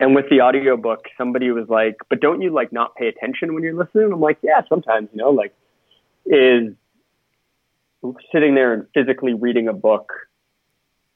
and 0.00 0.14
with 0.14 0.28
the 0.30 0.40
audiobook, 0.40 1.06
somebody 1.16 1.50
was 1.50 1.68
like, 1.68 1.96
but 2.08 2.20
don't 2.20 2.40
you 2.40 2.50
like 2.50 2.72
not 2.72 2.94
pay 2.96 3.08
attention 3.08 3.54
when 3.54 3.62
you're 3.62 3.74
listening? 3.74 4.12
I'm 4.12 4.20
like, 4.20 4.38
yeah, 4.42 4.62
sometimes, 4.68 5.08
you 5.12 5.18
know, 5.18 5.30
like 5.30 5.54
is 6.26 6.74
sitting 8.32 8.54
there 8.54 8.72
and 8.72 8.86
physically 8.94 9.34
reading 9.34 9.68
a 9.68 9.72
book 9.72 10.12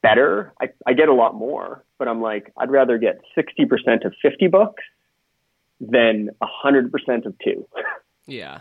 better? 0.03 0.53
I, 0.61 0.71
I 0.87 0.93
get 0.95 1.09
a 1.09 1.15
lot 1.15 1.35
more, 1.35 1.85
but 1.99 2.09
I'm 2.09 2.21
like, 2.21 2.53
I'd 2.57 2.71
rather 2.71 2.99
get 2.99 3.21
60% 3.37 4.05
of 4.05 4.15
50 4.23 4.47
books 4.49 4.83
than 5.81 6.31
100% 6.43 7.27
of 7.27 7.35
two. 7.39 7.67
Yeah. 8.31 8.61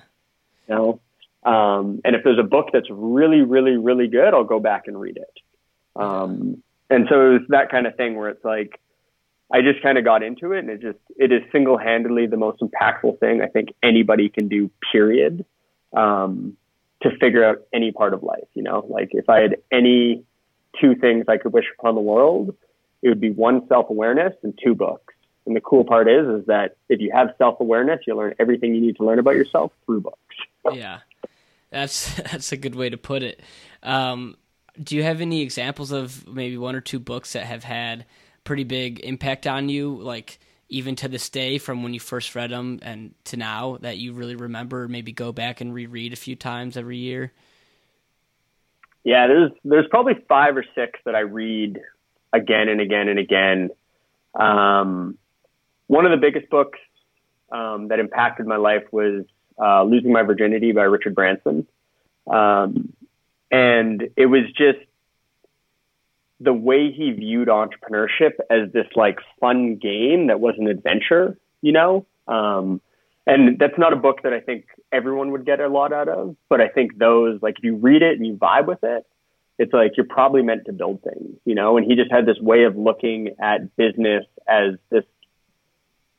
You 0.69 0.75
know? 0.75 1.01
Um, 1.43 1.99
and 2.05 2.15
if 2.15 2.23
there's 2.23 2.39
a 2.39 2.43
book 2.43 2.69
that's 2.71 2.87
really, 2.89 3.41
really, 3.41 3.75
really 3.75 4.07
good, 4.07 4.33
I'll 4.33 4.45
go 4.45 4.61
back 4.61 4.83
and 4.87 4.97
read 4.97 5.17
it. 5.17 5.39
Um, 5.95 6.63
and 6.89 7.05
so 7.09 7.27
it 7.27 7.33
was 7.33 7.41
that 7.49 7.69
kind 7.69 7.85
of 7.85 7.95
thing 7.95 8.15
where 8.15 8.29
it's 8.29 8.45
like, 8.45 8.79
I 9.51 9.61
just 9.61 9.81
kind 9.81 9.97
of 9.97 10.03
got 10.05 10.23
into 10.23 10.53
it 10.53 10.59
and 10.59 10.69
it 10.69 10.81
just, 10.81 10.99
it 11.17 11.31
is 11.31 11.41
single 11.51 11.77
handedly 11.77 12.27
the 12.27 12.37
most 12.37 12.61
impactful 12.61 13.19
thing 13.19 13.41
I 13.41 13.47
think 13.47 13.69
anybody 13.83 14.29
can 14.29 14.47
do, 14.47 14.71
period. 14.91 15.45
Um, 15.93 16.57
to 17.01 17.11
figure 17.17 17.43
out 17.43 17.61
any 17.71 17.91
part 17.91 18.13
of 18.13 18.23
life, 18.23 18.47
you 18.55 18.63
know, 18.63 18.85
like 18.89 19.09
if 19.11 19.29
I 19.29 19.39
had 19.41 19.57
any 19.71 20.23
two 20.81 20.95
things 20.95 21.25
I 21.27 21.37
could 21.37 21.53
wish 21.53 21.65
upon 21.77 21.95
the 21.95 22.01
world, 22.01 22.55
it 23.01 23.09
would 23.09 23.21
be 23.21 23.31
one 23.31 23.67
self 23.67 23.89
awareness 23.89 24.33
and 24.43 24.57
two 24.63 24.75
books. 24.75 25.13
And 25.45 25.55
the 25.55 25.61
cool 25.61 25.85
part 25.85 26.09
is, 26.09 26.27
is 26.27 26.45
that 26.47 26.75
if 26.89 26.99
you 26.99 27.11
have 27.13 27.33
self 27.37 27.59
awareness, 27.59 28.01
you 28.05 28.15
learn 28.15 28.35
everything 28.39 28.73
you 28.75 28.81
need 28.81 28.97
to 28.97 29.05
learn 29.05 29.19
about 29.19 29.35
yourself 29.35 29.71
through 29.85 30.01
books. 30.01 30.35
Yeah, 30.71 30.99
that's 31.69 32.15
that's 32.31 32.51
a 32.51 32.57
good 32.57 32.75
way 32.75 32.89
to 32.89 32.97
put 32.97 33.23
it. 33.23 33.41
Um, 33.83 34.35
do 34.81 34.95
you 34.95 35.03
have 35.03 35.21
any 35.21 35.41
examples 35.41 35.91
of 35.91 36.27
maybe 36.27 36.57
one 36.57 36.75
or 36.75 36.81
two 36.81 36.99
books 36.99 37.33
that 37.33 37.45
have 37.45 37.63
had 37.63 38.05
pretty 38.43 38.63
big 38.63 38.99
impact 38.99 39.47
on 39.47 39.69
you, 39.69 39.95
like 39.95 40.39
even 40.69 40.95
to 40.97 41.07
this 41.07 41.29
day, 41.29 41.57
from 41.57 41.83
when 41.83 41.93
you 41.93 41.99
first 41.99 42.35
read 42.35 42.51
them 42.51 42.79
and 42.81 43.13
to 43.25 43.37
now, 43.37 43.77
that 43.81 43.97
you 43.97 44.13
really 44.13 44.35
remember? 44.35 44.87
Maybe 44.87 45.11
go 45.11 45.31
back 45.31 45.61
and 45.61 45.73
reread 45.73 46.13
a 46.13 46.17
few 46.17 46.35
times 46.35 46.77
every 46.77 46.97
year. 46.97 47.31
Yeah, 49.03 49.27
there's 49.27 49.51
there's 49.63 49.87
probably 49.89 50.15
five 50.27 50.57
or 50.57 50.65
six 50.75 50.99
that 51.05 51.15
I 51.15 51.21
read 51.21 51.79
again 52.33 52.67
and 52.67 52.81
again 52.81 53.07
and 53.07 53.19
again. 53.19 53.69
Um, 54.33 55.17
one 55.87 56.05
of 56.05 56.11
the 56.11 56.17
biggest 56.17 56.49
books 56.49 56.79
um, 57.51 57.87
that 57.87 57.99
impacted 57.99 58.45
my 58.45 58.57
life 58.57 58.83
was 58.91 59.25
uh, 59.59 59.83
Losing 59.83 60.11
My 60.11 60.23
Virginity 60.23 60.73
by 60.73 60.83
Richard 60.83 61.15
Branson. 61.15 61.65
Um, 62.29 62.93
and 63.49 64.09
it 64.17 64.25
was 64.25 64.43
just 64.57 64.79
the 66.39 66.53
way 66.53 66.91
he 66.91 67.11
viewed 67.11 67.47
entrepreneurship 67.47 68.33
as 68.49 68.71
this 68.71 68.85
like 68.95 69.19
fun 69.39 69.75
game 69.75 70.27
that 70.27 70.39
was 70.39 70.55
an 70.57 70.67
adventure, 70.67 71.37
you 71.61 71.71
know? 71.71 72.05
Um, 72.27 72.81
and 73.25 73.59
that's 73.59 73.77
not 73.77 73.91
a 73.91 73.97
book 73.97 74.23
that 74.23 74.33
I 74.33 74.39
think 74.39 74.65
everyone 74.91 75.31
would 75.31 75.45
get 75.45 75.59
a 75.59 75.67
lot 75.67 75.91
out 75.91 76.07
of, 76.07 76.35
but 76.49 76.61
I 76.61 76.69
think 76.69 76.97
those, 76.97 77.41
like, 77.41 77.57
if 77.57 77.63
you 77.63 77.75
read 77.75 78.01
it 78.01 78.17
and 78.17 78.25
you 78.25 78.35
vibe 78.35 78.67
with 78.67 78.83
it, 78.83 79.05
it's 79.59 79.73
like 79.73 79.97
you're 79.97 80.05
probably 80.05 80.43
meant 80.43 80.65
to 80.65 80.73
build 80.73 81.01
things, 81.01 81.35
you 81.43 81.55
know? 81.55 81.77
And 81.77 81.85
he 81.85 81.95
just 81.95 82.11
had 82.11 82.25
this 82.25 82.39
way 82.39 82.63
of 82.63 82.77
looking 82.77 83.35
at 83.39 83.75
business 83.75 84.23
as 84.47 84.75
this 84.89 85.03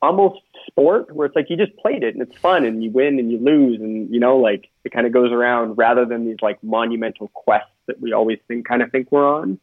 almost 0.02 0.40
sport 0.66 1.14
where 1.14 1.26
it's 1.26 1.34
like 1.34 1.50
you 1.50 1.56
just 1.56 1.76
played 1.78 2.02
it 2.02 2.14
and 2.14 2.22
it's 2.22 2.36
fun 2.38 2.64
and 2.64 2.84
you 2.84 2.90
win 2.90 3.18
and 3.18 3.32
you 3.32 3.38
lose 3.38 3.80
and 3.80 4.12
you 4.14 4.20
know 4.20 4.36
like 4.36 4.68
it 4.84 4.92
kind 4.92 5.06
of 5.06 5.12
goes 5.12 5.32
around 5.32 5.76
rather 5.76 6.04
than 6.04 6.24
these 6.24 6.36
like 6.40 6.62
monumental 6.62 7.28
quests 7.34 7.72
that 7.86 8.00
we 8.00 8.12
always 8.12 8.38
think 8.46 8.66
kind 8.66 8.80
of 8.80 8.92
think 8.92 9.10
we're 9.10 9.26
on 9.26 9.58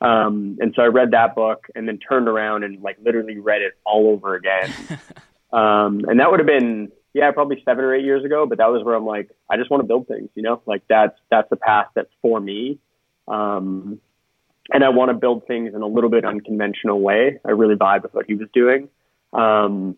um 0.00 0.56
and 0.60 0.72
so 0.74 0.82
i 0.82 0.86
read 0.86 1.10
that 1.12 1.34
book 1.34 1.66
and 1.74 1.86
then 1.86 1.98
turned 1.98 2.28
around 2.28 2.64
and 2.64 2.82
like 2.82 2.96
literally 3.02 3.38
read 3.38 3.62
it 3.62 3.74
all 3.84 4.08
over 4.08 4.34
again. 4.34 4.72
Um 5.52 6.04
and 6.08 6.18
that 6.18 6.32
would 6.32 6.40
have 6.40 6.48
been 6.48 6.90
yeah 7.12 7.30
probably 7.30 7.62
seven 7.64 7.84
or 7.84 7.94
eight 7.94 8.04
years 8.04 8.24
ago 8.24 8.44
but 8.44 8.58
that 8.58 8.72
was 8.72 8.82
where 8.82 8.96
i'm 8.96 9.06
like 9.06 9.30
i 9.48 9.56
just 9.56 9.70
want 9.70 9.82
to 9.82 9.86
build 9.86 10.08
things 10.08 10.28
you 10.34 10.42
know? 10.42 10.60
Like 10.66 10.82
that's 10.88 11.16
that's 11.30 11.48
the 11.48 11.54
path 11.54 11.86
that's 11.94 12.10
for 12.20 12.40
me. 12.40 12.80
Um 13.28 14.00
and 14.72 14.82
i 14.82 14.88
want 14.88 15.10
to 15.10 15.14
build 15.14 15.46
things 15.46 15.74
in 15.76 15.82
a 15.82 15.86
little 15.86 16.10
bit 16.10 16.24
unconventional 16.24 17.00
way. 17.00 17.38
I 17.44 17.52
really 17.52 17.76
vibe 17.76 18.02
with 18.02 18.14
what 18.14 18.26
he 18.26 18.34
was 18.34 18.48
doing. 18.52 18.88
Um, 19.32 19.96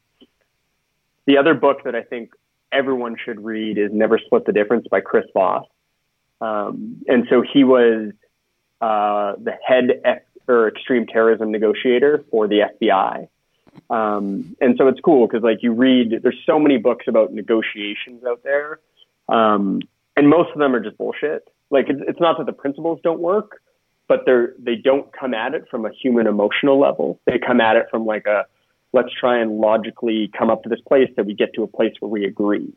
the 1.27 1.39
other 1.39 1.55
book 1.55 1.85
that 1.85 1.95
I 1.95 2.03
think 2.03 2.31
everyone 2.73 3.17
should 3.23 3.45
read 3.45 3.79
is 3.79 3.91
Never 3.93 4.19
Split 4.19 4.47
the 4.47 4.53
Difference 4.53 4.87
by 4.91 5.01
Chris 5.01 5.27
Voss. 5.35 5.67
Um, 6.41 7.03
and 7.07 7.27
so 7.31 7.43
he 7.43 7.65
was 7.65 8.13
uh, 8.81 9.35
the 9.39 9.53
head 9.67 10.01
F- 10.05 10.23
or 10.49 10.69
extreme 10.69 11.07
terrorism 11.07 11.51
negotiator 11.51 12.25
for 12.31 12.47
the 12.47 12.61
FBI. 12.81 13.29
Um, 13.91 14.57
and 14.61 14.77
so 14.79 14.89
it's 14.89 15.01
cool 15.01 15.27
because 15.27 15.43
like 15.43 15.63
you 15.63 15.73
read, 15.73 16.21
there's 16.23 16.41
so 16.47 16.59
many 16.59 16.79
books 16.79 17.07
about 17.09 17.33
negotiations 17.33 18.25
out 18.25 18.43
there, 18.43 18.81
um, 19.29 19.81
and 20.17 20.29
most 20.29 20.51
of 20.53 20.59
them 20.59 20.75
are 20.75 20.81
just 20.81 20.97
bullshit. 20.97 21.49
Like 21.71 21.87
it's, 21.89 22.01
it's 22.07 22.21
not 22.21 22.39
that 22.39 22.47
the 22.47 22.53
principles 22.53 23.01
don't 23.03 23.21
work, 23.21 23.61
but 24.09 24.23
they're 24.25 24.55
they 24.59 24.77
don't 24.77 25.13
come 25.13 25.35
at 25.35 25.55
it 25.55 25.67
from 25.71 25.85
a 25.85 25.91
human 25.91 26.27
emotional 26.27 26.79
level. 26.79 27.21
They 27.27 27.39
come 27.39 27.61
at 27.61 27.77
it 27.77 27.87
from 27.91 28.07
like 28.07 28.27
a 28.27 28.47
let's 28.93 29.13
try 29.13 29.39
and 29.39 29.59
logically 29.59 30.31
come 30.37 30.49
up 30.49 30.63
to 30.63 30.69
this 30.69 30.81
place 30.81 31.11
that 31.17 31.27
we 31.27 31.35
get 31.35 31.53
to 31.55 31.63
a 31.63 31.67
place 31.67 31.93
where 32.01 32.09
we 32.09 32.25
agree. 32.25 32.73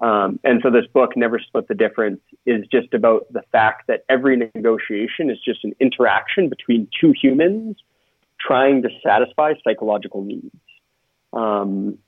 Um, 0.00 0.40
and 0.42 0.60
so 0.62 0.70
this 0.70 0.86
book, 0.92 1.16
Never 1.16 1.38
Split 1.38 1.68
the 1.68 1.74
Difference, 1.74 2.20
is 2.46 2.66
just 2.72 2.94
about 2.94 3.30
the 3.32 3.42
fact 3.52 3.86
that 3.88 4.04
every 4.08 4.36
negotiation 4.36 5.30
is 5.30 5.38
just 5.44 5.64
an 5.64 5.74
interaction 5.80 6.48
between 6.48 6.88
two 7.00 7.12
humans 7.20 7.76
trying 8.40 8.82
to 8.82 8.88
satisfy 9.04 9.52
psychological 9.62 10.22
needs. 10.22 10.56
Um, 11.32 11.98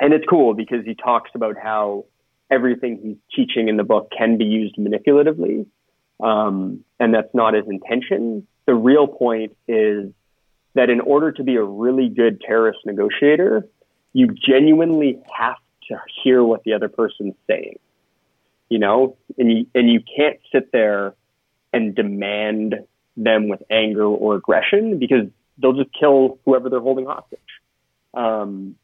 and 0.00 0.12
it's 0.12 0.24
cool 0.28 0.54
because 0.54 0.84
he 0.84 0.94
talks 0.94 1.30
about 1.34 1.56
how 1.62 2.06
everything 2.50 2.98
he's 3.02 3.16
teaching 3.34 3.68
in 3.68 3.76
the 3.76 3.84
book 3.84 4.10
can 4.16 4.38
be 4.38 4.44
used 4.44 4.76
manipulatively. 4.76 5.66
Um, 6.20 6.84
and 6.98 7.14
that's 7.14 7.32
not 7.34 7.54
his 7.54 7.64
intention. 7.68 8.46
The 8.66 8.74
real 8.74 9.06
point 9.06 9.56
is 9.68 10.12
that 10.74 10.90
in 10.90 11.00
order 11.00 11.32
to 11.32 11.44
be 11.44 11.56
a 11.56 11.62
really 11.62 12.08
good 12.08 12.40
terrorist 12.40 12.80
negotiator, 12.84 13.66
you 14.12 14.28
genuinely 14.28 15.18
have 15.36 15.56
to 15.88 16.00
hear 16.22 16.42
what 16.42 16.64
the 16.64 16.74
other 16.74 16.88
person's 16.88 17.34
saying. 17.46 17.78
You 18.68 18.78
know, 18.78 19.16
and 19.38 19.50
you 19.50 19.66
and 19.74 19.90
you 19.90 20.00
can't 20.16 20.38
sit 20.52 20.72
there 20.72 21.14
and 21.72 21.94
demand 21.94 22.76
them 23.16 23.48
with 23.48 23.62
anger 23.70 24.04
or 24.04 24.36
aggression 24.36 24.98
because 24.98 25.26
they'll 25.60 25.72
just 25.72 25.90
kill 25.98 26.38
whoever 26.44 26.68
they're 26.68 26.80
holding 26.80 27.06
hostage. 27.06 27.40
Um, 28.14 28.76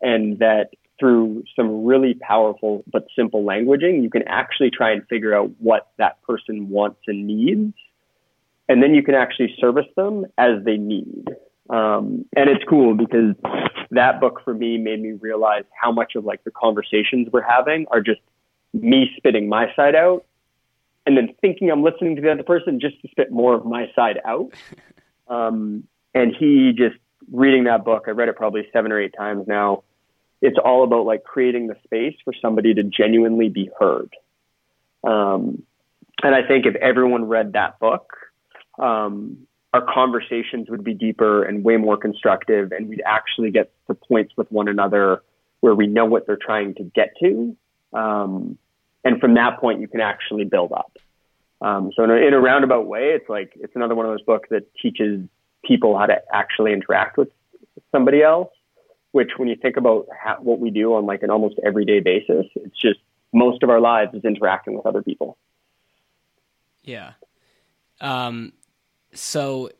and 0.00 0.38
that 0.40 0.70
through 0.98 1.44
some 1.54 1.84
really 1.84 2.14
powerful 2.14 2.82
but 2.90 3.06
simple 3.14 3.44
languaging, 3.44 4.02
you 4.02 4.10
can 4.10 4.22
actually 4.26 4.70
try 4.70 4.92
and 4.92 5.06
figure 5.06 5.34
out 5.34 5.50
what 5.58 5.88
that 5.98 6.20
person 6.22 6.68
wants 6.68 7.00
and 7.06 7.26
needs 7.26 7.74
and 8.68 8.82
then 8.82 8.94
you 8.94 9.02
can 9.02 9.14
actually 9.14 9.54
service 9.58 9.86
them 9.96 10.26
as 10.36 10.62
they 10.64 10.76
need. 10.76 11.28
Um, 11.68 12.24
and 12.36 12.48
it's 12.48 12.64
cool 12.68 12.94
because 12.94 13.34
that 13.90 14.20
book 14.20 14.40
for 14.44 14.54
me 14.54 14.78
made 14.78 15.00
me 15.00 15.12
realize 15.12 15.64
how 15.80 15.92
much 15.92 16.14
of 16.14 16.24
like 16.24 16.44
the 16.44 16.50
conversations 16.50 17.28
we're 17.32 17.42
having 17.42 17.86
are 17.90 18.00
just 18.00 18.20
me 18.72 19.10
spitting 19.16 19.48
my 19.48 19.66
side 19.74 19.94
out 19.94 20.24
and 21.06 21.16
then 21.16 21.34
thinking 21.40 21.70
I'm 21.70 21.82
listening 21.82 22.16
to 22.16 22.22
the 22.22 22.30
other 22.30 22.42
person 22.42 22.80
just 22.80 23.00
to 23.02 23.08
spit 23.08 23.30
more 23.30 23.54
of 23.54 23.64
my 23.64 23.90
side 23.94 24.20
out. 24.24 24.52
Um, 25.30 25.84
and 26.14 26.34
he 26.34 26.72
just 26.74 26.96
reading 27.30 27.64
that 27.64 27.84
book, 27.84 28.04
I 28.06 28.12
read 28.12 28.28
it 28.28 28.36
probably 28.36 28.66
seven 28.72 28.92
or 28.92 28.98
eight 28.98 29.14
times 29.14 29.46
now. 29.46 29.82
It's 30.40 30.56
all 30.62 30.84
about 30.84 31.04
like 31.04 31.24
creating 31.24 31.66
the 31.66 31.76
space 31.84 32.14
for 32.24 32.32
somebody 32.40 32.72
to 32.74 32.82
genuinely 32.82 33.50
be 33.50 33.70
heard. 33.78 34.14
Um, 35.04 35.64
and 36.22 36.34
I 36.34 36.46
think 36.46 36.64
if 36.64 36.76
everyone 36.76 37.26
read 37.26 37.52
that 37.52 37.78
book, 37.78 38.10
um, 38.78 39.47
our 39.74 39.82
conversations 39.82 40.68
would 40.70 40.82
be 40.82 40.94
deeper 40.94 41.42
and 41.42 41.62
way 41.62 41.76
more 41.76 41.96
constructive, 41.96 42.72
and 42.72 42.88
we'd 42.88 43.02
actually 43.04 43.50
get 43.50 43.70
to 43.86 43.94
points 43.94 44.32
with 44.36 44.50
one 44.50 44.68
another 44.68 45.22
where 45.60 45.74
we 45.74 45.86
know 45.86 46.04
what 46.04 46.26
they're 46.26 46.38
trying 46.40 46.74
to 46.76 46.84
get 46.84 47.12
to. 47.20 47.56
Um, 47.92 48.58
and 49.04 49.20
from 49.20 49.34
that 49.34 49.60
point, 49.60 49.80
you 49.80 49.88
can 49.88 50.00
actually 50.00 50.44
build 50.44 50.72
up. 50.72 50.96
Um, 51.60 51.92
so 51.94 52.04
in 52.04 52.10
a, 52.10 52.14
in 52.14 52.34
a, 52.34 52.40
roundabout 52.40 52.86
way, 52.86 53.10
it's 53.14 53.28
like 53.28 53.52
it's 53.56 53.74
another 53.74 53.94
one 53.94 54.06
of 54.06 54.12
those 54.12 54.22
books 54.22 54.48
that 54.50 54.72
teaches 54.80 55.20
people 55.64 55.98
how 55.98 56.06
to 56.06 56.22
actually 56.32 56.72
interact 56.72 57.18
with 57.18 57.28
somebody 57.90 58.22
else. 58.22 58.52
Which, 59.12 59.30
when 59.38 59.48
you 59.48 59.56
think 59.56 59.76
about 59.76 60.06
how, 60.16 60.36
what 60.40 60.60
we 60.60 60.70
do 60.70 60.94
on 60.94 61.06
like 61.06 61.22
an 61.22 61.30
almost 61.30 61.58
everyday 61.64 62.00
basis, 62.00 62.46
it's 62.54 62.78
just 62.78 63.00
most 63.32 63.62
of 63.62 63.70
our 63.70 63.80
lives 63.80 64.14
is 64.14 64.24
interacting 64.24 64.74
with 64.76 64.86
other 64.86 65.02
people. 65.02 65.36
Yeah. 66.82 67.12
Um, 68.00 68.52
so 69.14 69.70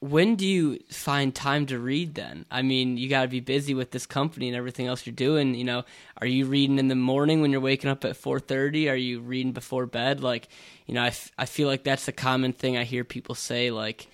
when 0.00 0.34
do 0.34 0.44
you 0.44 0.80
find 0.90 1.32
time 1.32 1.64
to 1.66 1.78
read 1.78 2.16
then? 2.16 2.44
I 2.50 2.62
mean, 2.62 2.96
you 2.96 3.08
got 3.08 3.22
to 3.22 3.28
be 3.28 3.38
busy 3.38 3.72
with 3.72 3.92
this 3.92 4.04
company 4.04 4.48
and 4.48 4.56
everything 4.56 4.88
else 4.88 5.06
you're 5.06 5.14
doing, 5.14 5.54
you 5.54 5.62
know. 5.62 5.84
Are 6.20 6.26
you 6.26 6.46
reading 6.46 6.80
in 6.80 6.88
the 6.88 6.96
morning 6.96 7.40
when 7.40 7.52
you're 7.52 7.60
waking 7.60 7.88
up 7.88 8.04
at 8.04 8.16
4:30? 8.16 8.90
Are 8.90 8.96
you 8.96 9.20
reading 9.20 9.52
before 9.52 9.86
bed? 9.86 10.20
Like, 10.20 10.48
you 10.86 10.94
know, 10.94 11.02
I, 11.04 11.08
f- 11.08 11.30
I 11.38 11.46
feel 11.46 11.68
like 11.68 11.84
that's 11.84 12.08
a 12.08 12.12
common 12.12 12.52
thing 12.52 12.76
I 12.76 12.82
hear 12.82 13.04
people 13.04 13.36
say 13.36 13.70
like, 13.70 14.08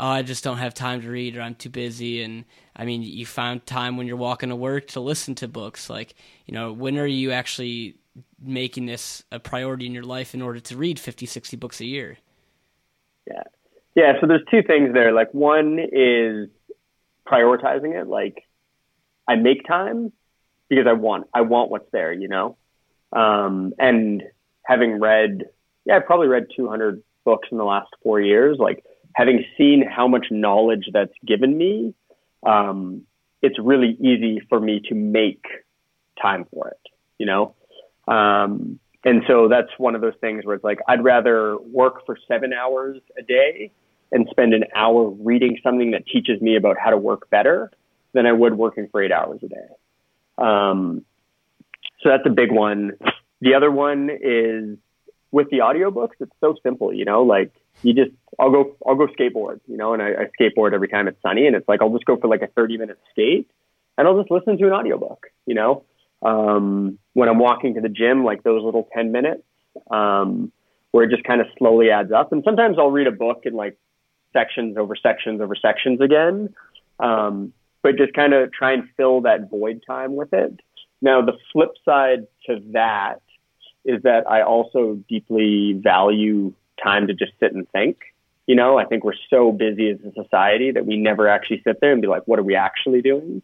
"Oh, 0.00 0.06
I 0.08 0.22
just 0.22 0.42
don't 0.42 0.56
have 0.58 0.72
time 0.72 1.02
to 1.02 1.10
read 1.10 1.36
or 1.36 1.42
I'm 1.42 1.54
too 1.54 1.68
busy." 1.70 2.22
And 2.22 2.46
I 2.74 2.86
mean, 2.86 3.02
you 3.02 3.26
found 3.26 3.66
time 3.66 3.98
when 3.98 4.06
you're 4.06 4.16
walking 4.16 4.48
to 4.48 4.56
work 4.56 4.86
to 4.88 5.00
listen 5.00 5.34
to 5.36 5.48
books. 5.48 5.90
Like, 5.90 6.14
you 6.46 6.54
know, 6.54 6.72
when 6.72 6.96
are 6.98 7.06
you 7.06 7.32
actually 7.32 7.96
making 8.40 8.86
this 8.86 9.22
a 9.30 9.38
priority 9.38 9.84
in 9.84 9.92
your 9.92 10.02
life 10.04 10.32
in 10.34 10.40
order 10.40 10.60
to 10.60 10.76
read 10.78 10.98
50, 10.98 11.26
60 11.26 11.58
books 11.58 11.80
a 11.82 11.84
year? 11.86 12.16
Yeah. 13.26 13.42
Yeah, 13.96 14.12
so 14.20 14.26
there's 14.26 14.44
two 14.50 14.62
things 14.62 14.92
there. 14.92 15.12
Like 15.12 15.32
one 15.32 15.78
is 15.80 16.50
prioritizing 17.26 17.98
it. 18.00 18.06
Like 18.06 18.44
I 19.26 19.36
make 19.36 19.66
time 19.66 20.12
because 20.68 20.86
I 20.86 20.92
want 20.92 21.28
I 21.34 21.40
want 21.40 21.70
what's 21.70 21.90
there, 21.92 22.12
you 22.12 22.28
know. 22.28 22.58
Um, 23.12 23.72
and 23.78 24.22
having 24.66 25.00
read, 25.00 25.44
yeah, 25.86 25.96
I 25.96 26.00
probably 26.00 26.28
read 26.28 26.48
200 26.54 27.02
books 27.24 27.48
in 27.50 27.56
the 27.56 27.64
last 27.64 27.88
four 28.02 28.20
years. 28.20 28.58
Like 28.58 28.84
having 29.14 29.42
seen 29.56 29.82
how 29.82 30.06
much 30.06 30.26
knowledge 30.30 30.90
that's 30.92 31.14
given 31.26 31.56
me, 31.56 31.94
um, 32.46 33.02
it's 33.40 33.58
really 33.58 33.96
easy 33.98 34.42
for 34.50 34.60
me 34.60 34.82
to 34.90 34.94
make 34.94 35.46
time 36.20 36.44
for 36.52 36.68
it, 36.68 36.80
you 37.16 37.24
know. 37.24 37.54
Um, 38.06 38.78
and 39.06 39.22
so 39.26 39.48
that's 39.48 39.70
one 39.78 39.94
of 39.94 40.02
those 40.02 40.16
things 40.20 40.44
where 40.44 40.54
it's 40.54 40.64
like 40.64 40.80
I'd 40.86 41.02
rather 41.02 41.56
work 41.58 42.04
for 42.04 42.18
seven 42.28 42.52
hours 42.52 42.98
a 43.18 43.22
day 43.22 43.72
and 44.12 44.26
spend 44.30 44.54
an 44.54 44.64
hour 44.74 45.10
reading 45.10 45.58
something 45.62 45.92
that 45.92 46.06
teaches 46.06 46.40
me 46.40 46.56
about 46.56 46.76
how 46.78 46.90
to 46.90 46.96
work 46.96 47.28
better 47.30 47.70
than 48.12 48.26
I 48.26 48.32
would 48.32 48.56
working 48.56 48.88
for 48.90 49.02
eight 49.02 49.12
hours 49.12 49.40
a 49.42 49.48
day. 49.48 49.68
Um, 50.38 51.04
so 52.02 52.10
that's 52.10 52.26
a 52.26 52.30
big 52.30 52.52
one. 52.52 52.92
The 53.40 53.54
other 53.54 53.70
one 53.70 54.10
is 54.10 54.78
with 55.30 55.50
the 55.50 55.58
audiobooks, 55.58 56.12
it's 56.20 56.32
so 56.40 56.54
simple, 56.62 56.92
you 56.92 57.04
know, 57.04 57.22
like 57.22 57.52
you 57.82 57.92
just, 57.92 58.10
I'll 58.38 58.50
go, 58.50 58.76
I'll 58.86 58.94
go 58.94 59.06
skateboard, 59.08 59.60
you 59.66 59.76
know, 59.76 59.92
and 59.92 60.02
I, 60.02 60.08
I 60.08 60.24
skateboard 60.40 60.72
every 60.72 60.88
time 60.88 61.08
it's 61.08 61.20
sunny 61.20 61.46
and 61.46 61.56
it's 61.56 61.68
like, 61.68 61.82
I'll 61.82 61.92
just 61.92 62.06
go 62.06 62.16
for 62.16 62.28
like 62.28 62.42
a 62.42 62.46
30 62.46 62.78
minute 62.78 62.98
skate 63.10 63.50
and 63.98 64.06
I'll 64.06 64.18
just 64.18 64.30
listen 64.30 64.56
to 64.58 64.66
an 64.66 64.72
audiobook, 64.72 65.26
you 65.46 65.54
know, 65.54 65.84
um, 66.22 66.98
when 67.12 67.28
I'm 67.28 67.38
walking 67.38 67.74
to 67.74 67.80
the 67.80 67.88
gym, 67.88 68.24
like 68.24 68.42
those 68.42 68.62
little 68.62 68.88
10 68.94 69.12
minutes, 69.12 69.42
um, 69.90 70.52
where 70.90 71.04
it 71.04 71.10
just 71.10 71.24
kind 71.24 71.40
of 71.40 71.48
slowly 71.58 71.90
adds 71.90 72.12
up. 72.12 72.32
And 72.32 72.42
sometimes 72.44 72.78
I'll 72.78 72.90
read 72.90 73.06
a 73.06 73.12
book 73.12 73.42
in 73.44 73.54
like 73.54 73.76
sections 74.36 74.76
over 74.76 74.94
sections 74.94 75.40
over 75.40 75.54
sections 75.54 76.00
again. 76.00 76.54
Um, 77.00 77.52
but 77.82 77.96
just 77.96 78.12
kind 78.14 78.34
of 78.34 78.52
try 78.52 78.72
and 78.72 78.88
fill 78.96 79.22
that 79.22 79.48
void 79.48 79.82
time 79.86 80.16
with 80.16 80.32
it. 80.32 80.60
Now, 81.00 81.22
the 81.22 81.38
flip 81.52 81.70
side 81.84 82.26
to 82.46 82.60
that 82.72 83.22
is 83.84 84.02
that 84.02 84.28
I 84.28 84.42
also 84.42 84.98
deeply 85.08 85.74
value 85.74 86.52
time 86.82 87.06
to 87.06 87.14
just 87.14 87.32
sit 87.38 87.54
and 87.54 87.68
think. 87.70 87.98
You 88.46 88.56
know, 88.56 88.78
I 88.78 88.84
think 88.84 89.04
we're 89.04 89.22
so 89.30 89.52
busy 89.52 89.90
as 89.90 89.98
a 90.00 90.12
society 90.20 90.72
that 90.72 90.84
we 90.84 90.96
never 90.96 91.28
actually 91.28 91.62
sit 91.62 91.80
there 91.80 91.92
and 91.92 92.02
be 92.02 92.08
like, 92.08 92.22
what 92.26 92.38
are 92.38 92.44
we 92.44 92.56
actually 92.56 93.02
doing? 93.02 93.42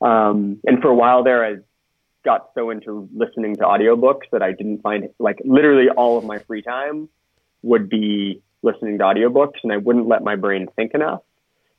Um, 0.00 0.58
and 0.66 0.80
for 0.80 0.88
a 0.88 0.94
while 0.94 1.22
there, 1.22 1.44
I 1.44 1.56
got 2.24 2.50
so 2.54 2.70
into 2.70 3.08
listening 3.14 3.56
to 3.56 3.62
audiobooks 3.62 4.30
that 4.32 4.42
I 4.42 4.52
didn't 4.52 4.82
find 4.82 5.08
like 5.18 5.40
literally 5.44 5.88
all 5.88 6.18
of 6.18 6.24
my 6.24 6.38
free 6.38 6.62
time 6.62 7.08
would 7.62 7.88
be 7.88 8.40
listening 8.62 8.98
to 8.98 9.04
audiobooks 9.04 9.58
and 9.62 9.72
I 9.72 9.76
wouldn't 9.76 10.08
let 10.08 10.22
my 10.22 10.36
brain 10.36 10.68
think 10.76 10.92
enough. 10.94 11.22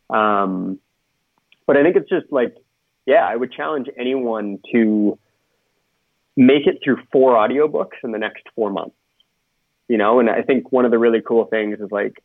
Um, 0.09 0.79
but 1.65 1.77
I 1.77 1.83
think 1.83 1.95
it's 1.95 2.09
just 2.09 2.31
like, 2.31 2.55
yeah, 3.05 3.25
I 3.27 3.35
would 3.35 3.51
challenge 3.51 3.87
anyone 3.97 4.59
to 4.73 5.17
make 6.35 6.67
it 6.67 6.79
through 6.83 6.97
four 7.11 7.35
audiobooks 7.35 8.03
in 8.03 8.11
the 8.11 8.17
next 8.17 8.43
four 8.55 8.69
months. 8.69 8.95
You 9.87 9.97
know, 9.97 10.19
and 10.19 10.29
I 10.29 10.41
think 10.41 10.71
one 10.71 10.85
of 10.85 10.91
the 10.91 10.97
really 10.97 11.21
cool 11.21 11.45
things 11.45 11.79
is 11.79 11.91
like 11.91 12.23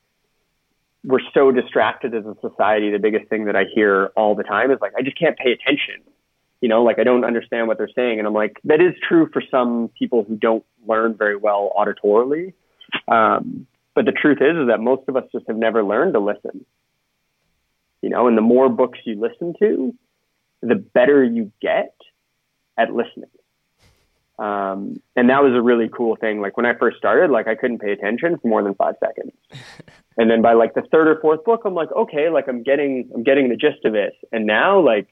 we're 1.05 1.20
so 1.35 1.51
distracted 1.51 2.14
as 2.14 2.24
a 2.24 2.36
society. 2.40 2.90
The 2.90 2.98
biggest 2.98 3.28
thing 3.28 3.47
that 3.47 3.56
I 3.56 3.64
hear 3.74 4.10
all 4.16 4.35
the 4.35 4.43
time 4.43 4.70
is 4.70 4.78
like, 4.80 4.93
I 4.97 5.02
just 5.02 5.18
can't 5.18 5.36
pay 5.36 5.52
attention. 5.52 6.02
You 6.60 6.68
know, 6.68 6.82
like 6.82 6.98
I 6.98 7.05
don't 7.05 7.24
understand 7.24 7.68
what 7.68 7.78
they're 7.78 7.90
saying. 7.94 8.18
And 8.18 8.26
I'm 8.26 8.35
like, 8.35 8.59
that 8.64 8.80
is 8.80 8.94
true 9.06 9.28
for 9.32 9.43
some 9.51 9.90
people 9.98 10.24
who 10.26 10.36
don't 10.36 10.64
learn 10.86 11.14
very 11.14 11.36
well 11.36 11.72
auditorily. 11.76 12.52
Um, 13.06 13.66
but 13.98 14.04
the 14.04 14.12
truth 14.12 14.38
is, 14.40 14.56
is 14.56 14.68
that 14.68 14.78
most 14.78 15.08
of 15.08 15.16
us 15.16 15.24
just 15.32 15.48
have 15.48 15.56
never 15.56 15.82
learned 15.82 16.12
to 16.12 16.20
listen. 16.20 16.64
You 18.00 18.10
know, 18.10 18.28
and 18.28 18.38
the 18.38 18.42
more 18.42 18.68
books 18.68 19.00
you 19.04 19.20
listen 19.20 19.54
to, 19.58 19.92
the 20.62 20.76
better 20.76 21.24
you 21.24 21.50
get 21.60 21.96
at 22.76 22.94
listening. 22.94 23.30
Um, 24.38 25.02
and 25.16 25.30
that 25.30 25.42
was 25.42 25.52
a 25.52 25.60
really 25.60 25.88
cool 25.88 26.14
thing. 26.14 26.40
Like 26.40 26.56
when 26.56 26.64
I 26.64 26.74
first 26.74 26.96
started, 26.96 27.32
like 27.32 27.48
I 27.48 27.56
couldn't 27.56 27.80
pay 27.80 27.90
attention 27.90 28.38
for 28.38 28.46
more 28.46 28.62
than 28.62 28.76
five 28.76 28.94
seconds. 29.04 29.32
and 30.16 30.30
then 30.30 30.42
by 30.42 30.52
like 30.52 30.74
the 30.74 30.82
third 30.92 31.08
or 31.08 31.20
fourth 31.20 31.42
book, 31.42 31.62
I'm 31.64 31.74
like, 31.74 31.90
okay, 31.90 32.28
like 32.30 32.46
I'm 32.46 32.62
getting, 32.62 33.10
I'm 33.12 33.24
getting 33.24 33.48
the 33.48 33.56
gist 33.56 33.84
of 33.84 33.96
it. 33.96 34.12
And 34.30 34.46
now 34.46 34.78
like 34.78 35.08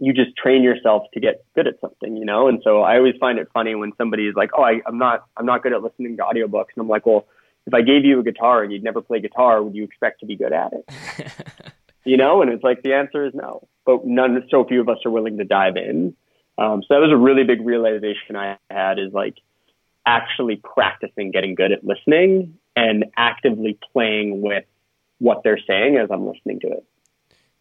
you 0.00 0.12
just 0.12 0.36
train 0.36 0.64
yourself 0.64 1.04
to 1.14 1.20
get 1.20 1.44
good 1.54 1.68
at 1.68 1.78
something, 1.80 2.16
you 2.16 2.24
know? 2.24 2.48
And 2.48 2.60
so 2.64 2.82
I 2.82 2.96
always 2.96 3.14
find 3.20 3.38
it 3.38 3.46
funny 3.54 3.76
when 3.76 3.92
somebody 3.96 4.26
is 4.26 4.34
like, 4.34 4.50
oh, 4.58 4.64
I, 4.64 4.80
I'm 4.84 4.98
not, 4.98 5.26
I'm 5.36 5.46
not 5.46 5.62
good 5.62 5.72
at 5.72 5.80
listening 5.80 6.16
to 6.16 6.24
audiobooks. 6.24 6.74
And 6.74 6.80
I'm 6.80 6.88
like, 6.88 7.06
well, 7.06 7.24
if 7.66 7.74
I 7.74 7.82
gave 7.82 8.04
you 8.04 8.20
a 8.20 8.22
guitar 8.22 8.62
and 8.62 8.72
you'd 8.72 8.82
never 8.82 9.00
play 9.00 9.20
guitar, 9.20 9.62
would 9.62 9.74
you 9.74 9.84
expect 9.84 10.20
to 10.20 10.26
be 10.26 10.36
good 10.36 10.52
at 10.52 10.72
it? 10.72 11.32
you 12.04 12.16
know, 12.16 12.42
and 12.42 12.50
it's 12.50 12.64
like 12.64 12.82
the 12.82 12.94
answer 12.94 13.24
is 13.24 13.34
no. 13.34 13.68
But 13.84 14.06
none, 14.06 14.46
so 14.50 14.64
few 14.64 14.80
of 14.80 14.88
us 14.88 14.98
are 15.04 15.10
willing 15.10 15.38
to 15.38 15.44
dive 15.44 15.76
in. 15.76 16.14
Um, 16.58 16.82
so 16.82 16.94
that 16.94 17.00
was 17.00 17.10
a 17.12 17.16
really 17.16 17.44
big 17.44 17.64
realization 17.64 18.36
I 18.36 18.58
had 18.70 18.98
is 18.98 19.12
like 19.12 19.36
actually 20.06 20.56
practicing 20.56 21.30
getting 21.30 21.54
good 21.54 21.72
at 21.72 21.84
listening 21.84 22.58
and 22.76 23.06
actively 23.16 23.78
playing 23.92 24.42
with 24.42 24.64
what 25.18 25.42
they're 25.44 25.60
saying 25.66 25.96
as 25.96 26.10
I'm 26.10 26.26
listening 26.26 26.60
to 26.60 26.68
it. 26.68 26.84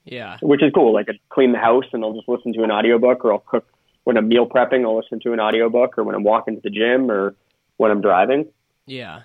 Yeah. 0.04 0.38
Which 0.42 0.64
is 0.64 0.72
cool. 0.74 0.94
Like 0.94 1.10
I 1.10 1.20
clean 1.30 1.52
the 1.52 1.60
house 1.60 1.86
and 1.94 2.04
I'll 2.04 2.14
just 2.14 2.28
listen 2.28 2.54
to 2.54 2.64
an 2.64 2.72
audiobook 2.72 3.24
or 3.24 3.34
I'll 3.34 3.40
cook 3.40 3.68
when 4.04 4.18
I'm 4.18 4.28
meal 4.28 4.48
prepping, 4.48 4.84
I'll 4.84 4.98
listen 4.98 5.20
to 5.22 5.34
an 5.34 5.40
audiobook 5.40 5.98
or 5.98 6.04
when 6.04 6.16
I'm 6.16 6.24
walking 6.24 6.56
to 6.56 6.62
the 6.62 6.72
gym 6.72 7.12
or 7.12 7.36
when 7.78 7.92
I'm 7.92 8.02
driving. 8.02 8.48
Yeah. 8.88 9.22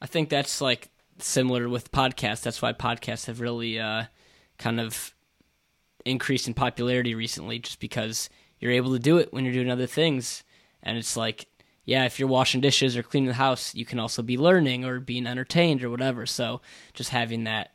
I 0.00 0.06
think 0.06 0.28
that's 0.28 0.60
like 0.60 0.90
similar 1.18 1.68
with 1.68 1.92
podcasts. 1.92 2.42
That's 2.42 2.62
why 2.62 2.72
podcasts 2.72 3.26
have 3.26 3.40
really 3.40 3.78
uh, 3.78 4.04
kind 4.58 4.80
of 4.80 5.14
increased 6.04 6.48
in 6.48 6.54
popularity 6.54 7.14
recently, 7.14 7.58
just 7.58 7.80
because 7.80 8.30
you're 8.58 8.72
able 8.72 8.92
to 8.92 8.98
do 8.98 9.18
it 9.18 9.32
when 9.32 9.44
you're 9.44 9.54
doing 9.54 9.70
other 9.70 9.86
things. 9.86 10.44
And 10.82 10.96
it's 10.96 11.16
like, 11.16 11.46
yeah, 11.84 12.04
if 12.04 12.18
you're 12.18 12.28
washing 12.28 12.60
dishes 12.60 12.96
or 12.96 13.02
cleaning 13.02 13.28
the 13.28 13.34
house, 13.34 13.74
you 13.74 13.84
can 13.84 13.98
also 13.98 14.22
be 14.22 14.36
learning 14.36 14.84
or 14.84 15.00
being 15.00 15.26
entertained 15.26 15.82
or 15.82 15.90
whatever. 15.90 16.26
So 16.26 16.60
just 16.94 17.10
having 17.10 17.44
that 17.44 17.72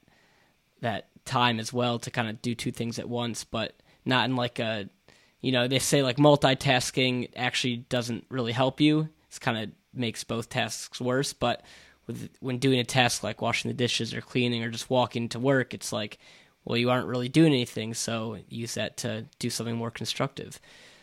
that 0.81 1.07
time 1.25 1.59
as 1.59 1.71
well 1.71 1.97
to 1.97 2.11
kind 2.11 2.29
of 2.29 2.41
do 2.41 2.53
two 2.53 2.71
things 2.71 2.99
at 2.99 3.07
once, 3.07 3.43
but 3.43 3.81
not 4.05 4.25
in 4.25 4.35
like 4.35 4.59
a, 4.59 4.89
you 5.41 5.51
know, 5.51 5.67
they 5.67 5.79
say 5.79 6.03
like 6.03 6.17
multitasking 6.17 7.29
actually 7.35 7.77
doesn't 7.77 8.25
really 8.29 8.51
help 8.51 8.81
you. 8.81 9.07
It's 9.27 9.39
kind 9.39 9.57
of 9.57 9.71
makes 9.93 10.23
both 10.23 10.49
tasks 10.49 10.99
worse, 10.99 11.33
but 11.33 11.63
with 12.07 12.29
when 12.39 12.57
doing 12.57 12.79
a 12.79 12.83
task 12.83 13.23
like 13.23 13.41
washing 13.41 13.69
the 13.69 13.75
dishes 13.75 14.13
or 14.13 14.21
cleaning 14.21 14.63
or 14.63 14.69
just 14.69 14.89
walking 14.89 15.29
to 15.29 15.39
work, 15.39 15.73
it's 15.73 15.93
like, 15.93 16.17
well, 16.65 16.77
you 16.77 16.89
aren't 16.89 17.07
really 17.07 17.29
doing 17.29 17.53
anything, 17.53 17.93
so 17.93 18.37
use 18.49 18.75
that 18.75 18.97
to 18.97 19.25
do 19.39 19.49
something 19.49 19.75
more 19.75 19.91
constructive. 19.91 20.59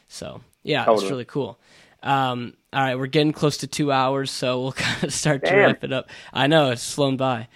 So 0.08 0.40
yeah, 0.62 0.84
totally. 0.84 1.04
it's 1.04 1.10
really 1.10 1.24
cool. 1.24 1.58
Um, 2.02 2.54
all 2.72 2.82
right, 2.82 2.98
we're 2.98 3.06
getting 3.06 3.32
close 3.32 3.58
to 3.58 3.66
two 3.66 3.92
hours, 3.92 4.30
so 4.30 4.60
we'll 4.60 4.72
kind 4.72 5.04
of 5.04 5.12
start 5.12 5.42
Damn. 5.42 5.52
to 5.52 5.60
wrap 5.60 5.84
it 5.84 5.92
up. 5.92 6.08
I 6.32 6.46
know 6.46 6.70
it's 6.70 6.92
flown 6.92 7.16
by. 7.16 7.48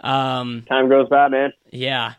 Um, 0.00 0.64
Time 0.68 0.88
goes 0.88 1.08
by, 1.08 1.28
man. 1.28 1.52
Yeah. 1.70 2.14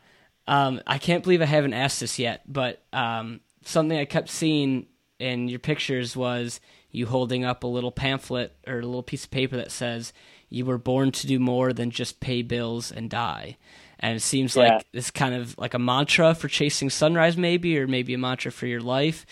Um, 0.48 0.82
I 0.86 0.98
can't 0.98 1.24
believe 1.24 1.42
I 1.42 1.46
haven't 1.46 1.74
asked 1.74 2.00
this 2.00 2.20
yet, 2.20 2.42
but 2.48 2.84
um, 2.94 3.42
something 3.64 3.98
I 3.98 4.06
kept 4.06 4.30
seeing 4.30 4.88
in 5.20 5.48
your 5.48 5.60
pictures 5.60 6.16
was 6.16 6.60
you 6.90 7.06
holding 7.06 7.46
up 7.46 7.64
a 7.64 7.68
little 7.68 7.92
pamphlet 7.92 8.56
or 8.68 8.80
a 8.80 8.86
little 8.86 9.04
piece 9.04 9.24
of 9.24 9.32
paper 9.32 9.56
that 9.58 9.72
says 9.72 10.14
you 10.52 10.66
were 10.66 10.78
born 10.78 11.12
to 11.14 11.26
do 11.26 11.40
more 11.40 11.74
than 11.74 11.90
just 11.90 12.20
pay 12.20 12.42
bills 12.44 12.92
and 12.92 13.10
die. 13.10 13.58
And 14.00 14.18
it 14.18 14.22
seems 14.22 14.56
yeah. 14.56 14.64
like 14.64 14.92
this 14.92 15.10
kind 15.10 15.34
of 15.34 15.58
like 15.58 15.74
a 15.74 15.80
mantra 15.80 16.36
for 16.36 16.48
chasing 16.48 16.90
sunrise, 16.90 17.38
maybe, 17.38 17.80
or 17.80 17.88
maybe 17.88 18.14
a 18.14 18.18
mantra 18.18 18.52
for 18.52 18.68
your 18.68 18.82
life. 18.82 19.26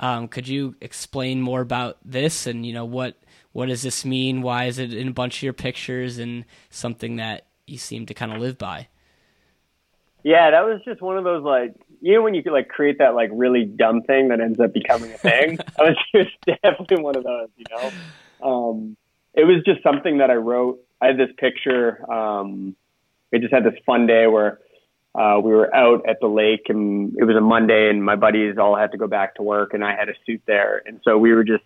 Um, 0.00 0.26
could 0.26 0.48
you 0.48 0.74
explain 0.80 1.40
more 1.40 1.60
about 1.60 1.98
this 2.04 2.46
and 2.48 2.66
you 2.66 2.72
know 2.72 2.84
what 2.84 3.16
what 3.52 3.66
does 3.66 3.82
this 3.82 4.04
mean? 4.04 4.42
Why 4.42 4.64
is 4.64 4.80
it 4.80 4.92
in 4.92 5.08
a 5.08 5.12
bunch 5.12 5.38
of 5.38 5.42
your 5.44 5.52
pictures 5.52 6.18
and 6.18 6.44
something 6.70 7.16
that 7.16 7.46
you 7.68 7.78
seem 7.78 8.06
to 8.06 8.14
kind 8.14 8.32
of 8.32 8.40
live 8.40 8.58
by? 8.58 8.88
Yeah, 10.24 10.50
that 10.50 10.64
was 10.64 10.80
just 10.84 11.00
one 11.00 11.16
of 11.16 11.22
those 11.22 11.44
like 11.44 11.76
you 12.00 12.14
know 12.14 12.22
when 12.22 12.34
you 12.34 12.42
could 12.42 12.52
like 12.52 12.68
create 12.68 12.98
that 12.98 13.14
like 13.14 13.30
really 13.32 13.64
dumb 13.64 14.02
thing 14.02 14.28
that 14.28 14.40
ends 14.40 14.58
up 14.58 14.74
becoming 14.74 15.12
a 15.12 15.18
thing. 15.18 15.58
I 15.78 15.82
was 15.82 15.96
just 16.12 16.34
definitely 16.44 17.00
one 17.00 17.16
of 17.16 17.22
those, 17.22 17.50
you 17.56 17.64
know. 17.70 17.92
Um, 18.42 18.96
it 19.34 19.44
was 19.44 19.62
just 19.64 19.82
something 19.82 20.18
that 20.18 20.30
I 20.30 20.34
wrote. 20.34 20.80
I 21.00 21.08
had 21.08 21.18
this 21.18 21.30
picture. 21.36 22.10
Um, 22.10 22.76
I 23.32 23.38
just 23.38 23.52
had 23.52 23.64
this 23.64 23.74
fun 23.84 24.06
day 24.06 24.26
where 24.26 24.60
uh, 25.14 25.40
we 25.42 25.52
were 25.52 25.74
out 25.74 26.08
at 26.08 26.20
the 26.20 26.26
lake 26.26 26.66
and 26.68 27.16
it 27.18 27.24
was 27.24 27.36
a 27.36 27.40
Monday 27.40 27.88
and 27.88 28.02
my 28.02 28.16
buddies 28.16 28.58
all 28.58 28.76
had 28.76 28.92
to 28.92 28.98
go 28.98 29.06
back 29.06 29.36
to 29.36 29.42
work 29.42 29.74
and 29.74 29.84
I 29.84 29.94
had 29.94 30.08
a 30.08 30.14
suit 30.26 30.42
there. 30.46 30.82
And 30.86 31.00
so 31.04 31.18
we 31.18 31.32
were 31.32 31.44
just, 31.44 31.64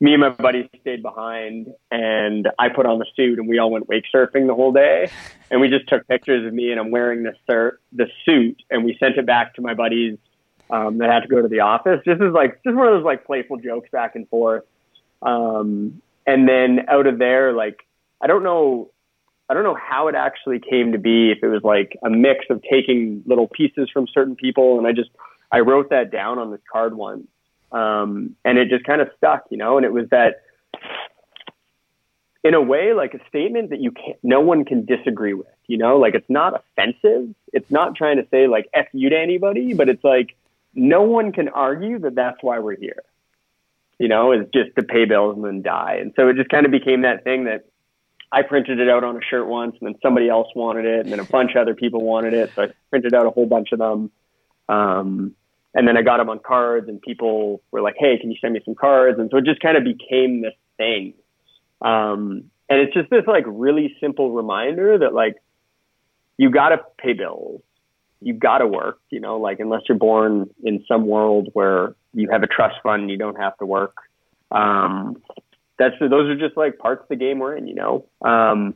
me 0.00 0.12
and 0.12 0.20
my 0.20 0.30
buddies 0.30 0.68
stayed 0.80 1.02
behind 1.02 1.68
and 1.90 2.48
I 2.58 2.68
put 2.68 2.86
on 2.86 2.98
the 2.98 3.06
suit 3.16 3.38
and 3.38 3.48
we 3.48 3.58
all 3.58 3.70
went 3.70 3.88
wake 3.88 4.04
surfing 4.14 4.46
the 4.46 4.54
whole 4.54 4.72
day. 4.72 5.10
And 5.50 5.60
we 5.60 5.68
just 5.68 5.88
took 5.88 6.06
pictures 6.06 6.46
of 6.46 6.52
me 6.52 6.70
and 6.70 6.80
I'm 6.80 6.90
wearing 6.90 7.24
the, 7.24 7.34
sur- 7.48 7.78
the 7.92 8.06
suit 8.24 8.62
and 8.70 8.84
we 8.84 8.96
sent 8.98 9.16
it 9.16 9.26
back 9.26 9.54
to 9.54 9.62
my 9.62 9.74
buddies 9.74 10.18
um, 10.70 10.98
that 10.98 11.10
had 11.10 11.20
to 11.20 11.28
go 11.28 11.40
to 11.40 11.48
the 11.48 11.60
office. 11.60 12.00
This 12.04 12.18
is 12.18 12.32
like, 12.32 12.62
just 12.64 12.76
one 12.76 12.86
of 12.88 12.94
those 12.94 13.04
like 13.04 13.26
playful 13.26 13.58
jokes 13.58 13.88
back 13.90 14.14
and 14.14 14.28
forth. 14.28 14.64
Um, 15.22 16.00
and 16.28 16.48
then 16.48 16.86
out 16.88 17.06
of 17.06 17.18
there, 17.18 17.52
like, 17.52 17.78
I 18.20 18.26
don't 18.28 18.44
know 18.44 18.90
I 19.48 19.54
don't 19.54 19.64
know 19.64 19.76
how 19.76 20.08
it 20.08 20.14
actually 20.14 20.60
came 20.60 20.92
to 20.92 20.98
be, 20.98 21.30
if 21.30 21.42
it 21.42 21.48
was 21.48 21.62
like 21.64 21.98
a 22.04 22.10
mix 22.10 22.44
of 22.50 22.62
taking 22.70 23.22
little 23.24 23.48
pieces 23.48 23.88
from 23.90 24.06
certain 24.06 24.36
people. 24.36 24.78
And 24.78 24.86
I 24.86 24.92
just, 24.92 25.10
I 25.50 25.60
wrote 25.60 25.88
that 25.90 26.10
down 26.10 26.38
on 26.38 26.50
this 26.50 26.60
card 26.70 26.94
once. 26.94 27.26
Um, 27.72 28.36
and 28.44 28.58
it 28.58 28.68
just 28.68 28.84
kind 28.84 29.00
of 29.00 29.08
stuck, 29.16 29.44
you 29.50 29.56
know, 29.56 29.78
and 29.78 29.86
it 29.86 29.92
was 29.92 30.08
that 30.10 30.42
in 32.44 32.54
a 32.54 32.60
way, 32.60 32.92
like 32.92 33.14
a 33.14 33.20
statement 33.28 33.70
that 33.70 33.80
you 33.80 33.90
can't, 33.90 34.18
no 34.22 34.40
one 34.40 34.64
can 34.64 34.84
disagree 34.84 35.34
with, 35.34 35.46
you 35.66 35.78
know, 35.78 35.96
like 35.96 36.14
it's 36.14 36.28
not 36.28 36.52
offensive. 36.54 37.34
It's 37.52 37.70
not 37.70 37.94
trying 37.94 38.18
to 38.18 38.26
say 38.30 38.46
like 38.48 38.68
F 38.74 38.86
you 38.92 39.08
to 39.10 39.18
anybody, 39.18 39.72
but 39.72 39.88
it's 39.88 40.04
like 40.04 40.36
no 40.74 41.02
one 41.02 41.32
can 41.32 41.48
argue 41.48 41.98
that 42.00 42.14
that's 42.14 42.38
why 42.42 42.58
we're 42.58 42.76
here, 42.76 43.02
you 43.98 44.08
know, 44.08 44.32
is 44.32 44.46
just 44.52 44.74
to 44.76 44.82
pay 44.82 45.04
bills 45.04 45.36
and 45.36 45.44
then 45.44 45.62
die. 45.62 45.98
And 46.00 46.12
so 46.16 46.28
it 46.28 46.36
just 46.36 46.50
kind 46.50 46.66
of 46.66 46.72
became 46.72 47.02
that 47.02 47.24
thing 47.24 47.44
that 47.44 47.66
I 48.30 48.42
printed 48.42 48.78
it 48.78 48.88
out 48.88 49.04
on 49.04 49.16
a 49.16 49.20
shirt 49.22 49.46
once, 49.46 49.76
and 49.80 49.88
then 49.88 49.98
somebody 50.02 50.28
else 50.28 50.48
wanted 50.54 50.84
it, 50.84 51.00
and 51.00 51.12
then 51.12 51.20
a 51.20 51.24
bunch 51.24 51.52
of 51.52 51.62
other 51.62 51.74
people 51.74 52.02
wanted 52.02 52.34
it. 52.34 52.50
So 52.54 52.62
I 52.62 52.66
printed 52.90 53.14
out 53.14 53.26
a 53.26 53.30
whole 53.30 53.46
bunch 53.46 53.72
of 53.72 53.78
them. 53.78 54.10
Um, 54.68 55.34
and 55.74 55.86
then 55.86 55.96
I 55.96 56.02
got 56.02 56.18
them 56.18 56.28
on 56.28 56.38
cards, 56.38 56.88
and 56.88 57.00
people 57.00 57.62
were 57.70 57.80
like, 57.80 57.96
"Hey, 57.98 58.18
can 58.18 58.30
you 58.30 58.36
send 58.40 58.54
me 58.54 58.60
some 58.64 58.74
cards?" 58.74 59.18
And 59.18 59.30
so 59.30 59.38
it 59.38 59.44
just 59.44 59.60
kind 59.60 59.76
of 59.76 59.84
became 59.84 60.42
this 60.42 60.54
thing. 60.76 61.14
Um, 61.80 62.50
and 62.68 62.80
it's 62.80 62.92
just 62.94 63.10
this 63.10 63.24
like 63.26 63.44
really 63.46 63.96
simple 64.00 64.32
reminder 64.32 64.98
that 64.98 65.14
like 65.14 65.36
you 66.36 66.50
got 66.50 66.70
to 66.70 66.80
pay 66.98 67.12
bills, 67.14 67.62
you 68.20 68.34
got 68.34 68.58
to 68.58 68.66
work. 68.66 68.98
You 69.10 69.20
know, 69.20 69.38
like 69.38 69.60
unless 69.60 69.82
you're 69.88 69.98
born 69.98 70.50
in 70.62 70.84
some 70.88 71.06
world 71.06 71.48
where 71.52 71.94
you 72.12 72.28
have 72.30 72.42
a 72.42 72.46
trust 72.46 72.76
fund, 72.82 73.10
you 73.10 73.18
don't 73.18 73.36
have 73.36 73.56
to 73.58 73.66
work. 73.66 73.96
Um, 74.50 75.22
that's 75.78 75.94
those 76.00 76.28
are 76.28 76.36
just 76.36 76.56
like 76.56 76.78
parts 76.78 77.02
of 77.02 77.08
the 77.08 77.16
game 77.16 77.38
we're 77.38 77.56
in, 77.56 77.68
you 77.68 77.74
know. 77.74 78.06
Um, 78.22 78.74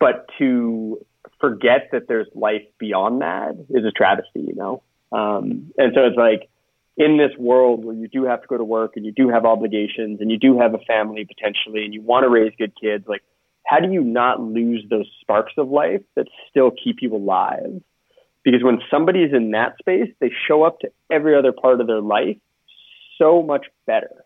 but 0.00 0.26
to 0.38 1.04
forget 1.40 1.88
that 1.92 2.08
there's 2.08 2.28
life 2.34 2.62
beyond 2.78 3.20
that 3.20 3.56
is 3.70 3.84
a 3.84 3.90
travesty, 3.90 4.40
you 4.40 4.54
know. 4.54 4.82
Um, 5.12 5.72
and 5.76 5.92
so 5.94 6.06
it's 6.06 6.16
like 6.16 6.48
in 6.96 7.18
this 7.18 7.36
world 7.38 7.84
where 7.84 7.94
you 7.94 8.08
do 8.08 8.24
have 8.24 8.40
to 8.42 8.46
go 8.46 8.56
to 8.56 8.64
work 8.64 8.92
and 8.96 9.04
you 9.04 9.12
do 9.12 9.28
have 9.28 9.44
obligations 9.44 10.20
and 10.20 10.30
you 10.30 10.38
do 10.38 10.58
have 10.58 10.74
a 10.74 10.78
family 10.78 11.24
potentially 11.24 11.84
and 11.84 11.92
you 11.92 12.00
want 12.00 12.24
to 12.24 12.28
raise 12.28 12.52
good 12.58 12.72
kids, 12.80 13.04
like 13.06 13.22
how 13.66 13.80
do 13.80 13.90
you 13.90 14.02
not 14.02 14.40
lose 14.40 14.84
those 14.88 15.06
sparks 15.20 15.52
of 15.56 15.68
life 15.68 16.02
that 16.16 16.26
still 16.50 16.70
keep 16.70 16.96
you 17.00 17.14
alive? 17.14 17.82
Because 18.44 18.62
when 18.62 18.80
somebody 18.90 19.22
is 19.22 19.32
in 19.32 19.52
that 19.52 19.76
space, 19.78 20.10
they 20.20 20.30
show 20.46 20.62
up 20.62 20.80
to 20.80 20.90
every 21.10 21.36
other 21.36 21.52
part 21.52 21.80
of 21.80 21.86
their 21.86 22.02
life 22.02 22.36
so 23.18 23.42
much 23.42 23.66
better. 23.86 24.24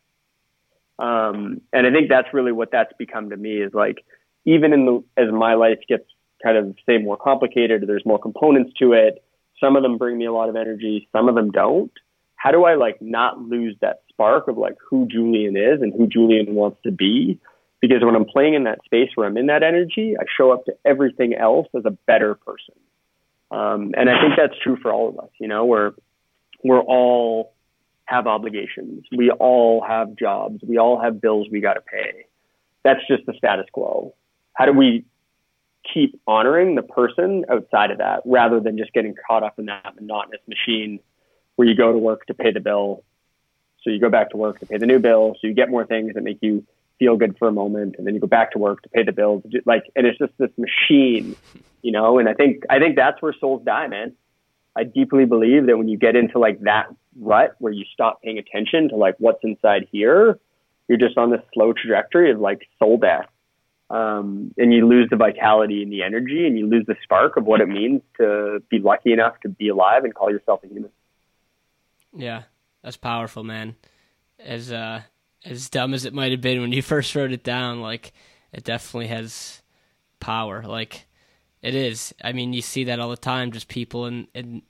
Um, 0.98 1.60
and 1.72 1.86
I 1.86 1.92
think 1.92 2.08
that's 2.08 2.28
really 2.34 2.52
what 2.52 2.70
that's 2.72 2.92
become 2.98 3.30
to 3.30 3.36
me 3.36 3.62
is 3.62 3.72
like, 3.72 4.04
even 4.44 4.72
in 4.72 4.86
the, 4.86 5.04
as 5.16 5.30
my 5.32 5.54
life 5.54 5.78
gets 5.88 6.04
kind 6.42 6.56
of 6.56 6.76
say 6.86 6.98
more 6.98 7.16
complicated, 7.16 7.84
there's 7.86 8.04
more 8.04 8.18
components 8.18 8.72
to 8.80 8.92
it. 8.92 9.22
Some 9.60 9.76
of 9.76 9.82
them 9.82 9.98
bring 9.98 10.18
me 10.18 10.26
a 10.26 10.32
lot 10.32 10.48
of 10.48 10.56
energy. 10.56 11.08
Some 11.12 11.28
of 11.28 11.34
them 11.34 11.50
don't. 11.50 11.92
How 12.36 12.50
do 12.50 12.64
I 12.64 12.74
like 12.74 13.00
not 13.00 13.40
lose 13.40 13.76
that 13.80 14.02
spark 14.08 14.48
of 14.48 14.56
like 14.56 14.76
who 14.88 15.06
Julian 15.06 15.56
is 15.56 15.82
and 15.82 15.92
who 15.92 16.06
Julian 16.06 16.54
wants 16.54 16.78
to 16.84 16.90
be? 16.90 17.38
Because 17.80 18.02
when 18.02 18.16
I'm 18.16 18.24
playing 18.24 18.54
in 18.54 18.64
that 18.64 18.80
space 18.84 19.10
where 19.14 19.26
I'm 19.26 19.36
in 19.36 19.46
that 19.46 19.62
energy, 19.62 20.16
I 20.18 20.24
show 20.36 20.52
up 20.52 20.64
to 20.64 20.72
everything 20.84 21.34
else 21.34 21.68
as 21.76 21.84
a 21.84 21.96
better 22.06 22.34
person. 22.34 22.74
Um, 23.50 23.92
and 23.96 24.10
I 24.10 24.20
think 24.20 24.34
that's 24.36 24.58
true 24.62 24.76
for 24.76 24.92
all 24.92 25.08
of 25.08 25.18
us, 25.18 25.30
you 25.40 25.48
know, 25.48 25.64
we're 25.64 25.92
we're 26.62 26.80
all 26.80 27.54
have 28.04 28.26
obligations. 28.26 29.04
We 29.14 29.30
all 29.30 29.84
have 29.86 30.16
jobs. 30.16 30.60
We 30.66 30.78
all 30.78 31.00
have 31.00 31.20
bills 31.20 31.48
we 31.50 31.60
got 31.60 31.74
to 31.74 31.80
pay. 31.80 32.24
That's 32.82 33.00
just 33.06 33.26
the 33.26 33.34
status 33.34 33.66
quo. 33.72 34.14
How 34.54 34.66
do 34.66 34.72
we 34.72 35.04
keep 35.92 36.20
honoring 36.26 36.74
the 36.74 36.82
person 36.82 37.44
outside 37.50 37.90
of 37.90 37.98
that 37.98 38.22
rather 38.24 38.60
than 38.60 38.76
just 38.78 38.92
getting 38.92 39.14
caught 39.26 39.42
up 39.42 39.58
in 39.58 39.66
that 39.66 39.94
monotonous 40.00 40.40
machine 40.46 41.00
where 41.56 41.68
you 41.68 41.74
go 41.74 41.92
to 41.92 41.98
work 41.98 42.26
to 42.26 42.34
pay 42.34 42.52
the 42.52 42.60
bill. 42.60 43.04
So 43.82 43.90
you 43.90 44.00
go 44.00 44.10
back 44.10 44.30
to 44.30 44.36
work 44.36 44.60
to 44.60 44.66
pay 44.66 44.78
the 44.78 44.86
new 44.86 44.98
bill. 44.98 45.36
So 45.40 45.46
you 45.46 45.54
get 45.54 45.70
more 45.70 45.86
things 45.86 46.14
that 46.14 46.22
make 46.22 46.38
you 46.40 46.64
feel 46.98 47.16
good 47.16 47.36
for 47.38 47.48
a 47.48 47.52
moment. 47.52 47.96
And 47.98 48.06
then 48.06 48.14
you 48.14 48.20
go 48.20 48.26
back 48.26 48.52
to 48.52 48.58
work 48.58 48.82
to 48.82 48.88
pay 48.88 49.02
the 49.04 49.12
bills. 49.12 49.42
Like, 49.64 49.84
and 49.96 50.06
it's 50.06 50.18
just 50.18 50.32
this 50.38 50.50
machine, 50.56 51.36
you 51.82 51.92
know, 51.92 52.18
and 52.18 52.28
I 52.28 52.34
think, 52.34 52.64
I 52.68 52.78
think 52.78 52.96
that's 52.96 53.20
where 53.22 53.34
souls 53.38 53.62
die, 53.64 53.86
man. 53.86 54.14
I 54.76 54.84
deeply 54.84 55.24
believe 55.24 55.66
that 55.66 55.76
when 55.76 55.88
you 55.88 55.98
get 55.98 56.14
into 56.14 56.38
like 56.38 56.60
that 56.60 56.86
rut 57.18 57.56
where 57.58 57.72
you 57.72 57.84
stop 57.92 58.22
paying 58.22 58.38
attention 58.38 58.88
to 58.90 58.96
like 58.96 59.16
what's 59.18 59.40
inside 59.42 59.88
here, 59.90 60.38
you're 60.88 60.98
just 60.98 61.18
on 61.18 61.30
this 61.30 61.40
slow 61.52 61.72
trajectory 61.72 62.30
of 62.30 62.40
like 62.40 62.62
soul 62.78 62.96
death. 62.96 63.26
Um, 63.90 64.52
and 64.58 64.72
you 64.72 64.86
lose 64.86 65.08
the 65.08 65.16
vitality 65.16 65.82
and 65.82 65.90
the 65.90 66.02
energy 66.02 66.46
and 66.46 66.58
you 66.58 66.66
lose 66.66 66.84
the 66.86 66.96
spark 67.02 67.38
of 67.38 67.44
what 67.44 67.62
it 67.62 67.68
means 67.68 68.02
to 68.18 68.62
be 68.68 68.78
lucky 68.78 69.12
enough 69.12 69.40
to 69.40 69.48
be 69.48 69.68
alive 69.68 70.04
and 70.04 70.14
call 70.14 70.30
yourself 70.30 70.62
a 70.62 70.68
human. 70.68 70.90
Yeah, 72.14 72.42
that's 72.82 72.98
powerful, 72.98 73.44
man. 73.44 73.76
As 74.38 74.70
uh, 74.70 75.02
as 75.44 75.68
dumb 75.68 75.94
as 75.94 76.04
it 76.04 76.14
might 76.14 76.32
have 76.32 76.40
been 76.40 76.60
when 76.60 76.72
you 76.72 76.82
first 76.94 77.14
wrote 77.14 77.32
it 77.32 77.44
down, 77.44 77.80
like 77.80 78.12
it 78.52 78.64
definitely 78.64 79.08
has 79.08 79.62
power. 80.20 80.62
Like 80.62 81.06
it 81.62 81.74
is. 81.74 82.14
I 82.22 82.32
mean, 82.32 82.52
you 82.52 82.62
see 82.62 82.84
that 82.84 83.00
all 83.00 83.10
the 83.10 83.16
time. 83.16 83.52
Just 83.52 83.68
people 83.68 84.04
and 84.04 84.28
in 84.34 84.62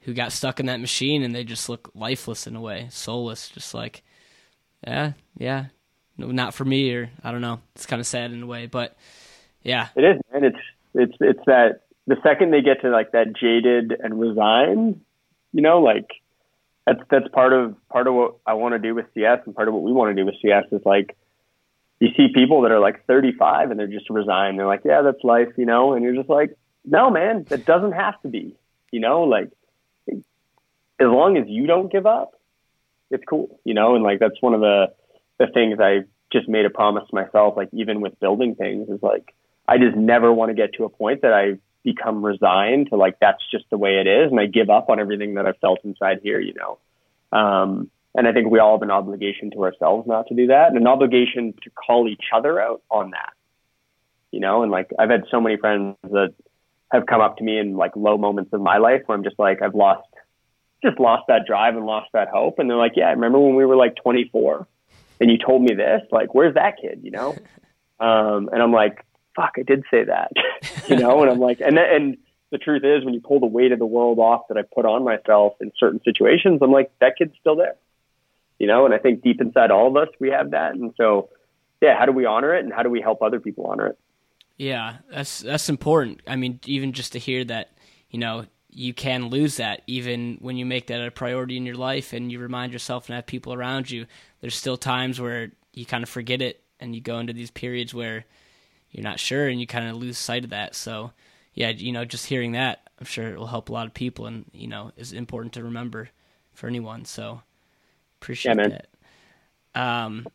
who 0.00 0.14
got 0.14 0.30
stuck 0.30 0.60
in 0.60 0.66
that 0.66 0.80
machine 0.80 1.24
and 1.24 1.34
they 1.34 1.42
just 1.42 1.68
look 1.68 1.90
lifeless 1.92 2.46
in 2.46 2.54
a 2.54 2.60
way, 2.60 2.86
soulless. 2.90 3.48
Just 3.48 3.74
like, 3.74 4.04
yeah, 4.86 5.12
yeah, 5.36 5.66
no, 6.16 6.28
not 6.28 6.54
for 6.54 6.64
me. 6.64 6.94
Or 6.94 7.10
I 7.24 7.32
don't 7.32 7.40
know. 7.40 7.60
It's 7.74 7.86
kind 7.86 8.00
of 8.00 8.06
sad 8.06 8.30
in 8.30 8.42
a 8.42 8.46
way, 8.46 8.66
but 8.66 8.96
yeah, 9.62 9.88
it 9.96 10.04
is. 10.04 10.20
And 10.32 10.44
it's 10.44 10.58
it's 10.94 11.16
it's 11.20 11.44
that 11.46 11.82
the 12.06 12.16
second 12.22 12.52
they 12.52 12.62
get 12.62 12.82
to 12.82 12.90
like 12.90 13.12
that 13.12 13.34
jaded 13.34 13.92
and 14.00 14.18
resigned, 14.18 15.00
you 15.52 15.60
know, 15.60 15.80
like 15.80 16.08
that's 16.86 17.00
that's 17.10 17.28
part 17.28 17.52
of 17.52 17.74
part 17.88 18.06
of 18.06 18.14
what 18.14 18.36
I 18.46 18.54
want 18.54 18.74
to 18.74 18.78
do 18.78 18.94
with 18.94 19.06
CS 19.14 19.40
and 19.44 19.54
part 19.54 19.68
of 19.68 19.74
what 19.74 19.82
we 19.82 19.92
want 19.92 20.16
to 20.16 20.22
do 20.22 20.24
with 20.24 20.36
CS 20.40 20.64
is 20.72 20.82
like 20.84 21.16
you 22.00 22.08
see 22.16 22.28
people 22.32 22.62
that 22.62 22.72
are 22.72 22.78
like 22.78 23.04
35 23.06 23.70
and 23.70 23.80
they're 23.80 23.86
just 23.86 24.10
resigned. 24.10 24.58
They're 24.58 24.66
like, 24.66 24.82
yeah, 24.84 25.00
that's 25.02 25.24
life, 25.24 25.48
you 25.56 25.64
know, 25.64 25.94
and 25.94 26.04
you're 26.04 26.14
just 26.14 26.28
like, 26.28 26.56
no, 26.84 27.10
man, 27.10 27.44
that 27.48 27.64
doesn't 27.64 27.92
have 27.92 28.20
to 28.20 28.28
be, 28.28 28.54
you 28.92 29.00
know, 29.00 29.22
like 29.22 29.50
as 30.08 31.08
long 31.08 31.36
as 31.36 31.44
you 31.48 31.66
don't 31.66 31.90
give 31.90 32.06
up, 32.06 32.38
it's 33.10 33.24
cool, 33.28 33.60
you 33.64 33.74
know, 33.74 33.94
and 33.94 34.04
like 34.04 34.20
that's 34.20 34.40
one 34.40 34.54
of 34.54 34.60
the 34.60 34.92
the 35.38 35.46
things 35.48 35.78
I 35.80 36.04
just 36.32 36.48
made 36.48 36.64
a 36.64 36.70
promise 36.70 37.04
to 37.08 37.14
myself, 37.14 37.56
like 37.56 37.68
even 37.72 38.00
with 38.00 38.18
building 38.20 38.54
things, 38.54 38.88
is 38.88 39.02
like 39.02 39.34
I 39.66 39.78
just 39.78 39.96
never 39.96 40.32
want 40.32 40.50
to 40.50 40.54
get 40.54 40.74
to 40.74 40.84
a 40.84 40.88
point 40.88 41.22
that 41.22 41.32
I 41.32 41.58
become 41.86 42.22
resigned 42.22 42.90
to 42.90 42.96
like 42.96 43.16
that's 43.20 43.42
just 43.50 43.64
the 43.70 43.78
way 43.78 44.00
it 44.00 44.08
is, 44.08 44.30
and 44.30 44.38
I 44.38 44.46
give 44.46 44.68
up 44.68 44.90
on 44.90 45.00
everything 45.00 45.34
that 45.34 45.46
I've 45.46 45.56
felt 45.58 45.78
inside 45.84 46.18
here, 46.22 46.40
you 46.40 46.52
know. 46.52 46.78
Um, 47.32 47.90
and 48.14 48.26
I 48.26 48.32
think 48.32 48.50
we 48.50 48.58
all 48.58 48.76
have 48.76 48.82
an 48.82 48.90
obligation 48.90 49.52
to 49.52 49.62
ourselves 49.62 50.06
not 50.06 50.26
to 50.28 50.34
do 50.34 50.48
that 50.48 50.68
and 50.68 50.76
an 50.76 50.86
obligation 50.86 51.54
to 51.62 51.70
call 51.70 52.08
each 52.08 52.24
other 52.34 52.60
out 52.60 52.82
on 52.90 53.12
that. 53.12 53.32
You 54.32 54.40
know, 54.40 54.62
and 54.62 54.72
like 54.72 54.90
I've 54.98 55.10
had 55.10 55.24
so 55.30 55.40
many 55.40 55.56
friends 55.56 55.96
that 56.02 56.34
have 56.90 57.06
come 57.06 57.20
up 57.20 57.36
to 57.38 57.44
me 57.44 57.58
in 57.58 57.76
like 57.76 57.94
low 57.94 58.18
moments 58.18 58.52
of 58.52 58.60
my 58.60 58.78
life 58.78 59.02
where 59.06 59.16
I'm 59.16 59.24
just 59.24 59.38
like, 59.38 59.62
I've 59.62 59.74
lost, 59.74 60.08
just 60.82 60.98
lost 60.98 61.24
that 61.28 61.46
drive 61.46 61.76
and 61.76 61.86
lost 61.86 62.08
that 62.14 62.28
hope. 62.28 62.58
And 62.58 62.68
they're 62.68 62.76
like, 62.76 62.92
yeah, 62.96 63.06
I 63.06 63.12
remember 63.12 63.38
when 63.38 63.54
we 63.54 63.64
were 63.64 63.76
like 63.76 63.94
24 64.02 64.66
and 65.20 65.30
you 65.30 65.38
told 65.38 65.62
me 65.62 65.74
this, 65.74 66.02
like, 66.10 66.34
where's 66.34 66.54
that 66.54 66.78
kid, 66.80 67.00
you 67.04 67.12
know? 67.12 67.36
Um, 67.98 68.50
and 68.52 68.62
I'm 68.62 68.72
like, 68.72 69.05
fuck, 69.36 69.54
I 69.58 69.62
did 69.62 69.84
say 69.90 70.04
that, 70.04 70.32
you 70.88 70.96
know? 70.96 71.22
And 71.22 71.30
I'm 71.30 71.38
like, 71.38 71.60
and, 71.60 71.78
and 71.78 72.16
the 72.50 72.58
truth 72.58 72.82
is 72.84 73.04
when 73.04 73.14
you 73.14 73.20
pull 73.20 73.38
the 73.38 73.46
weight 73.46 73.72
of 73.72 73.78
the 73.78 73.86
world 73.86 74.18
off 74.18 74.48
that 74.48 74.56
I 74.56 74.62
put 74.62 74.86
on 74.86 75.04
myself 75.04 75.52
in 75.60 75.70
certain 75.78 76.00
situations, 76.04 76.60
I'm 76.62 76.72
like, 76.72 76.90
that 77.00 77.16
kid's 77.18 77.34
still 77.40 77.56
there 77.56 77.76
you 78.58 78.66
know, 78.66 78.84
and 78.84 78.94
I 78.94 78.98
think 78.98 79.22
deep 79.22 79.40
inside 79.40 79.70
all 79.70 79.88
of 79.88 79.96
us, 79.96 80.08
we 80.18 80.30
have 80.30 80.52
that. 80.52 80.74
And 80.74 80.92
so, 80.96 81.30
yeah, 81.80 81.98
how 81.98 82.06
do 82.06 82.12
we 82.12 82.24
honor 82.24 82.54
it 82.54 82.64
and 82.64 82.72
how 82.72 82.82
do 82.82 82.90
we 82.90 83.00
help 83.00 83.22
other 83.22 83.40
people 83.40 83.66
honor 83.66 83.88
it? 83.88 83.98
Yeah, 84.56 84.96
that's, 85.10 85.40
that's 85.40 85.68
important. 85.68 86.22
I 86.26 86.36
mean, 86.36 86.60
even 86.64 86.92
just 86.92 87.12
to 87.12 87.18
hear 87.18 87.44
that, 87.44 87.72
you 88.10 88.18
know, 88.18 88.46
you 88.70 88.94
can 88.94 89.28
lose 89.28 89.56
that 89.56 89.82
even 89.86 90.38
when 90.40 90.56
you 90.56 90.66
make 90.66 90.86
that 90.86 91.06
a 91.06 91.10
priority 91.10 91.56
in 91.56 91.66
your 91.66 91.76
life 91.76 92.12
and 92.12 92.30
you 92.30 92.38
remind 92.38 92.72
yourself 92.72 93.08
and 93.08 93.16
have 93.16 93.26
people 93.26 93.52
around 93.52 93.90
you. 93.90 94.06
There's 94.40 94.54
still 94.54 94.76
times 94.76 95.20
where 95.20 95.52
you 95.72 95.86
kind 95.86 96.02
of 96.02 96.10
forget 96.10 96.42
it 96.42 96.62
and 96.78 96.94
you 96.94 97.00
go 97.00 97.18
into 97.18 97.32
these 97.32 97.50
periods 97.50 97.94
where 97.94 98.26
you're 98.96 99.04
not 99.04 99.20
sure 99.20 99.46
and 99.46 99.60
you 99.60 99.66
kind 99.66 99.86
of 99.88 99.96
lose 99.96 100.16
sight 100.16 100.42
of 100.44 100.50
that. 100.50 100.74
So, 100.74 101.12
yeah, 101.52 101.68
you 101.68 101.92
know, 101.92 102.06
just 102.06 102.26
hearing 102.26 102.52
that, 102.52 102.88
I'm 102.98 103.04
sure 103.04 103.28
it 103.28 103.38
will 103.38 103.46
help 103.46 103.68
a 103.68 103.72
lot 103.72 103.86
of 103.86 103.92
people, 103.92 104.24
and 104.26 104.46
you 104.54 104.66
know, 104.66 104.90
is 104.96 105.12
important 105.12 105.52
to 105.54 105.62
remember 105.64 106.08
for 106.54 106.66
anyone. 106.66 107.04
So 107.04 107.42
appreciate 108.20 108.56
Yeah, 108.56 108.68
that. 108.68 108.88
Um, 109.74 110.26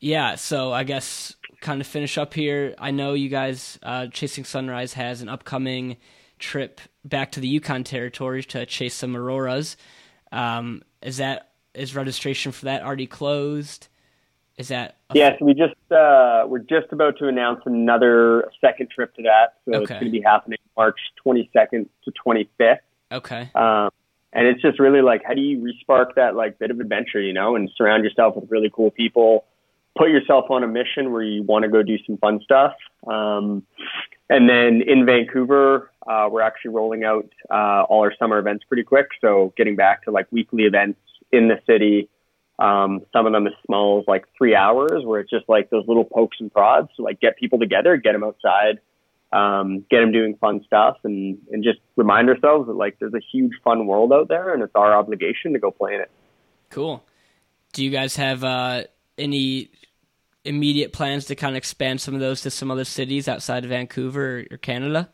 yeah. 0.00 0.36
So 0.36 0.72
I 0.72 0.84
guess 0.84 1.34
kind 1.60 1.82
of 1.82 1.86
finish 1.86 2.16
up 2.16 2.32
here. 2.32 2.74
I 2.78 2.90
know 2.90 3.12
you 3.12 3.28
guys, 3.28 3.78
uh, 3.82 4.06
Chasing 4.06 4.44
Sunrise 4.44 4.94
has 4.94 5.20
an 5.20 5.28
upcoming 5.28 5.98
trip 6.38 6.80
back 7.04 7.32
to 7.32 7.40
the 7.40 7.48
Yukon 7.48 7.84
Territory 7.84 8.42
to 8.44 8.64
chase 8.64 8.94
some 8.94 9.14
auroras. 9.14 9.76
Um, 10.32 10.82
is 11.02 11.18
that 11.18 11.50
is 11.74 11.94
registration 11.94 12.52
for 12.52 12.64
that 12.64 12.82
already 12.82 13.06
closed? 13.06 13.88
Is 14.58 14.68
that 14.68 14.96
a- 15.10 15.18
Yeah, 15.18 15.38
so 15.38 15.44
we 15.44 15.54
just 15.54 15.74
uh, 15.90 16.44
we're 16.46 16.60
just 16.60 16.92
about 16.92 17.18
to 17.18 17.28
announce 17.28 17.60
another 17.66 18.50
second 18.60 18.90
trip 18.90 19.14
to 19.16 19.22
that. 19.22 19.54
So 19.64 19.72
it's 19.82 19.90
going 20.00 20.04
to 20.04 20.10
be 20.10 20.22
happening 20.22 20.58
March 20.76 20.98
22nd 21.24 21.88
to 22.04 22.12
25th. 22.26 22.78
okay? 23.12 23.50
Um, 23.54 23.90
and 24.32 24.46
it's 24.46 24.60
just 24.60 24.78
really 24.78 25.00
like, 25.02 25.22
how 25.26 25.34
do 25.34 25.40
you 25.40 25.58
respark 25.58 26.14
that 26.16 26.34
like 26.36 26.58
bit 26.58 26.70
of 26.70 26.80
adventure, 26.80 27.20
you 27.20 27.32
know, 27.32 27.56
and 27.56 27.70
surround 27.76 28.04
yourself 28.04 28.36
with 28.36 28.50
really 28.50 28.70
cool 28.72 28.90
people, 28.90 29.44
put 29.96 30.10
yourself 30.10 30.50
on 30.50 30.62
a 30.62 30.66
mission 30.68 31.12
where 31.12 31.22
you 31.22 31.42
want 31.42 31.62
to 31.62 31.70
go 31.70 31.82
do 31.82 31.96
some 32.06 32.18
fun 32.18 32.40
stuff. 32.42 32.74
Um, 33.06 33.62
and 34.28 34.48
then 34.48 34.82
in 34.86 35.06
Vancouver, 35.06 35.90
uh, 36.06 36.28
we're 36.30 36.42
actually 36.42 36.72
rolling 36.72 37.04
out 37.04 37.28
uh, 37.50 37.84
all 37.88 38.00
our 38.02 38.12
summer 38.18 38.38
events 38.38 38.64
pretty 38.64 38.82
quick. 38.82 39.06
So 39.20 39.54
getting 39.56 39.76
back 39.76 40.02
to 40.04 40.10
like 40.10 40.26
weekly 40.30 40.64
events 40.64 40.98
in 41.32 41.48
the 41.48 41.60
city. 41.66 42.08
Um, 42.58 43.02
some 43.12 43.26
of 43.26 43.32
them 43.32 43.46
as 43.46 43.52
small 43.66 44.00
as 44.00 44.04
like 44.08 44.24
three 44.36 44.54
hours, 44.54 45.04
where 45.04 45.20
it's 45.20 45.30
just 45.30 45.48
like 45.48 45.68
those 45.70 45.86
little 45.86 46.04
pokes 46.04 46.38
and 46.40 46.52
prods 46.52 46.88
to 46.96 47.02
like 47.02 47.20
get 47.20 47.36
people 47.36 47.58
together, 47.58 47.96
get 47.96 48.12
them 48.12 48.24
outside, 48.24 48.80
um, 49.32 49.84
get 49.90 50.00
them 50.00 50.12
doing 50.12 50.36
fun 50.36 50.64
stuff, 50.64 50.96
and 51.04 51.38
and 51.52 51.62
just 51.62 51.80
remind 51.96 52.30
ourselves 52.30 52.66
that 52.68 52.74
like 52.74 52.98
there's 52.98 53.14
a 53.14 53.20
huge 53.32 53.52
fun 53.62 53.86
world 53.86 54.12
out 54.12 54.28
there, 54.28 54.54
and 54.54 54.62
it's 54.62 54.74
our 54.74 54.94
obligation 54.94 55.52
to 55.52 55.58
go 55.58 55.70
play 55.70 55.94
in 55.94 56.00
it. 56.00 56.10
Cool. 56.70 57.04
Do 57.72 57.84
you 57.84 57.90
guys 57.90 58.16
have 58.16 58.42
uh, 58.42 58.84
any 59.18 59.70
immediate 60.46 60.92
plans 60.92 61.26
to 61.26 61.34
kind 61.34 61.54
of 61.54 61.58
expand 61.58 62.00
some 62.00 62.14
of 62.14 62.20
those 62.20 62.40
to 62.42 62.50
some 62.50 62.70
other 62.70 62.84
cities 62.84 63.28
outside 63.28 63.64
of 63.64 63.70
Vancouver 63.70 64.44
or, 64.50 64.56
Canada? 64.56 65.10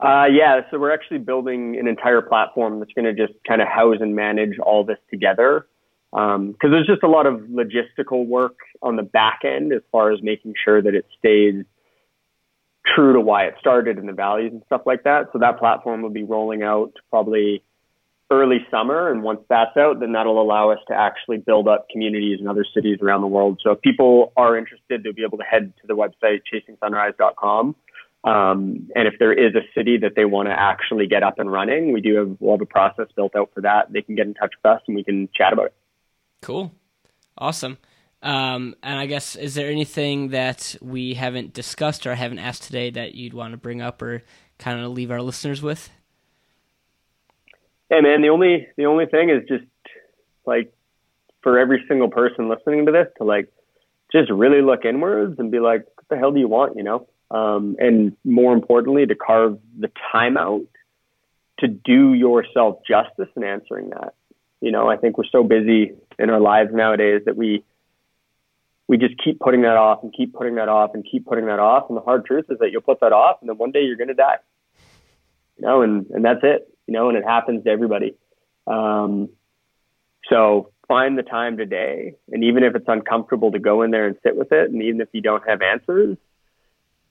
Uh, 0.00 0.26
yeah, 0.30 0.60
so 0.70 0.78
we're 0.78 0.94
actually 0.94 1.18
building 1.18 1.76
an 1.78 1.88
entire 1.88 2.22
platform 2.22 2.78
that's 2.78 2.92
going 2.92 3.04
to 3.04 3.12
just 3.12 3.36
kind 3.46 3.60
of 3.60 3.66
house 3.66 3.96
and 4.00 4.14
manage 4.14 4.58
all 4.60 4.84
this 4.84 4.98
together. 5.10 5.66
Because 6.10 6.70
there's 6.70 6.86
just 6.86 7.02
a 7.02 7.08
lot 7.08 7.26
of 7.26 7.40
logistical 7.42 8.26
work 8.26 8.56
on 8.82 8.96
the 8.96 9.02
back 9.02 9.40
end 9.44 9.72
as 9.72 9.82
far 9.92 10.10
as 10.12 10.20
making 10.22 10.54
sure 10.64 10.80
that 10.80 10.94
it 10.94 11.06
stays 11.18 11.64
true 12.94 13.12
to 13.12 13.20
why 13.20 13.44
it 13.44 13.54
started 13.60 13.98
and 13.98 14.08
the 14.08 14.12
values 14.12 14.52
and 14.52 14.62
stuff 14.66 14.82
like 14.86 15.04
that. 15.04 15.26
So 15.32 15.38
that 15.40 15.58
platform 15.58 16.02
will 16.02 16.10
be 16.10 16.22
rolling 16.22 16.62
out 16.62 16.92
probably 17.10 17.62
early 18.30 18.66
summer. 18.70 19.10
And 19.10 19.22
once 19.22 19.40
that's 19.48 19.76
out, 19.76 20.00
then 20.00 20.12
that'll 20.12 20.40
allow 20.40 20.70
us 20.70 20.78
to 20.88 20.94
actually 20.94 21.38
build 21.38 21.68
up 21.68 21.88
communities 21.90 22.38
in 22.40 22.46
other 22.46 22.64
cities 22.74 22.98
around 23.02 23.22
the 23.22 23.26
world. 23.26 23.60
So 23.62 23.72
if 23.72 23.80
people 23.80 24.32
are 24.36 24.56
interested, 24.56 25.02
they'll 25.02 25.12
be 25.12 25.24
able 25.24 25.38
to 25.38 25.44
head 25.44 25.72
to 25.80 25.86
the 25.86 25.94
website 25.94 26.42
chasingsunrise.com. 26.52 27.76
Um, 28.24 28.88
and 28.94 29.06
if 29.06 29.14
there 29.18 29.32
is 29.32 29.54
a 29.54 29.62
city 29.74 29.96
that 29.98 30.12
they 30.16 30.24
want 30.24 30.48
to 30.48 30.52
actually 30.52 31.06
get 31.06 31.22
up 31.22 31.38
and 31.38 31.50
running, 31.50 31.92
we 31.92 32.00
do 32.00 32.16
have, 32.16 32.36
we'll 32.40 32.54
have 32.54 32.60
a 32.60 32.66
process 32.66 33.06
built 33.14 33.36
out 33.36 33.50
for 33.54 33.60
that. 33.62 33.92
They 33.92 34.02
can 34.02 34.16
get 34.16 34.26
in 34.26 34.34
touch 34.34 34.52
with 34.62 34.70
us 34.70 34.82
and 34.86 34.96
we 34.96 35.04
can 35.04 35.28
chat 35.34 35.52
about 35.52 35.66
it. 35.66 35.74
Cool. 36.40 36.72
Awesome. 37.36 37.78
Um, 38.22 38.74
and 38.82 38.98
I 38.98 39.06
guess, 39.06 39.36
is 39.36 39.54
there 39.54 39.70
anything 39.70 40.30
that 40.30 40.76
we 40.80 41.14
haven't 41.14 41.52
discussed 41.52 42.06
or 42.06 42.14
haven't 42.14 42.40
asked 42.40 42.64
today 42.64 42.90
that 42.90 43.14
you'd 43.14 43.34
want 43.34 43.52
to 43.52 43.56
bring 43.56 43.80
up 43.80 44.02
or 44.02 44.22
kind 44.58 44.80
of 44.80 44.90
leave 44.90 45.10
our 45.10 45.22
listeners 45.22 45.62
with? 45.62 45.90
Hey 47.90 48.00
man, 48.00 48.20
the 48.20 48.28
only 48.28 48.68
the 48.76 48.84
only 48.84 49.06
thing 49.06 49.30
is 49.30 49.48
just 49.48 49.64
like 50.44 50.72
for 51.42 51.58
every 51.58 51.84
single 51.88 52.08
person 52.08 52.48
listening 52.48 52.86
to 52.86 52.92
this 52.92 53.06
to 53.16 53.24
like 53.24 53.50
just 54.12 54.30
really 54.30 54.62
look 54.62 54.84
inwards 54.84 55.38
and 55.38 55.50
be 55.50 55.60
like, 55.60 55.86
what 55.94 56.08
the 56.10 56.16
hell 56.16 56.32
do 56.32 56.40
you 56.40 56.48
want, 56.48 56.76
you 56.76 56.82
know? 56.82 57.06
Um, 57.30 57.76
and 57.78 58.16
more 58.24 58.52
importantly, 58.52 59.06
to 59.06 59.14
carve 59.14 59.58
the 59.78 59.90
time 60.12 60.36
out 60.36 60.62
to 61.60 61.68
do 61.68 62.14
yourself 62.14 62.78
justice 62.86 63.28
in 63.36 63.44
answering 63.44 63.90
that. 63.90 64.14
You 64.60 64.72
know, 64.72 64.88
I 64.88 64.96
think 64.96 65.18
we're 65.18 65.24
so 65.30 65.44
busy 65.44 65.92
in 66.18 66.30
our 66.30 66.40
lives 66.40 66.70
nowadays 66.72 67.22
that 67.26 67.36
we 67.36 67.64
we 68.88 68.96
just 68.96 69.14
keep 69.22 69.38
putting 69.38 69.62
that 69.62 69.76
off 69.76 70.02
and 70.02 70.12
keep 70.16 70.34
putting 70.34 70.54
that 70.54 70.68
off 70.68 70.94
and 70.94 71.04
keep 71.08 71.26
putting 71.26 71.46
that 71.46 71.58
off. 71.58 71.84
And 71.88 71.96
the 71.96 72.00
hard 72.00 72.24
truth 72.24 72.46
is 72.48 72.58
that 72.60 72.72
you'll 72.72 72.80
put 72.80 73.00
that 73.00 73.12
off, 73.12 73.36
and 73.40 73.48
then 73.48 73.58
one 73.58 73.70
day 73.70 73.82
you're 73.82 73.96
going 73.96 74.08
to 74.08 74.14
die. 74.14 74.38
You 75.58 75.66
know, 75.66 75.82
and 75.82 76.06
and 76.10 76.24
that's 76.24 76.40
it. 76.42 76.68
You 76.86 76.94
know, 76.94 77.08
and 77.08 77.18
it 77.18 77.24
happens 77.24 77.64
to 77.64 77.70
everybody. 77.70 78.14
Um, 78.66 79.28
so 80.30 80.70
find 80.88 81.18
the 81.18 81.22
time 81.22 81.58
today, 81.58 82.14
and 82.32 82.42
even 82.44 82.64
if 82.64 82.74
it's 82.74 82.88
uncomfortable 82.88 83.52
to 83.52 83.58
go 83.58 83.82
in 83.82 83.90
there 83.90 84.06
and 84.06 84.16
sit 84.22 84.36
with 84.36 84.52
it, 84.52 84.70
and 84.70 84.82
even 84.82 85.00
if 85.00 85.08
you 85.12 85.20
don't 85.20 85.46
have 85.46 85.60
answers, 85.60 86.16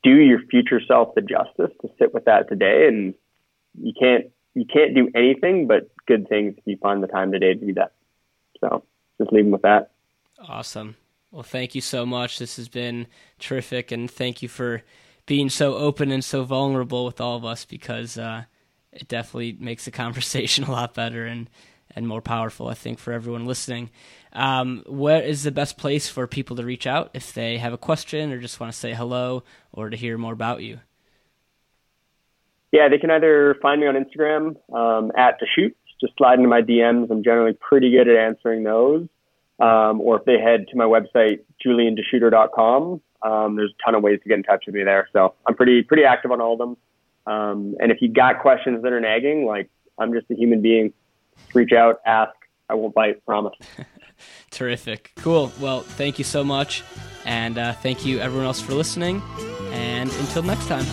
do 0.04 0.10
your 0.10 0.40
future 0.50 0.82
self 0.88 1.14
the 1.16 1.22
justice 1.22 1.76
to 1.82 1.90
sit 2.00 2.14
with 2.14 2.26
that 2.26 2.50
today. 2.50 2.88
And 2.88 3.14
you 3.80 3.94
can't 3.98 4.26
you 4.56 4.66
can't 4.66 4.96
do 4.96 5.10
anything 5.14 5.68
but 5.68 5.90
good 6.08 6.28
things 6.28 6.56
if 6.58 6.64
you 6.66 6.78
find 6.78 7.04
the 7.04 7.08
time 7.08 7.32
today 7.32 7.54
to 7.54 7.66
do 7.66 7.74
that. 7.76 7.92
So 8.60 8.84
just 9.18 9.32
leave 9.32 9.46
them 9.46 9.52
with 9.52 9.62
that. 9.64 9.92
Awesome. 10.40 10.96
Well, 11.32 11.44
thank 11.44 11.76
you 11.76 11.82
so 11.82 12.06
much. 12.06 12.40
This 12.40 12.56
has 12.58 12.70
been 12.70 13.08
terrific, 13.40 13.92
and 13.92 14.10
thank 14.10 14.42
you 14.42 14.50
for 14.50 14.84
being 15.26 15.50
so 15.50 15.76
open 15.76 16.12
and 16.12 16.24
so 16.24 16.44
vulnerable 16.44 17.06
with 17.06 17.20
all 17.20 17.36
of 17.36 17.44
us 17.44 17.66
because 17.66 18.18
uh, 18.18 18.44
it 18.94 19.08
definitely 19.08 19.58
makes 19.60 19.86
the 19.86 19.92
conversation 20.04 20.64
a 20.64 20.72
lot 20.72 20.94
better 20.94 21.26
and, 21.26 21.50
and 21.96 22.08
more 22.08 22.22
powerful, 22.22 22.68
I 22.68 22.74
think, 22.74 23.00
for 23.00 23.12
everyone 23.12 23.46
listening. 23.46 23.90
Um, 24.34 24.84
where 24.88 25.22
is 25.22 25.44
the 25.44 25.52
best 25.52 25.78
place 25.78 26.08
for 26.08 26.28
people 26.28 26.56
to 26.58 26.64
reach 26.64 26.88
out 26.88 27.12
if 27.14 27.34
they 27.34 27.58
have 27.58 27.74
a 27.74 27.78
question 27.78 28.32
or 28.32 28.40
just 28.40 28.60
want 28.60 28.72
to 28.72 28.78
say 28.78 28.94
hello 28.94 29.44
or 29.74 29.90
to 29.90 29.98
hear 29.98 30.18
more 30.18 30.34
about 30.34 30.62
you? 30.62 30.80
Yeah, 32.72 32.90
they 32.90 32.98
can 32.98 33.12
either 33.12 33.56
find 33.62 33.82
me 33.82 33.88
on 33.88 33.96
Instagram 33.96 34.56
um, 34.74 35.12
at 35.18 35.40
DeSchutter, 35.40 35.74
just 36.00 36.14
slide 36.18 36.36
into 36.36 36.50
my 36.50 36.62
DMs. 36.62 37.10
I'm 37.12 37.24
generally 37.24 37.54
pretty 37.54 37.92
good 37.92 38.08
at 38.08 38.16
answering 38.16 38.64
those. 38.64 39.08
Um, 39.60 40.02
or 40.02 40.18
if 40.18 40.26
they 40.26 40.40
head 40.40 40.68
to 40.70 40.78
my 40.78 40.84
website, 40.84 41.40
juliandeschutter.com, 41.66 43.02
um, 43.24 43.56
there's 43.56 43.72
a 43.72 43.84
ton 43.84 43.96
of 43.96 44.04
ways 44.04 44.20
to 44.22 44.30
get 44.30 44.38
in 44.38 44.44
touch 44.44 44.66
with 44.68 44.76
me 44.76 44.84
there. 44.84 45.10
So 45.14 45.34
I'm 45.46 45.56
pretty 45.56 45.82
pretty 45.82 46.04
active 46.04 46.32
on 46.32 46.42
all 46.42 46.54
of 46.54 46.60
them. 46.60 46.78
Um, 47.26 47.76
and 47.80 47.92
if 47.92 48.02
you 48.02 48.10
got 48.10 48.40
questions 48.40 48.84
that 48.84 48.94
are 48.94 49.00
nagging, 49.00 49.46
like 49.46 49.70
I'm 49.98 50.14
just 50.14 50.30
a 50.30 50.36
human 50.36 50.62
being, 50.62 50.94
reach 51.54 51.72
out, 51.72 52.02
ask. 52.06 52.34
I 52.70 52.74
won't 52.74 52.94
bite, 52.94 53.26
promise. 53.26 53.54
Terrific. 54.52 55.12
Cool. 55.18 55.52
Well, 55.60 55.82
thank 55.82 56.20
you 56.20 56.26
so 56.26 56.44
much. 56.44 56.84
And 57.26 57.58
uh, 57.58 57.74
thank 57.74 58.06
you, 58.06 58.20
everyone 58.20 58.46
else, 58.46 58.62
for 58.62 58.74
listening. 58.74 59.22
And 59.72 60.12
until 60.12 60.44
next 60.44 60.68
time. 60.68 60.86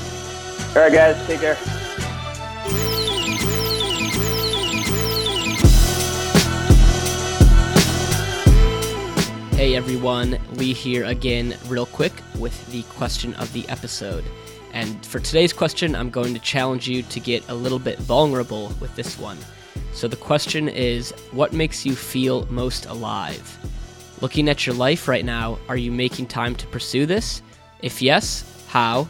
All 0.77 0.83
right, 0.83 0.93
guys, 0.93 1.27
take 1.27 1.41
care. 1.41 1.84
Hey 9.55 9.77
everyone, 9.77 10.37
Lee 10.55 10.73
here 10.73 11.05
again, 11.05 11.57
real 11.69 11.87
quick, 11.87 12.13
with 12.41 12.67
the 12.73 12.83
question 12.83 13.35
of 13.35 13.53
the 13.53 13.67
episode. 13.69 14.25
And 14.73 15.07
for 15.07 15.21
today's 15.21 15.53
question, 15.53 15.95
I'm 15.95 16.11
going 16.11 16.35
to 16.35 16.41
challenge 16.41 16.89
you 16.89 17.05
to 17.05 17.21
get 17.21 17.49
a 17.49 17.55
little 17.55 17.79
bit 17.79 18.01
vulnerable 18.01 18.73
with 18.81 18.95
this 18.97 19.17
one. 19.17 19.39
So 19.93 20.09
the 20.09 20.17
question 20.17 20.69
is 20.69 21.13
What 21.31 21.53
makes 21.53 21.87
you 21.87 21.95
feel 21.95 22.47
most 22.47 22.87
alive? 22.87 23.57
Looking 24.21 24.49
at 24.49 24.67
your 24.67 24.75
life 24.75 25.07
right 25.07 25.25
now, 25.25 25.61
are 25.69 25.77
you 25.77 25.93
making 25.93 26.27
time 26.27 26.57
to 26.57 26.67
pursue 26.67 27.07
this? 27.07 27.41
If 27.81 28.03
yes, 28.03 28.67
how? 28.67 29.07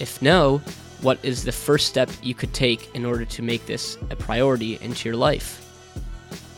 If 0.00 0.20
no, 0.20 0.58
what 1.00 1.20
is 1.22 1.44
the 1.44 1.52
first 1.52 1.86
step 1.86 2.10
you 2.24 2.34
could 2.34 2.52
take 2.52 2.92
in 2.96 3.04
order 3.04 3.24
to 3.24 3.40
make 3.40 3.66
this 3.66 3.98
a 4.10 4.16
priority 4.16 4.80
into 4.82 5.08
your 5.08 5.16
life? 5.16 5.62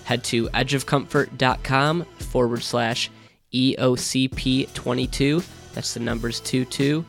Head 0.04 0.24
to 0.24 0.48
edgeofcomfort.com 0.48 2.06
forward 2.30 2.62
slash 2.62 3.10
EOCP22. 3.52 5.44
That's 5.74 5.94
the 5.94 6.00
numbers 6.00 6.40
22. 6.40 7.04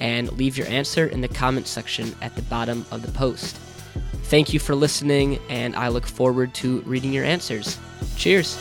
And 0.00 0.30
leave 0.32 0.56
your 0.56 0.68
answer 0.68 1.06
in 1.06 1.20
the 1.20 1.28
comment 1.28 1.66
section 1.66 2.14
at 2.22 2.36
the 2.36 2.42
bottom 2.42 2.86
of 2.90 3.02
the 3.02 3.12
post. 3.12 3.56
Thank 4.24 4.52
you 4.52 4.60
for 4.60 4.74
listening, 4.74 5.38
and 5.48 5.74
I 5.74 5.88
look 5.88 6.06
forward 6.06 6.54
to 6.56 6.80
reading 6.82 7.12
your 7.12 7.24
answers. 7.24 7.78
Cheers. 8.16 8.56